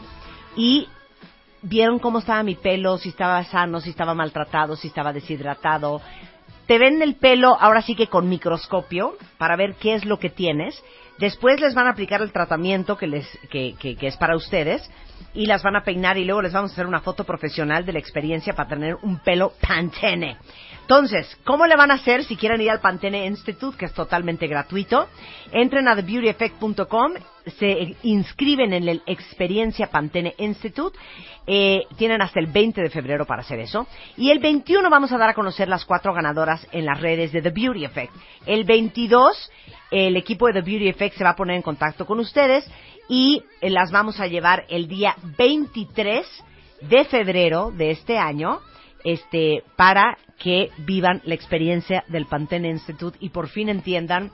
y 0.56 0.88
vieron 1.62 1.98
cómo 1.98 2.18
estaba 2.18 2.42
mi 2.42 2.54
pelo, 2.56 2.98
si 2.98 3.10
estaba 3.10 3.42
sano, 3.44 3.80
si 3.80 3.90
estaba 3.90 4.14
maltratado, 4.14 4.76
si 4.76 4.88
estaba 4.88 5.12
deshidratado. 5.12 6.00
Te 6.66 6.78
ven 6.78 7.02
el 7.02 7.16
pelo 7.16 7.56
ahora 7.60 7.82
sí 7.82 7.94
que 7.94 8.06
con 8.06 8.28
microscopio 8.28 9.16
para 9.38 9.56
ver 9.56 9.74
qué 9.74 9.94
es 9.94 10.04
lo 10.04 10.18
que 10.18 10.30
tienes. 10.30 10.82
Después 11.18 11.60
les 11.60 11.74
van 11.74 11.86
a 11.86 11.90
aplicar 11.90 12.22
el 12.22 12.32
tratamiento 12.32 12.96
que, 12.96 13.06
les, 13.06 13.28
que, 13.50 13.74
que- 13.78 13.96
que 13.96 14.06
es 14.06 14.16
para 14.16 14.36
ustedes 14.36 14.88
y 15.34 15.46
las 15.46 15.62
van 15.62 15.76
a 15.76 15.82
peinar 15.84 16.16
y 16.16 16.24
luego 16.24 16.40
les 16.42 16.52
vamos 16.52 16.70
a 16.70 16.74
hacer 16.74 16.86
una 16.86 17.00
foto 17.00 17.24
profesional 17.24 17.84
de 17.84 17.92
la 17.92 17.98
experiencia 17.98 18.54
para 18.54 18.68
tener 18.70 18.96
un 19.02 19.18
pelo 19.18 19.52
Pantene. 19.60 20.38
Entonces, 20.90 21.38
¿cómo 21.44 21.68
le 21.68 21.76
van 21.76 21.92
a 21.92 21.94
hacer 21.94 22.24
si 22.24 22.34
quieren 22.34 22.60
ir 22.60 22.68
al 22.68 22.80
Pantene 22.80 23.24
Institute, 23.24 23.78
que 23.78 23.84
es 23.84 23.94
totalmente 23.94 24.48
gratuito? 24.48 25.06
Entren 25.52 25.86
a 25.86 25.94
TheBeautyEffect.com, 25.94 27.12
se 27.60 27.94
inscriben 28.02 28.72
en 28.72 28.88
el 28.88 29.00
Experiencia 29.06 29.86
Pantene 29.86 30.34
Institute, 30.38 30.98
eh, 31.46 31.82
tienen 31.96 32.20
hasta 32.20 32.40
el 32.40 32.48
20 32.48 32.82
de 32.82 32.90
febrero 32.90 33.24
para 33.24 33.42
hacer 33.42 33.60
eso, 33.60 33.86
y 34.16 34.32
el 34.32 34.40
21 34.40 34.90
vamos 34.90 35.12
a 35.12 35.16
dar 35.16 35.28
a 35.28 35.34
conocer 35.34 35.68
las 35.68 35.84
cuatro 35.84 36.12
ganadoras 36.12 36.66
en 36.72 36.86
las 36.86 37.00
redes 37.00 37.30
de 37.30 37.40
The 37.40 37.50
Beauty 37.50 37.84
Effect. 37.84 38.12
El 38.44 38.64
22, 38.64 39.52
el 39.92 40.16
equipo 40.16 40.48
de 40.48 40.54
The 40.54 40.62
Beauty 40.62 40.88
Effect 40.88 41.18
se 41.18 41.22
va 41.22 41.30
a 41.30 41.36
poner 41.36 41.54
en 41.54 41.62
contacto 41.62 42.04
con 42.04 42.18
ustedes 42.18 42.68
y 43.08 43.44
eh, 43.60 43.70
las 43.70 43.92
vamos 43.92 44.18
a 44.18 44.26
llevar 44.26 44.64
el 44.68 44.88
día 44.88 45.14
23 45.38 46.26
de 46.80 47.04
febrero 47.04 47.70
de 47.70 47.92
este 47.92 48.18
año 48.18 48.58
este 49.04 49.62
para 49.76 50.18
que 50.38 50.70
vivan 50.78 51.20
la 51.24 51.34
experiencia 51.34 52.04
del 52.08 52.26
Pantene 52.26 52.68
Institute 52.68 53.18
y 53.20 53.30
por 53.30 53.48
fin 53.48 53.68
entiendan 53.68 54.32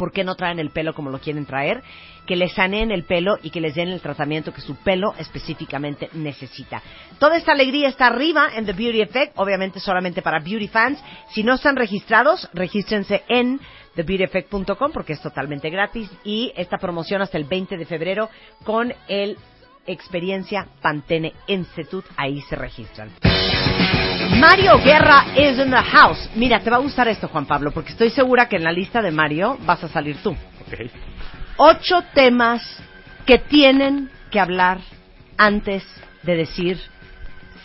por 0.00 0.12
qué 0.12 0.24
no 0.24 0.34
traen 0.34 0.58
el 0.58 0.70
pelo 0.70 0.94
como 0.94 1.10
lo 1.10 1.20
quieren 1.20 1.44
traer, 1.44 1.82
que 2.26 2.34
les 2.34 2.54
saneen 2.54 2.90
el 2.90 3.04
pelo 3.04 3.38
y 3.42 3.50
que 3.50 3.60
les 3.60 3.74
den 3.74 3.88
el 3.88 4.00
tratamiento 4.00 4.54
que 4.54 4.62
su 4.62 4.76
pelo 4.76 5.14
específicamente 5.18 6.08
necesita. 6.14 6.82
Toda 7.18 7.36
esta 7.36 7.52
alegría 7.52 7.88
está 7.88 8.06
arriba 8.06 8.48
en 8.56 8.64
The 8.64 8.72
Beauty 8.72 9.02
Effect, 9.02 9.32
obviamente 9.36 9.78
solamente 9.78 10.22
para 10.22 10.40
beauty 10.40 10.68
fans. 10.68 11.02
Si 11.32 11.42
no 11.42 11.54
están 11.54 11.76
registrados, 11.76 12.48
regístrense 12.54 13.24
en 13.28 13.60
TheBeautyEffect.com 13.94 14.92
porque 14.92 15.12
es 15.12 15.20
totalmente 15.20 15.68
gratis 15.68 16.10
y 16.24 16.50
esta 16.56 16.78
promoción 16.78 17.20
hasta 17.20 17.36
el 17.36 17.44
20 17.44 17.76
de 17.76 17.84
febrero 17.84 18.30
con 18.64 18.94
el 19.06 19.36
Experiencia 19.86 20.66
Pantene 20.80 21.34
Institute, 21.46 22.08
ahí 22.16 22.40
se 22.42 22.56
registran. 22.56 23.10
Mario 24.38 24.78
Guerra 24.78 25.32
is 25.36 25.58
in 25.58 25.70
the 25.70 25.82
house. 25.82 26.30
Mira, 26.34 26.60
te 26.60 26.70
va 26.70 26.76
a 26.76 26.80
gustar 26.80 27.08
esto, 27.08 27.28
Juan 27.28 27.46
Pablo, 27.46 27.72
porque 27.72 27.90
estoy 27.90 28.10
segura 28.10 28.48
que 28.48 28.56
en 28.56 28.64
la 28.64 28.72
lista 28.72 29.02
de 29.02 29.10
Mario 29.10 29.58
vas 29.64 29.82
a 29.82 29.88
salir 29.88 30.16
tú. 30.22 30.30
Ok. 30.30 30.90
Ocho 31.56 32.02
temas 32.14 32.62
que 33.26 33.38
tienen 33.38 34.10
que 34.30 34.40
hablar 34.40 34.78
antes 35.36 35.84
de 36.22 36.36
decir, 36.36 36.78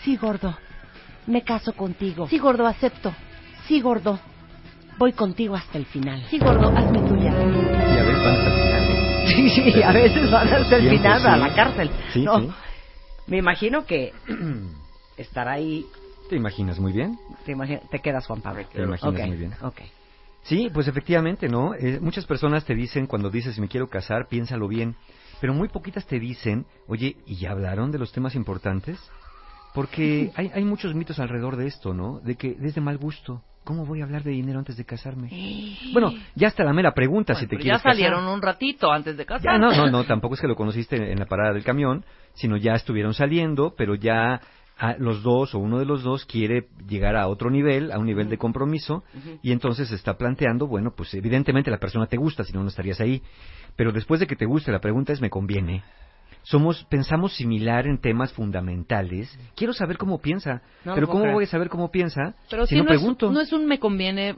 sí, 0.03 0.17
gordo, 0.17 0.57
me 1.27 1.43
caso 1.43 1.73
contigo. 1.73 2.27
Sí, 2.29 2.39
gordo, 2.39 2.65
acepto. 2.67 3.13
Sí, 3.67 3.81
gordo, 3.81 4.19
voy 4.97 5.13
contigo 5.13 5.55
hasta 5.55 5.77
el 5.77 5.85
final. 5.85 6.23
Sí, 6.29 6.39
gordo, 6.39 6.73
hazme 6.75 6.99
tuya. 6.99 7.31
Y 7.31 7.97
a 7.97 8.03
veces 8.03 8.23
van 8.23 8.35
hasta 8.35 8.47
el 8.47 8.61
final. 8.61 9.27
Sí, 9.27 9.49
sí, 9.49 9.83
a 9.83 9.91
veces 9.91 10.31
van 10.31 10.53
hasta 10.53 10.75
el 10.77 10.89
final 10.89 11.21
sí. 11.21 11.27
a 11.27 11.37
la 11.37 11.53
cárcel. 11.53 11.89
Sí, 12.13 12.21
¿no? 12.23 12.39
sí. 12.39 12.49
Me 13.27 13.37
imagino 13.37 13.85
que 13.85 14.13
estar 15.17 15.47
ahí, 15.47 15.85
¿Te 16.29 16.35
imaginas 16.35 16.79
muy 16.79 16.91
bien? 16.91 17.19
te, 17.45 17.53
imagi- 17.55 17.81
te 17.89 17.99
quedas 17.99 18.25
Juan 18.27 18.41
Pablo. 18.41 18.65
Te 18.71 18.81
imaginas 18.81 19.27
muy 19.27 19.37
bien. 19.37 19.53
ok. 19.61 19.81
Sí, 20.43 20.69
pues 20.71 20.87
efectivamente, 20.87 21.49
¿no? 21.49 21.73
Eh, 21.73 21.99
muchas 21.99 22.25
personas 22.25 22.63
te 22.65 22.75
dicen 22.75 23.07
cuando 23.07 23.31
dices 23.31 23.57
me 23.57 23.67
quiero 23.67 23.87
casar, 23.89 24.27
piénsalo 24.27 24.67
bien, 24.67 24.95
pero 25.41 25.55
muy 25.55 25.69
poquitas 25.69 26.05
te 26.05 26.19
dicen, 26.19 26.67
oye, 26.87 27.15
¿y 27.25 27.37
ya 27.37 27.51
hablaron 27.51 27.91
de 27.91 27.97
los 27.97 28.11
temas 28.11 28.35
importantes? 28.35 29.11
Porque 29.73 30.31
hay, 30.35 30.51
hay 30.53 30.63
muchos 30.63 30.93
mitos 30.95 31.19
alrededor 31.19 31.57
de 31.57 31.67
esto, 31.67 31.93
¿no? 31.93 32.19
De 32.21 32.35
que 32.35 32.55
es 32.61 32.75
de 32.75 32.81
mal 32.81 32.97
gusto. 32.97 33.41
¿Cómo 33.63 33.85
voy 33.87 34.01
a 34.01 34.03
hablar 34.03 34.23
de 34.23 34.29
dinero 34.31 34.59
antes 34.59 34.77
de 34.77 34.85
casarme? 34.85 35.29
Bueno, 35.91 36.13
ya 36.35 36.47
está 36.49 36.63
la 36.63 36.71
mera 36.71 36.93
pregunta 36.93 37.33
si 37.33 37.47
te 37.47 37.55
ya 37.55 37.61
quieres 37.61 37.81
casar. 37.81 37.93
salieron 37.93 38.25
un 38.27 38.39
ratito 38.41 38.91
antes 38.91 39.17
de 39.17 39.25
casarse. 39.25 39.47
Ya, 39.47 39.57
no, 39.57 39.71
no, 39.75 39.89
no, 39.89 40.03
tampoco 40.03 40.35
es 40.35 40.41
que 40.41 40.47
lo 40.47 40.55
conociste 40.55 41.11
en 41.11 41.17
la 41.19 41.25
parada 41.25 41.51
del 41.53 41.63
camión, 41.63 42.05
sino 42.35 42.55
ya 42.57 42.73
estuvieron 42.75 43.15
saliendo, 43.15 43.73
pero 43.75 43.95
ya 43.95 44.39
ah, 44.77 44.95
los 44.97 45.23
dos 45.23 45.55
o 45.55 45.59
uno 45.59 45.79
de 45.79 45.85
los 45.85 46.03
dos 46.03 46.25
quiere 46.25 46.67
llegar 46.87 47.15
a 47.15 47.27
otro 47.27 47.49
nivel, 47.49 47.91
a 47.91 47.99
un 47.99 48.05
nivel 48.05 48.29
de 48.29 48.37
compromiso, 48.37 49.03
y 49.41 49.51
entonces 49.51 49.89
se 49.89 49.95
está 49.95 50.17
planteando, 50.17 50.67
bueno, 50.67 50.93
pues 50.95 51.13
evidentemente 51.13 51.71
la 51.71 51.79
persona 51.79 52.07
te 52.07 52.17
gusta, 52.17 52.43
si 52.43 52.53
no, 52.53 52.61
no 52.61 52.69
estarías 52.69 52.99
ahí. 52.99 53.21
Pero 53.75 53.91
después 53.91 54.19
de 54.19 54.27
que 54.27 54.35
te 54.35 54.45
guste, 54.45 54.71
la 54.71 54.79
pregunta 54.79 55.13
es, 55.13 55.21
¿me 55.21 55.29
conviene? 55.29 55.83
Somos, 56.43 56.83
pensamos 56.85 57.35
similar 57.35 57.87
en 57.87 57.99
temas 57.99 58.31
fundamentales. 58.31 59.37
Quiero 59.55 59.73
saber 59.73 59.97
cómo 59.97 60.19
piensa. 60.19 60.61
No 60.83 60.93
pero 60.93 61.07
¿cómo 61.07 61.21
creer. 61.21 61.33
voy 61.33 61.43
a 61.45 61.47
saber 61.47 61.69
cómo 61.69 61.89
piensa 61.89 62.35
Pero 62.51 62.67
si 62.67 62.75
no, 62.75 62.83
no, 62.83 62.87
pregunto? 62.87 63.27
Es, 63.27 63.31
no 63.31 63.41
es 63.41 63.51
un 63.51 63.65
me 63.65 63.79
conviene 63.79 64.37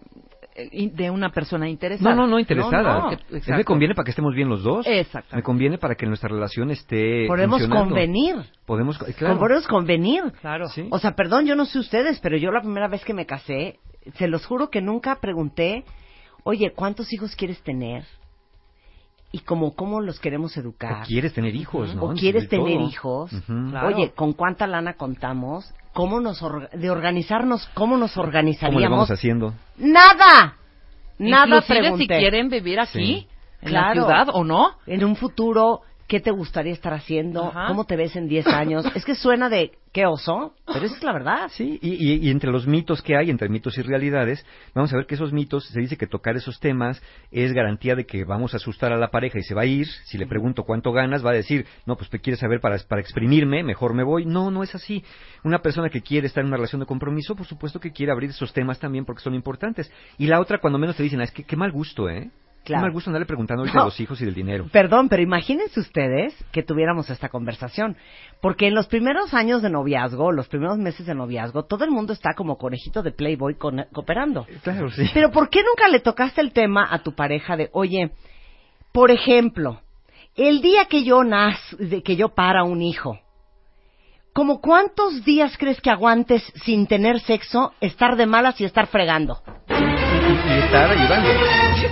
de 0.57 1.11
una 1.11 1.29
persona 1.29 1.69
interesada. 1.69 2.15
No, 2.15 2.23
no, 2.23 2.27
no 2.27 2.39
interesada. 2.39 2.81
No, 2.81 3.11
no, 3.11 3.57
me 3.57 3.63
conviene 3.63 3.93
para 3.93 4.05
que 4.05 4.09
estemos 4.11 4.33
bien 4.33 4.49
los 4.49 4.63
dos. 4.63 4.87
Exacto. 4.87 5.35
Me 5.35 5.43
conviene 5.43 5.77
para 5.77 5.95
que 5.95 6.07
nuestra 6.07 6.29
relación 6.29 6.71
esté 6.71 7.27
Podemos 7.27 7.59
funcionando. 7.59 7.85
convenir. 7.89 8.35
Podemos, 8.65 8.99
eh, 9.07 9.13
claro. 9.13 9.39
Podemos 9.39 9.67
convenir. 9.67 10.23
Claro. 10.41 10.67
Sí. 10.69 10.87
O 10.89 10.97
sea, 10.97 11.15
perdón, 11.15 11.45
yo 11.45 11.55
no 11.55 11.65
sé 11.65 11.77
ustedes, 11.79 12.19
pero 12.21 12.37
yo 12.37 12.51
la 12.51 12.61
primera 12.61 12.87
vez 12.87 13.05
que 13.05 13.13
me 13.13 13.25
casé, 13.27 13.79
se 14.15 14.27
los 14.27 14.45
juro 14.45 14.69
que 14.69 14.81
nunca 14.81 15.17
pregunté, 15.21 15.83
oye, 16.43 16.71
¿cuántos 16.73 17.13
hijos 17.13 17.35
quieres 17.35 17.61
tener? 17.61 18.03
Y 19.31 19.39
como, 19.39 19.75
¿cómo 19.75 20.01
los 20.01 20.19
queremos 20.19 20.55
educar? 20.57 21.03
O 21.03 21.05
quieres 21.05 21.33
tener 21.33 21.53
hijos, 21.55 21.93
¿no? 21.93 22.03
¿O 22.03 22.13
quieres 22.13 22.47
tener 22.47 22.77
todo. 22.77 22.87
hijos? 22.87 23.31
Oye, 23.83 24.11
¿con 24.15 24.33
cuánta 24.33 24.65
lana 24.65 24.93
contamos? 24.93 25.71
¿Cómo 25.97 26.19
nos 26.19 26.43
or- 26.43 26.69
de 26.69 26.91
organizarnos, 26.91 27.67
cómo 27.73 27.97
nos 27.97 28.13
¿Cómo 28.13 28.21
le 28.25 28.27
organizaríamos? 28.27 28.91
vamos 28.91 29.09
haciendo? 29.09 29.55
Nada. 29.77 30.53
Nada 31.17 31.45
Inclusive 31.47 31.79
pregunté. 31.79 32.03
si 32.03 32.19
quieren 32.19 32.49
vivir 32.49 32.79
aquí, 32.79 32.91
Sí. 33.21 33.27
en 33.63 33.73
la 33.73 33.93
ciudad 33.93 34.27
o 34.31 34.43
no. 34.43 34.73
En 34.85 35.03
un 35.03 35.15
futuro, 35.15 35.81
¿qué 36.07 36.19
te 36.19 36.31
gustaría 36.31 36.73
estar 36.73 36.93
haciendo? 36.93 37.45
Ajá. 37.45 37.67
¿Cómo 37.67 37.85
te 37.85 37.95
ves 37.95 38.15
en 38.15 38.27
10 38.27 38.47
años? 38.47 38.85
es 38.95 39.03
que 39.05 39.15
suena 39.15 39.49
de 39.49 39.71
qué 39.91 40.05
oso, 40.05 40.53
pero 40.65 40.85
esa 40.85 40.95
es 40.95 41.03
la 41.03 41.11
verdad. 41.13 41.49
Sí, 41.51 41.79
y, 41.81 41.93
y- 42.13 42.27
y 42.27 42.29
entre 42.29 42.51
los 42.51 42.67
mitos 42.67 43.01
que 43.01 43.15
hay, 43.17 43.29
entre 43.29 43.49
mitos 43.49 43.77
y 43.77 43.81
realidades, 43.81 44.45
vamos 44.73 44.93
a 44.93 44.97
ver 44.97 45.05
que 45.05 45.15
esos 45.15 45.33
mitos, 45.33 45.65
se 45.67 45.79
dice 45.79 45.97
que 45.97 46.07
tocar 46.07 46.35
esos 46.37 46.59
temas 46.59 47.01
es 47.31 47.51
garantía 47.53 47.95
de 47.95 48.05
que 48.05 48.23
vamos 48.23 48.53
a 48.53 48.57
asustar 48.57 48.91
a 48.93 48.97
la 48.97 49.09
pareja 49.09 49.39
y 49.39 49.43
se 49.43 49.53
va 49.55 49.61
a 49.63 49.65
ir. 49.65 49.87
Si 50.05 50.17
le 50.17 50.27
pregunto 50.27 50.63
cuánto 50.63 50.91
ganas, 50.91 51.25
va 51.25 51.31
a 51.31 51.33
decir, 51.33 51.65
no, 51.85 51.95
pues 51.97 52.09
te 52.09 52.19
quieres 52.19 52.39
saber 52.39 52.61
para, 52.61 52.77
para 52.87 53.01
exprimirme, 53.01 53.63
mejor 53.63 53.93
me 53.93 54.03
voy. 54.03 54.25
No, 54.25 54.51
no 54.51 54.63
es 54.63 54.73
así. 54.75 55.03
Una 55.43 55.59
persona 55.61 55.89
que 55.89 56.01
quiere 56.01 56.27
estar 56.27 56.41
en 56.41 56.47
una 56.47 56.57
relación 56.57 56.79
de 56.79 56.85
compromiso, 56.85 57.35
por 57.35 57.47
supuesto 57.47 57.79
que 57.79 57.91
quiere 57.91 58.11
abrir 58.11 58.29
esos 58.29 58.53
temas 58.53 58.79
también 58.79 59.03
porque 59.05 59.21
son 59.23 59.33
importantes. 59.33 59.91
Y 60.17 60.27
la 60.27 60.39
otra, 60.39 60.59
cuando 60.59 60.77
menos 60.79 60.95
te 60.95 61.03
dicen, 61.03 61.21
"Ah, 61.21 61.25
es 61.25 61.31
que 61.31 61.43
qué 61.43 61.55
mal 61.55 61.71
gusto, 61.71 62.09
¿eh? 62.09 62.29
Claro. 62.67 62.81
Qué 62.81 62.85
mal 62.87 62.91
gusto 62.91 63.09
andarle 63.09 63.25
preguntando 63.25 63.61
ahorita 63.61 63.79
No. 63.79 63.85
los 63.85 63.99
hijos 63.99 64.19
y 64.21 64.25
del 64.25 64.33
dinero. 64.33 64.67
Perdón, 64.71 65.07
pero 65.07 65.23
imagínense 65.23 65.79
ustedes 65.79 66.35
que 66.51 66.63
tuviéramos 66.63 67.09
esta 67.09 67.29
conversación. 67.29 67.95
Porque 68.41 68.67
en 68.67 68.75
los 68.75 68.87
primeros 68.87 69.33
años 69.33 69.61
de 69.61 69.69
noviazgo, 69.69 70.31
los 70.33 70.47
primeros 70.49 70.77
meses 70.77 71.05
de 71.05 71.15
noviazgo, 71.15 71.63
todo 71.63 71.85
el 71.85 71.91
mundo 71.91 72.11
está 72.13 72.33
como 72.35 72.57
conejito 72.57 73.01
de 73.03 73.11
Playboy 73.11 73.55
con- 73.55 73.85
cooperando. 73.93 74.45
Claro, 74.63 74.91
sí. 74.91 75.09
Pero 75.13 75.31
¿por 75.31 75.49
qué 75.49 75.63
nunca 75.63 75.87
le 75.87 76.01
tocaste 76.01 76.41
el 76.41 76.51
tema 76.51 76.87
a 76.91 76.99
tu 76.99 77.15
pareja 77.15 77.55
de, 77.55 77.69
oye, 77.71 78.11
por 78.91 79.11
ejemplo, 79.11 79.81
el 80.35 80.61
día 80.61 80.85
que 80.85 81.03
yo 81.03 81.23
naz, 81.23 81.57
de 81.79 82.03
que 82.03 82.15
yo 82.15 82.29
para 82.29 82.63
un 82.63 82.81
hijo, 82.81 83.17
¿como 84.33 84.61
cuántos 84.61 85.23
días 85.23 85.57
crees 85.57 85.81
que 85.81 85.89
aguantes 85.89 86.43
sin 86.63 86.85
tener 86.85 87.19
sexo, 87.21 87.73
estar 87.81 88.15
de 88.17 88.25
malas 88.27 88.59
y 88.61 88.65
estar 88.65 88.85
fregando? 88.87 89.41
Y 90.57 90.59
estar 90.59 90.89
ayudando. 90.89 91.29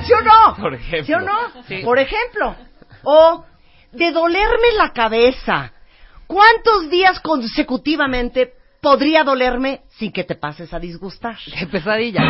¿Sí 0.03 0.13
o 0.13 0.21
no? 0.21 0.55
Por 0.59 0.73
ejemplo. 0.73 1.05
¿Sí 1.05 1.13
o 1.13 1.19
no? 1.19 1.37
Sí. 1.67 1.77
Por 1.83 1.99
ejemplo. 1.99 2.55
O 3.03 3.45
de 3.91 4.11
dolerme 4.11 4.73
la 4.77 4.91
cabeza. 4.91 5.71
¿Cuántos 6.25 6.89
días 6.89 7.19
consecutivamente 7.19 8.53
podría 8.81 9.23
dolerme 9.23 9.81
sin 9.89 10.11
que 10.11 10.23
te 10.23 10.33
pases 10.33 10.73
a 10.73 10.79
disgustar? 10.79 11.37
Qué 11.57 11.67
pesadilla, 11.67 12.21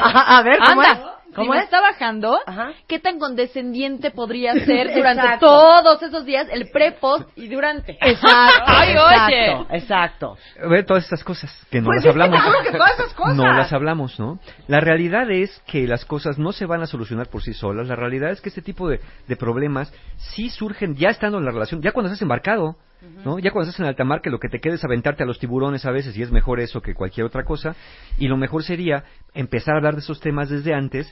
A, 0.00 0.38
a 0.38 0.42
ver, 0.42 0.58
¿cómo 0.58 0.80
Anda, 0.80 0.92
es? 0.92 1.00
Si 1.42 1.46
¿Cómo 1.46 1.52
me 1.54 1.58
es? 1.58 1.64
está 1.64 1.80
bajando, 1.80 2.38
¿qué 2.86 2.98
tan 2.98 3.18
condescendiente 3.18 4.10
podría 4.10 4.52
ser 4.64 4.92
durante 4.94 5.22
Exacto. 5.22 5.46
todos 5.46 6.02
esos 6.02 6.24
días, 6.24 6.46
el 6.50 6.70
pre, 6.70 6.92
post 6.92 7.28
y 7.36 7.48
durante? 7.48 7.92
Exacto, 8.00 8.62
Ay, 8.66 8.96
oye. 8.96 9.46
exacto, 9.50 9.74
exacto. 9.74 10.36
A 10.64 10.68
ver, 10.68 10.84
todas 10.86 11.04
estas 11.04 11.24
cosas 11.24 11.50
que 11.70 11.80
no 11.80 11.86
Pues 11.86 12.04
las 12.04 12.12
hablamos. 12.14 12.40
que 12.64 12.72
todas 12.72 12.92
esas 12.98 13.14
cosas. 13.14 13.36
No 13.36 13.52
las 13.52 13.72
hablamos, 13.72 14.18
¿no? 14.20 14.38
La 14.66 14.80
realidad 14.80 15.30
es 15.30 15.60
que 15.66 15.86
las 15.86 16.04
cosas 16.04 16.38
no 16.38 16.52
se 16.52 16.66
van 16.66 16.82
a 16.82 16.86
solucionar 16.86 17.28
por 17.28 17.42
sí 17.42 17.52
solas. 17.54 17.86
La 17.88 17.96
realidad 17.96 18.30
es 18.30 18.40
que 18.40 18.48
este 18.48 18.62
tipo 18.62 18.88
de, 18.88 19.00
de 19.26 19.36
problemas 19.36 19.92
sí 20.16 20.50
surgen 20.50 20.96
ya 20.96 21.08
estando 21.10 21.38
en 21.38 21.44
la 21.44 21.50
relación, 21.50 21.80
ya 21.82 21.92
cuando 21.92 22.08
estás 22.08 22.22
embarcado, 22.22 22.76
¿no? 23.24 23.38
Ya 23.38 23.50
cuando 23.50 23.70
estás 23.70 23.80
en 23.80 23.86
alta 23.86 24.04
mar, 24.04 24.20
que 24.20 24.30
lo 24.30 24.38
que 24.38 24.48
te 24.48 24.60
queda 24.60 24.74
es 24.74 24.84
aventarte 24.84 25.22
a 25.22 25.26
los 25.26 25.38
tiburones 25.38 25.84
a 25.84 25.90
veces 25.90 26.16
y 26.16 26.22
es 26.22 26.30
mejor 26.30 26.60
eso 26.60 26.80
que 26.80 26.94
cualquier 26.94 27.26
otra 27.26 27.44
cosa. 27.44 27.76
Y 28.18 28.28
lo 28.28 28.36
mejor 28.36 28.64
sería 28.64 29.04
empezar 29.34 29.74
a 29.74 29.76
hablar 29.78 29.94
de 29.94 30.00
esos 30.00 30.20
temas 30.20 30.48
desde 30.48 30.74
antes 30.74 31.10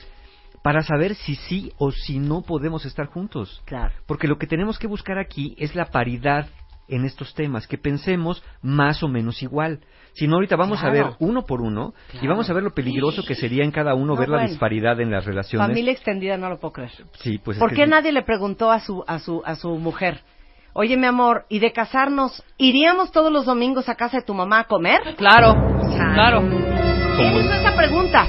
para 0.63 0.81
saber 0.81 1.15
si 1.15 1.35
sí 1.35 1.71
o 1.77 1.91
si 1.91 2.19
no 2.19 2.41
podemos 2.41 2.85
estar 2.85 3.07
juntos. 3.07 3.61
Claro. 3.65 3.93
Porque 4.05 4.27
lo 4.27 4.37
que 4.37 4.47
tenemos 4.47 4.79
que 4.79 4.87
buscar 4.87 5.17
aquí 5.17 5.55
es 5.57 5.75
la 5.75 5.85
paridad 5.85 6.47
en 6.87 7.05
estos 7.05 7.33
temas, 7.33 7.67
que 7.67 7.77
pensemos 7.77 8.43
más 8.61 9.03
o 9.03 9.07
menos 9.07 9.41
igual. 9.43 9.81
Si 10.13 10.27
no, 10.27 10.35
ahorita 10.35 10.55
vamos 10.55 10.83
a 10.83 10.89
ver 10.89 11.05
uno 11.19 11.45
por 11.45 11.61
uno 11.61 11.93
y 12.21 12.27
vamos 12.27 12.49
a 12.49 12.53
ver 12.53 12.63
lo 12.63 12.73
peligroso 12.73 13.23
que 13.23 13.35
sería 13.35 13.63
en 13.63 13.71
cada 13.71 13.93
uno 13.93 14.15
No, 14.15 14.19
ver 14.19 14.29
la 14.29 14.43
disparidad 14.43 14.99
en 14.99 15.11
las 15.11 15.25
relaciones. 15.25 15.67
Familia 15.67 15.91
extendida 15.91 16.37
no 16.37 16.49
lo 16.49 16.59
puedo 16.59 16.73
creer. 16.73 16.91
Sí, 17.19 17.37
pues 17.37 17.57
es 17.57 17.59
¿Por 17.59 17.73
qué 17.73 17.85
nadie 17.85 18.11
le 18.11 18.23
preguntó 18.23 18.71
a 18.71 18.79
su, 18.79 19.03
a 19.05 19.19
su, 19.19 19.43
a 19.45 19.55
su 19.55 19.75
mujer? 19.77 20.21
Oye, 20.79 20.95
mi 20.95 21.07
amor, 21.07 21.45
¿y 21.49 21.57
de 21.57 21.71
casarnos, 21.73 22.43
iríamos 22.55 23.11
todos 23.11 23.31
los 23.31 23.45
domingos 23.45 23.89
a 23.89 23.95
casa 23.95 24.17
de 24.17 24.23
tu 24.23 24.35
mamá 24.35 24.59
a 24.59 24.63
comer? 24.65 25.15
Claro, 25.17 25.55
claro. 26.13 26.41
¿Quién 26.41 27.35
hizo 27.35 27.51
esa 27.51 27.75
pregunta? 27.75 28.27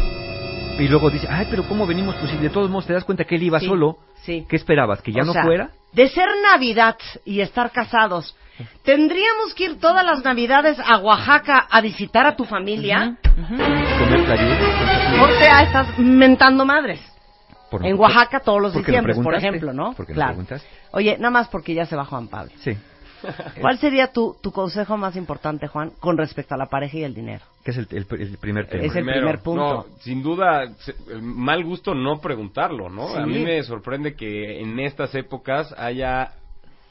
Y 0.78 0.88
luego 0.88 1.10
dice, 1.10 1.26
ay, 1.30 1.46
pero 1.50 1.64
¿cómo 1.68 1.86
venimos? 1.86 2.14
Pues 2.14 2.30
si 2.30 2.38
de 2.38 2.48
todos 2.48 2.70
modos 2.70 2.86
te 2.86 2.94
das 2.94 3.04
cuenta 3.04 3.24
que 3.24 3.34
él 3.34 3.42
iba 3.42 3.60
Sí, 3.60 3.66
solo, 3.66 3.98
sí. 4.22 4.46
¿qué 4.48 4.56
esperabas? 4.56 5.02
¿Que 5.02 5.12
ya 5.12 5.24
O 5.24 5.26
no 5.26 5.34
sea, 5.34 5.42
fuera? 5.42 5.68
De 5.92 6.08
ser 6.08 6.26
Navidad 6.42 6.96
y 7.26 7.42
estar 7.42 7.70
casados, 7.70 8.34
¿tendríamos 8.82 9.52
que 9.54 9.64
ir 9.64 9.78
todas 9.78 10.02
las 10.02 10.24
Navidades 10.24 10.78
a 10.82 10.96
Oaxaca 11.00 11.66
a 11.70 11.82
visitar 11.82 12.26
a 12.26 12.34
tu 12.34 12.46
familia? 12.46 13.18
Comer 13.34 14.24
playudas, 14.24 15.20
O 15.20 15.38
sea, 15.38 15.62
estás 15.64 15.98
mentando 15.98 16.64
madres. 16.64 16.98
Por- 17.70 17.84
en 17.84 17.98
Oaxaca 17.98 18.40
todos 18.40 18.60
los 18.62 18.72
¿Por 18.72 18.82
qué 18.84 18.92
lo 18.92 18.98
diciembre, 18.98 19.22
por 19.24 19.34
ejemplo, 19.34 19.72
¿no? 19.72 19.92
¿Por 19.94 20.06
qué 20.06 20.12
lo 20.12 20.16
claro. 20.16 20.30
preguntaste? 20.32 20.66
Oye, 20.92 21.16
nada 21.18 21.30
más 21.30 21.48
porque 21.48 21.74
ya 21.74 21.86
se 21.86 21.96
va 21.96 22.04
Juan 22.04 22.28
Pablo. 22.28 22.52
Sí. 22.60 22.72
¿Cuál 23.60 23.78
sería 23.78 24.12
tu, 24.12 24.36
tu 24.40 24.52
consejo 24.52 24.96
más 24.96 25.16
importante, 25.16 25.66
Juan, 25.66 25.90
con 25.98 26.16
respecto 26.16 26.54
a 26.54 26.56
la 26.58 26.66
pareja 26.66 26.98
y 26.98 27.02
el 27.04 27.14
dinero? 27.14 27.44
Que 27.64 27.72
es 27.72 27.76
el, 27.78 27.88
el- 27.90 28.06
el 28.20 28.38
primer 28.38 28.68
tema. 28.68 28.82
Es 28.84 28.88
el 28.94 29.04
Primero, 29.04 29.18
primer 29.20 29.38
punto. 29.40 29.74
no, 29.74 29.86
sin 30.00 30.22
duda, 30.22 30.62
el 31.10 31.20
mal 31.22 31.64
gusto 31.64 31.94
no 31.94 32.20
preguntarlo, 32.20 32.88
¿no? 32.88 33.08
Sí. 33.08 33.18
A 33.18 33.26
mí 33.26 33.40
me 33.40 33.62
sorprende 33.64 34.14
que 34.14 34.60
en 34.60 34.78
estas 34.78 35.14
épocas 35.16 35.74
haya 35.76 36.32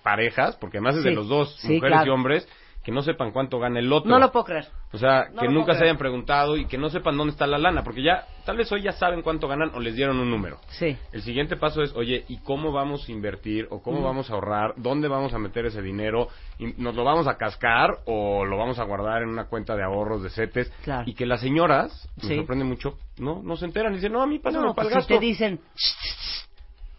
parejas, 0.04 0.56
porque 0.58 0.78
además 0.78 0.98
es 0.98 1.04
de 1.04 1.12
los 1.12 1.28
dos, 1.28 1.56
Sí, 1.60 1.76
mujeres 1.76 1.96
claro. 1.96 2.08
y 2.08 2.14
hombres, 2.14 2.48
que 2.88 2.94
no 2.94 3.02
sepan 3.02 3.32
cuánto 3.34 3.60
gana 3.60 3.80
el 3.82 3.92
otro. 3.92 4.10
No 4.10 4.18
lo 4.18 4.32
puedo 4.32 4.46
creer. 4.46 4.66
O 4.94 4.98
sea, 4.98 5.26
No 5.34 5.42
que 5.42 5.50
nunca 5.50 5.74
se 5.74 5.84
hayan 5.84 5.98
preguntado 5.98 6.56
y 6.56 6.68
que 6.68 6.78
no 6.78 6.90
sepan 6.90 7.18
dónde 7.18 7.32
está 7.34 7.46
la 7.46 7.58
lana, 7.58 7.84
porque 7.84 8.02
ya, 8.02 8.24
tal 8.46 8.56
vez 8.56 8.72
hoy 8.72 8.82
ya 8.82 8.94
saben 8.94 9.24
cuánto 9.24 9.50
ganan 9.50 9.72
o 9.76 9.82
les 9.82 9.94
dieron 9.98 10.18
un 10.22 10.30
número. 10.32 10.62
Sí. 10.70 10.96
El 11.12 11.22
siguiente 11.22 11.58
paso 11.58 11.82
es, 11.82 11.94
oye, 11.98 12.24
¿y 12.30 12.38
cómo 12.38 12.72
vamos 12.72 13.10
a 13.10 13.12
invertir 13.12 13.68
o 13.72 13.82
cómo 13.82 13.98
Ujú. 13.98 14.06
vamos 14.08 14.30
a 14.30 14.36
ahorrar? 14.36 14.74
¿Dónde 14.78 15.10
vamos 15.10 15.34
a 15.34 15.38
meter 15.38 15.66
ese 15.66 15.82
dinero? 15.82 16.30
¿Y 16.60 16.82
¿Nos 16.82 16.96
lo 16.96 17.04
vamos 17.04 17.28
a 17.28 17.36
cascar 17.36 17.90
o 18.06 18.46
lo 18.46 18.58
vamos 18.58 18.80
a 18.80 18.86
guardar 18.86 19.22
en 19.22 19.28
una 19.28 19.48
cuenta 19.50 19.76
de 19.76 19.84
ahorros 19.84 20.24
de 20.24 20.30
CETES? 20.30 20.72
Claro. 20.86 21.04
Y 21.08 21.14
que 21.14 21.26
las 21.26 21.42
señoras, 21.42 22.08
me 22.22 22.30
Sí. 22.30 22.36
sorprende 22.38 22.64
mucho, 22.64 22.98
no 23.18 23.42
no 23.44 23.58
se 23.58 23.66
enteran. 23.66 23.92
Dicen, 23.96 24.14
no, 24.14 24.22
a 24.24 24.28
mí 24.28 24.40
pásame 24.40 24.66
No, 24.66 24.74
para 24.74 24.86
pues 24.88 24.96
el 24.96 25.02
si 25.04 25.08
gasto. 25.10 25.20
te 25.20 25.26
dicen, 25.26 25.60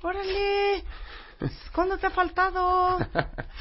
órale, 0.02 0.82
¿cuándo 1.74 1.98
te 1.98 2.06
ha 2.06 2.10
faltado? 2.10 2.98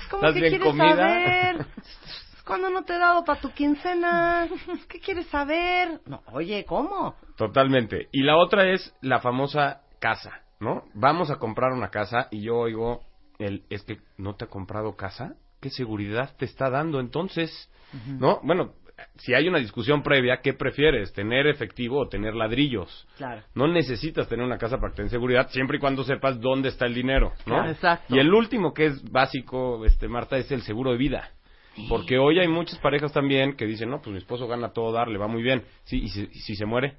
¿Cómo 0.10 0.28
¿Estás 0.28 0.34
que 0.34 0.50
quieres 0.50 0.68
comida? 0.68 0.96
saber? 0.96 1.66
¿Cuándo 2.46 2.70
no 2.70 2.84
te 2.84 2.96
he 2.96 2.98
dado 2.98 3.26
para 3.26 3.42
tu 3.42 3.52
quincena? 3.52 4.48
¿Qué 4.88 5.00
quieres 5.02 5.28
saber? 5.28 6.00
No, 6.06 6.24
oye, 6.32 6.64
¿cómo? 6.66 7.16
Totalmente. 7.36 8.08
Y 8.12 8.24
la 8.24 8.38
otra 8.38 8.72
es 8.72 8.94
la 9.02 9.20
famosa 9.20 9.82
casa, 10.00 10.44
¿no? 10.62 10.86
Vamos 10.94 11.30
a 11.30 11.40
comprar 11.40 11.74
una 11.74 11.90
casa 11.90 12.30
y 12.32 12.44
yo 12.44 12.56
oigo 12.56 13.02
el 13.38 13.66
es 13.70 13.84
que 13.84 14.00
no 14.18 14.36
te 14.36 14.46
ha 14.46 14.48
comprado 14.48 14.96
casa, 14.96 15.36
¿qué 15.60 15.70
seguridad 15.70 16.36
te 16.38 16.46
está 16.46 16.70
dando 16.70 17.00
entonces? 17.00 17.70
¿No? 18.06 18.40
Bueno, 18.44 18.74
si 19.20 19.34
hay 19.34 19.48
una 19.48 19.60
discusión 19.60 20.04
previa, 20.04 20.42
¿qué 20.42 20.54
prefieres? 20.54 21.14
¿Tener 21.14 21.48
efectivo 21.48 22.00
o 22.02 22.08
tener 22.08 22.36
ladrillos? 22.36 23.08
Claro. 23.18 23.42
No 23.56 23.68
necesitas 23.68 24.28
tener 24.28 24.46
una 24.46 24.58
casa 24.58 24.78
para 24.80 24.94
tener 24.94 25.10
seguridad, 25.12 25.50
siempre 25.50 25.78
y 25.78 25.80
cuando 25.80 26.04
sepas 26.04 26.40
dónde 26.40 26.70
está 26.70 26.86
el 26.86 26.94
dinero, 26.94 27.34
¿no? 27.46 27.56
Claro, 27.56 27.70
exacto. 27.72 28.16
Y 28.16 28.20
el 28.20 28.34
último 28.34 28.74
que 28.74 28.86
es 28.88 29.12
básico, 29.12 29.86
este 29.86 30.08
Marta, 30.08 30.38
es 30.38 30.52
el 30.52 30.62
seguro 30.62 30.92
de 30.92 30.98
vida. 30.98 31.32
Porque 31.90 32.18
hoy 32.18 32.40
hay 32.40 32.48
muchas 32.48 32.80
parejas 32.80 33.14
también 33.14 33.56
que 33.56 33.66
dicen, 33.68 33.90
no, 33.90 33.98
pues 34.02 34.12
mi 34.12 34.18
esposo 34.18 34.48
gana 34.48 34.70
todo 34.74 34.92
dar, 34.92 35.08
le 35.10 35.20
va 35.20 35.28
muy 35.28 35.44
bien. 35.44 35.64
Sí, 35.84 35.98
y 36.04 36.08
si, 36.10 36.22
y 36.24 36.40
si 36.40 36.56
se 36.56 36.66
muere, 36.66 36.96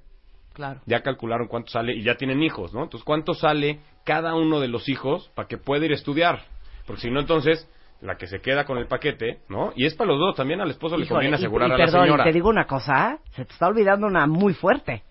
Claro. 0.53 0.81
ya 0.87 1.03
calcularon 1.03 1.49
cuánto 1.49 1.71
sale 1.71 1.95
y 1.97 2.03
ya 2.03 2.15
tienen 2.17 2.43
hijos, 2.43 2.73
¿no? 2.73 2.85
Entonces, 2.85 3.05
¿cuánto 3.05 3.35
sale 3.35 3.81
cada 4.05 4.35
uno 4.37 4.61
de 4.61 4.69
los 4.69 4.89
hijos 4.89 5.31
para 5.35 5.49
que 5.49 5.59
pueda 5.59 5.85
ir 5.85 5.93
a 5.93 5.95
estudiar? 5.97 6.43
Porque 6.87 7.03
si 7.03 7.11
no, 7.11 7.19
entonces, 7.21 7.69
la 8.01 8.17
que 8.17 8.27
se 8.27 8.41
queda 8.41 8.65
con 8.65 8.79
el 8.79 8.87
paquete, 8.87 9.41
¿no? 9.49 9.73
Y 9.75 9.87
es 9.87 9.95
para 9.95 10.09
los 10.11 10.19
dos, 10.21 10.37
también 10.37 10.61
al 10.61 10.71
esposo 10.71 10.97
le 10.97 11.07
conviene 11.09 11.37
y- 11.37 11.39
asegurar 11.41 11.69
y 11.69 11.73
a 11.73 11.77
la 11.79 11.85
perdón, 11.85 12.03
señora. 12.05 12.25
te 12.25 12.33
digo 12.33 12.49
una 12.49 12.67
cosa, 12.67 13.19
se 13.33 13.45
te 13.45 13.53
está 13.53 13.67
olvidando 13.67 14.07
una 14.07 14.27
muy 14.27 14.55
fuerte. 14.55 15.03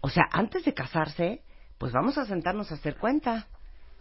O 0.00 0.08
sea, 0.08 0.24
antes 0.32 0.64
de 0.64 0.74
casarse, 0.74 1.40
pues 1.78 1.92
vamos 1.92 2.18
a 2.18 2.24
sentarnos 2.26 2.70
a 2.70 2.74
hacer 2.74 2.96
cuenta. 2.96 3.46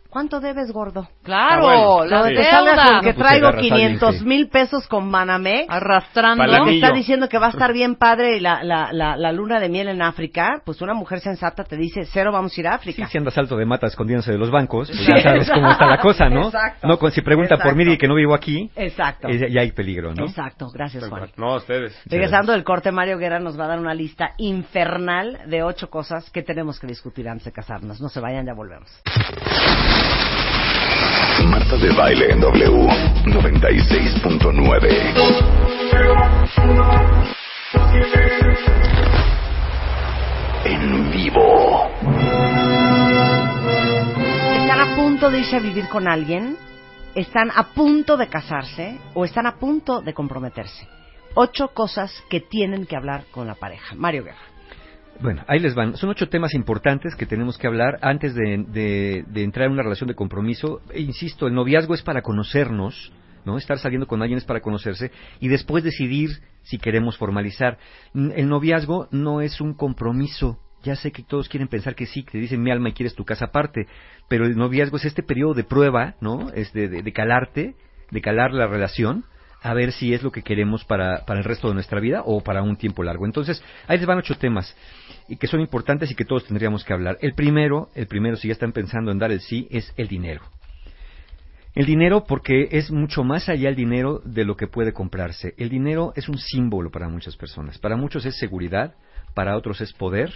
¿Cuánto 0.10 0.40
debes, 0.40 0.72
gordo? 0.72 1.07
Claro, 1.23 1.68
Ah, 1.69 1.99
bueno, 1.99 2.06
la 2.06 2.23
sí. 2.23 2.34
Deuda. 2.34 2.86
con 2.94 3.02
que 3.02 3.14
pues, 3.14 3.15
traigo 3.18 3.48
agarras 3.48 3.53
a 3.53 3.57
alguien 3.73 3.88
500 3.99 4.15
que- 4.18 4.26
mil 4.26 4.49
pesos 4.49 4.88
con 4.88 5.11
Banamex. 5.11 5.68
Arrastrando. 5.69 6.44
Anillo. 6.44 6.72
está 6.72 6.91
diciendo 6.91 7.30
que 7.30 7.38
va 7.38 7.48
a 7.48 7.49
estar 7.52 7.72
bien 7.73 7.94
padre 7.95 8.41
la, 8.41 8.64
la, 8.64 8.90
la, 8.91 9.15
la 9.15 9.31
luna 9.31 9.60
de 9.60 9.69
miel 9.69 9.88
en 9.88 10.02
África, 10.02 10.64
pues 10.65 10.81
una 10.81 10.95
mujer 10.95 11.19
sensata 11.19 11.64
te 11.64 11.77
dice, 11.77 12.06
cero 12.06 12.31
vamos 12.31 12.57
a 12.57 12.60
ir 12.60 12.68
a 12.68 12.72
Sí, 12.72 12.76
África. 12.77 13.07
si 13.07 13.18
andas 13.19 13.38
alto 13.38 13.56
de 13.56 13.65
mata 13.68 13.86
escondiéndose 13.86 14.31
de 14.31 14.40
los 14.40 14.49
bancos, 14.49 14.88
pues 14.90 15.06
ya 15.06 15.22
sabes 15.22 15.48
cómo 15.52 15.69
está 15.69 15.86
la 15.86 15.99
cosa, 15.99 16.27
¿no? 16.27 16.45
Exacto. 16.48 16.88
No, 16.88 16.98
con- 16.98 17.11
si 17.11 17.22
pregunta 17.22 17.57
por 17.57 17.76
mí 17.76 17.84
y 17.94 17.98
que 17.99 18.07
no 18.07 18.15
vivo 18.15 18.34
aquí, 18.34 18.72
Exacto. 18.76 19.27
eh, 19.27 19.52
ya 19.52 19.61
hay 19.61 19.72
peligro, 19.73 20.15
¿no? 20.15 20.26
Exacto, 20.26 20.69
gracias 20.73 21.07
Juan. 21.07 21.30
No, 21.38 21.56
ustedes. 21.57 21.95
Regresando 22.07 22.52
del 22.53 22.64
corte, 22.64 22.91
Mario 22.91 23.19
Guerra 23.19 23.40
nos 23.40 23.60
va 23.60 23.65
a 23.65 23.68
dar 23.68 23.80
una 23.80 23.94
lista 23.94 24.31
infernal 24.38 25.41
de 25.45 25.61
ocho 25.61 25.90
cosas 25.91 26.31
que 26.31 26.41
tenemos 26.41 26.80
que 26.80 26.88
discutir 26.88 27.30
antes 27.30 27.45
de 27.45 27.52
casarnos. 27.52 28.02
No 28.02 28.10
se 28.10 28.19
vayan, 28.19 28.48
ya 28.48 28.53
volvemos. 28.56 28.90
Marta 31.45 31.77
de 31.77 31.89
baile 31.91 32.31
en 32.31 32.41
W 32.41 32.88
96.9. 33.26 34.89
En 40.65 41.11
vivo. 41.11 41.88
¿Están 44.61 44.80
a 44.80 44.95
punto 44.95 45.30
de 45.30 45.39
irse 45.39 45.55
a 45.55 45.59
vivir 45.59 45.88
con 45.89 46.07
alguien? 46.07 46.57
¿Están 47.15 47.51
a 47.55 47.73
punto 47.73 48.17
de 48.17 48.27
casarse? 48.27 48.99
¿O 49.13 49.26
están 49.26 49.45
a 49.47 49.55
punto 49.55 50.01
de 50.01 50.13
comprometerse? 50.13 50.88
Ocho 51.35 51.69
cosas 51.69 52.23
que 52.30 52.39
tienen 52.39 52.85
que 52.85 52.95
hablar 52.95 53.26
con 53.31 53.47
la 53.47 53.55
pareja. 53.55 53.95
Mario 53.95 54.23
Guerra. 54.26 54.59
Bueno, 55.21 55.43
ahí 55.47 55.59
les 55.59 55.75
van. 55.75 55.97
Son 55.97 56.09
ocho 56.09 56.29
temas 56.29 56.53
importantes 56.53 57.13
que 57.15 57.25
tenemos 57.25 57.57
que 57.57 57.67
hablar 57.67 57.99
antes 58.01 58.33
de, 58.35 59.25
entrar 59.35 59.65
en 59.67 59.73
una 59.73 59.83
relación 59.83 60.07
de 60.07 60.15
compromiso. 60.15 60.81
E 60.93 61.01
insisto, 61.01 61.47
el 61.47 61.53
noviazgo 61.53 61.93
es 61.93 62.01
para 62.01 62.21
conocernos, 62.21 63.11
¿no? 63.45 63.57
Estar 63.57 63.79
saliendo 63.79 64.07
con 64.07 64.21
alguien 64.21 64.37
es 64.37 64.45
para 64.45 64.61
conocerse 64.61 65.11
y 65.41 65.49
después 65.49 65.83
decidir 65.83 66.29
si 66.63 66.77
queremos 66.77 67.17
formalizar. 67.17 67.77
El 68.13 68.47
noviazgo 68.47 69.07
no 69.11 69.41
es 69.41 69.59
un 69.59 69.73
compromiso. 69.73 70.57
Ya 70.83 70.95
sé 70.95 71.11
que 71.11 71.23
todos 71.23 71.49
quieren 71.49 71.67
pensar 71.67 71.95
que 71.95 72.05
sí, 72.05 72.23
que 72.23 72.37
dicen 72.37 72.63
mi 72.63 72.71
alma 72.71 72.87
y 72.87 72.93
quieres 72.93 73.13
tu 73.13 73.25
casa 73.25 73.45
aparte, 73.45 73.87
pero 74.29 74.45
el 74.45 74.55
noviazgo 74.55 74.95
es 74.95 75.03
este 75.03 75.21
periodo 75.23 75.53
de 75.53 75.65
prueba, 75.65 76.15
¿no? 76.21 76.49
Es 76.51 76.71
de, 76.71 76.87
de- 76.87 77.01
de 77.03 77.11
calarte, 77.11 77.75
de 78.11 78.21
calar 78.21 78.53
la 78.53 78.67
relación, 78.67 79.25
a 79.61 79.73
ver 79.73 79.91
si 79.91 80.13
es 80.13 80.23
lo 80.23 80.31
que 80.31 80.41
queremos 80.41 80.85
para, 80.85 81.25
para 81.25 81.39
el 81.39 81.43
resto 81.43 81.67
de 81.67 81.73
nuestra 81.73 81.99
vida 81.99 82.21
o 82.25 82.39
para 82.41 82.63
un 82.63 82.77
tiempo 82.77 83.03
largo. 83.03 83.25
Entonces, 83.25 83.61
ahí 83.87 83.97
les 83.97 84.07
van 84.07 84.19
ocho 84.19 84.35
temas 84.37 84.73
y 85.30 85.38
que 85.38 85.47
son 85.47 85.61
importantes 85.61 86.11
y 86.11 86.15
que 86.15 86.26
todos 86.26 86.45
tendríamos 86.45 86.84
que 86.84 86.93
hablar. 86.93 87.18
El 87.22 87.34
primero, 87.34 87.89
el 87.95 88.07
primero, 88.07 88.35
si 88.35 88.47
ya 88.47 88.53
están 88.53 88.72
pensando 88.72 89.11
en 89.11 89.19
dar 89.19 89.31
el 89.31 89.41
sí, 89.41 89.68
es 89.69 89.93
el 89.95 90.07
dinero. 90.07 90.41
El 91.76 91.85
dinero 91.85 92.26
porque 92.27 92.68
es 92.72 92.91
mucho 92.91 93.23
más 93.23 93.47
allá 93.47 93.69
el 93.69 93.76
dinero 93.76 94.22
de 94.26 94.43
lo 94.43 94.57
que 94.57 94.68
puede 94.68 94.91
comprarse. 94.91 95.53
El 95.57 95.69
dinero 95.69 96.14
es 96.15 96.27
un 96.27 96.38
símbolo 96.38 96.89
para 96.89 97.07
muchas 97.07 97.38
personas. 97.38 97.77
Para 97.77 97.95
muchos 97.95 98.26
es 98.26 98.38
seguridad, 98.38 98.95
para 99.35 99.56
otros 99.56 99.80
es 99.81 99.93
poder 99.93 100.34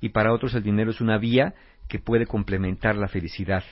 y 0.00 0.08
para 0.08 0.32
otros 0.32 0.54
el 0.54 0.62
dinero 0.62 0.90
es 0.90 1.00
una 1.00 1.18
vía 1.18 1.54
que 1.88 1.98
puede 1.98 2.26
complementar 2.26 2.96
la 2.96 3.08
felicidad. 3.08 3.62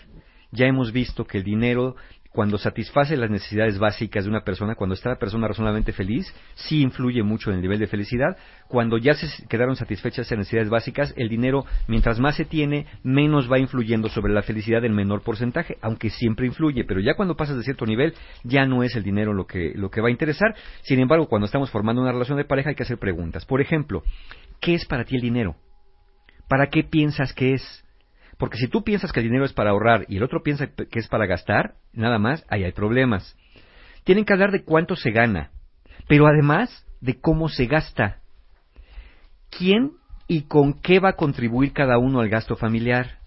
Ya 0.51 0.66
hemos 0.66 0.93
visto 0.93 1.24
que 1.24 1.39
el 1.39 1.45
dinero, 1.45 1.97
cuando 2.31 2.59
satisface 2.59 3.17
las 3.17 3.31
necesidades 3.31 3.79
básicas 3.79 4.25
de 4.25 4.31
una 4.31 4.45
persona, 4.45 4.75
cuando 4.75 4.95
está 4.95 5.09
la 5.09 5.19
persona 5.19 5.49
razonablemente 5.49 5.93
feliz, 5.93 6.33
sí 6.55 6.83
influye 6.83 7.23
mucho 7.23 7.51
en 7.51 7.57
el 7.57 7.63
nivel 7.63 7.79
de 7.79 7.87
felicidad. 7.87 8.37
Cuando 8.69 8.99
ya 8.99 9.15
se 9.15 9.47
quedaron 9.49 9.77
satisfechas 9.77 10.27
esas 10.27 10.39
necesidades 10.39 10.69
básicas, 10.69 11.15
el 11.17 11.29
dinero, 11.29 11.65
mientras 11.87 12.21
más 12.21 12.37
se 12.37 12.45
tiene, 12.45 12.87
menos 13.03 13.51
va 13.51 13.59
influyendo 13.59 14.09
sobre 14.09 14.33
la 14.33 14.43
felicidad 14.43 14.85
en 14.85 14.95
menor 14.95 15.23
porcentaje, 15.23 15.79
aunque 15.81 16.11
siempre 16.11 16.47
influye. 16.47 16.85
Pero 16.85 17.01
ya 17.01 17.15
cuando 17.15 17.35
pasas 17.35 17.57
de 17.57 17.65
cierto 17.65 17.87
nivel, 17.87 18.15
ya 18.45 18.67
no 18.67 18.83
es 18.83 18.95
el 18.95 19.03
dinero 19.03 19.33
lo 19.33 19.47
que, 19.47 19.73
lo 19.75 19.91
que 19.91 20.01
va 20.01 20.09
a 20.09 20.13
interesar. 20.13 20.55
Sin 20.83 21.01
embargo, 21.01 21.29
cuando 21.29 21.47
estamos 21.47 21.71
formando 21.71 22.03
una 22.03 22.13
relación 22.13 22.37
de 22.37 22.45
pareja, 22.45 22.71
hay 22.71 22.77
que 22.77 22.83
hacer 22.83 22.99
preguntas. 22.99 23.47
Por 23.47 23.61
ejemplo, 23.61 24.03
¿qué 24.61 24.75
es 24.75 24.85
para 24.85 25.05
ti 25.05 25.17
el 25.17 25.23
dinero? 25.23 25.57
¿Para 26.47 26.69
qué 26.69 26.85
piensas 26.85 27.33
que 27.33 27.55
es? 27.55 27.85
Porque 28.39 28.56
si 28.56 28.69
tú 28.69 28.85
piensas 28.85 29.12
que 29.12 29.20
el 29.20 29.27
dinero 29.27 29.44
es 29.44 29.52
para 29.52 29.70
ahorrar 29.70 30.06
y 30.09 30.16
el 30.16 30.23
otro 30.23 30.43
piensa 30.43 30.69
que 30.69 30.98
es 30.98 31.09
para 31.09 31.27
gastar, 31.27 31.74
nada 31.93 32.19
más, 32.19 32.44
ahí 32.48 32.65
hay 32.65 32.73
problemas. 32.73 33.36
Tienen 34.05 34.24
que 34.24 34.32
hablar 34.32 34.52
de 34.52 34.65
cuánto 34.65 34.97
se 34.97 35.10
gana, 35.10 35.51
pero 36.06 36.27
además 36.27 36.86
de 37.01 37.20
cómo 37.20 37.48
se 37.48 37.66
gasta. 37.66 38.20
¿Quién 39.51 39.93
y 40.28 40.43
con 40.43 40.74
qué 40.74 41.01
va 41.01 41.10
a 41.10 41.16
contribuir 41.16 41.73
cada 41.73 41.98
uno 41.98 42.20
al 42.20 42.28
gasto 42.28 42.55
familiar? 42.55 43.19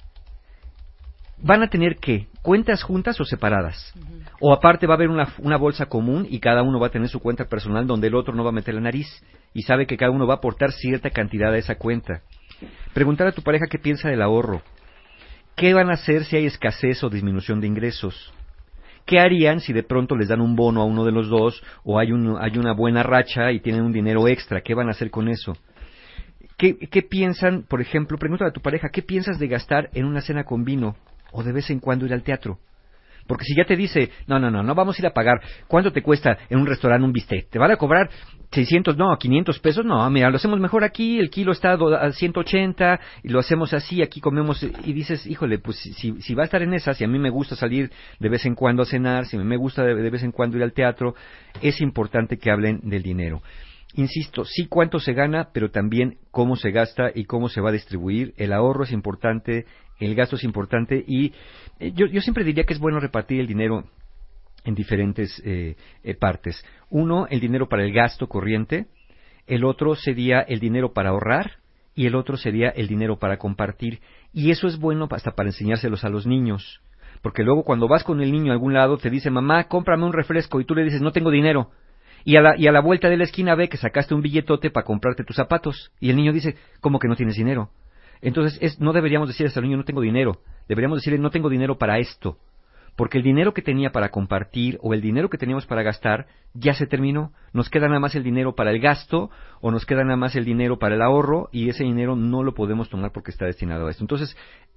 ¿Van 1.44 1.64
a 1.64 1.70
tener 1.70 1.98
qué? 1.98 2.28
¿Cuentas 2.42 2.84
juntas 2.84 3.20
o 3.20 3.26
separadas? 3.26 3.94
O 4.40 4.54
aparte 4.54 4.88
va 4.88 4.94
a 4.94 4.98
haber 4.98 5.10
una, 5.10 5.28
una 5.40 5.58
bolsa 5.58 5.88
común 5.88 6.28
y 6.30 6.40
cada 6.40 6.62
uno 6.62 6.80
va 6.80 6.88
a 6.88 6.92
tener 6.92 7.10
su 7.10 7.20
cuenta 7.20 7.46
personal 7.46 7.86
donde 7.86 8.08
el 8.08 8.16
otro 8.16 8.34
no 8.34 8.44
va 8.44 8.52
a 8.52 8.54
meter 8.54 8.76
la 8.76 8.82
nariz 8.82 9.08
y 9.54 9.64
sabe 9.64 9.88
que 9.88 9.98
cada 9.98 10.12
uno 10.12 10.28
va 10.28 10.36
a 10.36 10.38
aportar 10.38 10.72
cierta 10.72 11.10
cantidad 11.10 11.52
a 11.52 11.58
esa 11.58 11.76
cuenta. 11.76 12.22
Preguntar 12.94 13.28
a 13.28 13.32
tu 13.32 13.42
pareja 13.42 13.66
qué 13.70 13.80
piensa 13.80 14.08
del 14.08 14.22
ahorro. 14.22 14.62
¿Qué 15.56 15.74
van 15.74 15.90
a 15.90 15.94
hacer 15.94 16.26
si 16.26 16.38
hay 16.38 16.46
escasez 16.46 17.04
o 17.04 17.10
disminución 17.10 17.62
de 17.62 17.68
ingresos? 17.68 18.34
¿Qué 19.06 19.20
harían 19.20 19.60
si 19.60 19.74
de 19.74 19.84
pronto 19.84 20.16
les 20.16 20.30
dan 20.30 20.42
un 20.42 20.56
bono 20.56 20.82
a 20.82 20.86
uno 20.86 21.04
de 21.06 21.12
los 21.12 21.28
dos 21.30 21.62
o 21.84 22.00
hay, 22.00 22.10
hay 22.40 22.58
una 22.58 22.74
buena 22.74 23.04
racha 23.04 23.52
y 23.52 23.60
tienen 23.60 23.84
un 23.84 23.92
dinero 23.92 24.28
extra? 24.28 24.62
¿Qué 24.62 24.74
van 24.74 24.88
a 24.88 24.92
hacer 24.92 25.10
con 25.10 25.28
eso? 25.28 25.58
¿Qué, 26.58 26.78
qué 26.78 27.02
piensan, 27.02 27.64
por 27.64 27.82
ejemplo, 27.82 28.18
pregúntale 28.18 28.50
a 28.50 28.54
tu 28.54 28.62
pareja, 28.62 28.90
¿qué 28.90 29.02
piensas 29.02 29.40
de 29.40 29.48
gastar 29.48 29.90
en 29.94 30.06
una 30.06 30.22
cena 30.22 30.44
con 30.44 30.64
vino 30.64 30.96
o 31.32 31.44
de 31.44 31.52
vez 31.52 31.70
en 31.70 31.80
cuando 31.80 32.06
ir 32.06 32.14
al 32.14 32.24
teatro? 32.24 32.60
Porque 33.32 33.46
si 33.46 33.56
ya 33.56 33.64
te 33.64 33.78
dice, 33.78 34.10
no, 34.28 34.40
no, 34.40 34.52
no, 34.52 34.62
no 34.62 34.76
vamos 34.76 35.00
a 35.00 35.02
ir 35.02 35.06
a 35.08 35.14
pagar, 35.14 35.40
¿cuánto 35.66 35.94
te 35.94 36.02
cuesta 36.02 36.38
en 36.50 36.60
un 36.60 36.66
restaurante 36.68 37.06
un 37.06 37.14
bistec? 37.14 37.50
¿Te 37.50 37.60
van 37.60 37.72
a 37.72 37.78
cobrar 37.78 38.10
600, 38.52 38.98
no, 38.98 39.18
500 39.18 39.58
pesos? 39.60 39.86
No, 39.86 40.10
mira, 40.10 40.30
lo 40.30 40.36
hacemos 40.36 40.60
mejor 40.60 40.84
aquí, 40.84 41.18
el 41.18 41.30
kilo 41.30 41.54
está 41.54 41.72
a 41.72 41.78
do- 41.78 41.96
a 41.96 42.12
180 42.12 43.00
y 43.24 43.30
lo 43.30 43.40
hacemos 43.40 43.72
así, 43.72 44.02
aquí 44.02 44.20
comemos 44.20 44.62
y 44.62 44.92
dices, 44.92 45.26
híjole, 45.26 45.60
pues 45.60 45.78
si, 45.78 46.22
si, 46.22 46.34
va 46.36 46.42
a 46.42 46.46
estar 46.46 46.62
en 46.62 46.74
esas, 46.74 46.98
si 46.98 47.06
a 47.06 47.08
mí 47.08 47.20
me 47.20 47.30
gusta 47.30 47.56
salir 47.56 47.90
de 48.20 48.28
vez 48.28 48.46
en 48.46 48.54
cuando 48.54 48.84
a 48.84 48.86
cenar, 48.86 49.26
si 49.28 49.38
a 49.38 49.40
mí 49.40 49.46
me 49.46 49.56
gusta 49.56 49.82
de, 49.86 49.96
de 49.96 50.10
vez 50.10 50.24
en 50.24 50.34
cuando 50.34 50.58
ir 50.58 50.64
al 50.64 50.74
teatro, 50.74 51.16
es 51.62 51.80
importante 51.80 52.38
que 52.38 52.52
hablen 52.52 52.82
del 52.84 53.02
dinero. 53.02 53.42
Insisto, 53.96 54.46
sí 54.46 54.68
cuánto 54.68 55.00
se 55.00 55.14
gana, 55.14 55.50
pero 55.54 55.70
también 55.70 56.18
cómo 56.32 56.56
se 56.56 56.72
gasta 56.72 57.12
y 57.14 57.26
cómo 57.26 57.50
se 57.50 57.62
va 57.62 57.70
a 57.70 57.74
distribuir. 57.74 58.34
El 58.38 58.54
ahorro 58.54 58.84
es 58.84 58.92
importante, 58.92 59.66
el 60.00 60.16
gasto 60.16 60.38
es 60.38 60.44
importante 60.44 61.04
y 61.06 61.34
eh, 61.80 61.92
yo, 61.94 62.06
yo 62.06 62.22
siempre 62.22 62.44
diría 62.44 62.64
que 62.64 62.74
es 62.74 62.80
bueno 62.80 63.00
repartir 63.00 63.40
el 63.40 63.48
dinero 63.48 63.86
en 64.64 64.76
diferentes 64.76 65.42
eh, 65.46 65.76
eh, 66.04 66.16
partes. 66.16 66.64
Uno, 66.90 67.28
el 67.30 67.40
dinero 67.40 67.68
para 67.68 67.84
el 67.84 67.92
gasto 67.92 68.28
corriente, 68.28 68.88
el 69.48 69.66
otro 69.66 69.96
sería 69.96 70.40
el 70.40 70.60
dinero 70.60 70.94
para 70.94 71.10
ahorrar 71.10 71.58
y 71.94 72.06
el 72.06 72.16
otro 72.16 72.38
sería 72.38 72.70
el 72.70 72.88
dinero 72.88 73.20
para 73.20 73.38
compartir. 73.38 74.00
Y 74.32 74.52
eso 74.52 74.68
es 74.68 74.78
bueno 74.78 75.08
hasta 75.12 75.32
para 75.32 75.50
enseñárselos 75.50 76.06
a 76.06 76.10
los 76.10 76.26
niños. 76.26 76.82
Porque 77.22 77.44
luego 77.44 77.64
cuando 77.64 77.88
vas 77.88 78.04
con 78.04 78.22
el 78.22 78.32
niño 78.32 78.52
a 78.52 78.56
algún 78.56 78.74
lado 78.74 78.98
te 78.98 79.10
dice, 79.10 79.30
mamá, 79.30 79.66
cómprame 79.66 80.06
un 80.06 80.14
refresco 80.14 80.62
y 80.62 80.66
tú 80.66 80.76
le 80.76 80.84
dices, 80.84 81.02
no 81.02 81.12
tengo 81.12 81.30
dinero. 81.30 81.72
Y 82.24 82.36
a, 82.36 82.42
la, 82.42 82.58
y 82.58 82.68
a 82.68 82.72
la 82.72 82.82
vuelta 82.82 83.10
de 83.10 83.18
la 83.18 83.24
esquina 83.24 83.56
ve 83.56 83.70
que 83.70 83.78
sacaste 83.78 84.14
un 84.14 84.22
billetote 84.22 84.70
para 84.70 84.86
comprarte 84.86 85.24
tus 85.24 85.36
zapatos. 85.36 85.92
Y 86.00 86.10
el 86.10 86.16
niño 86.16 86.34
dice, 86.34 86.56
¿cómo 86.80 87.00
que 87.00 87.08
no 87.08 87.16
tienes 87.16 87.36
dinero? 87.36 87.70
Entonces, 88.22 88.60
es, 88.62 88.80
no 88.80 88.94
deberíamos 88.94 89.28
decirle 89.28 89.52
al 89.56 89.64
niño, 89.64 89.78
no 89.78 89.84
tengo 89.84 90.02
dinero. 90.02 90.42
Deberíamos 90.68 91.00
decirle, 91.00 91.18
no 91.20 91.32
tengo 91.32 91.50
dinero 91.50 91.78
para 91.78 91.98
esto. 91.98 92.38
Porque 92.96 93.18
el 93.18 93.24
dinero 93.24 93.54
que 93.54 93.62
tenía 93.62 93.92
para 93.92 94.10
compartir 94.10 94.78
o 94.82 94.94
el 94.94 95.02
dinero 95.02 95.30
que 95.30 95.38
teníamos 95.38 95.66
para 95.66 95.82
gastar 95.82 96.28
ya 96.54 96.74
se 96.74 96.86
terminó. 96.86 97.32
Nos 97.54 97.70
queda 97.70 97.88
nada 97.88 98.00
más 98.02 98.16
el 98.16 98.24
dinero 98.24 98.54
para 98.54 98.70
el 98.72 98.80
gasto 98.80 99.32
o 99.62 99.72
nos 99.72 99.86
queda 99.86 100.04
nada 100.04 100.18
más 100.18 100.36
el 100.36 100.44
dinero 100.46 100.78
para 100.78 100.96
el 100.96 101.02
ahorro 101.02 101.48
y 101.52 101.70
ese 101.70 101.84
dinero 101.86 102.16
no 102.16 102.44
lo 102.44 102.54
podemos 102.54 102.90
tomar 102.90 103.12
porque 103.12 103.32
está 103.32 103.46
destinado 103.46 103.88
a 103.88 103.92
esto. 103.92 104.04
Entonces, 104.04 104.36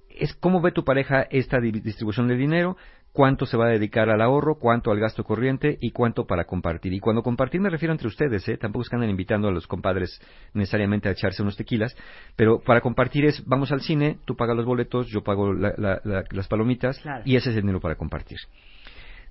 es 0.09 0.33
cómo 0.33 0.61
ve 0.61 0.71
tu 0.71 0.85
pareja 0.85 1.23
esta 1.29 1.59
di- 1.59 1.71
distribución 1.71 2.29
del 2.29 2.37
dinero, 2.37 2.77
cuánto 3.15 3.45
se 3.45 3.55
va 3.57 3.65
a 3.67 3.69
dedicar 3.69 4.09
al 4.09 4.21
ahorro, 4.21 4.59
cuánto 4.59 4.91
al 4.91 4.99
gasto 4.99 5.23
corriente 5.23 5.77
y 5.81 5.91
cuánto 5.91 6.25
para 6.27 6.43
compartir. 6.43 6.93
Y 6.93 6.99
cuando 6.99 7.23
compartir 7.23 7.61
me 7.61 7.69
refiero 7.69 7.93
entre 7.93 8.09
ustedes, 8.09 8.47
¿eh? 8.49 8.57
tampoco 8.57 8.83
es 8.83 8.89
que 8.89 8.97
anden 8.97 9.09
invitando 9.09 9.47
a 9.47 9.51
los 9.51 9.65
compadres 9.65 10.21
necesariamente 10.53 11.07
a 11.07 11.13
echarse 11.13 11.41
unos 11.41 11.55
tequilas, 11.55 11.95
pero 12.35 12.59
para 12.59 12.81
compartir 12.81 13.25
es, 13.25 13.43
vamos 13.45 13.71
al 13.71 13.79
cine, 13.81 14.17
tú 14.25 14.35
pagas 14.35 14.55
los 14.57 14.65
boletos, 14.65 15.07
yo 15.07 15.23
pago 15.23 15.53
la- 15.53 15.73
la- 15.77 16.01
la- 16.03 16.25
las 16.29 16.47
palomitas 16.49 16.99
Claro. 16.99 17.23
y 17.25 17.37
ese 17.37 17.49
es 17.51 17.55
el 17.55 17.61
dinero 17.61 17.79
para 17.79 17.95
compartir. 17.95 18.37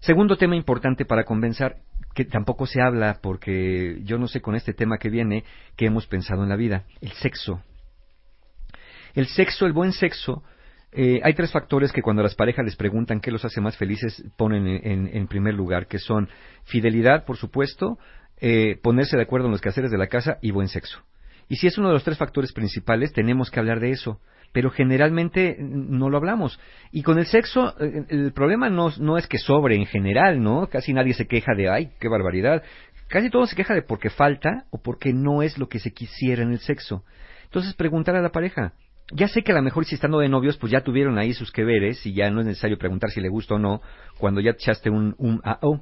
Segundo 0.01 0.37
tema 0.37 0.57
importante 0.57 1.05
para 1.05 1.25
convencer, 1.25 1.77
que 2.15 2.25
tampoco 2.25 2.67
se 2.67 2.81
habla 2.81 3.19
porque 3.23 4.01
yo 4.05 4.19
no 4.19 4.29
sé 4.29 4.41
con 4.41 4.55
este 4.55 4.73
tema 4.73 4.97
que 4.99 5.11
viene 5.11 5.45
que 5.77 5.87
hemos 5.87 6.07
pensado 6.07 6.43
en 6.43 6.49
la 6.49 6.57
vida, 6.57 6.85
el 7.03 7.13
sexo. 7.13 7.63
El 9.15 9.27
sexo, 9.27 9.67
el 9.67 9.73
buen 9.73 9.93
sexo, 9.93 10.43
eh, 10.95 11.21
hay 11.23 11.35
tres 11.35 11.51
factores 11.53 11.93
que 11.93 12.03
cuando 12.03 12.23
las 12.23 12.35
parejas 12.35 12.65
les 12.65 12.77
preguntan 12.77 13.21
qué 13.21 13.31
los 13.31 13.45
hace 13.45 13.61
más 13.61 13.77
felices 13.77 14.25
ponen 14.37 14.67
en, 14.67 15.09
en- 15.09 15.27
primer 15.29 15.55
lugar, 15.55 15.87
que 15.87 15.99
son 15.99 16.29
fidelidad, 16.65 17.25
por 17.25 17.37
supuesto, 17.37 17.99
eh, 18.41 18.79
ponerse 18.83 19.17
de 19.17 19.23
acuerdo 19.23 19.47
en 19.47 19.53
los 19.53 19.61
quehaceres 19.61 19.91
de 19.91 19.99
la 19.99 20.07
casa 20.07 20.39
y 20.41 20.51
buen 20.51 20.69
sexo. 20.69 21.01
Y 21.49 21.57
si 21.57 21.67
es 21.67 21.77
uno 21.79 21.89
de 21.89 21.95
los 21.95 22.05
tres 22.05 22.17
factores 22.19 22.53
principales, 22.53 23.13
tenemos 23.13 23.51
que 23.51 23.61
hablar 23.61 23.81
de 23.81 23.91
eso. 23.91 24.21
Pero 24.53 24.71
generalmente 24.71 25.57
mm, 25.59 25.99
no 25.99 26.09
lo 26.11 26.17
hablamos. 26.17 26.59
Y 26.93 27.03
con 27.03 27.19
el 27.19 27.27
sexo, 27.27 27.75
eh, 27.81 28.05
el 28.09 28.33
problema 28.33 28.71
no, 28.71 28.91
no 28.99 29.19
es 29.19 29.27
que 29.27 29.39
sobre 29.39 29.77
en 29.77 29.87
general, 29.87 30.43
¿no? 30.43 30.69
Casi 30.69 30.93
nadie 30.93 31.13
se 31.15 31.27
queja 31.27 31.55
de, 31.57 31.69
ay, 31.69 31.91
qué 32.01 32.09
barbaridad. 32.09 32.63
Casi 33.09 33.31
todo 33.31 33.47
se 33.47 33.57
queja 33.57 33.75
de 33.75 33.83
porque 33.83 34.11
falta 34.11 34.65
o 34.71 34.81
porque 34.81 35.13
no 35.13 35.43
es 35.43 35.59
lo 35.59 35.69
que 35.69 35.81
se 35.81 35.93
quisiera 35.93 36.43
en 36.43 36.53
el 36.53 36.61
sexo. 36.61 37.05
Entonces, 37.45 37.75
preguntar 37.75 38.17
a 38.17 38.23
la 38.23 38.31
pareja. 38.31 38.73
Ya 39.13 39.29
sé 39.29 39.43
que 39.43 39.53
a 39.53 39.55
lo 39.55 39.63
mejor 39.63 39.85
si 39.85 39.95
estando 39.95 40.19
de 40.19 40.29
novios, 40.29 40.57
pues 40.57 40.73
ya 40.73 40.81
tuvieron 40.81 41.19
ahí 41.19 41.35
sus 41.35 41.53
que 41.53 41.65
veres 41.65 42.05
y 42.07 42.15
ya 42.15 42.31
no 42.31 42.41
es 42.41 42.47
necesario 42.47 42.79
preguntar 42.79 43.11
si 43.11 43.21
le 43.21 43.29
gusta 43.29 43.55
o 43.55 43.59
no 43.59 43.83
cuando 44.19 44.41
ya 44.41 44.53
te 44.53 44.59
echaste 44.59 44.91
un, 44.91 45.15
un 45.19 45.41
AO. 45.45 45.81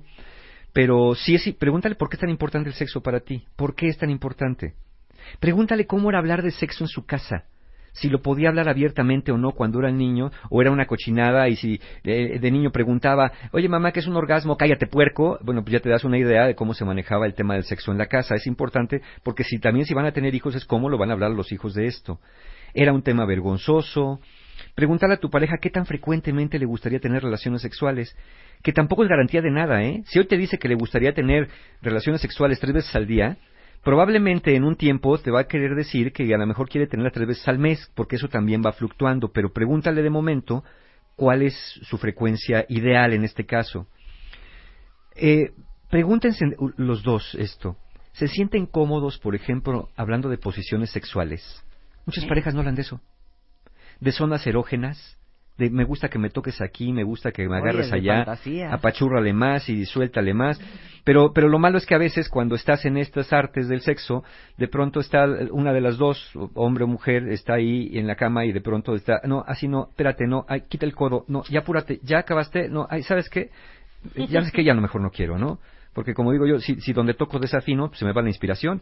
Pero 0.73 1.15
sí 1.15 1.35
es, 1.35 1.55
pregúntale 1.55 1.95
por 1.95 2.09
qué 2.09 2.17
es 2.17 2.21
tan 2.21 2.31
importante 2.31 2.71
el 2.71 2.75
sexo 2.75 3.03
para 3.03 3.21
ti. 3.21 3.45
¿Por 3.57 3.75
qué 3.75 3.89
es 3.89 3.99
tan 3.99 4.11
importante? 4.11 4.75
Pregúntale 5.39 5.87
cómo 5.87 6.09
era 6.09 6.19
hablar 6.19 6.43
de 6.43 6.51
sexo 6.51 6.85
en 6.85 6.89
su 6.89 7.05
casa. 7.05 7.45
Si 7.93 8.09
lo 8.09 8.23
podía 8.23 8.49
hablar 8.49 8.71
abiertamente 8.71 9.33
o 9.33 9.39
no 9.39 9.53
cuando 9.53 9.79
era 9.79 9.91
niño, 9.91 10.31
o 10.49 10.63
era 10.63 10.71
una 10.71 10.87
cochinada, 10.87 11.49
y 11.51 11.57
si 11.57 11.79
eh, 12.05 12.39
de 12.41 12.51
niño 12.51 12.73
preguntaba, 12.73 13.33
oye 13.53 13.69
mamá, 13.69 13.93
¿qué 13.93 14.01
es 14.01 14.07
un 14.07 14.17
orgasmo? 14.17 14.57
Cállate 14.57 14.87
puerco. 14.87 15.39
Bueno, 15.43 15.63
pues 15.63 15.75
ya 15.75 15.81
te 15.81 15.91
das 15.91 16.03
una 16.05 16.17
idea 16.17 16.47
de 16.47 16.55
cómo 16.55 16.73
se 16.73 16.87
manejaba 16.87 17.27
el 17.27 17.35
tema 17.35 17.55
del 17.55 17.65
sexo 17.65 17.93
en 17.93 17.99
la 17.99 18.07
casa. 18.07 18.35
Es 18.35 18.47
importante 18.47 19.03
porque 19.23 19.45
si 19.45 19.59
también 19.59 19.85
si 19.85 19.93
van 19.93 20.07
a 20.07 20.13
tener 20.13 20.35
hijos 20.35 20.55
es 20.55 20.65
cómo 20.65 20.89
lo 20.89 20.97
van 20.97 21.11
a 21.11 21.13
hablar 21.13 21.33
los 21.33 21.53
hijos 21.53 21.75
de 21.75 21.87
esto. 21.87 22.19
Era 22.75 22.93
un 22.93 23.03
tema 23.03 23.25
vergonzoso. 23.27 24.21
Pregúntale 24.75 25.15
a 25.15 25.21
tu 25.21 25.31
pareja 25.31 25.59
qué 25.59 25.71
tan 25.71 25.87
frecuentemente 25.87 26.59
le 26.59 26.67
gustaría 26.67 26.99
tener 26.99 27.23
relaciones 27.23 27.61
sexuales, 27.61 28.17
que 28.63 28.73
tampoco 28.73 29.03
es 29.03 29.09
garantía 29.09 29.43
de 29.43 29.51
nada, 29.51 29.83
¿eh? 29.83 30.03
Si 30.07 30.19
hoy 30.19 30.27
te 30.27 30.39
dice 30.39 30.59
que 30.59 30.69
le 30.69 30.75
gustaría 30.75 31.13
tener 31.13 31.49
relaciones 31.83 32.21
sexuales 32.21 32.59
tres 32.59 32.73
veces 32.73 32.95
al 32.97 33.07
día, 33.07 33.37
probablemente 33.83 34.55
en 34.55 34.65
un 34.65 34.77
tiempo 34.77 35.19
te 35.19 35.31
va 35.31 35.41
a 35.41 35.47
querer 35.47 35.75
decir 35.75 36.13
que 36.13 36.33
a 36.33 36.39
lo 36.39 36.47
mejor 36.47 36.69
quiere 36.69 36.87
tenerla 36.87 37.11
tres 37.11 37.29
veces 37.29 37.47
al 37.49 37.59
mes, 37.59 37.91
porque 37.95 38.17
eso 38.17 38.29
también 38.29 38.63
va 38.65 38.73
fluctuando, 38.73 39.31
pero 39.33 39.53
pregúntale 39.53 40.03
de 40.03 40.11
momento 40.11 40.65
cuál 41.17 41.43
es 41.43 41.55
su 41.83 41.99
frecuencia 41.99 42.65
ideal 42.69 43.13
en 43.13 43.25
este 43.25 43.45
caso. 43.45 43.87
Eh, 45.17 45.51
pregúntense 45.91 46.47
los 46.77 47.03
dos 47.03 47.35
esto. 47.35 47.77
¿Se 48.13 48.29
sienten 48.29 48.67
cómodos, 48.67 49.19
por 49.19 49.35
ejemplo, 49.35 49.89
hablando 49.97 50.29
de 50.29 50.39
posiciones 50.39 50.91
sexuales? 50.91 51.63
Muchas 52.07 52.25
¿Eh? 52.25 52.29
parejas 52.29 52.55
no 52.55 52.61
hablan 52.61 52.75
de 52.75 52.83
eso. 52.83 53.01
De 54.01 54.13
zonas 54.13 54.47
erógenas, 54.47 55.19
de 55.59 55.71
me 55.71 55.85
gusta 55.85 56.09
que 56.09 56.19
me 56.19 56.31
toques 56.31 56.61
aquí, 56.61 56.93
me 56.93 57.05
gusta 57.05 57.31
que 57.31 57.47
me 57.49 57.59
agarres 57.59 57.93
allá, 57.93 58.25
apachúrrale 58.71 59.33
más 59.33 59.69
y 59.69 59.85
suéltale 59.85 60.35
más. 60.35 60.61
Pero, 61.05 61.33
pero 61.33 61.49
lo 61.49 61.59
malo 61.59 61.79
es 61.79 61.87
que 61.87 61.95
a 61.95 61.99
veces 61.99 62.29
cuando 62.29 62.55
estás 62.55 62.85
en 62.85 62.97
estas 62.97 63.33
artes 63.33 63.69
del 63.69 63.81
sexo, 63.81 64.25
de 64.57 64.69
pronto 64.69 65.01
está 65.01 65.27
una 65.51 65.73
de 65.73 65.81
las 65.81 65.99
dos, 65.99 66.33
hombre 66.55 66.85
o 66.85 66.87
mujer, 66.87 67.29
está 67.29 67.55
ahí 67.55 67.91
en 67.99 68.07
la 68.07 68.15
cama 68.15 68.45
y 68.45 68.53
de 68.53 68.61
pronto 68.61 68.95
está, 68.95 69.21
no, 69.25 69.45
así 69.47 69.69
no, 69.69 69.89
espérate, 69.91 70.27
no, 70.27 70.47
ay, 70.49 70.63
quita 70.69 70.87
el 70.87 70.95
codo, 70.95 71.25
no, 71.29 71.43
ya 71.45 71.61
apúrate, 71.61 72.01
ya 72.03 72.19
acabaste, 72.19 72.69
no, 72.69 72.87
ay, 72.89 73.03
¿sabes 73.03 73.29
qué? 73.29 73.51
Ya 74.17 74.41
sabes 74.41 74.53
que 74.53 74.65
ya 74.65 74.75
no 74.75 74.81
mejor 74.81 75.01
no 75.01 75.11
quiero, 75.11 75.39
¿no? 75.39 75.59
Porque 75.93 76.15
como 76.15 76.33
digo 76.33 76.47
yo, 76.47 76.59
si, 76.59 76.81
si 76.81 76.93
donde 76.93 77.15
toco 77.15 77.39
desafino, 77.39 77.89
pues 77.89 77.99
se 77.99 78.05
me 78.05 78.13
va 78.13 78.23
la 78.23 78.29
inspiración. 78.29 78.81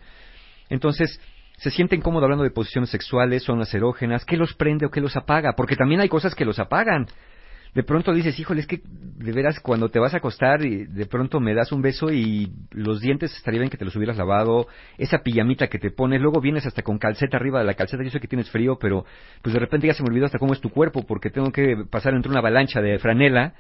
Entonces, 0.69 1.21
se 1.61 1.71
sienten 1.71 2.01
cómodos 2.01 2.25
hablando 2.25 2.45
de 2.45 2.51
posiciones 2.51 2.89
sexuales, 2.89 3.43
son 3.43 3.59
las 3.59 3.73
erógenas, 3.75 4.25
¿qué 4.25 4.39
los 4.39 4.55
prende 4.55 4.87
o 4.87 4.91
qué 4.91 5.03
los 5.03 5.15
apaga? 5.15 5.53
Porque 5.55 5.77
también 5.77 6.01
hay 6.01 6.09
cosas 6.09 6.35
que 6.35 6.47
los 6.47 6.59
apagan. 6.59 7.07
De 7.75 7.83
pronto 7.83 8.15
dices, 8.15 8.37
híjole, 8.41 8.63
es 8.63 8.67
que 8.67 8.81
de 8.83 9.33
veras 9.33 9.61
cuando 9.61 9.91
te 9.91 9.99
vas 9.99 10.15
a 10.15 10.17
acostar 10.17 10.65
y 10.65 10.87
de 10.87 11.05
pronto 11.05 11.39
me 11.39 11.55
das 11.55 11.71
un 11.71 11.83
beso 11.83 12.11
y 12.11 12.51
los 12.71 13.01
dientes 13.03 13.37
estaría 13.37 13.61
bien 13.61 13.71
que 13.71 13.77
te 13.77 13.85
los 13.85 13.95
hubieras 13.95 14.17
lavado, 14.17 14.69
esa 14.97 15.19
pijamita 15.19 15.69
que 15.69 15.79
te 15.79 15.91
pones, 15.91 16.23
luego 16.23 16.41
vienes 16.41 16.65
hasta 16.65 16.83
con 16.83 16.99
calceta 16.99 17.37
arriba 17.37 17.61
de 17.61 17.67
la 17.67 17.75
calceta, 17.75 18.03
yo 18.03 18.11
sé 18.11 18.21
que 18.21 18.27
tienes 18.27 18.51
frío, 18.51 18.79
pero 18.81 19.05
pues 19.43 19.53
de 19.53 19.61
repente 19.61 19.87
ya 19.87 19.93
se 19.93 20.03
me 20.03 20.09
olvidó 20.09 20.25
hasta 20.25 20.39
cómo 20.39 20.55
es 20.55 20.61
tu 20.61 20.71
cuerpo 20.71 21.05
porque 21.07 21.29
tengo 21.29 21.53
que 21.53 21.85
pasar 21.91 22.15
entre 22.15 22.31
una 22.31 22.41
avalancha 22.41 22.81
de 22.81 22.99
franela. 22.99 23.53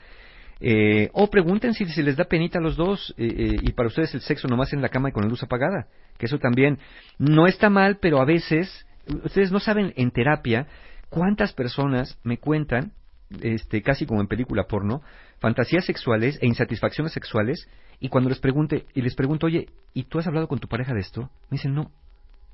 Eh, 0.62 1.08
o 1.12 1.30
pregunten 1.30 1.72
si, 1.72 1.86
si 1.86 2.02
les 2.02 2.16
da 2.16 2.24
penita 2.24 2.58
a 2.58 2.62
los 2.62 2.76
dos 2.76 3.14
eh, 3.16 3.26
eh, 3.26 3.56
y 3.62 3.72
para 3.72 3.88
ustedes 3.88 4.14
el 4.14 4.20
sexo 4.20 4.46
nomás 4.46 4.74
en 4.74 4.82
la 4.82 4.90
cama 4.90 5.08
y 5.10 5.12
con 5.12 5.22
la 5.22 5.28
luz 5.28 5.42
apagada. 5.42 5.86
Que 6.20 6.26
eso 6.26 6.38
también 6.38 6.78
no 7.18 7.46
está 7.46 7.70
mal, 7.70 7.96
pero 8.00 8.20
a 8.20 8.26
veces, 8.26 8.86
ustedes 9.24 9.50
no 9.50 9.58
saben 9.58 9.94
en 9.96 10.10
terapia 10.10 10.66
cuántas 11.08 11.54
personas 11.54 12.18
me 12.22 12.36
cuentan, 12.36 12.92
este, 13.40 13.80
casi 13.80 14.04
como 14.04 14.20
en 14.20 14.26
película 14.26 14.64
porno, 14.64 15.00
fantasías 15.38 15.86
sexuales 15.86 16.38
e 16.42 16.46
insatisfacciones 16.46 17.12
sexuales 17.12 17.66
y 18.00 18.10
cuando 18.10 18.28
les 18.28 18.38
pregunte, 18.38 18.84
y 18.94 19.00
les 19.00 19.14
pregunto, 19.14 19.46
oye, 19.46 19.70
¿y 19.94 20.04
tú 20.04 20.18
has 20.18 20.26
hablado 20.26 20.46
con 20.46 20.58
tu 20.58 20.68
pareja 20.68 20.92
de 20.92 21.00
esto? 21.00 21.22
Me 21.48 21.56
dicen, 21.56 21.74
no. 21.74 21.90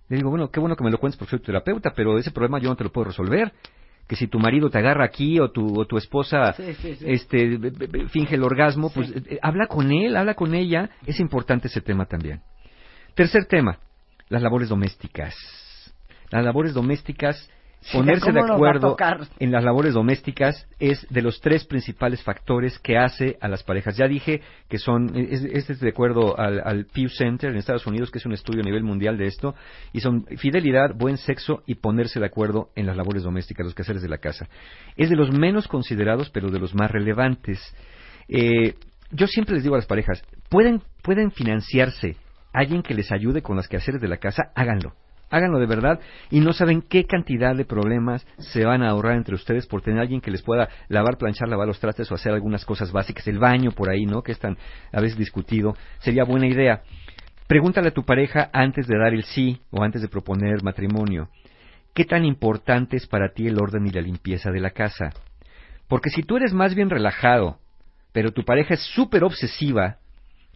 Le 0.09 0.19
digo, 0.19 0.31
bueno, 0.31 0.53
qué 0.53 0.61
bueno 0.61 0.77
que 0.77 0.85
me 0.85 0.93
lo 0.93 0.99
cuentes 0.99 1.19
porque 1.19 1.31
soy 1.31 1.41
tu 1.41 1.47
terapeuta, 1.47 1.93
pero 1.95 2.19
ese 2.19 2.31
problema 2.31 2.61
yo 2.61 2.69
no 2.69 2.77
te 2.77 2.85
lo 2.85 2.93
puedo 2.93 3.07
resolver 3.07 3.53
que 4.07 4.17
si 4.17 4.29
tu 4.29 4.39
marido 4.39 4.71
te 4.71 4.79
agarra 4.79 5.05
aquí 5.05 5.41
o 5.41 5.51
tu, 5.51 5.81
o 5.81 5.85
tu 5.85 5.97
esposa 5.99 6.53
Sí, 6.53 6.75
sí, 6.75 6.95
sí. 6.95 7.05
este 7.09 7.59
finge 8.09 8.37
el 8.37 8.45
orgasmo, 8.45 8.91
pues 8.91 9.11
eh, 9.11 9.39
habla 9.43 9.67
con 9.67 9.91
él, 9.91 10.17
habla 10.17 10.35
con 10.35 10.55
ella, 10.55 10.91
es 11.07 11.19
importante 11.19 11.67
ese 11.69 11.81
tema 11.81 12.07
también. 12.07 12.41
Tercer 13.17 13.47
tema, 13.47 13.79
las 14.29 14.43
labores 14.43 14.69
domésticas. 14.69 15.35
Las 16.31 16.45
labores 16.45 16.75
domésticas, 16.75 17.49
ponerse 17.91 18.31
de 18.31 18.41
¿Cómo 18.41 18.47
nos 18.47 18.51
va 18.51 18.53
a 18.53 18.71
acuerdo 18.71 18.97
en 19.39 19.53
las 19.53 19.65
labores 19.65 19.95
domésticas 19.95 20.69
es 20.79 21.07
de 21.09 21.23
los 21.23 21.41
tres 21.41 21.65
principales 21.65 22.23
factores 22.23 22.79
que 22.79 22.99
hace 22.99 23.39
a 23.41 23.49
las 23.49 23.63
parejas. 23.63 23.97
Ya 23.97 24.07
dije 24.07 24.43
que 24.69 24.77
son, 24.79 25.17
es- 25.17 25.45
este 25.45 25.73
es 25.73 25.81
de 25.81 25.89
acuerdo 25.89 26.39
al, 26.39 26.61
al 26.63 26.85
Pew 26.93 27.09
Center 27.09 27.49
en 27.51 27.57
Estados 27.57 27.87
Unidos, 27.87 28.11
que 28.11 28.19
es 28.19 28.27
un 28.27 28.35
estudio 28.35 28.61
a 28.61 28.65
nivel 28.65 28.83
mundial 28.85 29.17
de 29.17 29.29
esto, 29.29 29.55
y 29.95 30.01
son 30.01 30.27
fidelidad, 30.37 30.95
buen 30.95 31.17
sexo 31.17 31.63
y 31.67 31.77
ponerse 31.77 32.21
de 32.21 32.27
acuerdo 32.27 32.69
en 32.75 32.85
las 32.85 32.99
labores 32.99 33.23
domésticas, 33.23 33.65
los 33.65 33.75
quehaceres 33.75 34.03
de 34.03 34.11
la 34.11 34.19
casa. 34.19 34.47
Es 34.99 35.09
de 35.09 35.17
los 35.17 35.31
menos 35.33 35.69
considerados, 35.69 36.29
pero 36.29 36.51
de 36.51 36.59
los 36.59 36.75
más 36.75 36.91
relevantes. 36.91 37.61
Eh, 38.29 38.75
yo 39.11 39.27
siempre 39.27 39.55
les 39.55 39.63
digo 39.63 39.75
a 39.75 39.79
las 39.79 39.87
parejas, 39.87 40.23
pueden, 40.51 40.83
pueden 41.03 41.31
financiarse 41.31 42.17
alguien 42.57 42.83
que 42.83 42.95
les 42.95 43.13
ayude 43.13 43.43
con 43.43 43.57
los 43.57 43.69
quehaceres 43.69 44.01
de 44.01 44.09
la 44.09 44.17
casa, 44.17 44.51
háganlo. 44.55 44.95
Háganlo 45.29 45.59
de 45.59 45.67
verdad 45.67 46.01
y 46.31 46.41
no 46.41 46.53
saben 46.53 46.81
qué 46.81 47.05
cantidad 47.05 47.55
de 47.55 47.65
problemas 47.65 48.27
se 48.39 48.65
van 48.65 48.83
a 48.83 48.91
ahorrar 48.91 49.17
entre 49.17 49.35
ustedes 49.35 49.67
por 49.67 49.83
tener 49.83 50.01
alguien 50.01 50.21
que 50.21 50.31
les 50.31 50.41
pueda 50.41 50.69
lavar, 50.89 51.19
planchar, 51.19 51.49
lavar 51.49 51.67
los 51.67 51.81
trastes 51.81 52.11
o 52.11 52.15
hacer 52.15 52.33
algunas 52.33 52.65
cosas 52.65 52.93
básicas, 52.93 53.27
el 53.27 53.39
baño 53.39 53.73
por 53.73 53.91
ahí, 53.91 54.07
¿no? 54.07 54.23
Que 54.23 54.33
es 54.33 54.39
tan 54.39 54.57
a 54.93 55.01
veces 55.01 55.19
discutido. 55.19 55.77
Sería 55.99 56.25
buena 56.25 56.47
idea. 56.47 56.83
Pregúntale 57.47 57.89
a 57.89 57.95
tu 57.95 58.05
pareja 58.05 58.49
antes 58.53 58.87
de 58.87 58.97
dar 58.97 59.13
el 59.13 59.25
sí 59.25 59.61
o 59.71 59.83
antes 59.83 60.01
de 60.01 60.09
proponer 60.09 60.63
matrimonio. 60.63 61.29
¿Qué 61.93 62.05
tan 62.05 62.25
importante 62.25 62.97
es 62.97 63.07
para 63.07 63.33
ti 63.35 63.49
el 63.49 63.61
orden 63.61 63.87
y 63.87 63.91
la 63.91 64.01
limpieza 64.01 64.51
de 64.51 64.61
la 64.61 64.71
casa? 64.71 65.11
Porque 65.89 66.11
si 66.11 66.23
tú 66.23 66.37
eres 66.37 66.55
más 66.55 66.75
bien 66.75 66.89
relajado, 66.89 67.59
pero 68.13 68.33
tu 68.33 68.45
pareja 68.45 68.75
es 68.75 68.81
súper 68.95 69.25
obsesiva, 69.25 69.99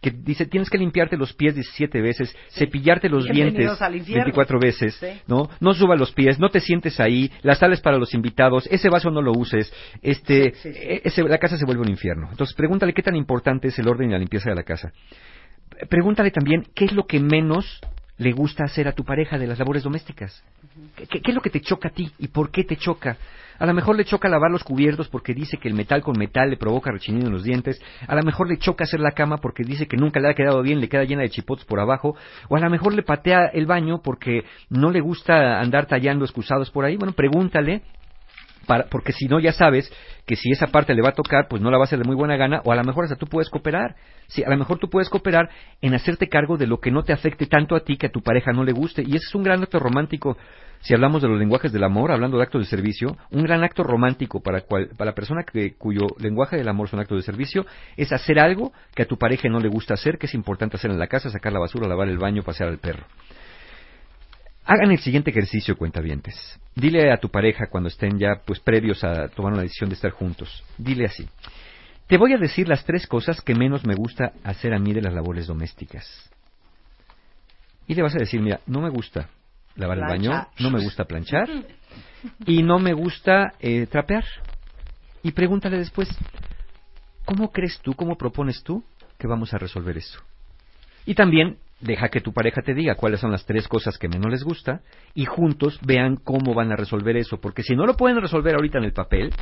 que 0.01 0.11
dice 0.11 0.45
tienes 0.47 0.69
que 0.69 0.77
limpiarte 0.77 1.15
los 1.15 1.33
pies 1.33 1.53
17 1.55 2.01
veces, 2.01 2.35
cepillarte 2.49 3.07
los 3.07 3.25
dientes 3.25 3.81
al 3.81 3.95
infierno. 3.95 4.23
24 4.25 4.59
veces, 4.59 4.95
Sí. 4.95 5.07
¿no? 5.27 5.49
No 5.59 5.73
suba 5.73 5.95
los 5.95 6.11
pies, 6.11 6.39
no 6.39 6.49
te 6.49 6.59
sientes 6.59 6.99
ahí, 6.99 7.31
la 7.43 7.55
sala 7.55 7.73
es 7.75 7.81
para 7.81 7.97
los 7.97 8.13
invitados, 8.13 8.67
ese 8.71 8.89
vaso 8.89 9.11
no 9.11 9.21
lo 9.21 9.31
uses, 9.33 9.71
este, 10.01 10.53
Sí, 10.55 10.69
e- 10.69 11.01
ese- 11.05 11.23
la 11.23 11.37
casa 11.37 11.57
se 11.57 11.65
vuelve 11.65 11.83
un 11.83 11.89
infierno. 11.89 12.27
Entonces 12.31 12.55
pregúntale 12.55 12.93
qué 12.93 13.03
tan 13.03 13.15
importante 13.15 13.67
es 13.67 13.77
el 13.79 13.87
orden 13.87 14.09
y 14.09 14.13
la 14.13 14.19
limpieza 14.19 14.49
de 14.49 14.55
la 14.55 14.63
casa. 14.63 14.91
Pregúntale 15.89 16.31
también 16.31 16.63
qué 16.75 16.85
es 16.85 16.91
lo 16.93 17.05
que 17.05 17.19
menos 17.19 17.79
le 18.21 18.31
gusta 18.33 18.63
hacer 18.63 18.87
a 18.87 18.91
tu 18.91 19.03
pareja 19.03 19.39
de 19.39 19.47
las 19.47 19.57
labores 19.57 19.81
domésticas. 19.81 20.43
¿Qué, 20.95 21.07
qué- 21.07 21.21
es 21.25 21.33
lo 21.35 21.41
que 21.41 21.49
te 21.49 21.59
choca 21.59 21.87
a 21.87 21.91
ti 21.91 22.11
y 22.19 22.27
por 22.27 22.51
qué 22.51 22.63
te 22.63 22.75
choca? 22.77 23.17
A 23.57 23.65
lo 23.65 23.73
mejor 23.73 23.95
le 23.95 24.05
choca 24.05 24.29
lavar 24.29 24.51
los 24.51 24.63
cubiertos 24.63 25.07
porque 25.07 25.33
dice 25.33 25.57
que 25.57 25.67
el 25.67 25.73
metal 25.73 26.01
con 26.03 26.17
metal 26.17 26.49
le 26.51 26.57
provoca 26.57 26.91
rechinido 26.91 27.27
en 27.27 27.33
los 27.33 27.43
dientes. 27.43 27.81
A 28.07 28.15
lo 28.15 28.21
mejor 28.23 28.47
le 28.47 28.57
choca 28.59 28.83
hacer 28.83 28.99
la 28.99 29.11
cama 29.11 29.37
porque 29.37 29.63
dice 29.63 29.87
que 29.87 29.97
nunca 29.97 30.19
le 30.19 30.29
ha 30.29 30.33
quedado 30.35 30.61
bien, 30.61 30.79
le 30.79 30.87
queda 30.89 31.03
llena 31.03 31.23
de 31.23 31.29
chipotes 31.31 31.65
por 31.65 31.79
abajo. 31.79 32.15
O 32.47 32.55
a 32.55 32.59
lo 32.59 32.69
mejor 32.69 32.93
le 32.93 33.01
patea 33.03 33.47
el 33.53 33.65
baño 33.65 34.01
porque 34.03 34.43
no 34.69 34.91
le 34.91 35.01
gusta 35.01 35.59
andar 35.59 35.87
tallando 35.87 36.23
excusados 36.25 36.69
por 36.69 36.85
ahí. 36.85 36.97
Bueno, 36.97 37.13
pregúntale 37.13 37.81
Para, 38.67 38.85
porque 38.85 39.11
si 39.11 39.25
no 39.25 39.39
ya 39.39 39.53
sabes 39.53 39.91
que 40.25 40.35
si 40.35 40.51
esa 40.51 40.67
parte 40.67 40.93
le 40.93 41.01
va 41.01 41.09
a 41.09 41.13
tocar, 41.13 41.47
pues 41.49 41.61
no 41.61 41.71
la 41.71 41.77
va 41.77 41.83
a 41.83 41.85
hacer 41.85 41.99
de 41.99 42.05
muy 42.05 42.15
buena 42.15 42.37
gana, 42.37 42.61
o 42.63 42.71
a 42.71 42.75
lo 42.75 42.83
mejor 42.83 43.05
hasta 43.05 43.15
tú 43.15 43.25
puedes 43.25 43.49
cooperar. 43.49 43.95
Sí, 44.27 44.43
a 44.43 44.49
lo 44.49 44.57
mejor 44.57 44.77
tú 44.77 44.89
puedes 44.89 45.09
cooperar 45.09 45.49
en 45.81 45.93
hacerte 45.95 46.29
cargo 46.29 46.57
de 46.57 46.67
lo 46.67 46.79
que 46.79 46.91
no 46.91 47.03
te 47.03 47.11
afecte 47.11 47.47
tanto 47.47 47.75
a 47.75 47.81
ti 47.81 47.97
que 47.97 48.07
a 48.07 48.11
tu 48.11 48.21
pareja 48.21 48.53
no 48.53 48.63
le 48.63 48.71
guste. 48.71 49.01
Y 49.01 49.15
ese 49.15 49.25
es 49.27 49.35
un 49.35 49.43
gran 49.43 49.61
acto 49.63 49.79
romántico. 49.79 50.37
Si 50.81 50.93
hablamos 50.93 51.21
de 51.21 51.27
los 51.27 51.37
lenguajes 51.39 51.71
del 51.71 51.83
amor, 51.83 52.11
hablando 52.11 52.37
de 52.37 52.43
actos 52.43 52.61
de 52.61 52.67
servicio, 52.67 53.17
un 53.29 53.43
gran 53.43 53.63
acto 53.63 53.83
romántico 53.83 54.41
para, 54.41 54.61
cual- 54.61 54.89
para 54.97 55.11
la 55.11 55.15
persona 55.15 55.43
que, 55.43 55.73
cuyo 55.75 56.07
lenguaje 56.19 56.55
del 56.57 56.67
amor 56.69 56.87
son 56.87 56.99
actos 56.99 57.17
de 57.17 57.23
servicio 57.23 57.65
es 57.97 58.11
hacer 58.11 58.39
algo 58.39 58.71
que 58.95 59.03
a 59.03 59.05
tu 59.07 59.17
pareja 59.17 59.47
no 59.49 59.59
le 59.59 59.67
gusta 59.69 59.93
hacer, 59.95 60.17
que 60.17 60.25
es 60.27 60.33
importante 60.33 60.77
hacer 60.77 60.89
en 60.91 60.97
la 60.99 61.07
casa, 61.07 61.29
sacar 61.29 61.51
la 61.53 61.59
basura, 61.59 61.87
lavar 61.87 62.09
el 62.09 62.17
baño, 62.17 62.41
pasear 62.41 62.69
al 62.69 62.77
perro. 62.79 63.03
Hagan 64.73 64.89
el 64.91 64.99
siguiente 64.99 65.31
ejercicio, 65.31 65.75
cuentavientes. 65.75 66.57
Dile 66.73 67.11
a 67.11 67.17
tu 67.17 67.27
pareja 67.27 67.67
cuando 67.69 67.89
estén 67.89 68.17
ya 68.17 68.41
pues 68.45 68.61
previos 68.61 69.03
a 69.03 69.27
tomar 69.27 69.51
una 69.51 69.63
decisión 69.63 69.89
de 69.89 69.95
estar 69.95 70.11
juntos. 70.11 70.63
Dile 70.77 71.03
así. 71.03 71.27
Te 72.07 72.17
voy 72.17 72.31
a 72.31 72.37
decir 72.37 72.69
las 72.69 72.85
tres 72.85 73.05
cosas 73.05 73.41
que 73.41 73.53
menos 73.53 73.85
me 73.85 73.95
gusta 73.95 74.31
hacer 74.45 74.73
a 74.73 74.79
mí 74.79 74.93
de 74.93 75.01
las 75.01 75.13
labores 75.13 75.47
domésticas. 75.47 76.07
Y 77.85 77.95
le 77.95 78.01
vas 78.01 78.15
a 78.15 78.19
decir, 78.19 78.39
mira, 78.39 78.61
no 78.65 78.79
me 78.79 78.89
gusta 78.89 79.27
lavar 79.75 79.97
el 79.97 80.05
baño, 80.05 80.47
no 80.59 80.71
me 80.71 80.81
gusta 80.81 81.03
planchar 81.03 81.49
y 82.45 82.63
no 82.63 82.79
me 82.79 82.93
gusta 82.93 83.51
eh, 83.59 83.87
trapear. 83.87 84.23
Y 85.21 85.33
pregúntale 85.33 85.79
después, 85.79 86.07
¿cómo 87.25 87.51
crees 87.51 87.77
tú, 87.81 87.93
cómo 87.93 88.15
propones 88.15 88.63
tú 88.63 88.85
que 89.17 89.27
vamos 89.27 89.53
a 89.53 89.57
resolver 89.57 89.97
esto? 89.97 90.19
Y 91.05 91.13
también 91.13 91.57
deja 91.81 92.09
que 92.09 92.21
tu 92.21 92.33
pareja 92.33 92.61
te 92.61 92.73
diga 92.73 92.95
cuáles 92.95 93.19
son 93.19 93.31
las 93.31 93.45
tres 93.45 93.67
cosas 93.67 93.97
que 93.97 94.07
menos 94.07 94.31
les 94.31 94.43
gusta 94.43 94.81
y 95.13 95.25
juntos 95.25 95.79
vean 95.83 96.15
cómo 96.15 96.53
van 96.53 96.71
a 96.71 96.75
resolver 96.75 97.17
eso, 97.17 97.41
porque 97.41 97.63
si 97.63 97.75
no 97.75 97.85
lo 97.85 97.97
pueden 97.97 98.21
resolver 98.21 98.55
ahorita 98.55 98.77
en 98.77 98.83
el 98.85 98.93
papel, 98.93 99.33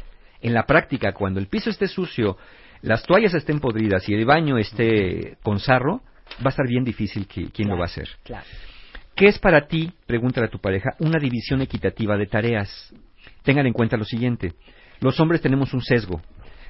en 0.42 0.54
la 0.54 0.66
práctica, 0.66 1.14
cuando 1.14 1.40
el 1.40 1.48
piso 1.48 1.70
esté 1.70 1.88
sucio, 1.88 2.38
las 2.82 3.04
toallas 3.04 3.34
estén 3.34 3.60
podridas 3.60 4.08
y 4.08 4.14
el 4.14 4.26
baño 4.26 4.58
esté 4.58 5.38
con 5.44 5.60
sarro, 5.60 6.02
va 6.38 6.48
a 6.48 6.50
estar 6.50 6.68
bien 6.68 6.84
difícil 6.84 7.28
que, 7.28 7.50
quién 7.52 7.68
lo 7.68 7.76
va 7.76 7.84
a 7.84 7.88
hacer. 7.88 8.08
Claro. 8.24 8.46
¿Qué 9.16 9.28
es 9.28 9.38
para 9.38 9.68
ti, 9.68 9.92
pregúntale 10.06 10.48
a 10.48 10.50
tu 10.50 10.60
pareja, 10.60 10.96
una 11.00 11.20
división 11.20 11.62
equitativa 11.62 12.16
de 12.16 12.26
tareas? 12.26 12.94
Tengan 13.44 13.68
en 13.68 13.74
cuenta 13.74 13.98
lo 13.98 14.06
siguiente. 14.06 14.54
Los 15.02 15.20
hombres 15.20 15.42
tenemos 15.42 15.74
un 15.74 15.82
sesgo. 15.82 16.22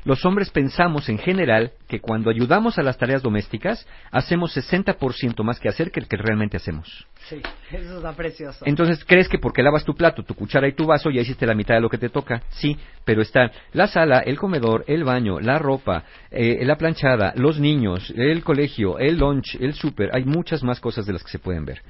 Los 0.06 0.26
hombres 0.26 0.50
pensamos 0.50 1.10
en 1.10 1.18
general 1.18 1.72
que 1.88 2.00
cuando 2.00 2.30
ayudamos 2.30 2.78
a 2.78 2.84
las 2.84 2.98
tareas 2.98 3.22
domésticas, 3.22 3.86
hacemos 4.12 4.56
60% 4.56 5.44
más 5.44 5.60
que 5.60 5.70
hacer 5.70 5.92
que 5.92 6.00
el 6.00 6.08
que 6.08 6.18
realmente 6.18 6.58
hacemos. 6.58 7.06
Sí, 7.28 7.42
eso 7.72 7.98
está 7.98 8.14
precioso. 8.14 8.66
Entonces, 8.66 9.04
¿crees 9.06 9.28
que 9.28 9.40
porque 9.40 9.64
lavas 9.64 9.84
tu 9.84 9.96
plato, 9.96 10.24
tu 10.24 10.34
cuchara 10.36 10.68
y 10.68 10.74
tu 10.74 10.86
vaso 10.86 11.10
ya 11.10 11.22
hiciste 11.22 11.46
la 11.46 11.56
mitad 11.56 11.76
de 11.76 11.82
lo 11.82 11.90
que 11.90 11.98
te 11.98 12.10
toca? 12.10 12.42
Sí, 12.50 12.78
pero 13.04 13.22
están 13.22 13.52
la 13.74 13.88
sala, 13.88 14.20
el 14.20 14.38
comedor, 14.38 14.84
el 14.88 15.04
baño, 15.04 15.40
la 15.40 15.60
ropa, 15.60 16.04
eh, 16.32 16.64
la 16.66 16.78
planchada, 16.78 17.34
los 17.36 17.60
niños, 17.60 18.14
el 18.16 18.44
colegio, 18.44 19.00
el 19.00 19.18
lunch, 19.18 19.56
el 19.60 19.74
súper. 19.74 20.10
Hay 20.14 20.24
muchas 20.24 20.64
más 20.64 20.80
cosas 20.80 21.06
de 21.06 21.14
las 21.14 21.24
que 21.24 21.32
se 21.32 21.40
pueden 21.40 21.66
ver. 21.66 21.82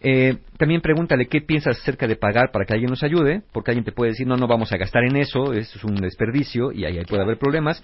Eh, 0.00 0.38
también 0.58 0.80
pregúntale 0.80 1.26
qué 1.26 1.40
piensas 1.40 1.78
acerca 1.78 2.06
de 2.06 2.16
pagar 2.16 2.50
para 2.52 2.64
que 2.64 2.74
alguien 2.74 2.90
nos 2.90 3.02
ayude, 3.02 3.42
porque 3.52 3.70
alguien 3.70 3.84
te 3.84 3.92
puede 3.92 4.12
decir, 4.12 4.26
no, 4.26 4.36
no 4.36 4.46
vamos 4.46 4.72
a 4.72 4.76
gastar 4.76 5.04
en 5.04 5.16
eso, 5.16 5.52
eso 5.52 5.78
es 5.78 5.84
un 5.84 5.96
desperdicio 5.96 6.72
y 6.72 6.84
ahí, 6.84 6.98
ahí 6.98 7.04
puede 7.04 7.22
haber 7.22 7.38
problemas. 7.38 7.82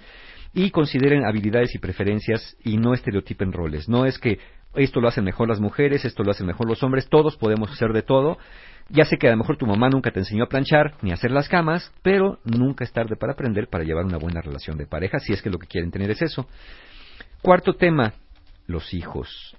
Y 0.53 0.69
consideren 0.69 1.25
habilidades 1.25 1.73
y 1.73 1.79
preferencias 1.79 2.55
y 2.63 2.77
no 2.77 2.93
estereotipen 2.93 3.51
roles. 3.51 3.89
No 3.89 4.05
es 4.05 4.19
que 4.19 4.37
esto 4.75 5.01
lo 5.01 5.07
hacen 5.07 5.23
mejor 5.23 5.49
las 5.49 5.59
mujeres, 5.59 6.05
esto 6.05 6.23
lo 6.23 6.31
hacen 6.31 6.47
mejor 6.47 6.67
los 6.67 6.81
hombres, 6.83 7.07
todos 7.09 7.37
podemos 7.37 7.71
hacer 7.71 7.91
de 7.93 8.01
todo. 8.01 8.37
Ya 8.89 9.05
sé 9.05 9.17
que 9.17 9.27
a 9.27 9.31
lo 9.31 9.37
mejor 9.37 9.57
tu 9.57 9.65
mamá 9.65 9.89
nunca 9.89 10.11
te 10.11 10.19
enseñó 10.19 10.43
a 10.43 10.49
planchar 10.49 10.95
ni 11.01 11.11
a 11.11 11.13
hacer 11.15 11.31
las 11.31 11.47
camas, 11.47 11.91
pero 12.01 12.39
nunca 12.43 12.83
es 12.83 12.91
tarde 12.91 13.15
para 13.15 13.33
aprender 13.33 13.67
para 13.67 13.83
llevar 13.83 14.05
una 14.05 14.17
buena 14.17 14.41
relación 14.41 14.77
de 14.77 14.85
pareja, 14.85 15.19
si 15.19 15.33
es 15.33 15.41
que 15.41 15.49
lo 15.49 15.57
que 15.57 15.67
quieren 15.67 15.91
tener 15.91 16.11
es 16.11 16.21
eso. 16.21 16.47
Cuarto 17.41 17.73
tema, 17.73 18.13
los 18.67 18.93
hijos. 18.93 19.55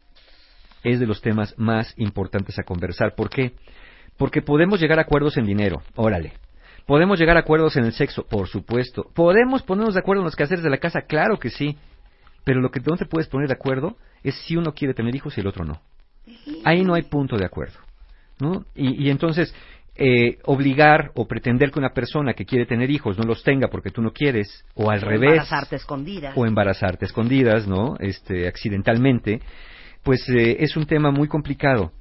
Es 0.84 1.00
de 1.00 1.06
los 1.06 1.20
temas 1.20 1.54
más 1.58 1.92
importantes 1.96 2.58
a 2.58 2.62
conversar. 2.62 3.14
¿Por 3.16 3.28
qué? 3.30 3.52
Porque 4.16 4.42
podemos 4.42 4.80
llegar 4.80 4.98
a 4.98 5.02
acuerdos 5.02 5.36
en 5.36 5.46
dinero, 5.46 5.82
órale. 5.96 6.34
Podemos 6.86 7.18
llegar 7.18 7.36
a 7.36 7.40
acuerdos 7.40 7.76
en 7.76 7.84
el 7.86 7.92
sexo, 7.92 8.24
por 8.28 8.46
supuesto. 8.46 9.10
Podemos 9.14 9.62
ponernos 9.62 9.94
de 9.94 10.00
acuerdo 10.00 10.20
en 10.20 10.26
los 10.26 10.36
quehaceres 10.36 10.62
de 10.62 10.70
la 10.70 10.78
casa, 10.78 11.00
claro 11.02 11.38
que 11.38 11.50
sí. 11.50 11.76
Pero 12.44 12.60
lo 12.60 12.70
que 12.70 12.80
no 12.80 12.96
te 12.96 13.06
puedes 13.06 13.26
poner 13.26 13.48
de 13.48 13.54
acuerdo 13.54 13.96
es 14.22 14.34
si 14.46 14.54
uno 14.56 14.74
quiere 14.74 14.92
tener 14.94 15.14
hijos 15.16 15.36
y 15.36 15.40
el 15.40 15.46
otro 15.46 15.64
no. 15.64 15.80
Ahí 16.64 16.84
no 16.84 16.94
hay 16.94 17.02
punto 17.02 17.36
de 17.36 17.46
acuerdo. 17.46 17.78
¿no? 18.38 18.66
Y, 18.74 19.06
y 19.06 19.10
entonces, 19.10 19.54
eh, 19.96 20.38
obligar 20.44 21.12
o 21.14 21.26
pretender 21.26 21.70
que 21.70 21.78
una 21.78 21.90
persona 21.94 22.34
que 22.34 22.44
quiere 22.44 22.66
tener 22.66 22.90
hijos 22.90 23.16
no 23.16 23.24
los 23.24 23.42
tenga 23.44 23.68
porque 23.68 23.90
tú 23.90 24.02
no 24.02 24.12
quieres, 24.12 24.64
o 24.74 24.90
al 24.90 25.04
O 25.04 25.08
revés, 25.08 25.30
Embarazarte 25.30 25.76
escondidas. 25.76 26.36
o 26.36 26.44
embarazarte 26.46 27.04
escondidas, 27.06 27.66
¿no? 27.68 27.96
Este, 28.00 28.48
accidentalmente, 28.48 29.40
pues 30.04 30.28
eh, 30.28 30.58
es 30.60 30.76
un 30.76 30.86
tema 30.86 31.10
muy 31.10 31.26
complicado. 31.26 31.92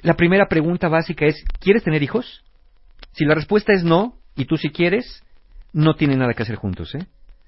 La 0.00 0.14
primera 0.14 0.48
pregunta 0.48 0.88
básica 0.88 1.26
es, 1.26 1.44
¿quieres 1.60 1.84
tener 1.84 2.02
hijos? 2.02 2.42
Si 3.12 3.24
la 3.24 3.34
respuesta 3.34 3.72
es 3.72 3.84
no, 3.84 4.18
y 4.36 4.46
tú 4.46 4.56
sí 4.56 4.70
quieres, 4.70 5.22
no 5.72 5.94
tienen 5.94 6.18
nada 6.18 6.34
que 6.34 6.42
hacer 6.42 6.56
juntos, 6.56 6.94
¿eh? 6.94 7.06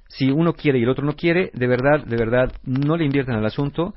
Si 0.09 0.31
uno 0.31 0.53
quiere 0.53 0.79
y 0.79 0.83
el 0.83 0.89
otro 0.89 1.05
no 1.05 1.17
quiere, 1.17 1.51
de 1.53 1.67
verdad, 1.67 2.05
de 2.05 2.17
verdad, 2.17 2.53
no 2.65 2.97
le 2.97 3.05
inviertan 3.05 3.35
al 3.37 3.47
asunto. 3.47 3.95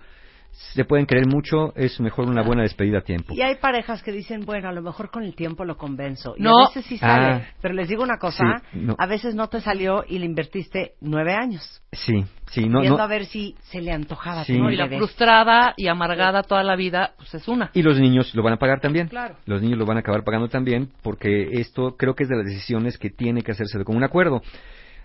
Se 0.52 0.84
pueden 0.86 1.06
creer 1.06 1.26
mucho, 1.26 1.74
es 1.76 2.00
mejor 2.00 2.28
una 2.28 2.42
buena 2.44 2.64
despedida 2.64 3.00
a 3.00 3.02
tiempo. 3.02 3.34
Y 3.34 3.42
hay 3.42 3.56
parejas 3.56 4.04
que 4.04 4.12
dicen, 4.12 4.42
bueno, 4.46 4.68
a 4.70 4.72
lo 4.74 4.82
mejor 4.82 5.10
con 5.10 5.24
el 5.24 5.34
tiempo 5.34 5.64
lo 5.66 5.78
convenzo. 5.78 6.36
Y 6.38 6.44
No. 6.44 6.52
a 6.52 6.68
veces 6.68 6.86
sí 6.86 6.98
sale. 6.98 7.26
Ah. 7.26 7.42
Pero 7.62 7.74
les 7.74 7.88
digo 7.88 8.04
una 8.04 8.18
cosa, 8.18 8.62
Sí, 8.72 8.80
no. 8.80 8.96
a 8.98 9.06
veces 9.08 9.36
no 9.36 9.48
te 9.48 9.62
salió 9.62 10.04
y 10.08 10.20
le 10.20 10.26
invertiste 10.26 10.94
nueve 11.02 11.34
años. 11.34 11.82
Sí, 11.92 12.24
sí, 12.52 12.68
no, 12.68 12.82
viendo 12.82 12.98
no. 12.98 13.04
a 13.04 13.08
ver 13.08 13.26
si 13.26 13.56
se 13.62 13.82
le 13.82 13.92
antojaba 13.92 14.44
Sí. 14.44 14.54
tener 14.54 14.64
No, 14.64 14.72
y 14.72 14.76
la 14.76 14.88
frustrada 14.88 15.74
y 15.78 15.88
amargada 15.88 16.44
toda 16.44 16.64
la 16.64 16.76
vida, 16.76 17.14
pues 17.18 17.34
es 17.34 17.48
una. 17.48 17.72
Y 17.74 17.82
los 17.82 18.00
niños 18.00 18.36
lo 18.36 18.44
van 18.44 18.54
a 18.54 18.58
pagar 18.58 18.80
también. 18.80 19.08
Claro. 19.08 19.36
Los 19.46 19.62
niños 19.62 19.80
lo 19.80 19.86
van 19.86 19.98
a 19.98 20.02
acabar 20.02 20.24
pagando 20.24 20.50
también 20.50 20.90
porque 21.02 21.50
esto 21.54 21.96
creo 21.98 22.16
que 22.16 22.24
es 22.24 22.30
de 22.30 22.36
las 22.36 22.46
decisiones 22.46 22.98
que 22.98 23.10
tiene 23.10 23.42
que 23.44 23.54
hacerse 23.54 23.78
de 23.78 23.86
común 23.86 24.04
acuerdo. 24.04 24.42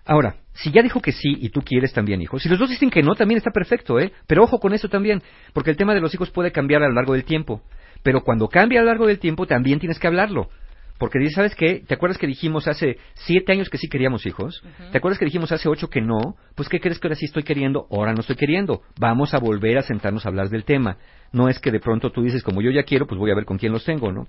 Ahora, 0.06 0.36
si 0.52 0.70
ya 0.70 0.82
dijo 0.82 1.00
que 1.00 1.12
sí 1.12 1.36
y 1.40 1.48
tú 1.48 1.62
quieres 1.62 1.92
también 1.92 2.20
hijos, 2.20 2.42
si 2.42 2.48
los 2.48 2.58
dos 2.58 2.68
dicen 2.68 2.90
que 2.90 3.02
no, 3.02 3.14
también 3.14 3.38
está 3.38 3.50
perfecto, 3.50 3.98
¿eh? 3.98 4.12
Pero 4.26 4.42
ojo 4.44 4.58
con 4.58 4.74
eso 4.74 4.88
también, 4.88 5.22
porque 5.52 5.70
el 5.70 5.76
tema 5.76 5.94
de 5.94 6.00
los 6.00 6.12
hijos 6.14 6.30
puede 6.30 6.52
cambiar 6.52 6.82
a 6.82 6.88
lo 6.88 6.94
largo 6.94 7.14
del 7.14 7.24
tiempo. 7.24 7.62
Pero 8.02 8.22
cuando 8.22 8.48
cambia 8.48 8.80
a 8.80 8.82
lo 8.82 8.88
largo 8.88 9.06
del 9.06 9.18
tiempo, 9.18 9.46
también 9.46 9.78
tienes 9.78 9.98
que 9.98 10.06
hablarlo. 10.06 10.50
Porque 10.98 11.18
dices, 11.18 11.34
¿sabes 11.34 11.54
qué? 11.56 11.82
¿Te 11.86 11.94
acuerdas 11.94 12.18
que 12.18 12.26
dijimos 12.26 12.68
hace 12.68 12.98
siete 13.14 13.50
años 13.50 13.68
que 13.68 13.78
sí 13.78 13.88
queríamos 13.88 14.26
hijos? 14.26 14.62
¿Te 14.92 14.98
acuerdas 14.98 15.18
que 15.18 15.24
dijimos 15.24 15.50
hace 15.50 15.68
ocho 15.68 15.88
que 15.88 16.00
no? 16.00 16.36
Pues 16.54 16.68
¿qué 16.68 16.78
crees 16.78 17.00
que 17.00 17.08
ahora 17.08 17.16
sí 17.16 17.24
estoy 17.24 17.42
queriendo? 17.42 17.88
Ahora 17.90 18.12
no 18.12 18.20
estoy 18.20 18.36
queriendo. 18.36 18.82
Vamos 19.00 19.34
a 19.34 19.38
volver 19.38 19.78
a 19.78 19.82
sentarnos 19.82 20.24
a 20.24 20.28
hablar 20.28 20.50
del 20.50 20.64
tema. 20.64 20.98
No 21.32 21.48
es 21.48 21.58
que 21.58 21.72
de 21.72 21.80
pronto 21.80 22.10
tú 22.10 22.22
dices, 22.22 22.44
como 22.44 22.62
yo 22.62 22.70
ya 22.70 22.84
quiero, 22.84 23.06
pues 23.06 23.18
voy 23.18 23.32
a 23.32 23.34
ver 23.34 23.44
con 23.44 23.58
quién 23.58 23.72
los 23.72 23.84
tengo, 23.84 24.12
¿no? 24.12 24.28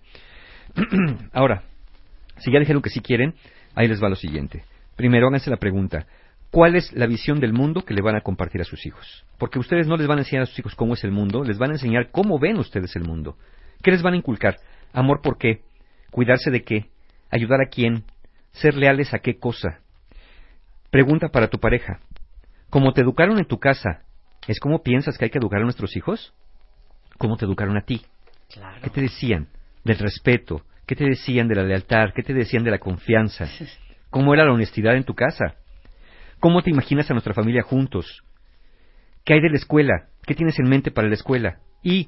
Ahora, 1.34 1.64
si 2.38 2.52
ya 2.52 2.60
dijeron 2.60 2.82
que 2.82 2.90
sí 2.90 3.00
quieren, 3.00 3.36
ahí 3.76 3.88
les 3.88 4.02
va 4.02 4.10
lo 4.10 4.16
siguiente. 4.16 4.64
Primero, 4.96 5.28
háganse 5.28 5.50
la 5.50 5.58
pregunta. 5.58 6.08
¿Cuál 6.52 6.76
es 6.76 6.94
la 6.94 7.06
visión 7.06 7.40
del 7.40 7.52
mundo 7.52 7.84
que 7.84 7.94
le 7.94 8.02
van 8.02 8.16
a 8.16 8.22
compartir 8.22 8.62
a 8.62 8.66
sus 8.66 8.86
hijos? 8.86 9.26
Porque 9.38 9.60
ustedes 9.60 9.88
no 9.88 9.98
les 9.98 10.08
van 10.08 10.20
a 10.20 10.22
enseñar 10.22 10.44
a 10.44 10.46
sus 10.46 10.60
hijos 10.60 10.76
cómo 10.76 10.94
es 10.94 11.04
el 11.04 11.12
mundo, 11.12 11.44
les 11.44 11.58
van 11.58 11.72
a 11.72 11.74
enseñar 11.74 12.12
cómo 12.12 12.40
ven 12.40 12.58
ustedes 12.58 12.96
el 12.96 13.04
mundo. 13.04 13.38
¿Qué 13.84 13.92
les 13.92 14.02
van 14.02 14.14
a 14.14 14.18
inculcar? 14.18 14.56
Amor 14.94 15.22
por 15.22 15.38
qué? 15.38 15.64
¿Cuidarse 16.12 16.52
de 16.52 16.64
qué? 16.64 16.90
¿Ayudar 17.30 17.60
a 17.62 17.70
quién? 17.70 18.06
¿Ser 18.54 18.76
leales 18.76 19.14
a 19.14 19.20
qué 19.20 19.38
cosa? 19.38 19.82
Pregunta 20.92 21.28
para 21.28 21.50
tu 21.50 21.60
pareja. 21.60 22.00
¿Cómo 22.70 22.94
te 22.94 23.02
educaron 23.02 23.38
en 23.38 23.46
tu 23.46 23.60
casa, 23.60 24.04
es 24.48 24.60
como 24.60 24.82
piensas 24.82 25.18
que 25.18 25.26
hay 25.26 25.32
que 25.32 25.40
educar 25.40 25.60
a 25.60 25.66
nuestros 25.66 25.98
hijos? 25.98 26.34
¿Cómo 27.18 27.36
te 27.36 27.46
educaron 27.46 27.76
a 27.76 27.82
ti? 27.82 28.06
Claro. 28.50 28.80
¿Qué 28.82 28.90
te 28.90 29.02
decían 29.02 29.50
del 29.84 29.98
respeto? 29.98 30.62
¿Qué 30.86 30.96
te 30.96 31.04
decían 31.04 31.50
de 31.50 31.56
la 31.56 31.64
lealtad? 31.64 32.14
¿Qué 32.16 32.24
te 32.24 32.34
decían 32.34 32.64
de 32.64 32.72
la 32.72 32.80
confianza? 32.80 33.46
¿Cómo 34.16 34.34
era 34.34 34.46
la 34.46 34.54
honestidad 34.54 34.96
en 34.96 35.04
tu 35.04 35.14
casa? 35.14 35.56
¿Cómo 36.40 36.62
te 36.62 36.70
imaginas 36.70 37.12
a 37.12 37.14
nuestra 37.14 37.34
familia 37.34 37.64
juntos? 37.64 38.24
¿Qué 39.26 39.34
hay 39.34 39.42
de 39.42 39.50
la 39.50 39.58
escuela? 39.58 40.08
¿Qué 40.26 40.34
tienes 40.34 40.58
en 40.58 40.70
mente 40.70 40.90
para 40.90 41.10
la 41.10 41.16
escuela? 41.16 41.60
Y 41.84 42.08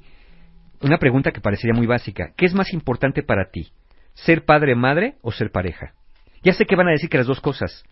una 0.80 0.96
pregunta 0.96 1.32
que 1.32 1.42
parecería 1.42 1.74
muy 1.74 1.86
básica. 1.86 2.32
¿Qué 2.34 2.46
es 2.46 2.54
más 2.54 2.72
importante 2.72 3.22
para 3.22 3.50
ti? 3.50 3.72
¿Ser 4.14 4.46
padre, 4.46 4.74
madre 4.74 5.16
o 5.20 5.32
ser 5.32 5.50
pareja? 5.50 5.92
Ya 6.42 6.54
sé 6.54 6.64
que 6.64 6.76
van 6.76 6.88
a 6.88 6.92
decir 6.92 7.10
que 7.10 7.18
las 7.18 7.26
dos 7.26 7.42
cosas, 7.42 7.84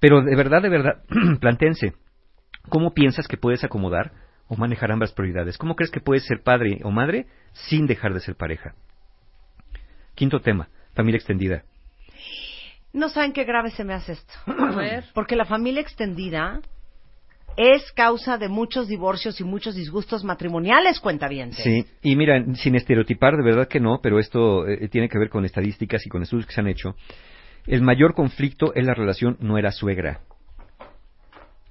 pero 0.00 0.22
de 0.22 0.34
verdad, 0.34 0.62
de 0.62 0.70
verdad, 0.70 1.04
plantense. 1.38 1.92
¿Cómo 2.70 2.94
piensas 2.94 3.28
que 3.28 3.36
puedes 3.36 3.64
acomodar 3.64 4.12
o 4.46 4.56
manejar 4.56 4.92
ambas 4.92 5.12
prioridades? 5.12 5.58
¿Cómo 5.58 5.76
crees 5.76 5.90
que 5.90 6.00
puedes 6.00 6.24
ser 6.24 6.42
padre 6.42 6.80
o 6.84 6.90
madre 6.90 7.26
sin 7.52 7.86
dejar 7.86 8.14
de 8.14 8.20
ser 8.20 8.34
pareja? 8.34 8.76
Quinto 10.14 10.40
tema, 10.40 10.70
familia 10.94 11.18
extendida. 11.18 11.64
No 12.92 13.08
saben 13.08 13.32
qué 13.32 13.44
grave 13.44 13.70
se 13.70 13.84
me 13.84 13.94
hace 13.94 14.12
esto. 14.12 14.32
A 14.46 14.74
ver. 14.74 15.04
Porque 15.14 15.36
la 15.36 15.44
familia 15.44 15.80
extendida 15.80 16.60
es 17.56 17.90
causa 17.92 18.38
de 18.38 18.48
muchos 18.48 18.86
divorcios 18.86 19.40
y 19.40 19.44
muchos 19.44 19.74
disgustos 19.74 20.22
matrimoniales, 20.22 21.00
cuenta 21.00 21.26
bien. 21.26 21.52
Sí, 21.52 21.84
y 22.02 22.14
mira, 22.14 22.44
sin 22.54 22.76
estereotipar, 22.76 23.36
de 23.36 23.42
verdad 23.42 23.66
que 23.66 23.80
no, 23.80 23.98
pero 24.00 24.20
esto 24.20 24.66
eh, 24.68 24.88
tiene 24.88 25.08
que 25.08 25.18
ver 25.18 25.28
con 25.28 25.44
estadísticas 25.44 26.06
y 26.06 26.08
con 26.08 26.22
estudios 26.22 26.46
que 26.46 26.52
se 26.52 26.60
han 26.60 26.68
hecho. 26.68 26.94
El 27.66 27.82
mayor 27.82 28.14
conflicto 28.14 28.72
es 28.74 28.86
la 28.86 28.94
relación 28.94 29.36
nuera-suegra. 29.40 30.20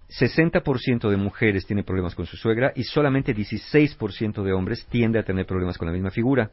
60% 0.10 1.10
de 1.10 1.18
mujeres 1.18 1.66
tiene 1.66 1.84
problemas 1.84 2.16
con 2.16 2.26
su 2.26 2.38
suegra 2.38 2.72
y 2.76 2.84
solamente 2.84 3.34
16% 3.36 4.44
de 4.44 4.54
hombres 4.54 4.86
tiende 4.88 5.20
a 5.20 5.24
tener 5.24 5.46
problemas 5.46 5.78
con 5.78 5.88
la 5.88 5.94
misma 5.94 6.12
figura. 6.12 6.52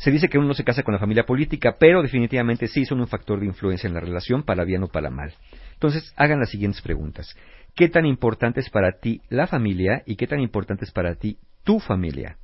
Se 0.00 0.10
dice 0.10 0.30
que 0.30 0.38
uno 0.38 0.48
no 0.48 0.54
se 0.54 0.64
casa 0.64 0.82
con 0.82 0.94
la 0.94 0.98
familia 0.98 1.26
política, 1.26 1.76
pero 1.78 2.00
definitivamente 2.00 2.68
sí 2.68 2.86
son 2.86 3.00
un 3.00 3.06
factor 3.06 3.38
de 3.38 3.44
influencia 3.44 3.86
en 3.86 3.92
la 3.92 4.00
relación, 4.00 4.44
para 4.44 4.64
bien 4.64 4.82
o 4.82 4.88
para 4.88 5.10
mal. 5.10 5.34
Entonces, 5.74 6.14
hagan 6.16 6.40
las 6.40 6.48
siguientes 6.48 6.80
preguntas. 6.80 7.36
¿Qué 7.76 7.90
tan 7.90 8.06
importante 8.06 8.60
es 8.60 8.70
para 8.70 8.98
ti 8.98 9.20
la 9.28 9.46
familia 9.46 10.02
y 10.06 10.16
qué 10.16 10.26
tan 10.26 10.40
importante 10.40 10.86
es 10.86 10.90
para 10.90 11.16
ti 11.16 11.36
tu 11.64 11.80
familia? 11.80 12.38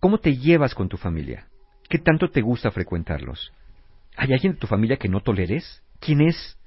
¿Cómo 0.00 0.16
te 0.16 0.34
llevas 0.34 0.74
con 0.74 0.88
tu 0.88 0.96
familia? 0.96 1.46
¿Qué 1.90 1.98
tanto 1.98 2.30
te 2.30 2.40
gusta 2.40 2.70
frecuentarlos? 2.70 3.52
¿Hay 4.16 4.32
alguien 4.32 4.54
de 4.54 4.58
tu 4.58 4.66
familia 4.66 4.96
que 4.96 5.10
no 5.10 5.20
toleres? 5.20 5.82
¿Quién 6.00 6.22
es? 6.22 6.58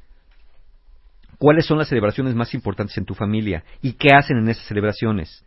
¿Cuáles 1.40 1.66
son 1.66 1.80
las 1.80 1.90
celebraciones 1.90 2.36
más 2.36 2.54
importantes 2.54 2.96
en 3.00 3.06
tu 3.06 3.16
familia? 3.16 3.64
¿Y 3.82 3.94
qué 3.94 4.10
hacen 4.14 4.38
en 4.38 4.50
esas 4.50 4.68
celebraciones? 4.68 5.44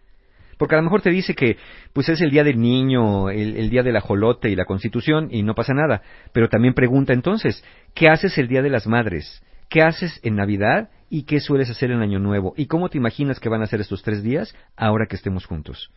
Porque 0.63 0.77
a 0.77 0.79
lo 0.79 0.85
mejor 0.85 1.03
te 1.03 1.11
dice 1.11 1.35
que 1.35 1.57
pues 1.93 2.09
es 2.09 2.21
el 2.21 2.31
día 2.31 2.45
del 2.45 2.61
niño, 2.61 3.31
el, 3.31 3.57
el 3.57 3.69
día 3.69 3.83
del 3.83 3.97
ajolote 3.97 4.49
y 4.49 4.55
la 4.55 4.65
constitución 4.65 5.27
y 5.29 5.43
no 5.43 5.57
pasa 5.57 5.75
nada. 5.75 6.03
Pero 6.33 6.49
también 6.49 6.73
pregunta 6.73 7.13
entonces, 7.13 7.65
¿qué 7.97 8.09
haces 8.09 8.39
el 8.39 8.47
día 8.47 8.63
de 8.63 8.71
las 8.71 8.87
madres? 8.87 9.43
¿Qué 9.69 9.83
haces 9.83 10.21
en 10.23 10.37
Navidad 10.37 10.91
y 11.11 11.25
qué 11.25 11.41
sueles 11.41 11.69
hacer 11.69 11.91
en 11.91 12.01
Año 12.01 12.21
Nuevo? 12.21 12.55
¿Y 12.57 12.67
cómo 12.67 12.91
te 12.91 12.97
imaginas 12.97 13.41
que 13.41 13.49
van 13.49 13.61
a 13.61 13.67
ser 13.67 13.81
estos 13.81 14.05
tres 14.05 14.23
días 14.23 14.55
ahora 14.77 15.07
que 15.07 15.17
estemos 15.17 15.47
juntos? 15.47 15.91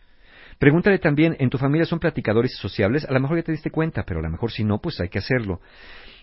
Pregúntale 0.58 0.98
también, 0.98 1.36
¿en 1.38 1.48
tu 1.48 1.58
familia 1.58 1.86
son 1.86 2.00
platicadores 2.00 2.52
y 2.52 2.56
sociables? 2.56 3.04
A 3.04 3.12
lo 3.12 3.20
mejor 3.20 3.36
ya 3.36 3.44
te 3.44 3.52
diste 3.52 3.70
cuenta, 3.70 4.02
pero 4.02 4.18
a 4.18 4.22
lo 4.24 4.30
mejor 4.30 4.50
si 4.50 4.64
no, 4.64 4.80
pues 4.80 5.00
hay 5.00 5.10
que 5.10 5.20
hacerlo. 5.20 5.60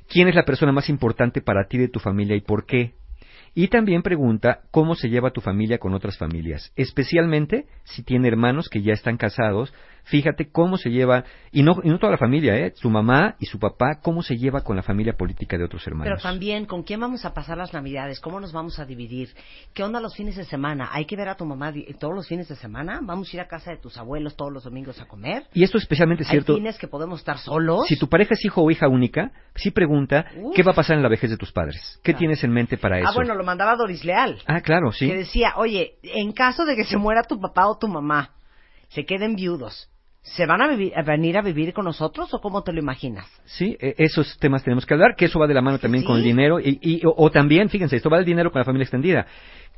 ¿Quién 0.10 0.28
es 0.28 0.36
la 0.36 0.44
persona 0.44 0.74
más 0.74 0.90
importante 0.90 1.42
para 1.42 1.70
ti 1.70 1.78
de 1.78 1.88
tu 1.88 2.02
familia 2.02 2.36
y 2.36 2.42
por 2.42 2.66
qué? 2.66 2.96
Y 3.56 3.68
también 3.68 4.02
pregunta 4.02 4.62
cómo 4.72 4.96
se 4.96 5.10
lleva 5.10 5.32
tu 5.32 5.42
familia 5.42 5.78
con 5.78 5.94
otras 5.94 6.18
familias, 6.18 6.72
especialmente 6.76 7.68
si 7.84 8.04
tiene 8.04 8.28
hermanos 8.28 8.68
que 8.70 8.82
ya 8.82 8.94
están 8.94 9.18
casados. 9.18 9.74
Fíjate 10.06 10.52
cómo 10.52 10.78
se 10.78 10.90
lleva, 10.90 11.24
y 11.52 11.64
no, 11.64 11.78
y 11.84 11.90
no 11.90 11.98
toda 11.98 12.12
la 12.12 12.18
familia, 12.18 12.56
¿eh? 12.58 12.74
su 12.76 12.90
mamá 12.90 13.36
y 13.40 13.46
su 13.46 13.58
papá, 13.58 14.00
cómo 14.02 14.22
se 14.22 14.36
lleva 14.36 14.62
con 14.62 14.76
la 14.76 14.84
familia 14.84 15.14
política 15.14 15.58
de 15.58 15.64
otros 15.64 15.86
hermanos. 15.88 16.06
Pero 16.10 16.22
también, 16.22 16.66
¿con 16.66 16.84
quién 16.84 17.00
vamos 17.00 17.24
a 17.26 17.34
pasar 17.34 17.58
las 17.58 17.74
Navidades? 17.74 18.20
¿Cómo 18.20 18.40
nos 18.40 18.52
vamos 18.52 18.80
a 18.80 18.86
dividir? 18.86 19.30
¿Qué 19.74 19.84
onda 19.84 20.02
los 20.02 20.16
fines 20.16 20.36
de 20.36 20.44
semana? 20.44 20.90
¿Hay 20.92 21.06
que 21.06 21.16
ver 21.16 21.30
a 21.30 21.36
tu 21.36 21.46
mamá 21.46 21.72
todos 22.00 22.14
los 22.14 22.28
fines 22.28 22.48
de 22.50 22.56
semana? 22.56 23.00
¿Vamos 23.02 23.32
a 23.32 23.38
ir 23.38 23.42
a 23.42 23.48
casa 23.48 23.72
de 23.72 23.78
tus 23.78 23.98
abuelos 23.98 24.36
todos 24.36 24.52
los 24.52 24.64
domingos 24.66 25.00
a 25.00 25.06
comer? 25.06 25.44
Y 25.54 25.64
esto 25.64 25.78
es 25.78 25.84
especialmente 25.84 26.24
cierto. 26.26 26.54
¿Hay 26.54 26.60
fines 26.60 26.78
que 26.78 26.88
podemos 26.88 27.20
estar 27.20 27.38
solos? 27.38 27.88
Si 27.88 27.98
tu 27.98 28.10
pareja 28.10 28.34
es 28.34 28.44
hijo 28.44 28.62
o 28.62 28.70
hija 28.72 28.88
única, 28.88 29.32
sí 29.56 29.72
pregunta 29.72 30.26
Uf. 30.36 30.56
qué 30.56 30.64
va 30.64 30.72
a 30.72 30.76
pasar 30.76 30.98
en 30.98 31.04
la 31.04 31.10
vejez 31.10 31.30
de 31.30 31.38
tus 31.38 31.52
padres. 31.52 32.00
¿Qué 32.04 32.12
Claro. 32.12 32.20
tienes 32.20 32.44
en 32.44 32.52
mente 32.52 32.78
para 32.78 33.00
eso? 33.00 33.08
Ah, 33.08 33.14
bueno, 33.16 33.36
lo 33.36 33.44
mandaba 33.44 33.76
Doris 33.76 34.04
Leal. 34.04 34.42
Ah, 34.48 34.62
claro, 34.62 34.92
sí. 34.92 35.08
Que 35.08 35.16
decía, 35.18 35.54
oye, 35.56 35.96
en 36.04 36.34
caso 36.34 36.66
de 36.66 36.76
que 36.76 36.84
se 36.84 36.98
muera 36.98 37.24
tu 37.24 37.40
papá 37.40 37.68
o 37.68 37.78
tu 37.78 37.88
mamá, 37.88 38.32
se 38.90 39.06
queden 39.06 39.36
viudos, 39.36 39.90
¿se 40.24 40.46
van 40.46 40.62
a, 40.62 40.68
vivir- 40.68 40.94
a 40.96 41.04
venir 41.04 41.38
a 41.38 41.42
vivir 41.42 41.74
con 41.74 41.86
nosotros 41.86 42.34
o 42.34 42.40
cómo 42.40 42.64
te 42.64 42.72
lo 42.74 42.80
imaginas? 42.80 43.28
Sí, 43.46 43.78
e- 43.80 43.94
esos 43.98 44.38
temas 44.40 44.64
tenemos 44.64 44.86
que 44.86 44.94
hablar, 44.94 45.16
que 45.16 45.26
eso 45.26 45.38
va 45.40 45.48
de 45.48 45.54
la 45.54 45.62
mano 45.62 45.78
también 45.80 46.04
con 46.06 46.18
el 46.18 46.24
dinero 46.24 46.60
y, 46.60 46.80
y- 46.82 47.06
o, 47.06 47.14
o 47.16 47.30
también, 47.30 47.70
fíjense, 47.70 47.98
esto 47.98 48.10
va 48.10 48.18
del 48.18 48.26
dinero 48.26 48.52
con 48.52 48.60
la 48.60 48.66
familia 48.66 48.84
extendida. 48.84 49.28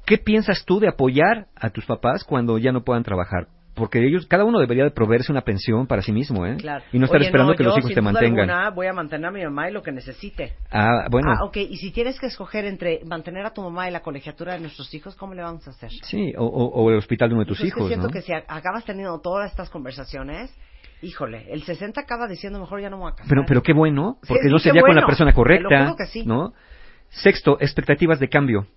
¿Qué 0.06 0.18
piensas 0.20 0.64
tú 0.66 0.80
de 0.80 0.88
apoyar 0.88 1.48
a 1.56 1.72
tus 1.72 1.86
papás 1.86 2.24
cuando 2.24 2.58
ya 2.60 2.72
no 2.72 2.84
puedan 2.84 3.04
trabajar? 3.04 3.48
Porque 3.76 4.00
ellos, 4.08 4.26
cada 4.28 4.46
uno 4.46 4.60
debería 4.60 4.86
de 4.86 4.92
proveerse 4.92 5.32
una 5.32 5.42
pensión 5.42 5.86
para 5.86 6.02
sí 6.02 6.12
mismo, 6.14 6.46
¿eh? 6.46 6.56
Claro. 6.58 6.84
Y 6.94 6.98
no 7.00 7.06
estar 7.06 7.20
Oye, 7.20 7.28
esperando 7.28 7.52
no, 7.54 7.58
que 7.58 7.64
los 7.64 7.74
yo, 7.76 7.80
hijos 7.80 7.90
sin 7.90 7.96
te 7.96 8.02
duda 8.02 8.12
mantengan. 8.14 8.50
alguna, 8.50 8.70
voy 8.72 8.88
a 8.88 8.94
mantener 8.94 9.26
a 9.28 9.32
mi 9.32 9.44
mamá 9.44 9.70
y 9.70 9.74
lo 9.74 9.82
que 9.84 9.92
necesite. 9.92 10.54
Ah, 10.72 11.08
bueno. 11.12 11.30
Ah, 11.32 11.44
ok. 11.46 11.58
Y 11.58 11.78
si 11.78 11.92
tienes 11.92 12.20
que 12.20 12.28
escoger 12.28 12.66
entre 12.66 13.02
mantener 13.06 13.46
a 13.46 13.52
tu 13.54 13.62
mamá 13.62 13.90
y 13.90 13.92
la 13.92 14.00
colegiatura 14.02 14.54
de 14.54 14.62
nuestros 14.62 14.94
hijos, 14.94 15.16
¿cómo 15.16 15.34
le 15.34 15.42
vamos 15.42 15.68
a 15.68 15.72
hacer? 15.72 15.90
Sí, 16.04 16.34
o, 16.38 16.46
o- 16.46 16.84
o 16.84 16.90
el 16.90 16.98
hospital 16.98 17.30
de 17.30 17.36
uno 17.36 17.44
de 17.44 17.48
tus 17.50 17.58
Pues 17.60 17.68
es 17.68 17.74
que 17.74 17.80
hijos, 17.82 17.90
siento 17.90 18.08
¿no? 18.08 18.14
que 18.14 18.22
si 18.22 18.32
acabas 18.34 18.86
teniendo 18.86 19.20
todas 19.20 19.52
estas 19.52 19.70
conversaciones, 19.70 20.56
híjole, 21.02 21.52
el 21.52 21.64
60 21.64 22.00
acaba 22.00 22.28
diciendo 22.28 22.60
mejor 22.60 22.80
ya 22.82 22.90
no 22.90 22.96
me 22.96 23.04
voy 23.04 23.12
a 23.12 23.16
casar. 23.16 23.30
Pero, 23.30 23.44
pero 23.46 23.62
qué 23.62 23.74
bueno, 23.74 24.18
porque 24.28 24.44
sí, 24.46 24.50
no 24.50 24.58
sería 24.60 24.82
con 24.82 24.96
la 24.96 25.02
bueno. 25.02 25.08
persona 25.08 25.32
Te 25.32 25.36
lo 25.36 25.44
correcta, 25.44 25.84
juro 25.84 25.96
que 25.98 26.06
sí. 26.06 26.24
¿no? 26.26 26.54
Sexto, 27.10 27.58
expectativas 27.60 28.20
de 28.20 28.30
cambio. 28.30 28.68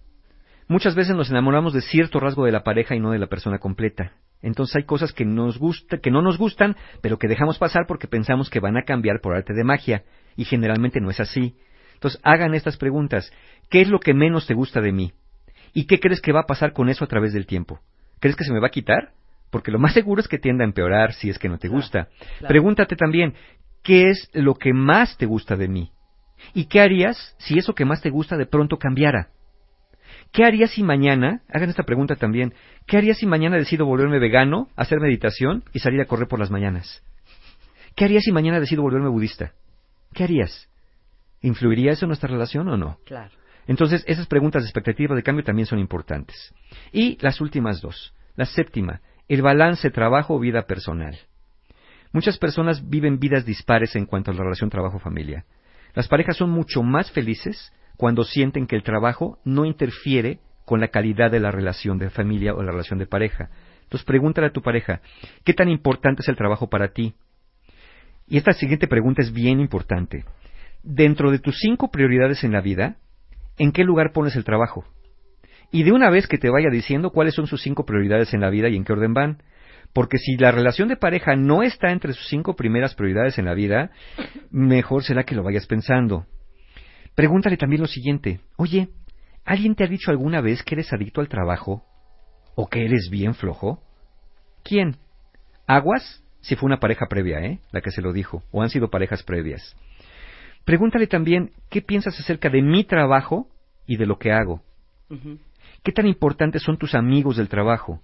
Muchas 0.66 0.94
veces 0.94 1.16
nos 1.16 1.30
enamoramos 1.30 1.72
de 1.72 1.80
cierto 1.80 2.20
rasgo 2.20 2.44
de 2.44 2.52
la 2.52 2.62
pareja 2.62 2.94
y 2.94 3.00
no 3.00 3.12
de 3.12 3.18
la 3.18 3.26
persona 3.28 3.58
completa. 3.58 4.12
Entonces 4.42 4.76
hay 4.76 4.84
cosas 4.84 5.12
que 5.12 5.24
nos 5.24 5.58
gusta, 5.58 5.98
que 5.98 6.10
no 6.10 6.22
nos 6.22 6.38
gustan, 6.38 6.76
pero 7.00 7.18
que 7.18 7.28
dejamos 7.28 7.58
pasar 7.58 7.86
porque 7.86 8.06
pensamos 8.06 8.50
que 8.50 8.60
van 8.60 8.76
a 8.76 8.82
cambiar 8.82 9.20
por 9.20 9.34
arte 9.34 9.52
de 9.52 9.64
magia 9.64 10.04
y 10.36 10.44
generalmente 10.44 11.00
no 11.00 11.10
es 11.10 11.20
así. 11.20 11.56
Entonces 11.94 12.20
hagan 12.22 12.54
estas 12.54 12.76
preguntas. 12.76 13.32
¿Qué 13.68 13.80
es 13.80 13.88
lo 13.88 13.98
que 13.98 14.14
menos 14.14 14.46
te 14.46 14.54
gusta 14.54 14.80
de 14.80 14.92
mí? 14.92 15.12
¿Y 15.72 15.86
qué 15.86 15.98
crees 15.98 16.20
que 16.20 16.32
va 16.32 16.40
a 16.40 16.46
pasar 16.46 16.72
con 16.72 16.88
eso 16.88 17.04
a 17.04 17.08
través 17.08 17.32
del 17.32 17.46
tiempo? 17.46 17.80
¿Crees 18.20 18.36
que 18.36 18.44
se 18.44 18.52
me 18.52 18.60
va 18.60 18.68
a 18.68 18.70
quitar? 18.70 19.12
Porque 19.50 19.72
lo 19.72 19.78
más 19.78 19.94
seguro 19.94 20.20
es 20.20 20.28
que 20.28 20.38
tienda 20.38 20.64
a 20.64 20.68
empeorar 20.68 21.12
si 21.12 21.30
es 21.30 21.38
que 21.38 21.48
no 21.48 21.58
te 21.58 21.68
gusta. 21.68 22.08
claro. 22.38 22.48
Pregúntate 22.48 22.96
también, 22.96 23.34
¿qué 23.82 24.10
es 24.10 24.30
lo 24.32 24.54
que 24.54 24.72
más 24.72 25.16
te 25.16 25.26
gusta 25.26 25.56
de 25.56 25.68
mí? 25.68 25.92
¿Y 26.54 26.66
qué 26.66 26.80
harías 26.80 27.34
si 27.38 27.58
eso 27.58 27.74
que 27.74 27.84
más 27.84 28.00
te 28.00 28.10
gusta 28.10 28.36
de 28.36 28.46
pronto 28.46 28.78
cambiara? 28.78 29.30
¿Qué 30.32 30.44
harías 30.44 30.70
si 30.70 30.82
mañana, 30.82 31.42
hagan 31.52 31.70
esta 31.70 31.84
pregunta 31.84 32.16
también, 32.16 32.54
¿qué 32.86 32.96
harías 32.96 33.18
si 33.18 33.26
mañana 33.26 33.56
decido 33.56 33.86
volverme 33.86 34.18
vegano, 34.18 34.68
hacer 34.76 35.00
meditación 35.00 35.64
y 35.72 35.78
salir 35.78 36.00
a 36.00 36.06
correr 36.06 36.28
por 36.28 36.38
las 36.38 36.50
mañanas? 36.50 37.02
¿Qué 37.96 38.04
harías 38.04 38.24
si 38.24 38.32
mañana 38.32 38.60
decido 38.60 38.82
volverme 38.82 39.08
budista? 39.08 39.52
¿Qué 40.12 40.24
harías? 40.24 40.68
¿Influiría 41.40 41.92
eso 41.92 42.04
en 42.04 42.10
nuestra 42.10 42.28
relación 42.28 42.68
o 42.68 42.76
no? 42.76 42.98
Claro. 43.04 43.32
Entonces, 43.66 44.04
esas 44.06 44.26
preguntas 44.26 44.62
de 44.62 44.68
expectativa 44.68 45.14
de 45.14 45.22
cambio 45.22 45.44
también 45.44 45.66
son 45.66 45.78
importantes. 45.78 46.54
Y 46.92 47.18
las 47.20 47.40
últimas 47.40 47.80
dos. 47.80 48.14
La 48.34 48.46
séptima, 48.46 49.00
el 49.28 49.42
balance 49.42 49.90
trabajo-vida 49.90 50.62
personal. 50.62 51.18
Muchas 52.12 52.38
personas 52.38 52.88
viven 52.88 53.18
vidas 53.18 53.44
dispares 53.44 53.94
en 53.94 54.06
cuanto 54.06 54.30
a 54.30 54.34
la 54.34 54.42
relación 54.42 54.70
trabajo-familia. 54.70 55.44
Las 55.94 56.08
parejas 56.08 56.36
son 56.36 56.50
mucho 56.50 56.82
más 56.82 57.10
felices 57.10 57.72
cuando 57.98 58.22
sienten 58.22 58.68
que 58.68 58.76
el 58.76 58.84
trabajo 58.84 59.38
no 59.44 59.66
interfiere 59.66 60.38
con 60.64 60.80
la 60.80 60.88
calidad 60.88 61.32
de 61.32 61.40
la 61.40 61.50
relación 61.50 61.98
de 61.98 62.10
familia 62.10 62.54
o 62.54 62.62
la 62.62 62.70
relación 62.70 63.00
de 63.00 63.06
pareja. 63.06 63.50
Entonces, 63.82 64.06
pregúntale 64.06 64.46
a 64.46 64.52
tu 64.52 64.62
pareja, 64.62 65.00
¿qué 65.44 65.52
tan 65.52 65.68
importante 65.68 66.22
es 66.22 66.28
el 66.28 66.36
trabajo 66.36 66.70
para 66.70 66.92
ti? 66.92 67.14
Y 68.28 68.36
esta 68.36 68.52
siguiente 68.52 68.86
pregunta 68.86 69.20
es 69.20 69.32
bien 69.32 69.58
importante. 69.58 70.24
Dentro 70.84 71.32
de 71.32 71.40
tus 71.40 71.58
cinco 71.58 71.90
prioridades 71.90 72.44
en 72.44 72.52
la 72.52 72.60
vida, 72.60 72.98
¿en 73.58 73.72
qué 73.72 73.82
lugar 73.82 74.12
pones 74.12 74.36
el 74.36 74.44
trabajo? 74.44 74.84
Y 75.72 75.82
de 75.82 75.90
una 75.90 76.08
vez 76.08 76.28
que 76.28 76.38
te 76.38 76.50
vaya 76.50 76.70
diciendo 76.70 77.10
cuáles 77.10 77.34
son 77.34 77.48
sus 77.48 77.62
cinco 77.62 77.84
prioridades 77.84 78.32
en 78.32 78.42
la 78.42 78.50
vida 78.50 78.68
y 78.68 78.76
en 78.76 78.84
qué 78.84 78.92
orden 78.92 79.12
van. 79.12 79.42
Porque 79.92 80.18
si 80.18 80.36
la 80.36 80.52
relación 80.52 80.86
de 80.86 80.96
pareja 80.96 81.34
no 81.34 81.64
está 81.64 81.90
entre 81.90 82.12
sus 82.12 82.28
cinco 82.28 82.54
primeras 82.54 82.94
prioridades 82.94 83.38
en 83.38 83.46
la 83.46 83.54
vida, 83.54 83.90
mejor 84.52 85.02
será 85.02 85.24
que 85.24 85.34
lo 85.34 85.42
vayas 85.42 85.66
pensando. 85.66 86.26
Pregúntale 87.18 87.56
también 87.56 87.82
lo 87.82 87.88
siguiente. 87.88 88.38
Oye, 88.54 88.90
¿alguien 89.44 89.74
te 89.74 89.82
ha 89.82 89.88
dicho 89.88 90.12
alguna 90.12 90.40
vez 90.40 90.62
que 90.62 90.76
eres 90.76 90.92
adicto 90.92 91.20
al 91.20 91.28
trabajo? 91.28 91.82
¿O 92.54 92.68
que 92.68 92.84
eres 92.84 93.08
bien 93.10 93.34
flojo? 93.34 93.82
¿Quién? 94.62 94.98
¿Aguas? 95.66 96.22
Si 96.42 96.54
fue 96.54 96.68
una 96.68 96.78
pareja 96.78 97.06
previa, 97.10 97.40
¿eh? 97.40 97.58
La 97.72 97.80
que 97.80 97.90
se 97.90 98.02
lo 98.02 98.12
dijo. 98.12 98.44
O 98.52 98.62
han 98.62 98.70
sido 98.70 98.88
parejas 98.88 99.24
previas. 99.24 99.74
Pregúntale 100.64 101.08
también 101.08 101.50
qué 101.70 101.82
piensas 101.82 102.16
acerca 102.20 102.50
de 102.50 102.62
mi 102.62 102.84
trabajo 102.84 103.48
y 103.84 103.96
de 103.96 104.06
lo 104.06 104.20
que 104.20 104.30
hago. 104.30 104.62
¿Qué 105.82 105.90
tan 105.90 106.06
importantes 106.06 106.62
son 106.62 106.78
tus 106.78 106.94
amigos 106.94 107.36
del 107.36 107.48
trabajo? 107.48 108.00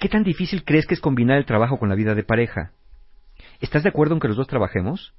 ¿Qué 0.00 0.08
tan 0.08 0.24
difícil 0.24 0.64
crees 0.64 0.88
que 0.88 0.94
es 0.94 1.00
combinar 1.00 1.38
el 1.38 1.46
trabajo 1.46 1.78
con 1.78 1.88
la 1.88 1.94
vida 1.94 2.16
de 2.16 2.24
pareja? 2.24 2.72
¿Estás 3.60 3.84
de 3.84 3.90
acuerdo 3.90 4.14
en 4.14 4.20
que 4.20 4.26
los 4.26 4.36
dos 4.36 4.48
trabajemos? 4.48 5.14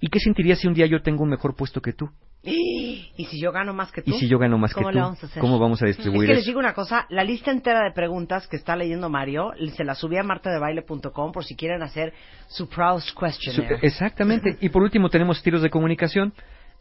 ¿Y 0.00 0.08
qué 0.08 0.18
sentirías 0.18 0.58
si 0.58 0.66
un 0.66 0.74
día 0.74 0.86
yo 0.86 1.00
tengo 1.00 1.22
un 1.22 1.30
mejor 1.30 1.54
puesto 1.54 1.80
que 1.80 1.92
tú? 1.92 2.10
¿Y 2.42 3.26
si 3.30 3.38
yo 3.38 3.52
gano 3.52 3.74
más 3.74 3.92
que 3.92 4.00
tú? 4.02 4.10
¿Y 4.10 4.18
si 4.18 4.26
yo 4.28 4.38
gano 4.38 4.56
más 4.56 4.70
que 4.72 4.76
¿Cómo 4.76 4.88
tú? 4.88 4.94
le 4.94 5.00
vamos 5.02 5.22
a 5.22 5.26
hacer? 5.26 5.40
¿Cómo 5.40 5.58
vamos 5.58 5.82
a 5.82 5.86
Es 5.86 5.96
distribuir 5.96 6.28
que 6.28 6.34
les 6.36 6.46
digo 6.46 6.58
una 6.58 6.72
cosa, 6.72 7.06
la 7.10 7.22
lista 7.22 7.50
entera 7.50 7.84
de 7.84 7.92
preguntas 7.92 8.48
que 8.48 8.56
está 8.56 8.76
leyendo 8.76 9.10
Mario, 9.10 9.50
se 9.76 9.84
la 9.84 9.94
subí 9.94 10.16
a 10.16 10.22
martadebaile.com 10.22 11.32
por 11.32 11.44
si 11.44 11.54
quieren 11.54 11.82
hacer 11.82 12.14
su 12.48 12.66
Proust 12.68 13.08
Su- 13.08 13.14
Questionnaire. 13.18 13.78
Exactamente. 13.82 14.56
Y 14.60 14.70
por 14.70 14.82
último 14.82 15.10
tenemos 15.10 15.36
estilos 15.36 15.60
de 15.62 15.68
comunicación. 15.70 16.32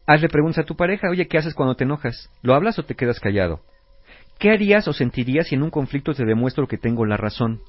Hazle 0.07 0.30
preguntas 0.30 0.60
a 0.64 0.65
tu 0.65 0.76
pareja, 0.76 1.10
oye, 1.10 1.27
¿qué 1.27 1.38
haces 1.38 1.53
cuando 1.53 1.76
te 1.76 1.84
enojas? 1.84 2.31
¿Lo 2.41 2.56
hablas 2.56 2.80
o 2.80 2.84
te 2.84 2.95
quedas 2.95 3.19
callado? 3.19 3.60
¿Qué 4.40 4.52
harías 4.52 4.88
o 4.88 4.94
sentirías 4.94 5.48
si 5.48 5.56
en 5.56 5.64
un 5.64 5.69
conflicto 5.69 6.14
te 6.14 6.23
demuestro 6.26 6.68
que 6.68 6.77
tengo 6.77 7.06
la 7.06 7.18
razón? 7.18 7.60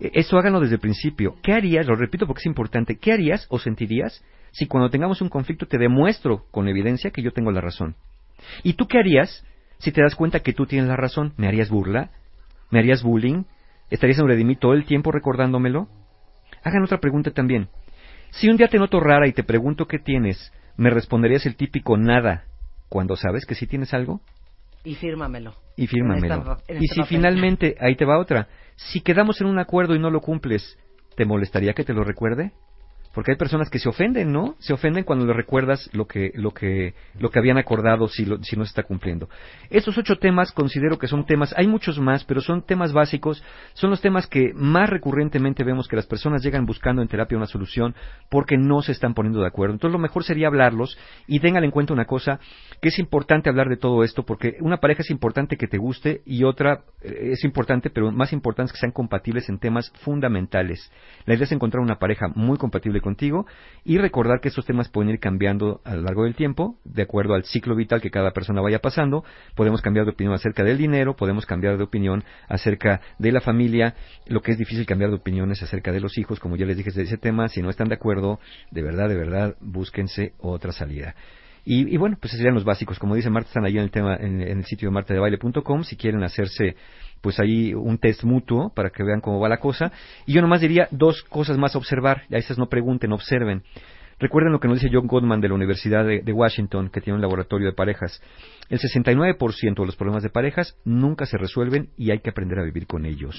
E- 0.00 0.10
Eso 0.14 0.38
háganlo 0.38 0.60
desde 0.60 0.76
el 0.76 0.80
principio. 0.80 1.34
¿Qué 1.42 1.52
harías? 1.52 1.86
Lo 1.86 1.94
repito 1.94 2.26
porque 2.26 2.40
es 2.40 2.46
importante. 2.46 2.96
¿Qué 2.96 3.12
harías 3.12 3.46
o 3.50 3.58
sentirías 3.58 4.24
si 4.54 4.66
cuando 4.66 4.88
tengamos 4.88 5.20
un 5.20 5.28
conflicto 5.28 5.66
te 5.66 5.76
demuestro 5.78 6.46
con 6.50 6.68
evidencia 6.68 7.10
que 7.10 7.22
yo 7.22 7.32
tengo 7.32 7.50
la 7.52 7.60
razón? 7.60 7.96
¿Y 8.62 8.74
tú 8.74 8.86
qué 8.86 8.98
harías 8.98 9.44
si 9.78 9.92
te 9.92 10.00
das 10.00 10.14
cuenta 10.14 10.40
que 10.40 10.52
tú 10.54 10.64
tienes 10.66 10.88
la 10.88 10.96
razón? 10.96 11.34
¿Me 11.36 11.46
harías 11.46 11.68
burla? 11.68 12.10
¿Me 12.70 12.78
harías 12.78 13.02
bullying? 13.02 13.44
¿Estarías 13.90 14.16
sobre 14.18 14.36
de 14.36 14.44
mí 14.44 14.56
todo 14.56 14.72
el 14.72 14.86
tiempo 14.86 15.12
recordándomelo? 15.12 15.88
Hagan 16.62 16.82
otra 16.84 16.98
pregunta 16.98 17.30
también. 17.30 17.68
Si 18.30 18.48
un 18.48 18.56
día 18.56 18.68
te 18.68 18.78
noto 18.78 18.98
rara 18.98 19.28
y 19.28 19.32
te 19.32 19.44
pregunto 19.44 19.86
qué 19.86 19.98
tienes, 19.98 20.50
¿Me 20.76 20.90
responderías 20.90 21.46
el 21.46 21.56
típico 21.56 21.96
nada 21.96 22.44
cuando 22.88 23.16
sabes 23.16 23.46
que 23.46 23.54
sí 23.54 23.66
tienes 23.66 23.94
algo? 23.94 24.20
Y 24.84 24.96
fírmamelo. 24.96 25.54
Y 25.76 25.86
fírmamelo. 25.86 26.34
En 26.34 26.40
esta- 26.40 26.58
en 26.68 26.82
y 26.82 26.86
si 26.88 27.00
papel. 27.00 27.06
finalmente, 27.06 27.76
ahí 27.80 27.96
te 27.96 28.04
va 28.04 28.18
otra, 28.18 28.48
si 28.76 29.00
quedamos 29.00 29.40
en 29.40 29.46
un 29.46 29.58
acuerdo 29.58 29.94
y 29.94 29.98
no 29.98 30.10
lo 30.10 30.20
cumples, 30.20 30.78
¿te 31.16 31.24
molestaría 31.24 31.74
que 31.74 31.84
te 31.84 31.94
lo 31.94 32.04
recuerde? 32.04 32.52
Porque 33.14 33.30
hay 33.30 33.36
personas 33.36 33.70
que 33.70 33.78
se 33.78 33.88
ofenden, 33.88 34.32
¿no? 34.32 34.56
Se 34.58 34.72
ofenden 34.72 35.04
cuando 35.04 35.24
le 35.24 35.32
recuerdas 35.32 35.88
lo 35.92 36.06
que, 36.06 36.32
lo 36.34 36.50
que, 36.50 36.94
lo 37.18 37.30
que 37.30 37.38
habían 37.38 37.58
acordado 37.58 38.08
si, 38.08 38.24
lo- 38.24 38.42
si 38.42 38.56
no 38.56 38.64
se 38.64 38.70
está 38.70 38.82
cumpliendo. 38.82 39.28
Estos 39.70 39.96
ocho 39.96 40.16
temas 40.16 40.50
considero 40.52 40.98
que 40.98 41.06
son 41.06 41.24
temas, 41.24 41.54
hay 41.56 41.66
muchos 41.68 41.98
más, 42.00 42.24
pero 42.24 42.40
son 42.40 42.62
temas 42.62 42.92
básicos, 42.92 43.42
son 43.74 43.90
los 43.90 44.00
temas 44.00 44.26
que 44.26 44.52
más 44.54 44.90
recurrentemente 44.90 45.62
vemos 45.64 45.86
que 45.86 45.96
las 45.96 46.06
personas 46.06 46.42
llegan 46.42 46.66
buscando 46.66 47.02
en 47.02 47.08
terapia 47.08 47.38
una 47.38 47.46
solución 47.46 47.94
porque 48.30 48.56
no 48.56 48.82
se 48.82 48.92
están 48.92 49.14
poniendo 49.14 49.40
de 49.40 49.46
acuerdo. 49.46 49.74
Entonces 49.74 49.92
lo 49.92 49.98
mejor 50.00 50.24
sería 50.24 50.48
hablarlos 50.48 50.98
y 51.28 51.38
tengan 51.40 51.62
en 51.64 51.70
cuenta 51.70 51.92
una 51.92 52.06
cosa, 52.06 52.40
que 52.80 52.88
es 52.88 52.98
importante 52.98 53.48
hablar 53.48 53.68
de 53.68 53.76
todo 53.76 54.02
esto 54.02 54.24
porque 54.24 54.56
una 54.60 54.78
pareja 54.78 55.02
es 55.02 55.10
importante 55.10 55.56
que 55.56 55.68
te 55.68 55.78
guste 55.78 56.22
y 56.26 56.42
otra 56.42 56.80
eh, 57.00 57.30
es 57.32 57.44
importante, 57.44 57.90
pero 57.90 58.10
más 58.10 58.32
importante 58.32 58.70
es 58.70 58.72
que 58.72 58.80
sean 58.80 58.92
compatibles 58.92 59.48
en 59.48 59.58
temas 59.58 59.92
fundamentales. 60.02 60.90
La 61.26 61.34
idea 61.34 61.44
es 61.44 61.52
encontrar 61.52 61.80
una 61.82 61.98
pareja 62.00 62.26
muy 62.34 62.58
compatible 62.58 63.00
contigo 63.04 63.46
y 63.84 63.98
recordar 63.98 64.40
que 64.40 64.48
estos 64.48 64.66
temas 64.66 64.88
pueden 64.88 65.10
ir 65.10 65.20
cambiando 65.20 65.80
a 65.84 65.94
lo 65.94 66.02
largo 66.02 66.24
del 66.24 66.34
tiempo, 66.34 66.78
de 66.84 67.02
acuerdo 67.02 67.34
al 67.34 67.44
ciclo 67.44 67.76
vital 67.76 68.00
que 68.00 68.10
cada 68.10 68.32
persona 68.32 68.60
vaya 68.60 68.80
pasando. 68.80 69.22
Podemos 69.54 69.80
cambiar 69.80 70.06
de 70.06 70.12
opinión 70.12 70.34
acerca 70.34 70.64
del 70.64 70.78
dinero, 70.78 71.14
podemos 71.14 71.46
cambiar 71.46 71.76
de 71.76 71.84
opinión 71.84 72.24
acerca 72.48 73.00
de 73.18 73.30
la 73.30 73.40
familia, 73.40 73.94
lo 74.26 74.42
que 74.42 74.50
es 74.52 74.58
difícil 74.58 74.86
cambiar 74.86 75.10
de 75.10 75.16
opiniones 75.16 75.62
acerca 75.62 75.92
de 75.92 76.00
los 76.00 76.18
hijos, 76.18 76.40
como 76.40 76.56
ya 76.56 76.66
les 76.66 76.76
dije 76.76 76.90
de 76.90 77.02
ese 77.02 77.18
tema, 77.18 77.48
si 77.48 77.62
no 77.62 77.70
están 77.70 77.88
de 77.88 77.94
acuerdo, 77.94 78.40
de 78.70 78.82
verdad, 78.82 79.08
de 79.08 79.16
verdad, 79.16 79.54
búsquense 79.60 80.32
otra 80.38 80.72
salida. 80.72 81.14
Y, 81.64 81.94
y 81.94 81.96
bueno, 81.96 82.16
pues 82.20 82.32
serían 82.32 82.54
los 82.54 82.64
básicos. 82.64 82.98
Como 82.98 83.14
dice 83.14 83.30
Marta, 83.30 83.48
están 83.48 83.64
ahí 83.64 83.76
en 83.78 83.84
el 83.84 83.90
tema, 83.90 84.16
en, 84.16 84.42
en 84.42 84.58
el 84.58 84.64
sitio 84.64 84.88
de 84.88 84.94
martadebaile.com, 84.94 85.82
si 85.82 85.96
quieren 85.96 86.22
hacerse 86.22 86.76
pues 87.24 87.40
ahí 87.40 87.72
un 87.72 87.96
test 87.96 88.22
mutuo 88.22 88.70
para 88.74 88.90
que 88.90 89.02
vean 89.02 89.22
cómo 89.22 89.40
va 89.40 89.48
la 89.48 89.56
cosa. 89.56 89.90
Y 90.26 90.34
yo 90.34 90.42
nomás 90.42 90.60
diría 90.60 90.88
dos 90.90 91.22
cosas 91.22 91.56
más 91.56 91.74
observar. 91.74 92.24
A 92.30 92.36
esas 92.36 92.58
no 92.58 92.68
pregunten, 92.68 93.12
observen. 93.12 93.62
Recuerden 94.20 94.52
lo 94.52 94.60
que 94.60 94.68
nos 94.68 94.78
dice 94.78 94.94
John 94.94 95.06
Gottman 95.06 95.40
de 95.40 95.48
la 95.48 95.54
Universidad 95.54 96.04
de, 96.04 96.20
de 96.20 96.32
Washington, 96.32 96.90
que 96.90 97.00
tiene 97.00 97.16
un 97.16 97.22
laboratorio 97.22 97.66
de 97.66 97.72
parejas. 97.72 98.20
El 98.68 98.78
69% 98.78 99.74
de 99.74 99.86
los 99.86 99.96
problemas 99.96 100.22
de 100.22 100.28
parejas 100.28 100.76
nunca 100.84 101.24
se 101.24 101.38
resuelven 101.38 101.88
y 101.96 102.10
hay 102.10 102.18
que 102.18 102.28
aprender 102.28 102.58
a 102.58 102.62
vivir 102.62 102.86
con 102.86 103.06
ellos. 103.06 103.34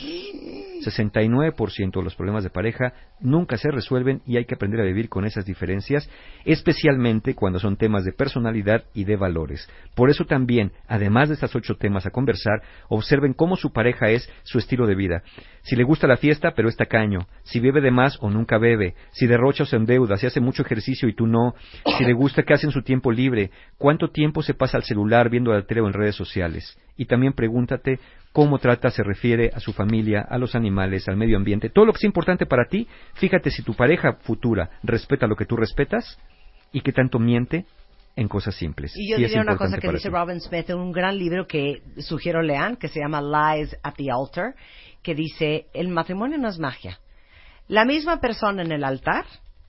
69% 0.86 1.92
de 1.92 2.04
los 2.04 2.16
problemas 2.16 2.44
de 2.44 2.50
pareja 2.50 2.94
nunca 3.20 3.58
se 3.58 3.72
resuelven 3.72 4.22
y 4.26 4.38
hay 4.38 4.46
que 4.46 4.56
aprender 4.56 4.82
a 4.82 4.86
vivir 4.86 5.10
con 5.10 5.26
esas 5.26 5.46
diferencias, 5.46 6.10
especialmente 6.46 7.36
cuando 7.36 7.60
son 7.60 7.78
temas 7.78 8.06
de 8.06 8.14
personalidad 8.14 8.86
y 8.94 9.06
de 9.06 9.16
valores. 9.16 9.70
Por 9.96 10.10
eso 10.10 10.26
también, 10.26 10.72
además 10.88 11.30
de 11.30 11.36
estos 11.36 11.56
ocho 11.56 11.76
temas 11.76 12.06
a 12.06 12.12
conversar, 12.12 12.62
observen 12.90 13.34
cómo 13.34 13.56
su 13.56 13.72
pareja 13.72 14.10
es 14.10 14.30
su 14.44 14.58
estilo 14.58 14.88
de 14.88 14.96
vida. 14.96 15.24
Si 15.64 15.76
le 15.76 15.84
gusta 15.84 16.08
la 16.08 16.18
fiesta, 16.18 16.54
pero 16.56 16.70
es 16.70 16.78
tacaño. 16.78 17.28
Si 17.44 17.60
bebe 17.60 17.82
de 17.82 17.90
más 17.90 18.18
o 18.22 18.30
nunca 18.30 18.60
bebe. 18.60 18.94
Si 19.12 19.26
derrocha 19.26 19.64
o 19.64 19.66
se 19.66 19.76
endeuda. 19.76 20.18
Si 20.18 20.28
hace 20.28 20.40
mucho 20.40 20.62
ejercicio 20.62 21.10
y 21.10 21.16
tú 21.16 21.26
no. 21.26 21.56
Si 21.98 22.06
le 22.06 22.14
gusta 22.14 22.44
qué 22.44 22.54
hace 22.54 22.68
en 22.68 22.72
su 22.72 22.84
tiempo 22.84 23.12
libre. 23.12 23.50
Cuánto 23.78 24.10
tiempo 24.10 24.44
se 24.44 24.54
pasa 24.54 24.78
al 24.78 24.84
celular 24.84 25.30
viendo 25.30 25.52
la 25.52 25.64
tele 25.64 25.82
o 25.82 25.88
en 25.88 25.94
redes 25.94 26.16
sociales. 26.16 26.78
Y 26.98 27.06
también 27.06 27.34
pregúntate 27.34 28.00
cómo 28.36 28.60
trata, 28.60 28.92
se 28.92 29.02
refiere 29.02 29.50
a 29.54 29.62
su 29.62 29.72
familia, 29.72 30.20
a 30.30 30.38
los 30.38 30.56
animales, 30.56 31.08
al 31.08 31.16
medio 31.16 31.38
ambiente. 31.38 31.70
Todo 31.70 31.86
lo 31.86 31.94
que 31.94 32.00
es 32.00 32.04
importante 32.04 32.46
para 32.46 32.66
ti, 32.66 32.86
fíjate 33.14 33.50
si 33.50 33.64
tu 33.64 33.74
pareja 33.74 34.18
futura 34.24 34.72
respeta 34.84 35.26
lo 35.26 35.38
que 35.38 35.46
tú 35.46 35.56
respetas 35.56 36.20
y 36.74 36.82
qué 36.82 36.92
tanto 36.92 37.18
miente 37.18 37.66
en 38.18 38.28
cosas 38.28 38.54
simples. 38.56 38.92
Y 38.98 39.10
yo 39.10 39.16
diría 39.16 39.40
una 39.40 39.56
cosa 39.56 39.78
que 39.78 39.90
dice 39.90 40.10
ti. 40.10 40.14
Robin 40.14 40.42
Smith 40.42 40.70
en 40.70 40.80
un 40.80 40.92
gran 40.92 41.18
libro 41.18 41.48
que 41.48 41.82
sugiero 42.00 42.42
lean, 42.42 42.76
que 42.76 42.90
se 42.90 43.00
llama 43.00 43.22
Lies 43.22 43.74
at 43.82 43.94
the 43.96 44.12
Altar, 44.12 44.54
que 45.02 45.16
dice, 45.16 45.68
el 45.74 45.88
matrimonio 45.88 46.38
no 46.38 46.50
es 46.50 46.60
magia. 46.60 47.00
La 47.70 47.86
misma 47.86 48.20
persona 48.20 48.64
en 48.64 48.74
el 48.74 48.84
altar 48.84 49.24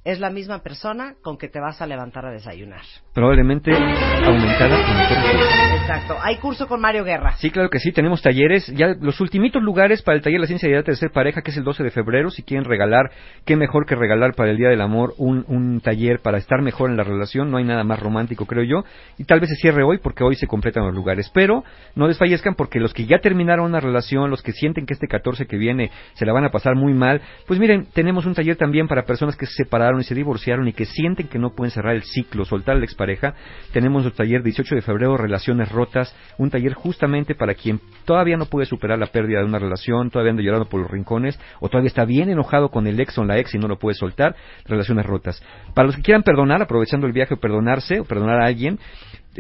es 0.07 0.21
la 0.21 0.31
misma 0.31 0.63
persona 0.63 1.17
con 1.21 1.37
que 1.37 1.49
te 1.49 1.59
vas 1.59 1.83
a 1.83 1.87
levantar 1.87 2.25
a 2.27 2.31
desayunar. 2.31 2.83
Probablemente 3.13 3.73
aumentada 3.75 4.77
forma. 4.87 5.77
Exacto. 5.81 6.17
Hay 6.23 6.37
curso 6.37 6.69
con 6.69 6.81
Mario 6.81 7.03
Guerra. 7.03 7.33
Sí, 7.39 7.51
claro 7.51 7.71
que 7.71 7.81
sí, 7.81 7.91
tenemos 7.91 8.23
talleres, 8.23 8.69
ya 8.69 8.95
los 9.01 9.21
ultimitos 9.21 9.61
lugares 9.61 10.03
para 10.03 10.17
el 10.17 10.23
taller 10.23 10.39
La 10.39 10.47
Ciencia 10.47 10.69
de 10.69 10.77
la 10.77 10.85
Tercer 10.85 11.11
Pareja, 11.11 11.43
que 11.43 11.51
es 11.51 11.57
el 11.57 11.65
12 11.65 11.83
de 11.83 11.91
febrero, 11.91 12.31
si 12.31 12.45
quieren 12.45 12.65
regalar, 12.65 13.11
qué 13.45 13.57
mejor 13.57 13.85
que 13.85 13.97
regalar 13.97 14.35
para 14.35 14.51
el 14.51 14.59
Día 14.59 14.69
del 14.69 14.81
Amor 14.81 15.13
un, 15.19 15.45
un 15.49 15.81
taller 15.81 16.21
para 16.21 16.39
estar 16.39 16.63
mejor 16.63 16.89
en 16.91 16.97
la 16.97 17.03
relación, 17.03 17.51
no 17.51 17.57
hay 17.57 17.65
nada 17.65 17.83
más 17.83 17.99
romántico, 17.99 18.47
creo 18.47 18.63
yo, 18.63 18.85
y 19.19 19.25
tal 19.25 19.41
vez 19.41 19.51
se 19.51 19.57
cierre 19.57 19.83
hoy 19.83 19.99
porque 19.99 20.23
hoy 20.23 20.37
se 20.37 20.47
completan 20.47 20.85
los 20.85 20.95
lugares, 20.95 21.33
pero 21.35 21.65
no 21.97 22.07
desfallezcan 22.07 22.55
porque 22.55 22.79
los 22.79 22.95
que 22.95 23.07
ya 23.07 23.19
terminaron 23.19 23.67
una 23.67 23.81
relación, 23.81 24.31
los 24.31 24.43
que 24.43 24.53
sienten 24.53 24.87
que 24.87 24.95
este 24.95 25.09
14 25.09 25.47
que 25.47 25.57
viene 25.57 25.91
se 26.15 26.25
la 26.25 26.33
van 26.33 26.45
a 26.45 26.51
pasar 26.51 26.77
muy 26.77 26.95
mal, 26.95 27.21
pues 27.49 27.59
miren, 27.59 27.89
tenemos 27.93 28.25
un 28.25 28.35
taller 28.35 28.57
también 28.57 28.87
para 28.87 29.05
personas 29.05 29.37
que 29.37 29.47
se 29.47 29.65
separaron 29.65 29.96
y 30.01 30.05
se 30.05 30.15
divorciaron 30.15 30.69
y 30.69 30.73
que 30.73 30.85
sienten 30.85 31.29
que 31.29 31.39
no 31.39 31.51
pueden 31.51 31.71
cerrar 31.71 31.95
el 31.95 32.03
ciclo, 32.03 32.45
soltar 32.45 32.77
a 32.77 32.79
la 32.79 32.85
expareja, 32.85 33.35
tenemos 33.73 34.05
el 34.05 34.13
taller 34.13 34.43
18 34.43 34.75
de 34.75 34.83
febrero, 34.83 35.17
Relaciones 35.17 35.71
Rotas, 35.71 36.15
un 36.39 36.51
taller 36.51 36.75
justamente 36.75 37.35
para 37.35 37.55
quien 37.55 37.81
todavía 38.05 38.37
no 38.37 38.47
puede 38.47 38.67
superar 38.67 38.99
la 38.99 39.07
pérdida 39.07 39.41
de 39.41 39.47
una 39.47 39.59
relación, 39.59 40.11
todavía 40.11 40.31
anda 40.31 40.43
llorando 40.43 40.69
por 40.69 40.81
los 40.81 40.91
rincones, 40.91 41.39
o 41.61 41.69
todavía 41.69 41.89
está 41.89 42.05
bien 42.05 42.31
enojado 42.31 42.71
con 42.71 42.87
el 42.87 42.99
ex 43.01 43.17
o 43.19 43.25
la 43.25 43.39
ex 43.39 43.55
y 43.55 43.59
no 43.59 43.69
lo 43.69 43.79
puede 43.79 43.95
soltar, 43.95 44.37
Relaciones 44.65 45.07
Rotas. 45.07 45.43
Para 45.75 45.87
los 45.87 45.97
que 45.97 46.03
quieran 46.03 46.23
perdonar, 46.23 46.63
aprovechando 46.63 47.07
el 47.07 47.13
viaje 47.13 47.35
o 47.35 47.41
perdonarse, 47.41 48.01
o 48.01 48.05
perdonar 48.05 48.41
a 48.41 48.47
alguien, 48.47 48.79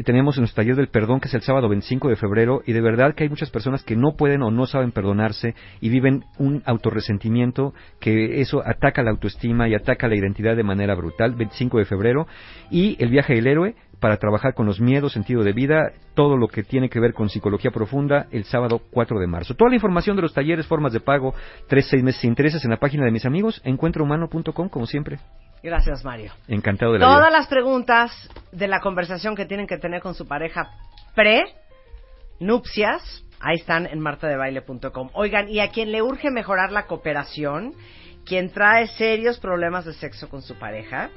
tenemos 0.04 0.38
nuestro 0.38 0.62
taller 0.62 0.76
del 0.76 0.88
perdón 0.88 1.20
que 1.20 1.28
es 1.28 1.34
el 1.34 1.42
sábado 1.42 1.68
25 1.68 2.08
de 2.08 2.16
febrero 2.16 2.62
y 2.66 2.72
de 2.72 2.80
verdad 2.80 3.14
que 3.14 3.24
hay 3.24 3.30
muchas 3.30 3.50
personas 3.50 3.82
que 3.84 3.96
no 3.96 4.16
pueden 4.16 4.42
o 4.42 4.50
no 4.50 4.66
saben 4.66 4.92
perdonarse 4.92 5.54
y 5.80 5.88
viven 5.88 6.24
un 6.38 6.62
autorresentimiento 6.66 7.74
que 8.00 8.40
eso 8.40 8.62
ataca 8.64 9.02
la 9.02 9.10
autoestima 9.10 9.68
y 9.68 9.74
ataca 9.74 10.08
la 10.08 10.16
identidad 10.16 10.56
de 10.56 10.62
manera 10.62 10.94
brutal 10.94 11.34
25 11.34 11.78
de 11.78 11.84
febrero 11.84 12.26
y 12.70 13.02
el 13.02 13.10
viaje 13.10 13.34
del 13.34 13.46
héroe 13.46 13.74
para 14.00 14.18
trabajar 14.18 14.54
con 14.54 14.66
los 14.66 14.80
miedos, 14.80 15.12
sentido 15.12 15.42
de 15.42 15.52
vida, 15.52 15.92
todo 16.14 16.36
lo 16.36 16.48
que 16.48 16.62
tiene 16.62 16.88
que 16.88 17.00
ver 17.00 17.14
con 17.14 17.28
psicología 17.28 17.70
profunda 17.70 18.26
el 18.30 18.44
sábado 18.44 18.80
4 18.90 19.18
de 19.18 19.26
marzo. 19.26 19.54
Toda 19.54 19.70
la 19.70 19.76
información 19.76 20.16
de 20.16 20.22
los 20.22 20.34
talleres, 20.34 20.66
formas 20.66 20.92
de 20.92 21.00
pago, 21.00 21.34
tres, 21.68 21.86
seis 21.88 22.02
meses 22.02 22.20
sin 22.20 22.30
intereses 22.30 22.64
en 22.64 22.70
la 22.70 22.76
página 22.76 23.04
de 23.04 23.10
mis 23.10 23.24
amigos, 23.24 23.60
encuentrohumano.com 23.64 24.68
como 24.68 24.86
siempre. 24.86 25.18
Gracias, 25.62 26.04
Mario. 26.04 26.32
Encantado 26.48 26.92
de 26.92 26.98
la 26.98 27.06
Todas 27.06 27.28
vida. 27.28 27.38
las 27.38 27.48
preguntas 27.48 28.30
de 28.52 28.68
la 28.68 28.80
conversación 28.80 29.34
que 29.34 29.46
tienen 29.46 29.66
que 29.66 29.78
tener 29.78 29.85
con 30.00 30.14
su 30.14 30.26
pareja 30.26 30.70
pre 31.14 31.44
nupcias, 32.40 33.24
ahí 33.40 33.56
están 33.56 33.86
en 33.86 34.00
martadebaile.com. 34.00 35.10
Oigan, 35.14 35.48
y 35.48 35.60
a 35.60 35.70
quien 35.70 35.92
le 35.92 36.02
urge 36.02 36.30
mejorar 36.30 36.72
la 36.72 36.86
cooperación, 36.86 37.74
quien 38.24 38.50
trae 38.50 38.88
serios 38.88 39.38
problemas 39.38 39.84
de 39.84 39.94
sexo 39.94 40.28
con 40.28 40.42
su 40.42 40.56
pareja, 40.56 41.10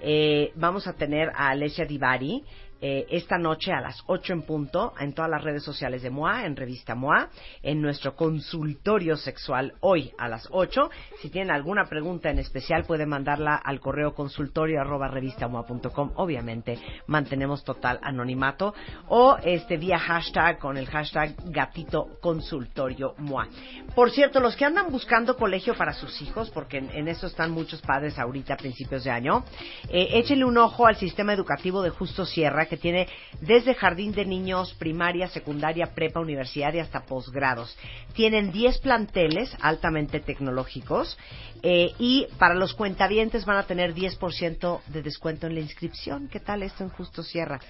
eh, 0.00 0.52
vamos 0.54 0.86
a 0.86 0.94
tener 0.94 1.30
a 1.34 1.50
Alessia 1.50 1.84
Divari 1.84 2.44
eh, 2.84 3.06
esta 3.10 3.38
noche 3.38 3.72
a 3.72 3.80
las 3.80 4.02
8 4.06 4.32
en 4.32 4.42
punto 4.42 4.92
en 4.98 5.14
todas 5.14 5.30
las 5.30 5.44
redes 5.44 5.62
sociales 5.62 6.02
de 6.02 6.10
MOA, 6.10 6.46
en 6.46 6.56
Revista 6.56 6.96
MOA, 6.96 7.28
en 7.62 7.80
nuestro 7.80 8.16
consultorio 8.16 9.16
sexual 9.16 9.74
hoy 9.80 10.12
a 10.18 10.28
las 10.28 10.48
8. 10.50 10.90
Si 11.20 11.30
tienen 11.30 11.52
alguna 11.52 11.84
pregunta 11.84 12.28
en 12.28 12.40
especial 12.40 12.84
pueden 12.84 13.08
mandarla 13.08 13.54
al 13.54 13.78
correo 13.78 14.14
consultorio 14.14 14.80
arroba 14.80 15.06
revistamoa.com. 15.06 16.10
Obviamente 16.16 16.76
mantenemos 17.06 17.62
total 17.62 18.00
anonimato 18.02 18.74
o 19.06 19.36
este 19.44 19.76
vía 19.76 20.00
hashtag 20.00 20.58
con 20.58 20.76
el 20.76 20.86
hashtag 20.86 21.36
gatito 21.44 22.18
consultorio 22.20 23.14
MOA. 23.18 23.46
Por 23.94 24.10
cierto, 24.10 24.40
los 24.40 24.56
que 24.56 24.64
andan 24.64 24.90
buscando 24.90 25.36
colegio 25.36 25.74
para 25.74 25.92
sus 25.92 26.20
hijos, 26.20 26.50
porque 26.50 26.78
en, 26.78 27.06
eso 27.06 27.28
están 27.28 27.52
muchos 27.52 27.80
padres 27.80 28.18
ahorita 28.18 28.54
a 28.54 28.56
principios 28.56 29.04
de 29.04 29.10
año, 29.12 29.44
eh, 29.88 30.08
échenle 30.14 30.44
un 30.44 30.58
ojo 30.58 30.86
al 30.86 30.96
sistema 30.96 31.32
educativo 31.32 31.80
de 31.82 31.90
Justo 31.90 32.26
Sierra, 32.26 32.66
que 32.72 32.78
tiene 32.78 33.06
desde 33.42 33.74
jardín 33.74 34.12
de 34.12 34.24
niños, 34.24 34.72
primaria, 34.78 35.28
secundaria, 35.28 35.92
prepa, 35.94 36.20
universidad 36.20 36.72
y 36.72 36.78
hasta 36.78 37.02
posgrados. 37.02 37.76
Tienen 38.14 38.50
10 38.50 38.78
planteles 38.78 39.54
altamente 39.60 40.20
tecnológicos 40.20 41.18
eh, 41.62 41.90
y 41.98 42.28
para 42.38 42.54
los 42.54 42.72
cuentavientes 42.72 43.44
van 43.44 43.58
a 43.58 43.66
tener 43.66 43.94
10% 43.94 44.80
de 44.86 45.02
descuento 45.02 45.46
en 45.46 45.54
la 45.54 45.60
inscripción. 45.60 46.28
¿Qué 46.28 46.40
tal 46.40 46.62
esto 46.62 46.82
en 46.82 46.88
Justo 46.88 47.22
Sierra? 47.22 47.60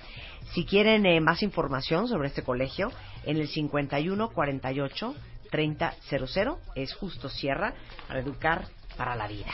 Si 0.53 0.65
quieren 0.65 1.05
eh, 1.05 1.21
más 1.21 1.43
información 1.43 2.07
sobre 2.07 2.29
este 2.29 2.45
colegio, 2.45 2.93
en 3.25 3.39
el 3.39 3.49
51 3.49 4.31
48 4.31 5.15
3000 5.51 6.55
es 6.77 6.95
Justo 6.95 7.29
Sierra 7.29 7.75
para 8.07 8.21
educar 8.21 8.67
para 8.93 9.17
la 9.17 9.27
vida. 9.27 9.53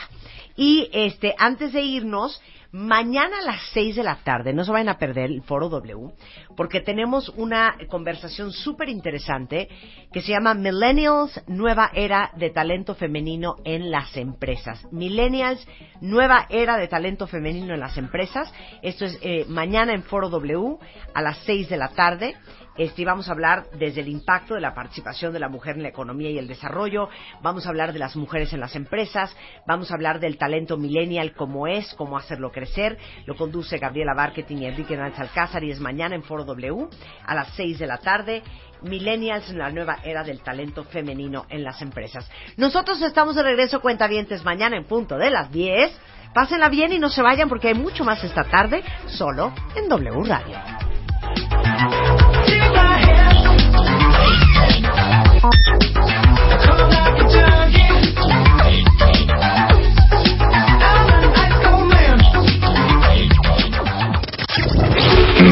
Y 0.55 0.89
este, 0.91 1.33
antes 1.37 1.73
de 1.73 1.81
irnos, 1.81 2.41
Mañana 2.71 3.39
a 3.39 3.45
las 3.45 3.61
6 3.73 3.95
de 3.95 4.03
la 4.03 4.17
tarde, 4.17 4.53
no 4.53 4.63
se 4.63 4.71
vayan 4.71 4.89
a 4.89 4.99
perder 4.99 5.31
el 5.31 5.41
Foro 5.41 5.69
W, 5.69 6.11
porque 6.55 6.81
tenemos 6.81 7.29
una 7.29 7.75
conversación 7.89 8.51
súper 8.51 8.89
interesante 8.89 9.67
que 10.13 10.21
se 10.21 10.33
llama 10.33 10.53
Millennials, 10.53 11.41
nueva 11.47 11.89
era 11.95 12.29
de 12.35 12.51
talento 12.51 12.93
femenino 12.93 13.55
en 13.65 13.89
las 13.89 14.15
empresas. 14.15 14.85
Millennials, 14.91 15.67
nueva 15.99 16.45
era 16.51 16.77
de 16.77 16.87
talento 16.87 17.25
femenino 17.25 17.73
en 17.73 17.79
las 17.79 17.97
empresas. 17.97 18.53
Esto 18.83 19.05
es 19.05 19.17
eh, 19.23 19.45
mañana 19.47 19.95
en 19.95 20.03
Foro 20.03 20.29
W 20.29 20.77
a 21.15 21.23
las 21.23 21.39
6 21.45 21.69
de 21.69 21.77
la 21.77 21.87
tarde. 21.87 22.35
Este, 22.79 23.03
vamos 23.03 23.27
a 23.27 23.33
hablar 23.33 23.65
desde 23.77 23.99
el 23.99 24.07
impacto 24.07 24.53
de 24.53 24.61
la 24.61 24.73
participación 24.73 25.33
de 25.33 25.39
la 25.39 25.49
mujer 25.49 25.75
en 25.75 25.83
la 25.83 25.89
economía 25.89 26.29
y 26.29 26.37
el 26.37 26.47
desarrollo, 26.47 27.09
vamos 27.41 27.65
a 27.65 27.69
hablar 27.69 27.91
de 27.91 27.99
las 27.99 28.15
mujeres 28.15 28.53
en 28.53 28.61
las 28.61 28.73
empresas, 28.73 29.35
vamos 29.67 29.91
a 29.91 29.95
hablar 29.95 30.21
del 30.21 30.37
talento 30.37 30.77
millennial, 30.77 31.33
cómo 31.33 31.67
es, 31.67 31.93
cómo 31.95 32.17
hacerlo 32.17 32.53
crecer. 32.53 32.97
Lo 33.25 33.35
conduce 33.35 33.79
Gabriela 33.79 34.13
Marketing 34.13 34.59
y 34.59 34.65
Enrique 34.67 34.95
Nánchez 34.95 35.19
Alcázar 35.19 35.61
y 35.65 35.71
es 35.71 35.81
mañana 35.81 36.15
en 36.15 36.23
Foro 36.23 36.45
W 36.45 36.87
a 37.25 37.35
las 37.35 37.49
6 37.55 37.79
de 37.79 37.87
la 37.87 37.97
tarde. 37.97 38.43
Millennials 38.81 39.49
en 39.49 39.57
la 39.57 39.71
nueva 39.71 39.97
era 40.05 40.23
del 40.23 40.39
talento 40.39 40.85
femenino 40.85 41.47
en 41.49 41.65
las 41.65 41.81
empresas. 41.81 42.31
Nosotros 42.55 43.01
estamos 43.01 43.35
de 43.35 43.43
regreso, 43.43 43.81
cuentavientes, 43.81 44.45
mañana 44.45 44.77
en 44.77 44.85
punto 44.85 45.17
de 45.17 45.29
las 45.29 45.51
10. 45.51 45.91
Pásenla 46.33 46.69
bien 46.69 46.93
y 46.93 46.99
no 46.99 47.09
se 47.09 47.21
vayan 47.21 47.49
porque 47.49 47.67
hay 47.67 47.73
mucho 47.73 48.05
más 48.05 48.23
esta 48.23 48.45
tarde, 48.45 48.85
solo 49.07 49.51
en 49.75 49.89
W 49.89 50.23
Radio. 50.23 50.55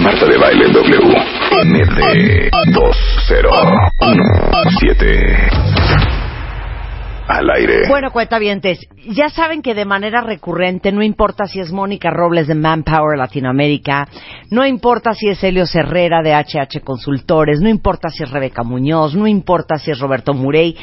Marta 0.01 0.25
de 0.25 0.37
Baile 0.37 0.69
W. 0.69 1.13
MD 1.63 2.49
2017. 2.73 5.66
Al 7.27 7.49
aire. 7.49 7.87
Bueno, 7.89 8.09
ya 9.09 9.29
saben 9.29 9.61
que 9.61 9.73
de 9.73 9.83
manera 9.83 10.21
recurrente, 10.21 10.93
no 10.93 11.03
importa 11.03 11.45
si 11.45 11.59
es 11.59 11.73
Mónica 11.73 12.09
Robles 12.09 12.47
de 12.47 12.55
Manpower 12.55 13.17
Latinoamérica, 13.17 14.07
no 14.49 14.65
importa 14.65 15.13
si 15.13 15.27
es 15.27 15.43
Helio 15.43 15.65
Herrera 15.71 16.21
de 16.21 16.33
HH 16.33 16.81
Consultores, 16.85 17.59
no 17.59 17.67
importa 17.67 18.09
si 18.09 18.23
es 18.23 18.31
Rebeca 18.31 18.63
Muñoz, 18.63 19.13
no 19.13 19.27
importa 19.27 19.77
si 19.77 19.91
es 19.91 19.99
Roberto 19.99 20.33
Murey, 20.33 20.77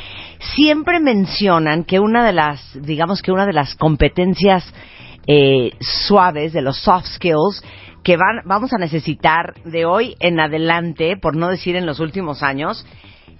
siempre 0.55 1.01
mencionan 1.01 1.85
que 1.85 1.99
una 1.99 2.27
de 2.27 2.35
las, 2.35 2.79
digamos 2.83 3.23
que 3.23 3.33
una 3.33 3.47
de 3.47 3.55
las 3.55 3.75
competencias 3.75 4.71
eh, 5.27 5.71
suaves, 5.81 6.53
de 6.53 6.61
los 6.61 6.77
soft 6.77 7.07
skills, 7.07 7.65
que 8.03 8.19
van, 8.19 8.43
vamos 8.45 8.75
a 8.75 8.79
necesitar 8.79 9.55
de 9.65 9.87
hoy 9.87 10.15
en 10.21 10.39
adelante, 10.39 11.17
por 11.17 11.37
no 11.37 11.49
decir 11.49 11.75
en 11.75 11.87
los 11.87 12.01
últimos 12.01 12.43
años, 12.43 12.87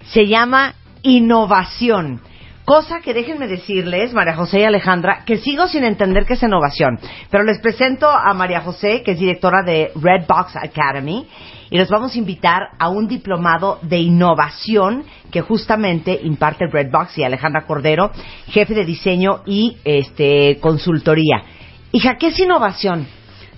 se 0.05 0.25
llama 0.25 0.73
innovación. 1.03 2.19
Cosa 2.65 2.99
que 2.99 3.13
déjenme 3.13 3.47
decirles, 3.47 4.11
María 4.11 4.35
José 4.35 4.61
y 4.61 4.63
Alejandra, 4.63 5.23
que 5.23 5.37
sigo 5.37 5.67
sin 5.67 5.83
entender 5.83 6.25
qué 6.25 6.33
es 6.33 6.41
innovación. 6.41 6.97
Pero 7.29 7.43
les 7.43 7.59
presento 7.59 8.09
a 8.09 8.33
María 8.33 8.61
José, 8.61 9.03
que 9.03 9.11
es 9.11 9.19
directora 9.19 9.61
de 9.61 9.91
Red 9.93 10.25
Box 10.27 10.55
Academy, 10.55 11.27
y 11.69 11.77
los 11.77 11.89
vamos 11.89 12.15
a 12.15 12.17
invitar 12.17 12.63
a 12.79 12.89
un 12.89 13.07
diplomado 13.07 13.77
de 13.83 13.99
innovación 13.99 15.03
que 15.29 15.41
justamente 15.41 16.19
imparte 16.23 16.65
Red 16.65 16.89
Box 16.89 17.19
y 17.19 17.23
Alejandra 17.23 17.67
Cordero, 17.67 18.09
jefe 18.47 18.73
de 18.73 18.83
diseño 18.83 19.43
y 19.45 19.77
este 19.83 20.57
consultoría. 20.59 21.43
Hija, 21.91 22.17
¿qué 22.17 22.27
es 22.27 22.39
innovación? 22.39 23.05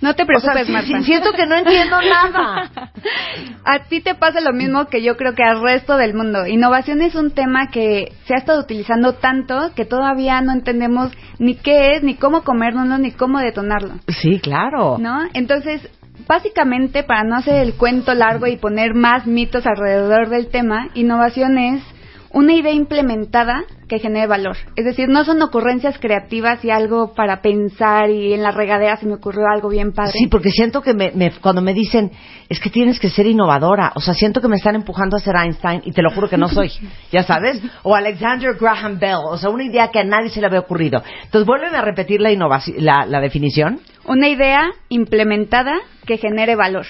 No 0.01 0.13
te 0.13 0.25
preocupes, 0.25 0.61
O 0.61 0.65
sea, 0.65 0.73
Marta. 0.73 1.01
siento 1.01 1.31
que 1.33 1.45
no 1.45 1.55
entiendo 1.55 1.97
nada. 2.01 2.69
A 3.65 3.79
ti 3.89 4.01
te 4.01 4.15
pasa 4.15 4.41
lo 4.41 4.53
mismo 4.53 4.85
que 4.87 5.01
yo 5.01 5.17
creo 5.17 5.33
que 5.33 5.43
al 5.43 5.61
resto 5.61 5.97
del 5.97 6.13
mundo. 6.13 6.45
Innovación 6.45 7.01
es 7.01 7.15
un 7.15 7.31
tema 7.31 7.69
que 7.71 8.13
se 8.25 8.33
ha 8.33 8.37
estado 8.37 8.61
utilizando 8.61 9.13
tanto 9.13 9.71
que 9.75 9.85
todavía 9.85 10.39
no 10.41 10.53
entendemos 10.53 11.11
ni 11.39 11.55
qué 11.55 11.95
es, 11.95 12.03
ni 12.03 12.15
cómo 12.15 12.43
comérnoslo, 12.43 12.97
ni 12.97 13.11
cómo 13.11 13.39
detonarlo. 13.39 13.95
Sí, 14.07 14.39
claro. 14.39 14.97
¿No? 14.99 15.21
Entonces, 15.33 15.89
básicamente, 16.27 17.03
para 17.03 17.23
no 17.23 17.35
hacer 17.35 17.55
el 17.63 17.73
cuento 17.73 18.13
largo 18.13 18.47
y 18.47 18.57
poner 18.57 18.93
más 18.93 19.25
mitos 19.25 19.65
alrededor 19.65 20.29
del 20.29 20.47
tema, 20.47 20.89
innovación 20.93 21.57
es 21.57 21.83
una 22.31 22.53
idea 22.53 22.71
implementada 22.73 23.63
que 23.87 23.99
genere 23.99 24.27
valor. 24.27 24.57
Es 24.75 24.83
decir, 24.85 25.07
no 25.07 25.23
son 25.23 25.41
ocurrencias 25.41 25.97
creativas 25.97 26.63
y 26.65 26.69
algo 26.71 27.13
para 27.13 27.41
pensar 27.41 28.09
y 28.09 28.33
en 28.33 28.43
la 28.43 28.51
regadera 28.51 28.97
se 28.97 29.05
me 29.05 29.13
ocurrió 29.15 29.43
algo 29.51 29.69
bien 29.69 29.93
padre. 29.93 30.11
Sí, 30.13 30.27
porque 30.27 30.49
siento 30.51 30.81
que 30.81 30.93
me, 30.93 31.11
me- 31.11 31.31
cuando 31.31 31.61
me 31.61 31.73
dicen, 31.73 32.11
es 32.49 32.59
que 32.59 32.69
tienes 32.69 32.99
que 32.99 33.09
ser 33.09 33.27
innovadora, 33.27 33.91
o 33.95 34.01
sea, 34.01 34.13
siento 34.13 34.41
que 34.41 34.47
me 34.49 34.57
están 34.57 34.75
empujando 34.75 35.15
a 35.15 35.19
ser 35.19 35.35
Einstein 35.35 35.81
y 35.85 35.91
te 35.91 36.01
lo 36.01 36.11
juro 36.11 36.27
que 36.29 36.37
no 36.37 36.49
soy, 36.49 36.71
ya 37.11 37.23
sabes, 37.23 37.61
o 37.83 37.95
Alexander 37.95 38.55
Graham 38.59 38.99
Bell, 38.99 39.19
o 39.29 39.37
sea, 39.37 39.49
una 39.49 39.63
idea 39.63 39.89
que 39.89 39.99
a 39.99 40.03
nadie 40.03 40.29
se 40.29 40.41
le 40.41 40.47
había 40.47 40.59
ocurrido. 40.59 41.01
Entonces, 41.23 41.45
vuelven 41.45 41.73
a 41.75 41.81
repetir 41.81 42.19
la, 42.21 42.29
la, 42.77 43.05
la 43.05 43.21
definición, 43.21 43.79
Una 44.05 44.27
idea 44.27 44.69
implementada 44.89 45.73
que 46.05 46.17
genere 46.17 46.55
valor. 46.55 46.85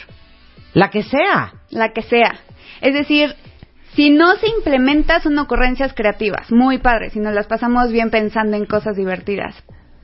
la 0.73 0.89
que 0.89 1.03
sea. 1.03 1.53
La 1.69 1.89
que 1.93 2.01
sea. 2.01 2.39
Es 2.81 2.93
decir, 2.93 3.35
si 3.97 4.11
no 4.11 4.35
se 4.35 4.47
implementa 4.47 5.19
son 5.21 5.37
ocurrencias 5.39 5.91
creativas, 5.93 6.51
muy 6.51 6.77
padres, 6.77 7.13
si 7.13 7.19
nos 7.19 7.33
las 7.33 7.47
pasamos 7.47 7.91
bien 7.91 8.11
pensando 8.11 8.55
en 8.55 8.65
cosas 8.65 8.95
divertidas. 8.95 9.55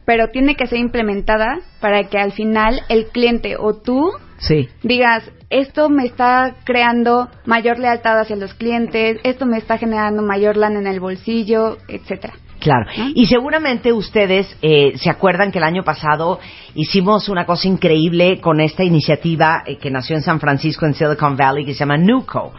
Pero 0.03 0.29
tiene 0.29 0.55
que 0.55 0.65
ser 0.65 0.79
implementada 0.79 1.59
para 1.79 2.03
que 2.09 2.17
al 2.17 2.31
final 2.31 2.81
el 2.89 3.05
cliente 3.05 3.55
o 3.57 3.75
tú 3.75 4.11
Sí. 4.39 4.67
digas, 4.81 5.31
esto 5.51 5.89
me 5.89 6.05
está 6.05 6.55
creando 6.65 7.29
mayor 7.45 7.77
lealtad 7.77 8.19
hacia 8.19 8.35
los 8.35 8.55
clientes, 8.55 9.19
esto 9.23 9.45
me 9.45 9.59
está 9.59 9.77
generando 9.77 10.23
mayor 10.23 10.57
lana 10.57 10.79
en 10.79 10.87
el 10.87 10.99
bolsillo, 10.99 11.77
etcétera. 11.87 12.33
Claro. 12.59 12.89
Y 13.13 13.27
seguramente 13.27 13.93
ustedes 13.93 14.47
eh, 14.61 14.93
se 14.97 15.09
acuerdan 15.11 15.51
que 15.51 15.59
el 15.59 15.65
año 15.65 15.83
pasado 15.83 16.39
hicimos 16.73 17.29
una 17.29 17.45
cosa 17.45 17.67
increíble 17.67 18.41
con 18.41 18.59
esta 18.59 18.83
iniciativa 18.83 19.63
eh, 19.67 19.77
que 19.77 19.91
nació 19.91 20.15
en 20.15 20.23
San 20.23 20.39
Francisco, 20.39 20.85
en 20.87 20.95
Silicon 20.95 21.37
Valley, 21.37 21.63
que 21.65 21.73
se 21.73 21.79
llama 21.81 21.97
NUCO. 21.97 22.53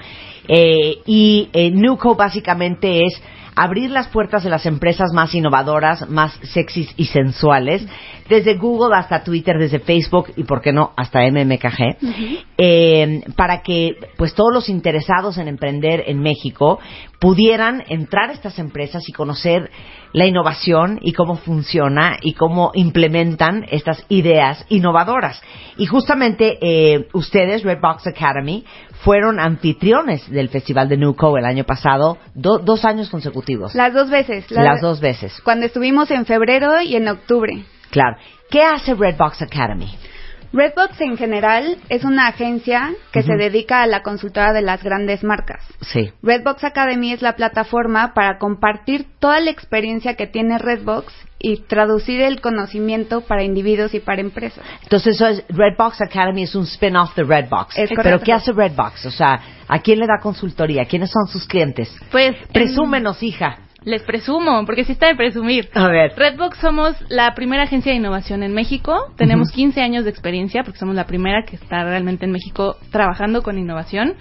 Eh, 0.48 0.98
y 1.06 1.48
eh, 1.52 1.70
NUCO 1.70 2.14
básicamente 2.14 3.04
es 3.04 3.20
abrir 3.56 3.90
las 3.90 4.08
puertas 4.08 4.42
de 4.42 4.50
las 4.50 4.66
empresas 4.66 5.12
más 5.12 5.34
innovadoras, 5.34 6.08
más 6.08 6.34
sexys 6.42 6.92
y 6.96 7.06
sensuales, 7.06 7.86
desde 8.28 8.56
Google 8.56 8.96
hasta 8.96 9.22
Twitter, 9.22 9.58
desde 9.58 9.78
Facebook 9.78 10.32
y, 10.36 10.44
por 10.44 10.60
qué 10.60 10.72
no, 10.72 10.92
hasta 10.96 11.20
MMKG 11.20 11.96
eh, 12.58 13.22
para 13.36 13.62
que 13.62 13.96
pues 14.16 14.34
todos 14.34 14.52
los 14.52 14.68
interesados 14.68 15.38
en 15.38 15.48
emprender 15.48 16.04
en 16.06 16.20
México 16.20 16.78
pudieran 17.20 17.84
entrar 17.88 18.30
a 18.30 18.32
estas 18.32 18.58
empresas 18.58 19.08
y 19.08 19.12
conocer 19.12 19.70
la 20.14 20.24
innovación 20.26 20.98
y 21.02 21.12
cómo 21.12 21.36
funciona 21.36 22.16
y 22.22 22.32
cómo 22.32 22.70
implementan 22.74 23.66
estas 23.70 24.06
ideas 24.08 24.64
innovadoras. 24.70 25.42
Y 25.76 25.84
justamente 25.86 26.56
eh, 26.62 27.08
ustedes, 27.12 27.62
Red 27.64 27.80
Box 27.80 28.06
Academy, 28.06 28.64
fueron 29.02 29.38
anfitriones 29.40 30.30
del 30.30 30.48
Festival 30.48 30.88
de 30.88 30.96
Nuco 30.96 31.36
el 31.36 31.44
año 31.44 31.64
pasado, 31.64 32.16
do- 32.34 32.58
dos 32.60 32.84
años 32.86 33.10
consecutivos. 33.10 33.74
Las 33.74 33.92
dos 33.92 34.08
veces. 34.08 34.50
la- 34.50 34.62
Las 34.62 34.80
dos 34.80 35.00
veces, 35.00 35.38
Cuando 35.42 35.66
estuvimos 35.66 36.10
en 36.10 36.24
febrero 36.24 36.80
y 36.80 36.96
en 36.96 37.08
octubre. 37.08 37.64
claro. 37.90 38.16
¿Qué 38.50 38.62
hace 38.62 38.94
Red 38.94 39.16
Box 39.18 39.42
Academy? 39.42 39.88
Redbox 40.54 41.00
en 41.00 41.16
general 41.16 41.78
es 41.88 42.04
una 42.04 42.28
agencia 42.28 42.92
que 43.10 43.24
se 43.24 43.34
dedica 43.34 43.82
a 43.82 43.88
la 43.88 44.02
consultora 44.02 44.52
de 44.52 44.62
las 44.62 44.84
grandes 44.84 45.24
marcas. 45.24 45.64
Sí. 45.80 46.12
Redbox 46.22 46.62
Academy 46.62 47.12
es 47.12 47.22
la 47.22 47.34
plataforma 47.34 48.14
para 48.14 48.38
compartir 48.38 49.06
toda 49.18 49.40
la 49.40 49.50
experiencia 49.50 50.14
que 50.14 50.28
tiene 50.28 50.58
Redbox 50.58 51.12
y 51.40 51.62
traducir 51.62 52.20
el 52.20 52.40
conocimiento 52.40 53.22
para 53.22 53.42
individuos 53.42 53.94
y 53.94 54.00
para 54.00 54.20
empresas. 54.20 54.64
Entonces, 54.84 55.16
eso 55.16 55.26
es, 55.26 55.44
Redbox 55.48 56.00
Academy 56.00 56.44
es 56.44 56.54
un 56.54 56.62
spin-off 56.62 57.16
de 57.16 57.24
Redbox. 57.24 57.76
Es 57.76 57.90
Pero. 57.94 58.20
¿qué 58.20 58.32
hace 58.32 58.52
Redbox? 58.52 59.06
O 59.06 59.10
sea, 59.10 59.40
¿a 59.66 59.78
quién 59.80 59.98
le 59.98 60.06
da 60.06 60.20
consultoría? 60.22 60.84
¿Quiénes 60.84 61.10
son 61.10 61.26
sus 61.26 61.46
clientes? 61.46 61.94
Pues 62.12 62.36
Presúmenos, 62.52 63.22
hija. 63.24 63.58
Les 63.84 64.02
presumo, 64.02 64.64
porque 64.64 64.84
sí 64.84 64.92
está 64.92 65.08
de 65.08 65.14
presumir. 65.14 65.68
A 65.74 65.88
ver. 65.88 66.12
Redbox 66.16 66.58
somos 66.58 66.96
la 67.08 67.34
primera 67.34 67.64
agencia 67.64 67.92
de 67.92 67.98
innovación 67.98 68.42
en 68.42 68.54
México. 68.54 69.12
Tenemos 69.16 69.50
15 69.50 69.80
años 69.82 70.04
de 70.04 70.10
experiencia 70.10 70.62
porque 70.62 70.78
somos 70.78 70.94
la 70.94 71.06
primera 71.06 71.44
que 71.44 71.56
está 71.56 71.84
realmente 71.84 72.24
en 72.24 72.32
México 72.32 72.76
trabajando 72.90 73.42
con 73.42 73.58
innovación. 73.58 74.14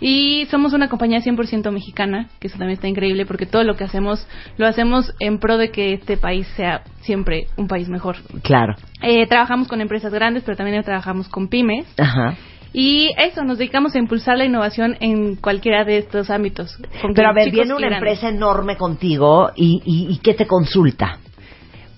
Y 0.00 0.46
somos 0.46 0.72
una 0.72 0.88
compañía 0.88 1.20
100% 1.20 1.70
mexicana, 1.70 2.28
que 2.40 2.46
eso 2.46 2.56
también 2.56 2.76
está 2.76 2.88
increíble 2.88 3.26
porque 3.26 3.44
todo 3.44 3.64
lo 3.64 3.76
que 3.76 3.84
hacemos 3.84 4.26
lo 4.56 4.66
hacemos 4.66 5.12
en 5.20 5.38
pro 5.38 5.58
de 5.58 5.70
que 5.70 5.92
este 5.92 6.16
país 6.16 6.46
sea 6.56 6.82
siempre 7.02 7.48
un 7.56 7.68
país 7.68 7.88
mejor. 7.88 8.16
Claro. 8.42 8.74
Eh, 9.02 9.26
trabajamos 9.26 9.68
con 9.68 9.82
empresas 9.82 10.12
grandes, 10.12 10.42
pero 10.42 10.56
también 10.56 10.82
trabajamos 10.82 11.28
con 11.28 11.48
pymes. 11.48 11.86
Ajá. 11.98 12.34
Y 12.72 13.10
eso, 13.18 13.42
nos 13.42 13.58
dedicamos 13.58 13.94
a 13.94 13.98
impulsar 13.98 14.38
la 14.38 14.44
innovación 14.44 14.96
en 15.00 15.36
cualquiera 15.36 15.84
de 15.84 15.98
estos 15.98 16.30
ámbitos. 16.30 16.78
Pero 17.14 17.28
a 17.28 17.32
ver, 17.32 17.50
viene 17.50 17.74
una 17.74 17.96
empresa 17.96 18.28
enorme 18.28 18.76
contigo 18.76 19.50
y, 19.56 19.82
y, 19.84 20.12
y 20.12 20.18
¿qué 20.18 20.34
te 20.34 20.46
consulta? 20.46 21.18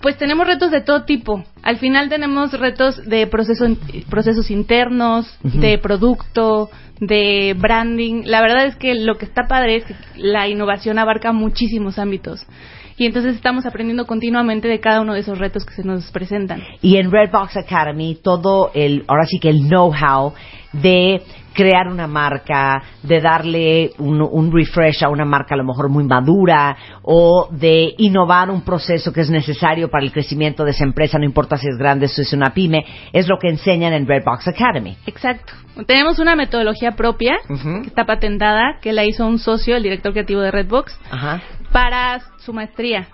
Pues 0.01 0.17
tenemos 0.17 0.45
retos 0.45 0.69
de 0.69 0.81
todo 0.81 1.05
tipo. 1.05 1.45
Al 1.61 1.77
final 1.77 2.09
tenemos 2.09 2.51
retos 2.51 3.05
de 3.05 3.25
proceso, 3.25 3.65
procesos 4.09 4.51
internos, 4.51 5.39
de 5.43 5.77
producto, 5.77 6.69
de 6.99 7.55
branding. 7.57 8.23
La 8.25 8.41
verdad 8.41 8.65
es 8.65 8.75
que 8.75 8.95
lo 8.95 9.15
que 9.15 9.23
está 9.23 9.43
padre 9.47 9.77
es 9.77 9.85
que 9.85 9.95
la 10.17 10.49
innovación 10.49 10.99
abarca 10.99 11.31
muchísimos 11.31 11.99
ámbitos. 11.99 12.45
Y 12.97 13.05
entonces 13.05 13.35
estamos 13.35 13.65
aprendiendo 13.65 14.05
continuamente 14.05 14.67
de 14.67 14.81
cada 14.81 14.99
uno 14.99 15.13
de 15.13 15.21
esos 15.21 15.37
retos 15.37 15.65
que 15.65 15.73
se 15.73 15.83
nos 15.83 16.11
presentan. 16.11 16.61
Y 16.81 16.97
en 16.97 17.09
Redbox 17.09 17.55
Academy, 17.55 18.17
todo 18.21 18.71
el, 18.73 19.05
ahora 19.07 19.25
sí 19.25 19.39
que 19.39 19.49
el 19.49 19.69
know-how 19.69 20.33
de 20.73 21.21
crear 21.53 21.87
una 21.87 22.07
marca, 22.07 22.81
de 23.03 23.21
darle 23.21 23.91
un, 23.99 24.21
un 24.21 24.51
refresh 24.51 25.03
a 25.03 25.09
una 25.09 25.23
marca 25.23 25.53
a 25.53 25.57
lo 25.57 25.63
mejor 25.63 25.87
muy 25.87 26.03
madura, 26.03 26.75
o 27.03 27.47
de 27.51 27.93
innovar 27.99 28.49
un 28.49 28.63
proceso 28.63 29.13
que 29.13 29.21
es 29.21 29.29
necesario 29.29 29.89
para 29.89 30.03
el 30.03 30.11
crecimiento 30.11 30.65
de 30.65 30.71
esa 30.71 30.83
empresa, 30.83 31.19
no 31.19 31.25
importa 31.25 31.57
si 31.57 31.67
es 31.67 31.77
grande 31.77 32.07
o 32.07 32.09
si 32.09 32.21
es 32.21 32.33
una 32.33 32.53
pyme, 32.53 32.83
es 33.13 33.27
lo 33.27 33.37
que 33.37 33.49
enseñan 33.49 33.93
en 33.93 34.07
Redbox 34.07 34.47
Academy. 34.47 34.97
Exacto. 35.05 35.53
Tenemos 35.85 36.19
una 36.19 36.35
metodología 36.35 36.91
propia 36.91 37.37
que 37.47 37.87
está 37.87 38.05
patentada, 38.05 38.79
que 38.81 38.91
la 38.93 39.05
hizo 39.05 39.25
un 39.25 39.39
socio, 39.39 39.75
el 39.75 39.83
director 39.83 40.11
creativo 40.11 40.41
de 40.41 40.51
Redbox, 40.51 40.99
Ajá. 41.11 41.41
para 41.71 42.19
su 42.39 42.51
maestría. 42.53 43.07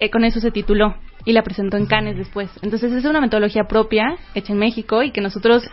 Eh, 0.00 0.10
con 0.10 0.24
eso 0.24 0.40
se 0.40 0.50
tituló 0.50 0.94
y 1.24 1.32
la 1.32 1.42
presentó 1.42 1.76
en 1.76 1.86
Cannes 1.86 2.16
después. 2.16 2.50
Entonces 2.62 2.92
es 2.92 3.04
una 3.04 3.20
metodología 3.20 3.64
propia, 3.64 4.16
hecha 4.34 4.52
en 4.52 4.58
México 4.58 5.02
y 5.02 5.10
que 5.10 5.20
nosotros, 5.20 5.64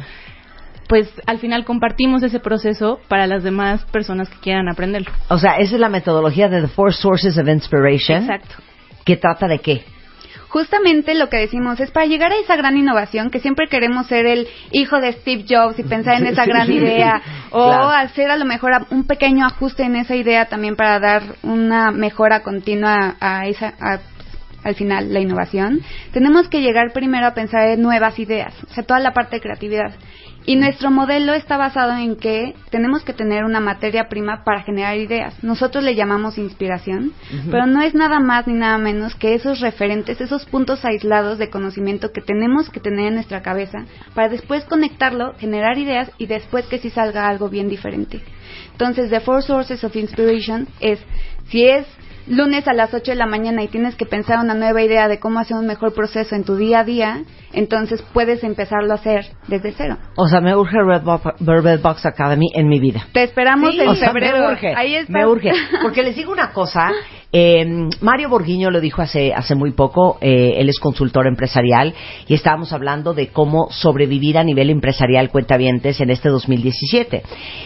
pues 0.91 1.09
al 1.25 1.39
final 1.39 1.63
compartimos 1.63 2.21
ese 2.21 2.41
proceso 2.41 2.99
para 3.07 3.25
las 3.25 3.43
demás 3.43 3.85
personas 3.93 4.27
que 4.27 4.37
quieran 4.41 4.67
aprenderlo. 4.67 5.09
O 5.29 5.37
sea, 5.37 5.53
esa 5.57 5.75
es 5.75 5.79
la 5.79 5.87
metodología 5.87 6.49
de 6.49 6.59
The 6.63 6.67
Four 6.67 6.93
Sources 6.93 7.37
of 7.37 7.47
Inspiration. 7.47 8.23
Exacto. 8.23 8.55
¿Que 9.05 9.15
trata 9.15 9.47
de 9.47 9.59
qué? 9.59 9.85
Justamente 10.49 11.15
lo 11.15 11.29
que 11.29 11.37
decimos 11.37 11.79
es 11.79 11.91
para 11.91 12.07
llegar 12.07 12.33
a 12.33 12.35
esa 12.35 12.57
gran 12.57 12.75
innovación 12.75 13.29
que 13.29 13.39
siempre 13.39 13.67
queremos 13.69 14.07
ser 14.07 14.25
el 14.25 14.49
hijo 14.73 14.99
de 14.99 15.13
Steve 15.13 15.45
Jobs 15.49 15.79
y 15.79 15.83
pensar 15.83 16.15
en 16.19 16.27
esa 16.27 16.43
gran 16.45 16.69
idea 16.69 17.21
o 17.51 17.67
Claro. 17.69 17.89
hacer 17.91 18.29
a 18.29 18.35
lo 18.35 18.43
mejor 18.43 18.73
a- 18.73 18.85
un 18.89 19.05
pequeño 19.07 19.45
ajuste 19.45 19.83
en 19.83 19.95
esa 19.95 20.13
idea 20.17 20.47
también 20.49 20.75
para 20.75 20.99
dar 20.99 21.21
una 21.41 21.91
mejora 21.91 22.41
continua 22.43 23.15
a 23.21 23.47
esa 23.47 23.75
a- 23.79 23.99
al 24.65 24.75
final 24.75 25.11
la 25.13 25.21
innovación. 25.21 25.79
Tenemos 26.11 26.49
que 26.49 26.59
llegar 26.61 26.91
primero 26.93 27.27
a 27.27 27.33
pensar 27.33 27.69
en 27.69 27.81
nuevas 27.81 28.19
ideas, 28.19 28.53
o 28.69 28.73
sea, 28.73 28.83
toda 28.83 28.99
la 28.99 29.13
parte 29.13 29.37
de 29.37 29.41
creatividad. 29.41 29.93
Y 30.45 30.55
nuestro 30.55 30.89
modelo 30.89 31.33
está 31.33 31.55
basado 31.57 31.93
en 31.93 32.15
que 32.15 32.55
tenemos 32.71 33.03
que 33.03 33.13
tener 33.13 33.43
una 33.43 33.59
materia 33.59 34.09
prima 34.09 34.43
para 34.43 34.63
generar 34.63 34.97
ideas. 34.97 35.43
Nosotros 35.43 35.83
le 35.83 35.95
llamamos 35.95 36.39
inspiración, 36.39 37.13
pero 37.51 37.67
no 37.67 37.81
es 37.81 37.93
nada 37.93 38.19
más 38.19 38.47
ni 38.47 38.53
nada 38.53 38.79
menos 38.79 39.13
que 39.15 39.35
esos 39.35 39.59
referentes, 39.59 40.19
esos 40.19 40.45
puntos 40.45 40.83
aislados 40.83 41.37
de 41.37 41.51
conocimiento 41.51 42.11
que 42.11 42.21
tenemos 42.21 42.69
que 42.69 42.79
tener 42.79 43.07
en 43.07 43.15
nuestra 43.15 43.41
cabeza 43.41 43.85
para 44.15 44.29
después 44.29 44.63
conectarlo, 44.65 45.33
generar 45.37 45.77
ideas 45.77 46.11
y 46.17 46.25
después 46.25 46.65
que 46.65 46.79
sí 46.79 46.89
salga 46.89 47.27
algo 47.27 47.49
bien 47.49 47.69
diferente. 47.69 48.21
Entonces, 48.71 49.11
The 49.11 49.19
Four 49.19 49.43
Sources 49.43 49.83
of 49.83 49.95
Inspiration 49.95 50.67
es, 50.79 50.99
si 51.49 51.65
es 51.67 51.85
lunes 52.27 52.67
a 52.67 52.73
las 52.73 52.93
8 52.93 53.11
de 53.11 53.15
la 53.17 53.25
mañana 53.25 53.63
y 53.63 53.67
tienes 53.67 53.95
que 53.95 54.05
pensar 54.05 54.39
una 54.39 54.53
nueva 54.53 54.81
idea 54.81 55.07
de 55.07 55.19
cómo 55.19 55.39
hacer 55.39 55.57
un 55.57 55.65
mejor 55.65 55.93
proceso 55.93 56.35
en 56.35 56.43
tu 56.43 56.55
día 56.55 56.79
a 56.79 56.83
día, 56.83 57.23
entonces 57.53 58.03
puedes 58.13 58.43
empezarlo 58.43 58.91
a 58.93 58.95
hacer 58.95 59.25
desde 59.47 59.71
cero. 59.71 59.97
O 60.15 60.27
sea, 60.27 60.41
me 60.41 60.55
urge 60.55 60.77
Redbox, 60.81 61.39
Redbox 61.39 62.05
Academy 62.05 62.47
en 62.53 62.67
mi 62.67 62.79
vida. 62.79 63.07
Te 63.13 63.23
esperamos 63.23 63.75
en 63.77 63.87
o 63.87 63.95
sea, 63.95 64.09
febrero. 64.09 64.39
Me 64.39 64.53
urge, 64.53 64.73
Ahí 64.75 64.95
está. 64.95 65.11
me 65.11 65.25
urge. 65.25 65.51
Porque 65.81 66.03
les 66.03 66.15
digo 66.15 66.31
una 66.31 66.51
cosa, 66.53 66.91
eh, 67.33 67.65
Mario 68.01 68.29
Borguiño 68.29 68.71
lo 68.71 68.81
dijo 68.81 69.01
hace, 69.01 69.33
hace 69.33 69.55
muy 69.55 69.71
poco, 69.71 70.17
eh, 70.21 70.55
él 70.57 70.69
es 70.69 70.79
consultor 70.79 71.27
empresarial 71.27 71.93
y 72.27 72.33
estábamos 72.33 72.73
hablando 72.73 73.13
de 73.13 73.29
cómo 73.29 73.69
sobrevivir 73.71 74.37
a 74.37 74.43
nivel 74.43 74.69
empresarial 74.69 75.29
cuentavientes 75.29 75.99
en 76.01 76.09
este 76.09 76.29
2017. 76.29 77.23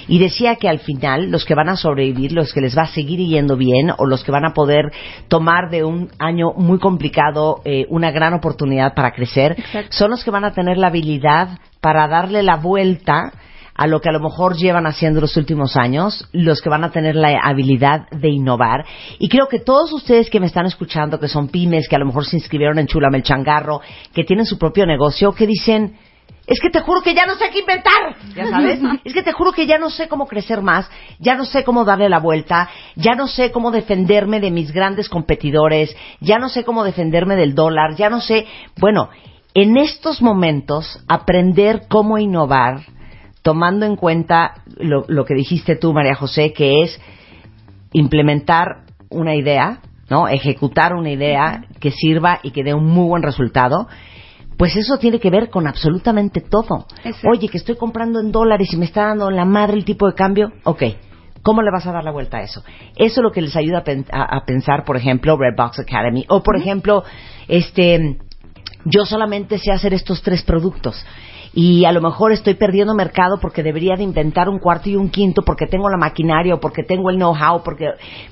Y 0.08 0.20
decía 0.20 0.56
que 0.56 0.70
al 0.70 0.80
final 0.80 1.32
los 1.32 1.46
que 1.46 1.56
van 1.56 1.70
a 1.70 1.76
sobrevivir, 1.76 2.32
los 2.32 2.54
que 2.54 2.62
les 2.62 2.78
va 2.78 2.84
a 2.84 2.88
seguir 2.88 3.20
yendo 3.20 3.58
bien 3.58 3.92
o 3.98 4.06
los 4.06 4.24
que 4.24 4.32
van 4.32 4.46
a 4.46 4.54
poder 4.56 4.92
tomar 5.28 5.70
de 5.70 5.84
un 5.84 6.10
año 6.18 6.54
muy 6.56 6.80
complicado 6.80 7.62
eh, 7.64 7.86
una 7.90 8.10
gran 8.10 8.34
oportunidad 8.34 8.96
para 8.96 9.12
crecer, 9.12 9.56
son 9.90 10.10
los 10.10 10.24
que 10.24 10.32
van 10.32 10.46
a 10.46 10.54
tener 10.54 10.78
la 10.80 10.88
habilidad 10.88 11.60
para 11.80 12.08
darle 12.08 12.42
la 12.42 12.56
vuelta 12.56 13.32
a 13.76 13.88
lo 13.88 14.00
que 14.00 14.10
a 14.10 14.14
lo 14.14 14.22
mejor 14.22 14.56
llevan 14.56 14.88
haciendo 14.88 15.20
los 15.20 15.36
últimos 15.36 15.76
años, 15.76 16.28
los 16.32 16.62
que 16.62 16.70
van 16.70 16.86
a 16.86 16.92
tener 16.92 17.16
la 17.16 17.38
habilidad 17.44 18.10
de 18.10 18.30
innovar. 18.30 18.86
Y 19.20 19.28
creo 19.28 19.48
que 19.48 19.60
todos 19.60 19.92
ustedes 19.92 20.30
que 20.30 20.40
me 20.40 20.46
están 20.46 20.66
escuchando, 20.66 21.20
que 21.20 21.28
son 21.28 21.50
pymes, 21.50 21.90
que 21.90 21.96
a 21.98 22.00
lo 22.00 22.06
mejor 22.06 22.26
se 22.26 22.38
inscribieron 22.38 22.80
en 22.80 22.88
Chulame 22.88 23.18
el 23.18 23.24
Changarro, 23.24 23.82
que 24.14 24.24
tienen 24.24 24.46
su 24.46 24.58
propio 24.58 24.86
negocio, 24.86 25.34
que 25.34 25.46
dicen, 25.46 25.98
es 26.48 26.60
que 26.60 26.70
te 26.70 26.80
juro 26.80 27.02
que 27.02 27.16
ya 27.16 27.26
no 27.26 27.36
sé 27.36 27.50
qué 27.52 27.60
inventar, 27.60 28.16
ya 28.36 28.48
sabes, 28.48 28.80
es 29.04 29.14
que 29.14 29.24
te 29.24 29.32
juro 29.32 29.52
que 29.52 29.66
ya 29.66 29.78
no 29.78 29.90
sé 29.90 30.08
cómo 30.08 30.28
crecer 30.28 30.62
más, 30.62 30.90
ya 31.20 31.36
no 31.36 31.46
sé 31.46 31.64
cómo 31.64 31.86
darle 31.86 32.08
la 32.10 32.20
vuelta, 32.20 32.70
ya 32.96 33.16
no 33.16 33.28
sé 33.28 33.52
cómo 33.52 33.72
defenderme 33.72 34.40
de 34.40 34.52
mis 34.52 34.72
grandes 34.72 35.10
competidores, 35.10 35.96
ya 36.20 36.38
no 36.38 36.50
sé 36.50 36.64
cómo 36.64 36.84
defenderme 36.84 37.36
del 37.36 37.56
dólar, 37.56 37.96
ya 37.96 38.10
no 38.10 38.22
sé, 38.22 38.46
bueno, 38.78 39.10
en 39.54 39.78
estos 39.78 40.22
momentos 40.22 41.04
aprender 41.08 41.84
cómo 41.90 42.18
innovar, 42.18 42.82
tomando 43.42 43.86
en 43.86 43.96
cuenta 43.96 44.64
lo, 44.78 45.06
lo 45.08 45.26
que 45.26 45.34
dijiste 45.34 45.76
tú, 45.76 45.94
María 45.94 46.16
José, 46.16 46.52
que 46.54 46.82
es 46.84 47.00
implementar 47.94 48.84
una 49.10 49.36
idea, 49.36 49.80
¿no? 50.10 50.28
Ejecutar 50.28 50.94
una 50.94 51.10
idea 51.10 51.64
que 51.80 51.92
sirva 51.92 52.40
y 52.44 52.52
que 52.52 52.64
dé 52.64 52.74
un 52.74 52.86
muy 52.86 53.08
buen 53.08 53.24
resultado. 53.24 53.88
Pues 54.58 54.76
eso 54.76 54.98
tiene 54.98 55.20
que 55.20 55.30
ver 55.30 55.50
con 55.50 55.68
absolutamente 55.68 56.42
todo. 56.42 56.86
Exacto. 57.04 57.30
Oye, 57.30 57.50
que 57.50 57.58
estoy 57.58 57.76
comprando 57.76 58.20
en 58.22 58.32
dólares 58.32 58.72
y 58.74 58.78
me 58.78 58.86
está 58.86 59.08
dando 59.08 59.30
la 59.30 59.46
madre 59.46 59.76
el 59.78 59.84
tipo 59.86 60.08
de 60.08 60.14
cambio. 60.14 60.52
Ok, 60.64 60.84
¿cómo 61.42 61.62
le 61.62 61.72
vas 61.72 61.86
a 61.88 61.92
dar 61.92 62.04
la 62.04 62.12
vuelta 62.12 62.38
a 62.38 62.42
eso? 62.44 62.64
Eso 62.96 63.20
es 63.20 63.24
lo 63.24 63.32
que 63.32 63.42
les 63.42 63.56
ayuda 63.56 63.80
a, 63.80 63.84
pen- 63.84 64.06
a- 64.12 64.38
a 64.38 64.46
pensar, 64.46 64.86
por 64.86 64.96
ejemplo, 64.98 65.38
Redbox 65.38 65.80
Academy. 65.80 66.26
O, 66.30 66.42
por 66.42 66.56
ejemplo, 66.56 67.04
este, 67.50 68.18
yo 68.86 69.06
solamente 69.06 69.58
sé 69.58 69.72
hacer 69.72 69.94
estos 69.94 70.22
tres 70.22 70.44
productos 70.44 71.06
y 71.54 71.86
a 71.86 71.92
lo 71.94 72.02
mejor 72.02 72.32
estoy 72.34 72.54
perdiendo 72.56 72.94
mercado 72.94 73.38
porque 73.42 73.64
debería 73.64 73.96
de 73.96 74.04
inventar 74.04 74.50
un 74.50 74.60
cuarto 74.60 74.90
y 74.90 74.96
un 74.96 75.10
quinto 75.10 75.42
porque 75.42 75.68
tengo 75.68 75.90
la 75.90 75.98
maquinaria 75.98 76.54
o 76.56 76.60
porque 76.60 76.84
tengo 76.84 77.10
el 77.10 77.16
know-how, 77.18 77.64
porque, 77.64 77.86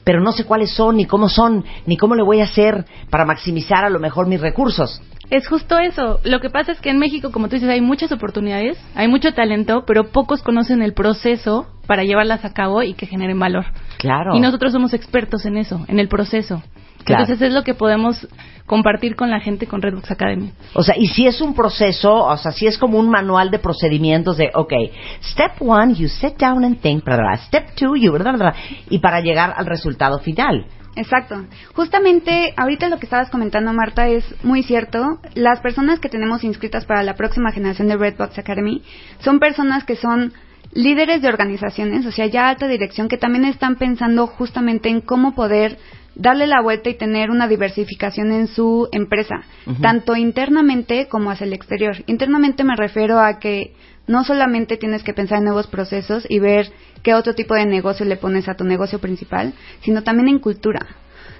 pero 0.04 0.20
no 0.22 0.32
sé 0.34 0.44
cuáles 0.46 0.72
son, 0.74 0.98
ni 0.98 1.06
cómo 1.06 1.30
son, 1.30 1.64
ni 1.86 1.96
cómo 1.98 2.16
le 2.16 2.24
voy 2.24 2.42
a 2.42 2.46
hacer 2.46 2.86
para 3.10 3.24
maximizar 3.26 3.86
a 3.86 3.90
lo 3.90 4.00
mejor 4.00 4.28
mis 4.28 4.42
recursos. 4.42 5.02
Es 5.30 5.48
justo 5.48 5.80
eso. 5.80 6.20
Lo 6.24 6.40
que 6.40 6.50
pasa 6.50 6.74
es 6.74 6.82
que 6.82 6.90
en 6.90 7.00
México, 7.00 7.32
como 7.32 7.48
tú 7.48 7.56
dices, 7.56 7.70
hay 7.70 7.82
muchas 7.82 8.12
oportunidades, 8.12 8.78
hay 8.96 9.08
mucho 9.08 9.34
talento, 9.34 9.84
pero 9.86 10.12
pocos 10.12 10.44
conocen 10.44 10.82
el 10.82 10.94
proceso 10.94 11.68
para 11.88 12.04
llevarlas 12.04 12.46
a 12.46 12.54
cabo 12.54 12.84
y 12.84 12.94
que 12.94 13.06
generen 13.06 13.40
valor. 13.40 13.66
Claro. 13.98 14.36
Y 14.36 14.40
nosotros 14.40 14.72
somos 14.72 14.94
expertos 14.94 15.46
en 15.46 15.58
eso, 15.58 15.86
en 15.88 16.00
el 16.00 16.08
proceso. 16.08 16.62
Claro. 17.04 17.24
Entonces 17.24 17.48
es 17.48 17.54
lo 17.54 17.64
que 17.64 17.74
podemos 17.74 18.28
compartir 18.66 19.16
con 19.16 19.30
la 19.30 19.40
gente 19.40 19.68
con 19.68 19.82
Redbox 19.82 20.12
Academy. 20.12 20.54
O 20.74 20.84
sea, 20.84 20.96
y 20.98 21.08
si 21.08 21.28
es 21.28 21.42
un 21.42 21.54
proceso, 21.54 22.14
o 22.14 22.38
sea, 22.38 22.52
si 22.52 22.66
es 22.66 22.78
como 22.78 22.98
un 22.98 23.10
manual 23.10 23.52
de 23.52 23.60
procedimientos 23.60 24.38
de, 24.38 24.52
ok, 24.54 24.74
step 25.22 25.52
one, 25.60 25.96
you 25.96 26.08
sit 26.08 26.38
down 26.38 26.64
and 26.64 26.80
think, 26.80 27.04
step 27.48 27.76
two, 27.76 27.96
you, 27.98 28.12
bla, 28.12 28.32
bla, 28.32 28.32
bla, 28.32 28.56
y 28.90 29.00
para 29.00 29.20
llegar 29.20 29.54
al 29.58 29.66
resultado 29.66 30.20
final. 30.20 30.66
Exacto. 30.96 31.46
Justamente 31.74 32.54
ahorita 32.56 32.90
lo 32.90 33.00
que 33.00 33.06
estabas 33.06 33.30
comentando, 33.30 33.74
Marta, 33.74 34.08
es 34.08 34.24
muy 34.44 34.64
cierto. 34.64 35.20
Las 35.34 35.60
personas 35.62 36.00
que 36.00 36.10
tenemos 36.10 36.44
inscritas 36.44 36.86
para 36.86 37.04
la 37.04 37.16
próxima 37.16 37.52
generación 37.52 37.88
de 37.88 37.98
Redbox 37.98 38.38
Academy 38.38 38.84
son 39.20 39.40
personas 39.40 39.84
que 39.86 39.96
son 39.96 40.34
líderes 40.72 41.22
de 41.22 41.28
organizaciones, 41.28 42.06
o 42.06 42.12
sea, 42.12 42.26
ya 42.26 42.50
alta 42.50 42.68
dirección, 42.68 43.08
que 43.08 43.18
también 43.18 43.46
están 43.46 43.76
pensando 43.76 44.28
justamente 44.28 44.90
en 44.90 45.02
cómo 45.02 45.36
poder 45.36 45.78
darle 46.16 46.48
la 46.48 46.62
vuelta 46.62 46.90
y 46.90 46.96
tener 46.96 47.32
una 47.32 47.48
diversificación 47.48 48.32
en 48.32 48.48
su 48.48 48.88
empresa, 48.92 49.44
tanto 49.82 50.16
internamente 50.16 51.08
como 51.08 51.32
hacia 51.32 51.46
el 51.46 51.54
exterior. 51.54 51.98
Internamente 52.06 52.64
me 52.64 52.76
refiero 52.76 53.20
a 53.20 53.40
que 53.40 53.74
no 54.08 54.24
solamente 54.24 54.78
tienes 54.78 55.04
que 55.04 55.14
pensar 55.14 55.38
en 55.40 55.46
nuevos 55.46 55.68
procesos 55.68 56.26
y 56.30 56.40
ver 56.40 56.72
qué 57.04 57.14
otro 57.14 57.34
tipo 57.36 57.56
de 57.56 57.66
negocio 57.66 58.06
le 58.06 58.18
pones 58.18 58.48
a 58.50 58.56
tu 58.56 58.64
negocio 58.64 59.00
principal, 59.00 59.54
sino 59.82 60.04
también 60.04 60.28
en 60.30 60.40
cultura. 60.40 60.86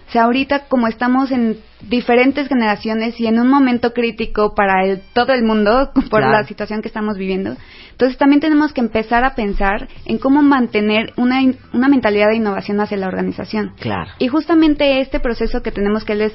O 0.08 0.12
sea, 0.14 0.24
ahorita 0.24 0.66
como 0.68 0.88
estamos 0.88 1.32
en 1.32 1.58
diferentes 1.82 2.48
generaciones 2.48 3.20
y 3.20 3.26
en 3.28 3.40
un 3.40 3.48
momento 3.48 3.94
crítico 3.94 4.54
para 4.54 4.86
el- 4.86 5.02
todo 5.14 5.34
el 5.34 5.44
mundo 5.44 5.92
por 6.10 6.20
Claro. 6.22 6.32
la 6.32 6.44
situación 6.46 6.82
que 6.82 6.88
estamos 6.90 7.18
viviendo, 7.18 7.56
entonces 7.92 8.18
también 8.18 8.40
tenemos 8.42 8.74
que 8.74 8.82
empezar 8.82 9.24
a 9.24 9.34
pensar 9.34 9.88
en 10.06 10.18
cómo 10.20 10.42
mantener 10.42 11.14
una, 11.18 11.42
una 11.74 11.88
mentalidad 11.88 12.28
de 12.30 12.36
innovación 12.36 12.80
hacia 12.82 12.98
la 12.98 13.08
organización. 13.08 13.74
Claro. 13.80 14.12
Y 14.20 14.28
justamente 14.28 15.00
este 15.00 15.20
proceso 15.20 15.62
que 15.64 15.72
tenemos 15.72 16.04
que 16.04 16.14
es 16.24 16.34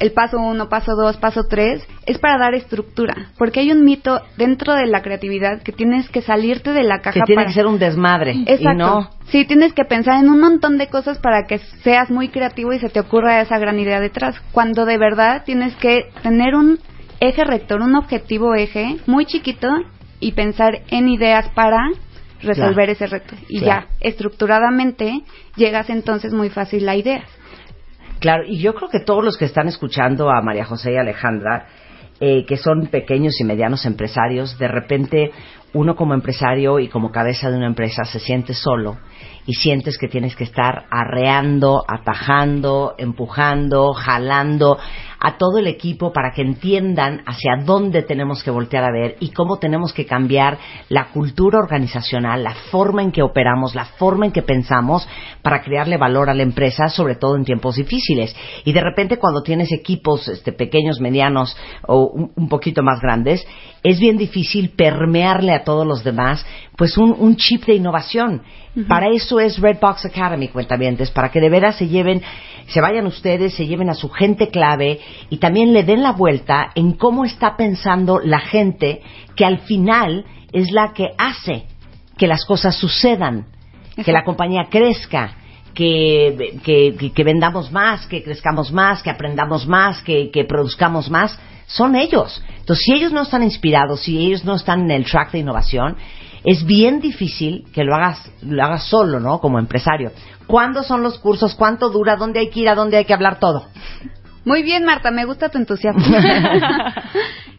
el 0.00 0.12
paso 0.12 0.38
1, 0.38 0.68
paso 0.68 0.96
2, 0.96 1.18
paso 1.18 1.42
3, 1.48 1.86
es 2.06 2.18
para 2.18 2.38
dar 2.38 2.54
estructura. 2.54 3.30
Porque 3.38 3.60
hay 3.60 3.70
un 3.70 3.84
mito 3.84 4.20
dentro 4.36 4.74
de 4.74 4.86
la 4.86 5.02
creatividad 5.02 5.62
que 5.62 5.72
tienes 5.72 6.08
que 6.08 6.22
salirte 6.22 6.72
de 6.72 6.82
la 6.82 7.00
caja. 7.00 7.20
Que 7.20 7.26
tiene 7.26 7.42
para- 7.42 7.48
que 7.50 7.54
ser 7.54 7.66
un 7.66 7.78
desmadre. 7.78 8.32
Exacto. 8.46 8.70
Y 8.72 8.76
no. 8.76 9.10
Sí, 9.28 9.44
tienes 9.44 9.72
que 9.74 9.84
pensar 9.84 10.18
en 10.22 10.28
un 10.28 10.40
montón 10.40 10.76
de 10.78 10.88
cosas 10.88 11.18
para 11.18 11.44
que 11.46 11.58
seas 11.84 12.10
muy 12.10 12.28
creativo 12.30 12.72
y 12.72 12.80
se 12.80 12.88
te 12.88 12.98
ocurra 12.98 13.40
esa 13.40 13.58
gran 13.58 13.78
idea 13.78 14.00
detrás. 14.00 14.40
Cuando 14.52 14.84
de 14.86 14.98
verdad 14.98 15.44
tienes 15.44 15.76
que 15.76 16.06
tener 16.22 16.54
un 16.56 16.78
eje 17.20 17.44
rector, 17.44 17.80
un 17.82 17.94
objetivo 17.94 18.54
eje 18.54 18.96
muy 19.06 19.26
chiquito 19.26 19.68
y 20.18 20.32
pensar 20.32 20.80
en 20.88 21.08
ideas 21.08 21.48
para 21.54 21.78
resolver 22.42 22.74
Claro. 22.86 22.92
ese 22.92 23.06
reto. 23.06 23.34
Y 23.48 23.60
Claro. 23.60 23.86
ya, 23.86 24.08
estructuradamente, 24.08 25.20
llegas 25.56 25.90
entonces 25.90 26.32
muy 26.32 26.48
fácil 26.48 26.88
a 26.88 26.96
ideas. 26.96 27.24
Claro, 28.20 28.44
y 28.46 28.58
yo 28.58 28.74
creo 28.74 28.90
que 28.90 29.00
todos 29.00 29.24
los 29.24 29.36
que 29.38 29.46
están 29.46 29.66
escuchando 29.66 30.30
a 30.30 30.42
María 30.42 30.66
José 30.66 30.92
y 30.92 30.96
Alejandra, 30.96 31.66
eh, 32.20 32.44
que 32.44 32.58
son 32.58 32.88
pequeños 32.88 33.40
y 33.40 33.44
medianos 33.44 33.86
empresarios, 33.86 34.58
de 34.58 34.68
repente 34.68 35.32
uno 35.72 35.96
como 35.96 36.12
empresario 36.12 36.78
y 36.78 36.88
como 36.88 37.12
cabeza 37.12 37.50
de 37.50 37.56
una 37.56 37.66
empresa 37.66 38.04
se 38.04 38.18
siente 38.18 38.52
solo 38.52 38.98
y 39.46 39.54
sientes 39.54 39.96
que 39.96 40.08
tienes 40.08 40.36
que 40.36 40.44
estar 40.44 40.84
arreando, 40.90 41.82
atajando, 41.88 42.94
empujando, 42.98 43.94
jalando 43.94 44.78
a 45.20 45.36
todo 45.36 45.58
el 45.58 45.66
equipo 45.66 46.12
para 46.12 46.32
que 46.32 46.40
entiendan 46.40 47.22
hacia 47.26 47.56
dónde 47.64 48.02
tenemos 48.02 48.42
que 48.42 48.50
voltear 48.50 48.84
a 48.84 48.92
ver 48.92 49.16
y 49.20 49.30
cómo 49.30 49.58
tenemos 49.58 49.92
que 49.92 50.06
cambiar 50.06 50.58
la 50.88 51.10
cultura 51.10 51.58
organizacional, 51.58 52.42
la 52.42 52.54
forma 52.70 53.02
en 53.02 53.12
que 53.12 53.22
operamos, 53.22 53.74
la 53.74 53.84
forma 53.84 54.26
en 54.26 54.32
que 54.32 54.42
pensamos 54.42 55.06
para 55.42 55.62
crearle 55.62 55.98
valor 55.98 56.30
a 56.30 56.34
la 56.34 56.42
empresa, 56.42 56.88
sobre 56.88 57.16
todo 57.16 57.36
en 57.36 57.44
tiempos 57.44 57.76
difíciles. 57.76 58.34
Y 58.64 58.72
de 58.72 58.80
repente 58.80 59.18
cuando 59.18 59.42
tienes 59.42 59.70
equipos 59.72 60.26
este, 60.26 60.52
pequeños, 60.52 61.00
medianos 61.00 61.54
o 61.86 62.06
un, 62.06 62.32
un 62.34 62.48
poquito 62.48 62.82
más 62.82 63.00
grandes, 63.00 63.46
es 63.82 64.00
bien 64.00 64.16
difícil 64.16 64.70
permearle 64.70 65.52
a 65.52 65.64
todos 65.64 65.86
los 65.86 66.02
demás 66.02 66.44
pues 66.76 66.96
un, 66.96 67.14
un 67.18 67.36
chip 67.36 67.66
de 67.66 67.74
innovación. 67.74 68.42
Para 68.88 69.08
eso 69.08 69.40
es 69.40 69.58
Redbox 69.58 70.04
Academy, 70.04 70.46
cuentavientes, 70.46 71.10
para 71.10 71.28
que 71.30 71.40
de 71.40 71.50
veras 71.50 71.76
se 71.76 71.88
lleven, 71.88 72.22
se 72.66 72.80
vayan 72.80 73.06
ustedes, 73.06 73.54
se 73.54 73.66
lleven 73.66 73.90
a 73.90 73.94
su 73.94 74.08
gente 74.08 74.48
clave 74.48 75.00
y 75.28 75.38
también 75.38 75.72
le 75.72 75.82
den 75.82 76.02
la 76.02 76.12
vuelta 76.12 76.70
en 76.74 76.92
cómo 76.92 77.24
está 77.24 77.56
pensando 77.56 78.20
la 78.22 78.40
gente 78.40 79.02
que 79.36 79.44
al 79.44 79.60
final 79.60 80.24
es 80.52 80.70
la 80.72 80.92
que 80.92 81.08
hace 81.18 81.64
que 82.16 82.26
las 82.26 82.44
cosas 82.44 82.76
sucedan, 82.76 83.46
que 84.04 84.12
la 84.12 84.24
compañía 84.24 84.66
crezca, 84.70 85.36
que, 85.74 86.58
que, 86.62 87.24
vendamos 87.24 87.72
más, 87.72 88.06
que 88.06 88.22
crezcamos 88.22 88.70
más, 88.72 89.02
que 89.02 89.08
aprendamos 89.08 89.66
más, 89.66 90.02
que, 90.02 90.30
que 90.30 90.44
produzcamos 90.44 91.10
más, 91.10 91.38
son 91.66 91.96
ellos. 91.96 92.42
Entonces, 92.58 92.84
si 92.84 92.92
ellos 92.92 93.12
no 93.12 93.22
están 93.22 93.42
inspirados, 93.42 94.02
si 94.02 94.18
ellos 94.18 94.44
no 94.44 94.56
están 94.56 94.82
en 94.82 94.90
el 94.90 95.04
track 95.06 95.32
de 95.32 95.38
innovación, 95.38 95.96
es 96.44 96.64
bien 96.64 97.00
difícil 97.00 97.64
que 97.72 97.84
lo 97.84 97.94
hagas, 97.94 98.30
lo 98.42 98.62
hagas 98.62 98.84
solo, 98.84 99.20
¿no? 99.20 99.40
Como 99.40 99.58
empresario. 99.58 100.12
¿Cuándo 100.46 100.82
son 100.82 101.02
los 101.02 101.18
cursos? 101.18 101.54
¿Cuánto 101.54 101.90
dura? 101.90 102.16
¿Dónde 102.16 102.40
hay 102.40 102.50
que 102.50 102.60
ir? 102.60 102.68
¿A 102.68 102.74
dónde 102.74 102.96
hay 102.96 103.04
que 103.04 103.14
hablar 103.14 103.38
todo? 103.38 103.66
Muy 104.44 104.62
bien, 104.62 104.84
Marta, 104.84 105.10
me 105.10 105.26
gusta 105.26 105.50
tu 105.50 105.58
entusiasmo. 105.58 106.02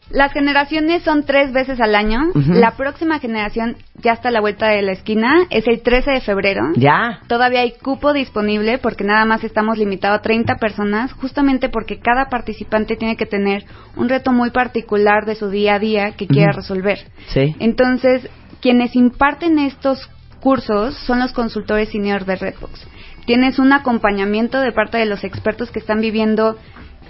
Las 0.10 0.34
generaciones 0.34 1.04
son 1.04 1.24
tres 1.24 1.54
veces 1.54 1.80
al 1.80 1.96
año. 1.96 2.20
La 2.48 2.72
próxima 2.72 3.20
generación 3.20 3.78
ya 3.96 4.12
está 4.12 4.28
a 4.28 4.32
la 4.32 4.42
vuelta 4.42 4.68
de 4.68 4.82
la 4.82 4.92
esquina. 4.92 5.46
Es 5.50 5.68
el 5.68 5.82
13 5.82 6.12
de 6.12 6.22
febrero. 6.22 6.64
Ya. 6.76 7.22
Todavía 7.28 7.62
hay 7.62 7.74
cupo 7.82 8.12
disponible 8.12 8.78
porque 8.78 9.06
nada 9.06 9.24
más 9.24 9.44
estamos 9.46 9.78
limitados 9.78 10.20
a 10.20 10.22
30 10.22 10.56
personas, 10.56 11.14
justamente 11.14 11.70
porque 11.70 12.00
cada 12.00 12.26
participante 12.26 12.98
tiene 12.98 13.16
que 13.16 13.26
tener 13.26 13.64
un 13.96 14.10
reto 14.10 14.34
muy 14.34 14.50
particular 14.50 15.26
de 15.26 15.36
su 15.36 15.50
día 15.50 15.76
a 15.76 15.80
día 15.80 16.12
que 16.12 16.28
quiera 16.28 16.52
Ujú. 16.52 16.58
resolver. 16.58 17.00
Sí. 17.28 17.56
Entonces, 17.60 18.30
quienes 18.62 18.96
imparten 18.96 19.60
estos 19.60 20.10
cursos 20.40 20.96
son 21.06 21.20
los 21.20 21.34
consultores 21.34 21.90
senior 21.90 22.26
de 22.26 22.36
Redbox. 22.36 22.88
Tienes 23.26 23.60
un 23.60 23.74
acompañamiento 23.74 24.60
de 24.60 24.72
parte 24.72 24.98
de 24.98 25.06
los 25.06 25.24
expertos 25.24 25.72
que 25.72 25.80
están 25.80 26.02
viviendo 26.02 26.58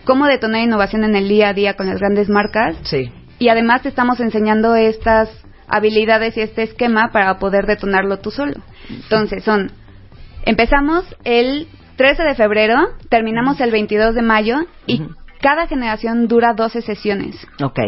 cómo 0.03 0.25
detonar 0.27 0.63
innovación 0.63 1.03
en 1.03 1.15
el 1.15 1.27
día 1.27 1.49
a 1.49 1.53
día 1.53 1.75
con 1.75 1.87
las 1.87 1.99
grandes 1.99 2.27
marcas 2.29 2.75
Sí. 2.83 3.11
y 3.39 3.49
además 3.49 3.83
te 3.83 3.89
estamos 3.89 4.19
enseñando 4.19 4.75
estas 4.75 5.29
habilidades 5.67 6.35
y 6.37 6.41
este 6.41 6.63
esquema 6.63 7.11
para 7.13 7.39
poder 7.39 7.65
detonarlo 7.65 8.17
tú 8.19 8.31
solo. 8.31 8.55
Entonces, 8.89 9.43
son 9.43 9.71
empezamos 10.45 11.05
el 11.23 11.67
13 11.95 12.23
de 12.23 12.35
febrero, 12.35 12.75
terminamos 13.09 13.61
el 13.61 13.71
22 13.71 14.15
de 14.15 14.21
mayo 14.21 14.57
y 14.87 15.01
cada 15.39 15.67
generación 15.67 16.27
dura 16.27 16.53
12 16.53 16.81
sesiones. 16.81 17.35
Ok. 17.63 17.79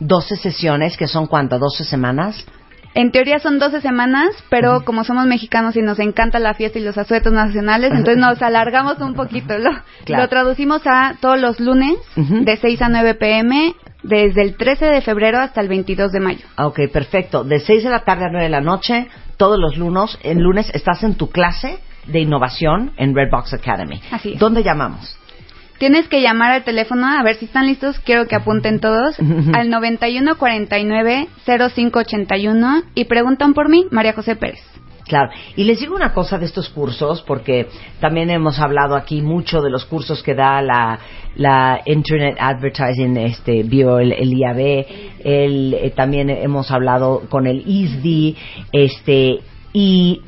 12 0.00 0.36
sesiones, 0.36 0.96
que 0.96 1.06
son 1.06 1.26
cuánto? 1.26 1.58
¿12 1.58 1.84
semanas? 1.84 2.44
En 3.00 3.12
teoría 3.12 3.38
son 3.38 3.60
12 3.60 3.80
semanas, 3.80 4.30
pero 4.50 4.84
como 4.84 5.04
somos 5.04 5.24
mexicanos 5.24 5.76
y 5.76 5.82
nos 5.82 6.00
encanta 6.00 6.40
la 6.40 6.54
fiesta 6.54 6.80
y 6.80 6.82
los 6.82 6.98
asuetos 6.98 7.32
nacionales, 7.32 7.92
entonces 7.92 8.16
nos 8.16 8.42
alargamos 8.42 8.98
un 8.98 9.14
poquito. 9.14 9.56
Lo, 9.56 9.70
Claro. 10.04 10.24
lo 10.24 10.28
traducimos 10.28 10.82
a 10.84 11.14
todos 11.20 11.38
los 11.40 11.60
lunes 11.60 11.96
de 12.16 12.56
6 12.56 12.82
a 12.82 12.88
9 12.88 13.14
pm, 13.14 13.74
desde 14.02 14.42
el 14.42 14.56
13 14.56 14.86
de 14.86 15.00
febrero 15.00 15.38
hasta 15.38 15.60
el 15.60 15.68
22 15.68 16.10
de 16.10 16.18
mayo. 16.20 16.44
Ah, 16.56 16.66
Ok, 16.66 16.80
perfecto. 16.92 17.44
De 17.44 17.60
6 17.60 17.84
de 17.84 17.90
la 17.90 18.00
tarde 18.00 18.24
a 18.24 18.30
9 18.30 18.44
de 18.46 18.50
la 18.50 18.60
noche, 18.60 19.06
todos 19.36 19.58
los 19.60 19.76
lunes, 19.76 20.18
el 20.24 20.38
lunes 20.38 20.68
estás 20.74 21.04
en 21.04 21.14
tu 21.14 21.30
clase 21.30 21.78
de 22.06 22.20
innovación 22.20 22.94
en 22.96 23.14
Redbox 23.14 23.52
Academy. 23.54 24.00
Así 24.10 24.32
es. 24.32 24.40
¿Dónde 24.40 24.64
llamamos? 24.64 25.17
Tienes 25.78 26.08
que 26.08 26.20
llamar 26.20 26.50
al 26.50 26.64
teléfono, 26.64 27.06
a 27.06 27.22
ver 27.22 27.36
si 27.36 27.44
están 27.44 27.66
listos, 27.66 27.98
quiero 28.00 28.26
que 28.26 28.36
apunten 28.36 28.80
todos, 28.80 29.16
al 29.54 29.70
91 29.70 30.36
49 30.36 31.28
05 31.74 31.98
81 31.98 32.82
y 32.94 33.04
preguntan 33.04 33.54
por 33.54 33.68
mí, 33.68 33.86
María 33.90 34.12
José 34.12 34.36
Pérez. 34.36 34.60
Claro. 35.08 35.30
Y 35.56 35.64
les 35.64 35.80
digo 35.80 35.96
una 35.96 36.12
cosa 36.12 36.38
de 36.38 36.44
estos 36.44 36.68
cursos, 36.68 37.22
porque 37.22 37.66
también 37.98 38.28
hemos 38.28 38.60
hablado 38.60 38.94
aquí 38.94 39.22
mucho 39.22 39.62
de 39.62 39.70
los 39.70 39.86
cursos 39.86 40.22
que 40.22 40.34
da 40.34 40.60
la, 40.60 40.98
la 41.34 41.80
Internet 41.86 42.36
Advertising 42.38 43.16
este, 43.16 43.60
el, 43.60 44.12
el 44.12 44.32
IAB, 44.34 44.86
el, 45.24 45.74
eh, 45.74 45.92
también 45.96 46.28
hemos 46.28 46.70
hablado 46.70 47.22
con 47.30 47.46
el 47.46 47.62
ISDI, 47.66 48.36
este, 48.72 49.38
y 49.72 50.20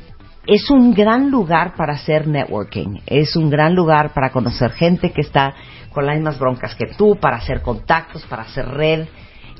es 0.47 0.69
un 0.69 0.93
gran 0.93 1.29
lugar 1.29 1.75
para 1.75 1.93
hacer 1.93 2.27
networking, 2.27 3.01
es 3.05 3.35
un 3.35 3.49
gran 3.49 3.75
lugar 3.75 4.13
para 4.13 4.31
conocer 4.31 4.71
gente 4.71 5.11
que 5.11 5.21
está 5.21 5.53
con 5.91 6.05
las 6.05 6.15
mismas 6.15 6.39
broncas 6.39 6.75
que 6.75 6.87
tú, 6.97 7.17
para 7.17 7.37
hacer 7.37 7.61
contactos, 7.61 8.25
para 8.25 8.43
hacer 8.43 8.67
red, 8.67 9.07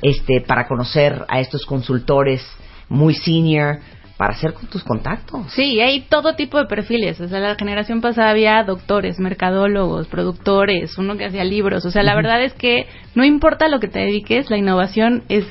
este, 0.01 0.41
para 0.41 0.67
conocer 0.67 1.25
a 1.27 1.39
estos 1.39 1.65
consultores 1.65 2.45
muy 2.89 3.13
senior, 3.13 3.79
para 4.17 4.33
hacer 4.33 4.53
con 4.53 4.67
tus 4.67 4.83
contactos. 4.83 5.51
Sí, 5.51 5.79
hay 5.81 6.01
todo 6.01 6.35
tipo 6.35 6.59
de 6.59 6.65
perfiles. 6.65 7.19
O 7.19 7.27
sea, 7.27 7.39
la 7.39 7.55
generación 7.55 8.01
pasada 8.01 8.29
había 8.29 8.63
doctores, 8.63 9.19
mercadólogos, 9.19 10.07
productores, 10.07 10.95
uno 10.99 11.17
que 11.17 11.25
hacía 11.25 11.43
libros. 11.43 11.85
O 11.85 11.91
sea, 11.91 12.03
la 12.03 12.13
verdad 12.13 12.43
es 12.43 12.53
que 12.53 12.85
no 13.15 13.23
importa 13.23 13.67
lo 13.67 13.79
que 13.79 13.87
te 13.87 13.97
dediques, 13.97 14.51
la 14.51 14.57
innovación 14.57 15.23
es 15.27 15.45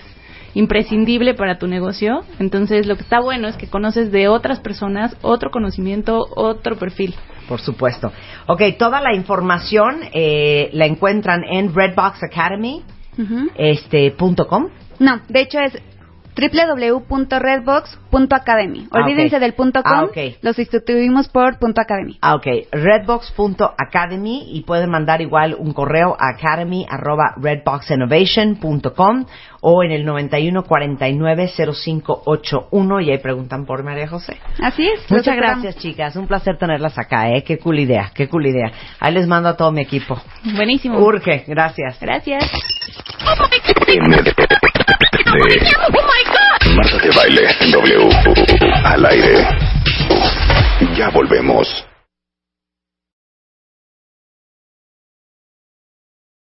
imprescindible 0.54 1.34
para 1.34 1.58
tu 1.58 1.66
negocio. 1.66 2.20
Entonces, 2.38 2.86
lo 2.86 2.96
que 2.96 3.02
está 3.02 3.20
bueno 3.20 3.48
es 3.48 3.56
que 3.56 3.68
conoces 3.68 4.10
de 4.12 4.28
otras 4.28 4.60
personas 4.60 5.16
otro 5.22 5.50
conocimiento, 5.50 6.26
otro 6.34 6.76
perfil. 6.76 7.14
Por 7.48 7.60
supuesto. 7.60 8.12
Ok, 8.46 8.62
toda 8.78 9.00
la 9.00 9.14
información 9.14 10.00
eh, 10.12 10.70
la 10.72 10.86
encuentran 10.86 11.42
en 11.44 11.74
Redbox 11.74 12.22
Academy, 12.22 12.82
este, 13.56 14.12
punto 14.12 14.46
com. 14.46 14.68
No, 14.98 15.20
de 15.28 15.40
hecho 15.40 15.58
es 15.60 15.78
www.redbox.academy. 16.36 18.88
Ah, 18.90 18.98
Olvídense 19.00 19.36
ok. 19.36 19.42
del 19.42 19.52
punto 19.54 19.82
com, 19.82 19.92
Ah, 19.92 20.04
ok. 20.04 20.16
lo 20.42 20.52
sustituimos 20.52 21.28
por 21.28 21.58
punto 21.58 21.80
academy. 21.80 22.18
Ah, 22.20 22.34
ok. 22.34 22.46
Redbox.academy 22.72 24.48
y 24.56 24.62
pueden 24.62 24.90
mandar 24.90 25.20
igual 25.20 25.54
un 25.58 25.72
correo 25.72 26.16
a 26.18 26.30
academy 26.36 26.86
arroba 26.88 27.34
redboxinnovation.com 27.36 29.26
o 29.62 29.82
en 29.84 29.90
el 29.92 30.06
91490581 30.06 33.04
y 33.04 33.10
ahí 33.10 33.18
preguntan 33.18 33.66
por 33.66 33.82
María 33.82 34.08
José. 34.08 34.38
Así 34.62 34.86
es. 34.86 35.00
los 35.10 35.18
Muchas 35.20 35.36
gracias, 35.36 35.76
chicas. 35.76 36.16
Un 36.16 36.26
placer 36.26 36.56
tenerlas 36.58 36.98
acá, 36.98 37.28
¿eh? 37.30 37.42
Qué 37.44 37.58
cool 37.58 37.78
idea, 37.78 38.10
qué 38.14 38.26
cool 38.28 38.46
idea. 38.46 38.72
Ahí 39.00 39.12
les 39.12 39.26
mando 39.26 39.48
a 39.50 39.56
todo 39.56 39.70
mi 39.72 39.82
equipo. 39.82 40.18
Buenísimo. 40.54 40.98
Urge, 40.98 41.44
gracias. 41.46 41.98
Gracias 42.00 42.50
de 45.10 46.74
Marta 46.76 46.96
de 47.02 47.10
Baile 47.10 47.48
W 47.72 48.08
al 48.84 49.06
aire. 49.06 49.46
Ya 50.96 51.08
volvemos. 51.10 51.89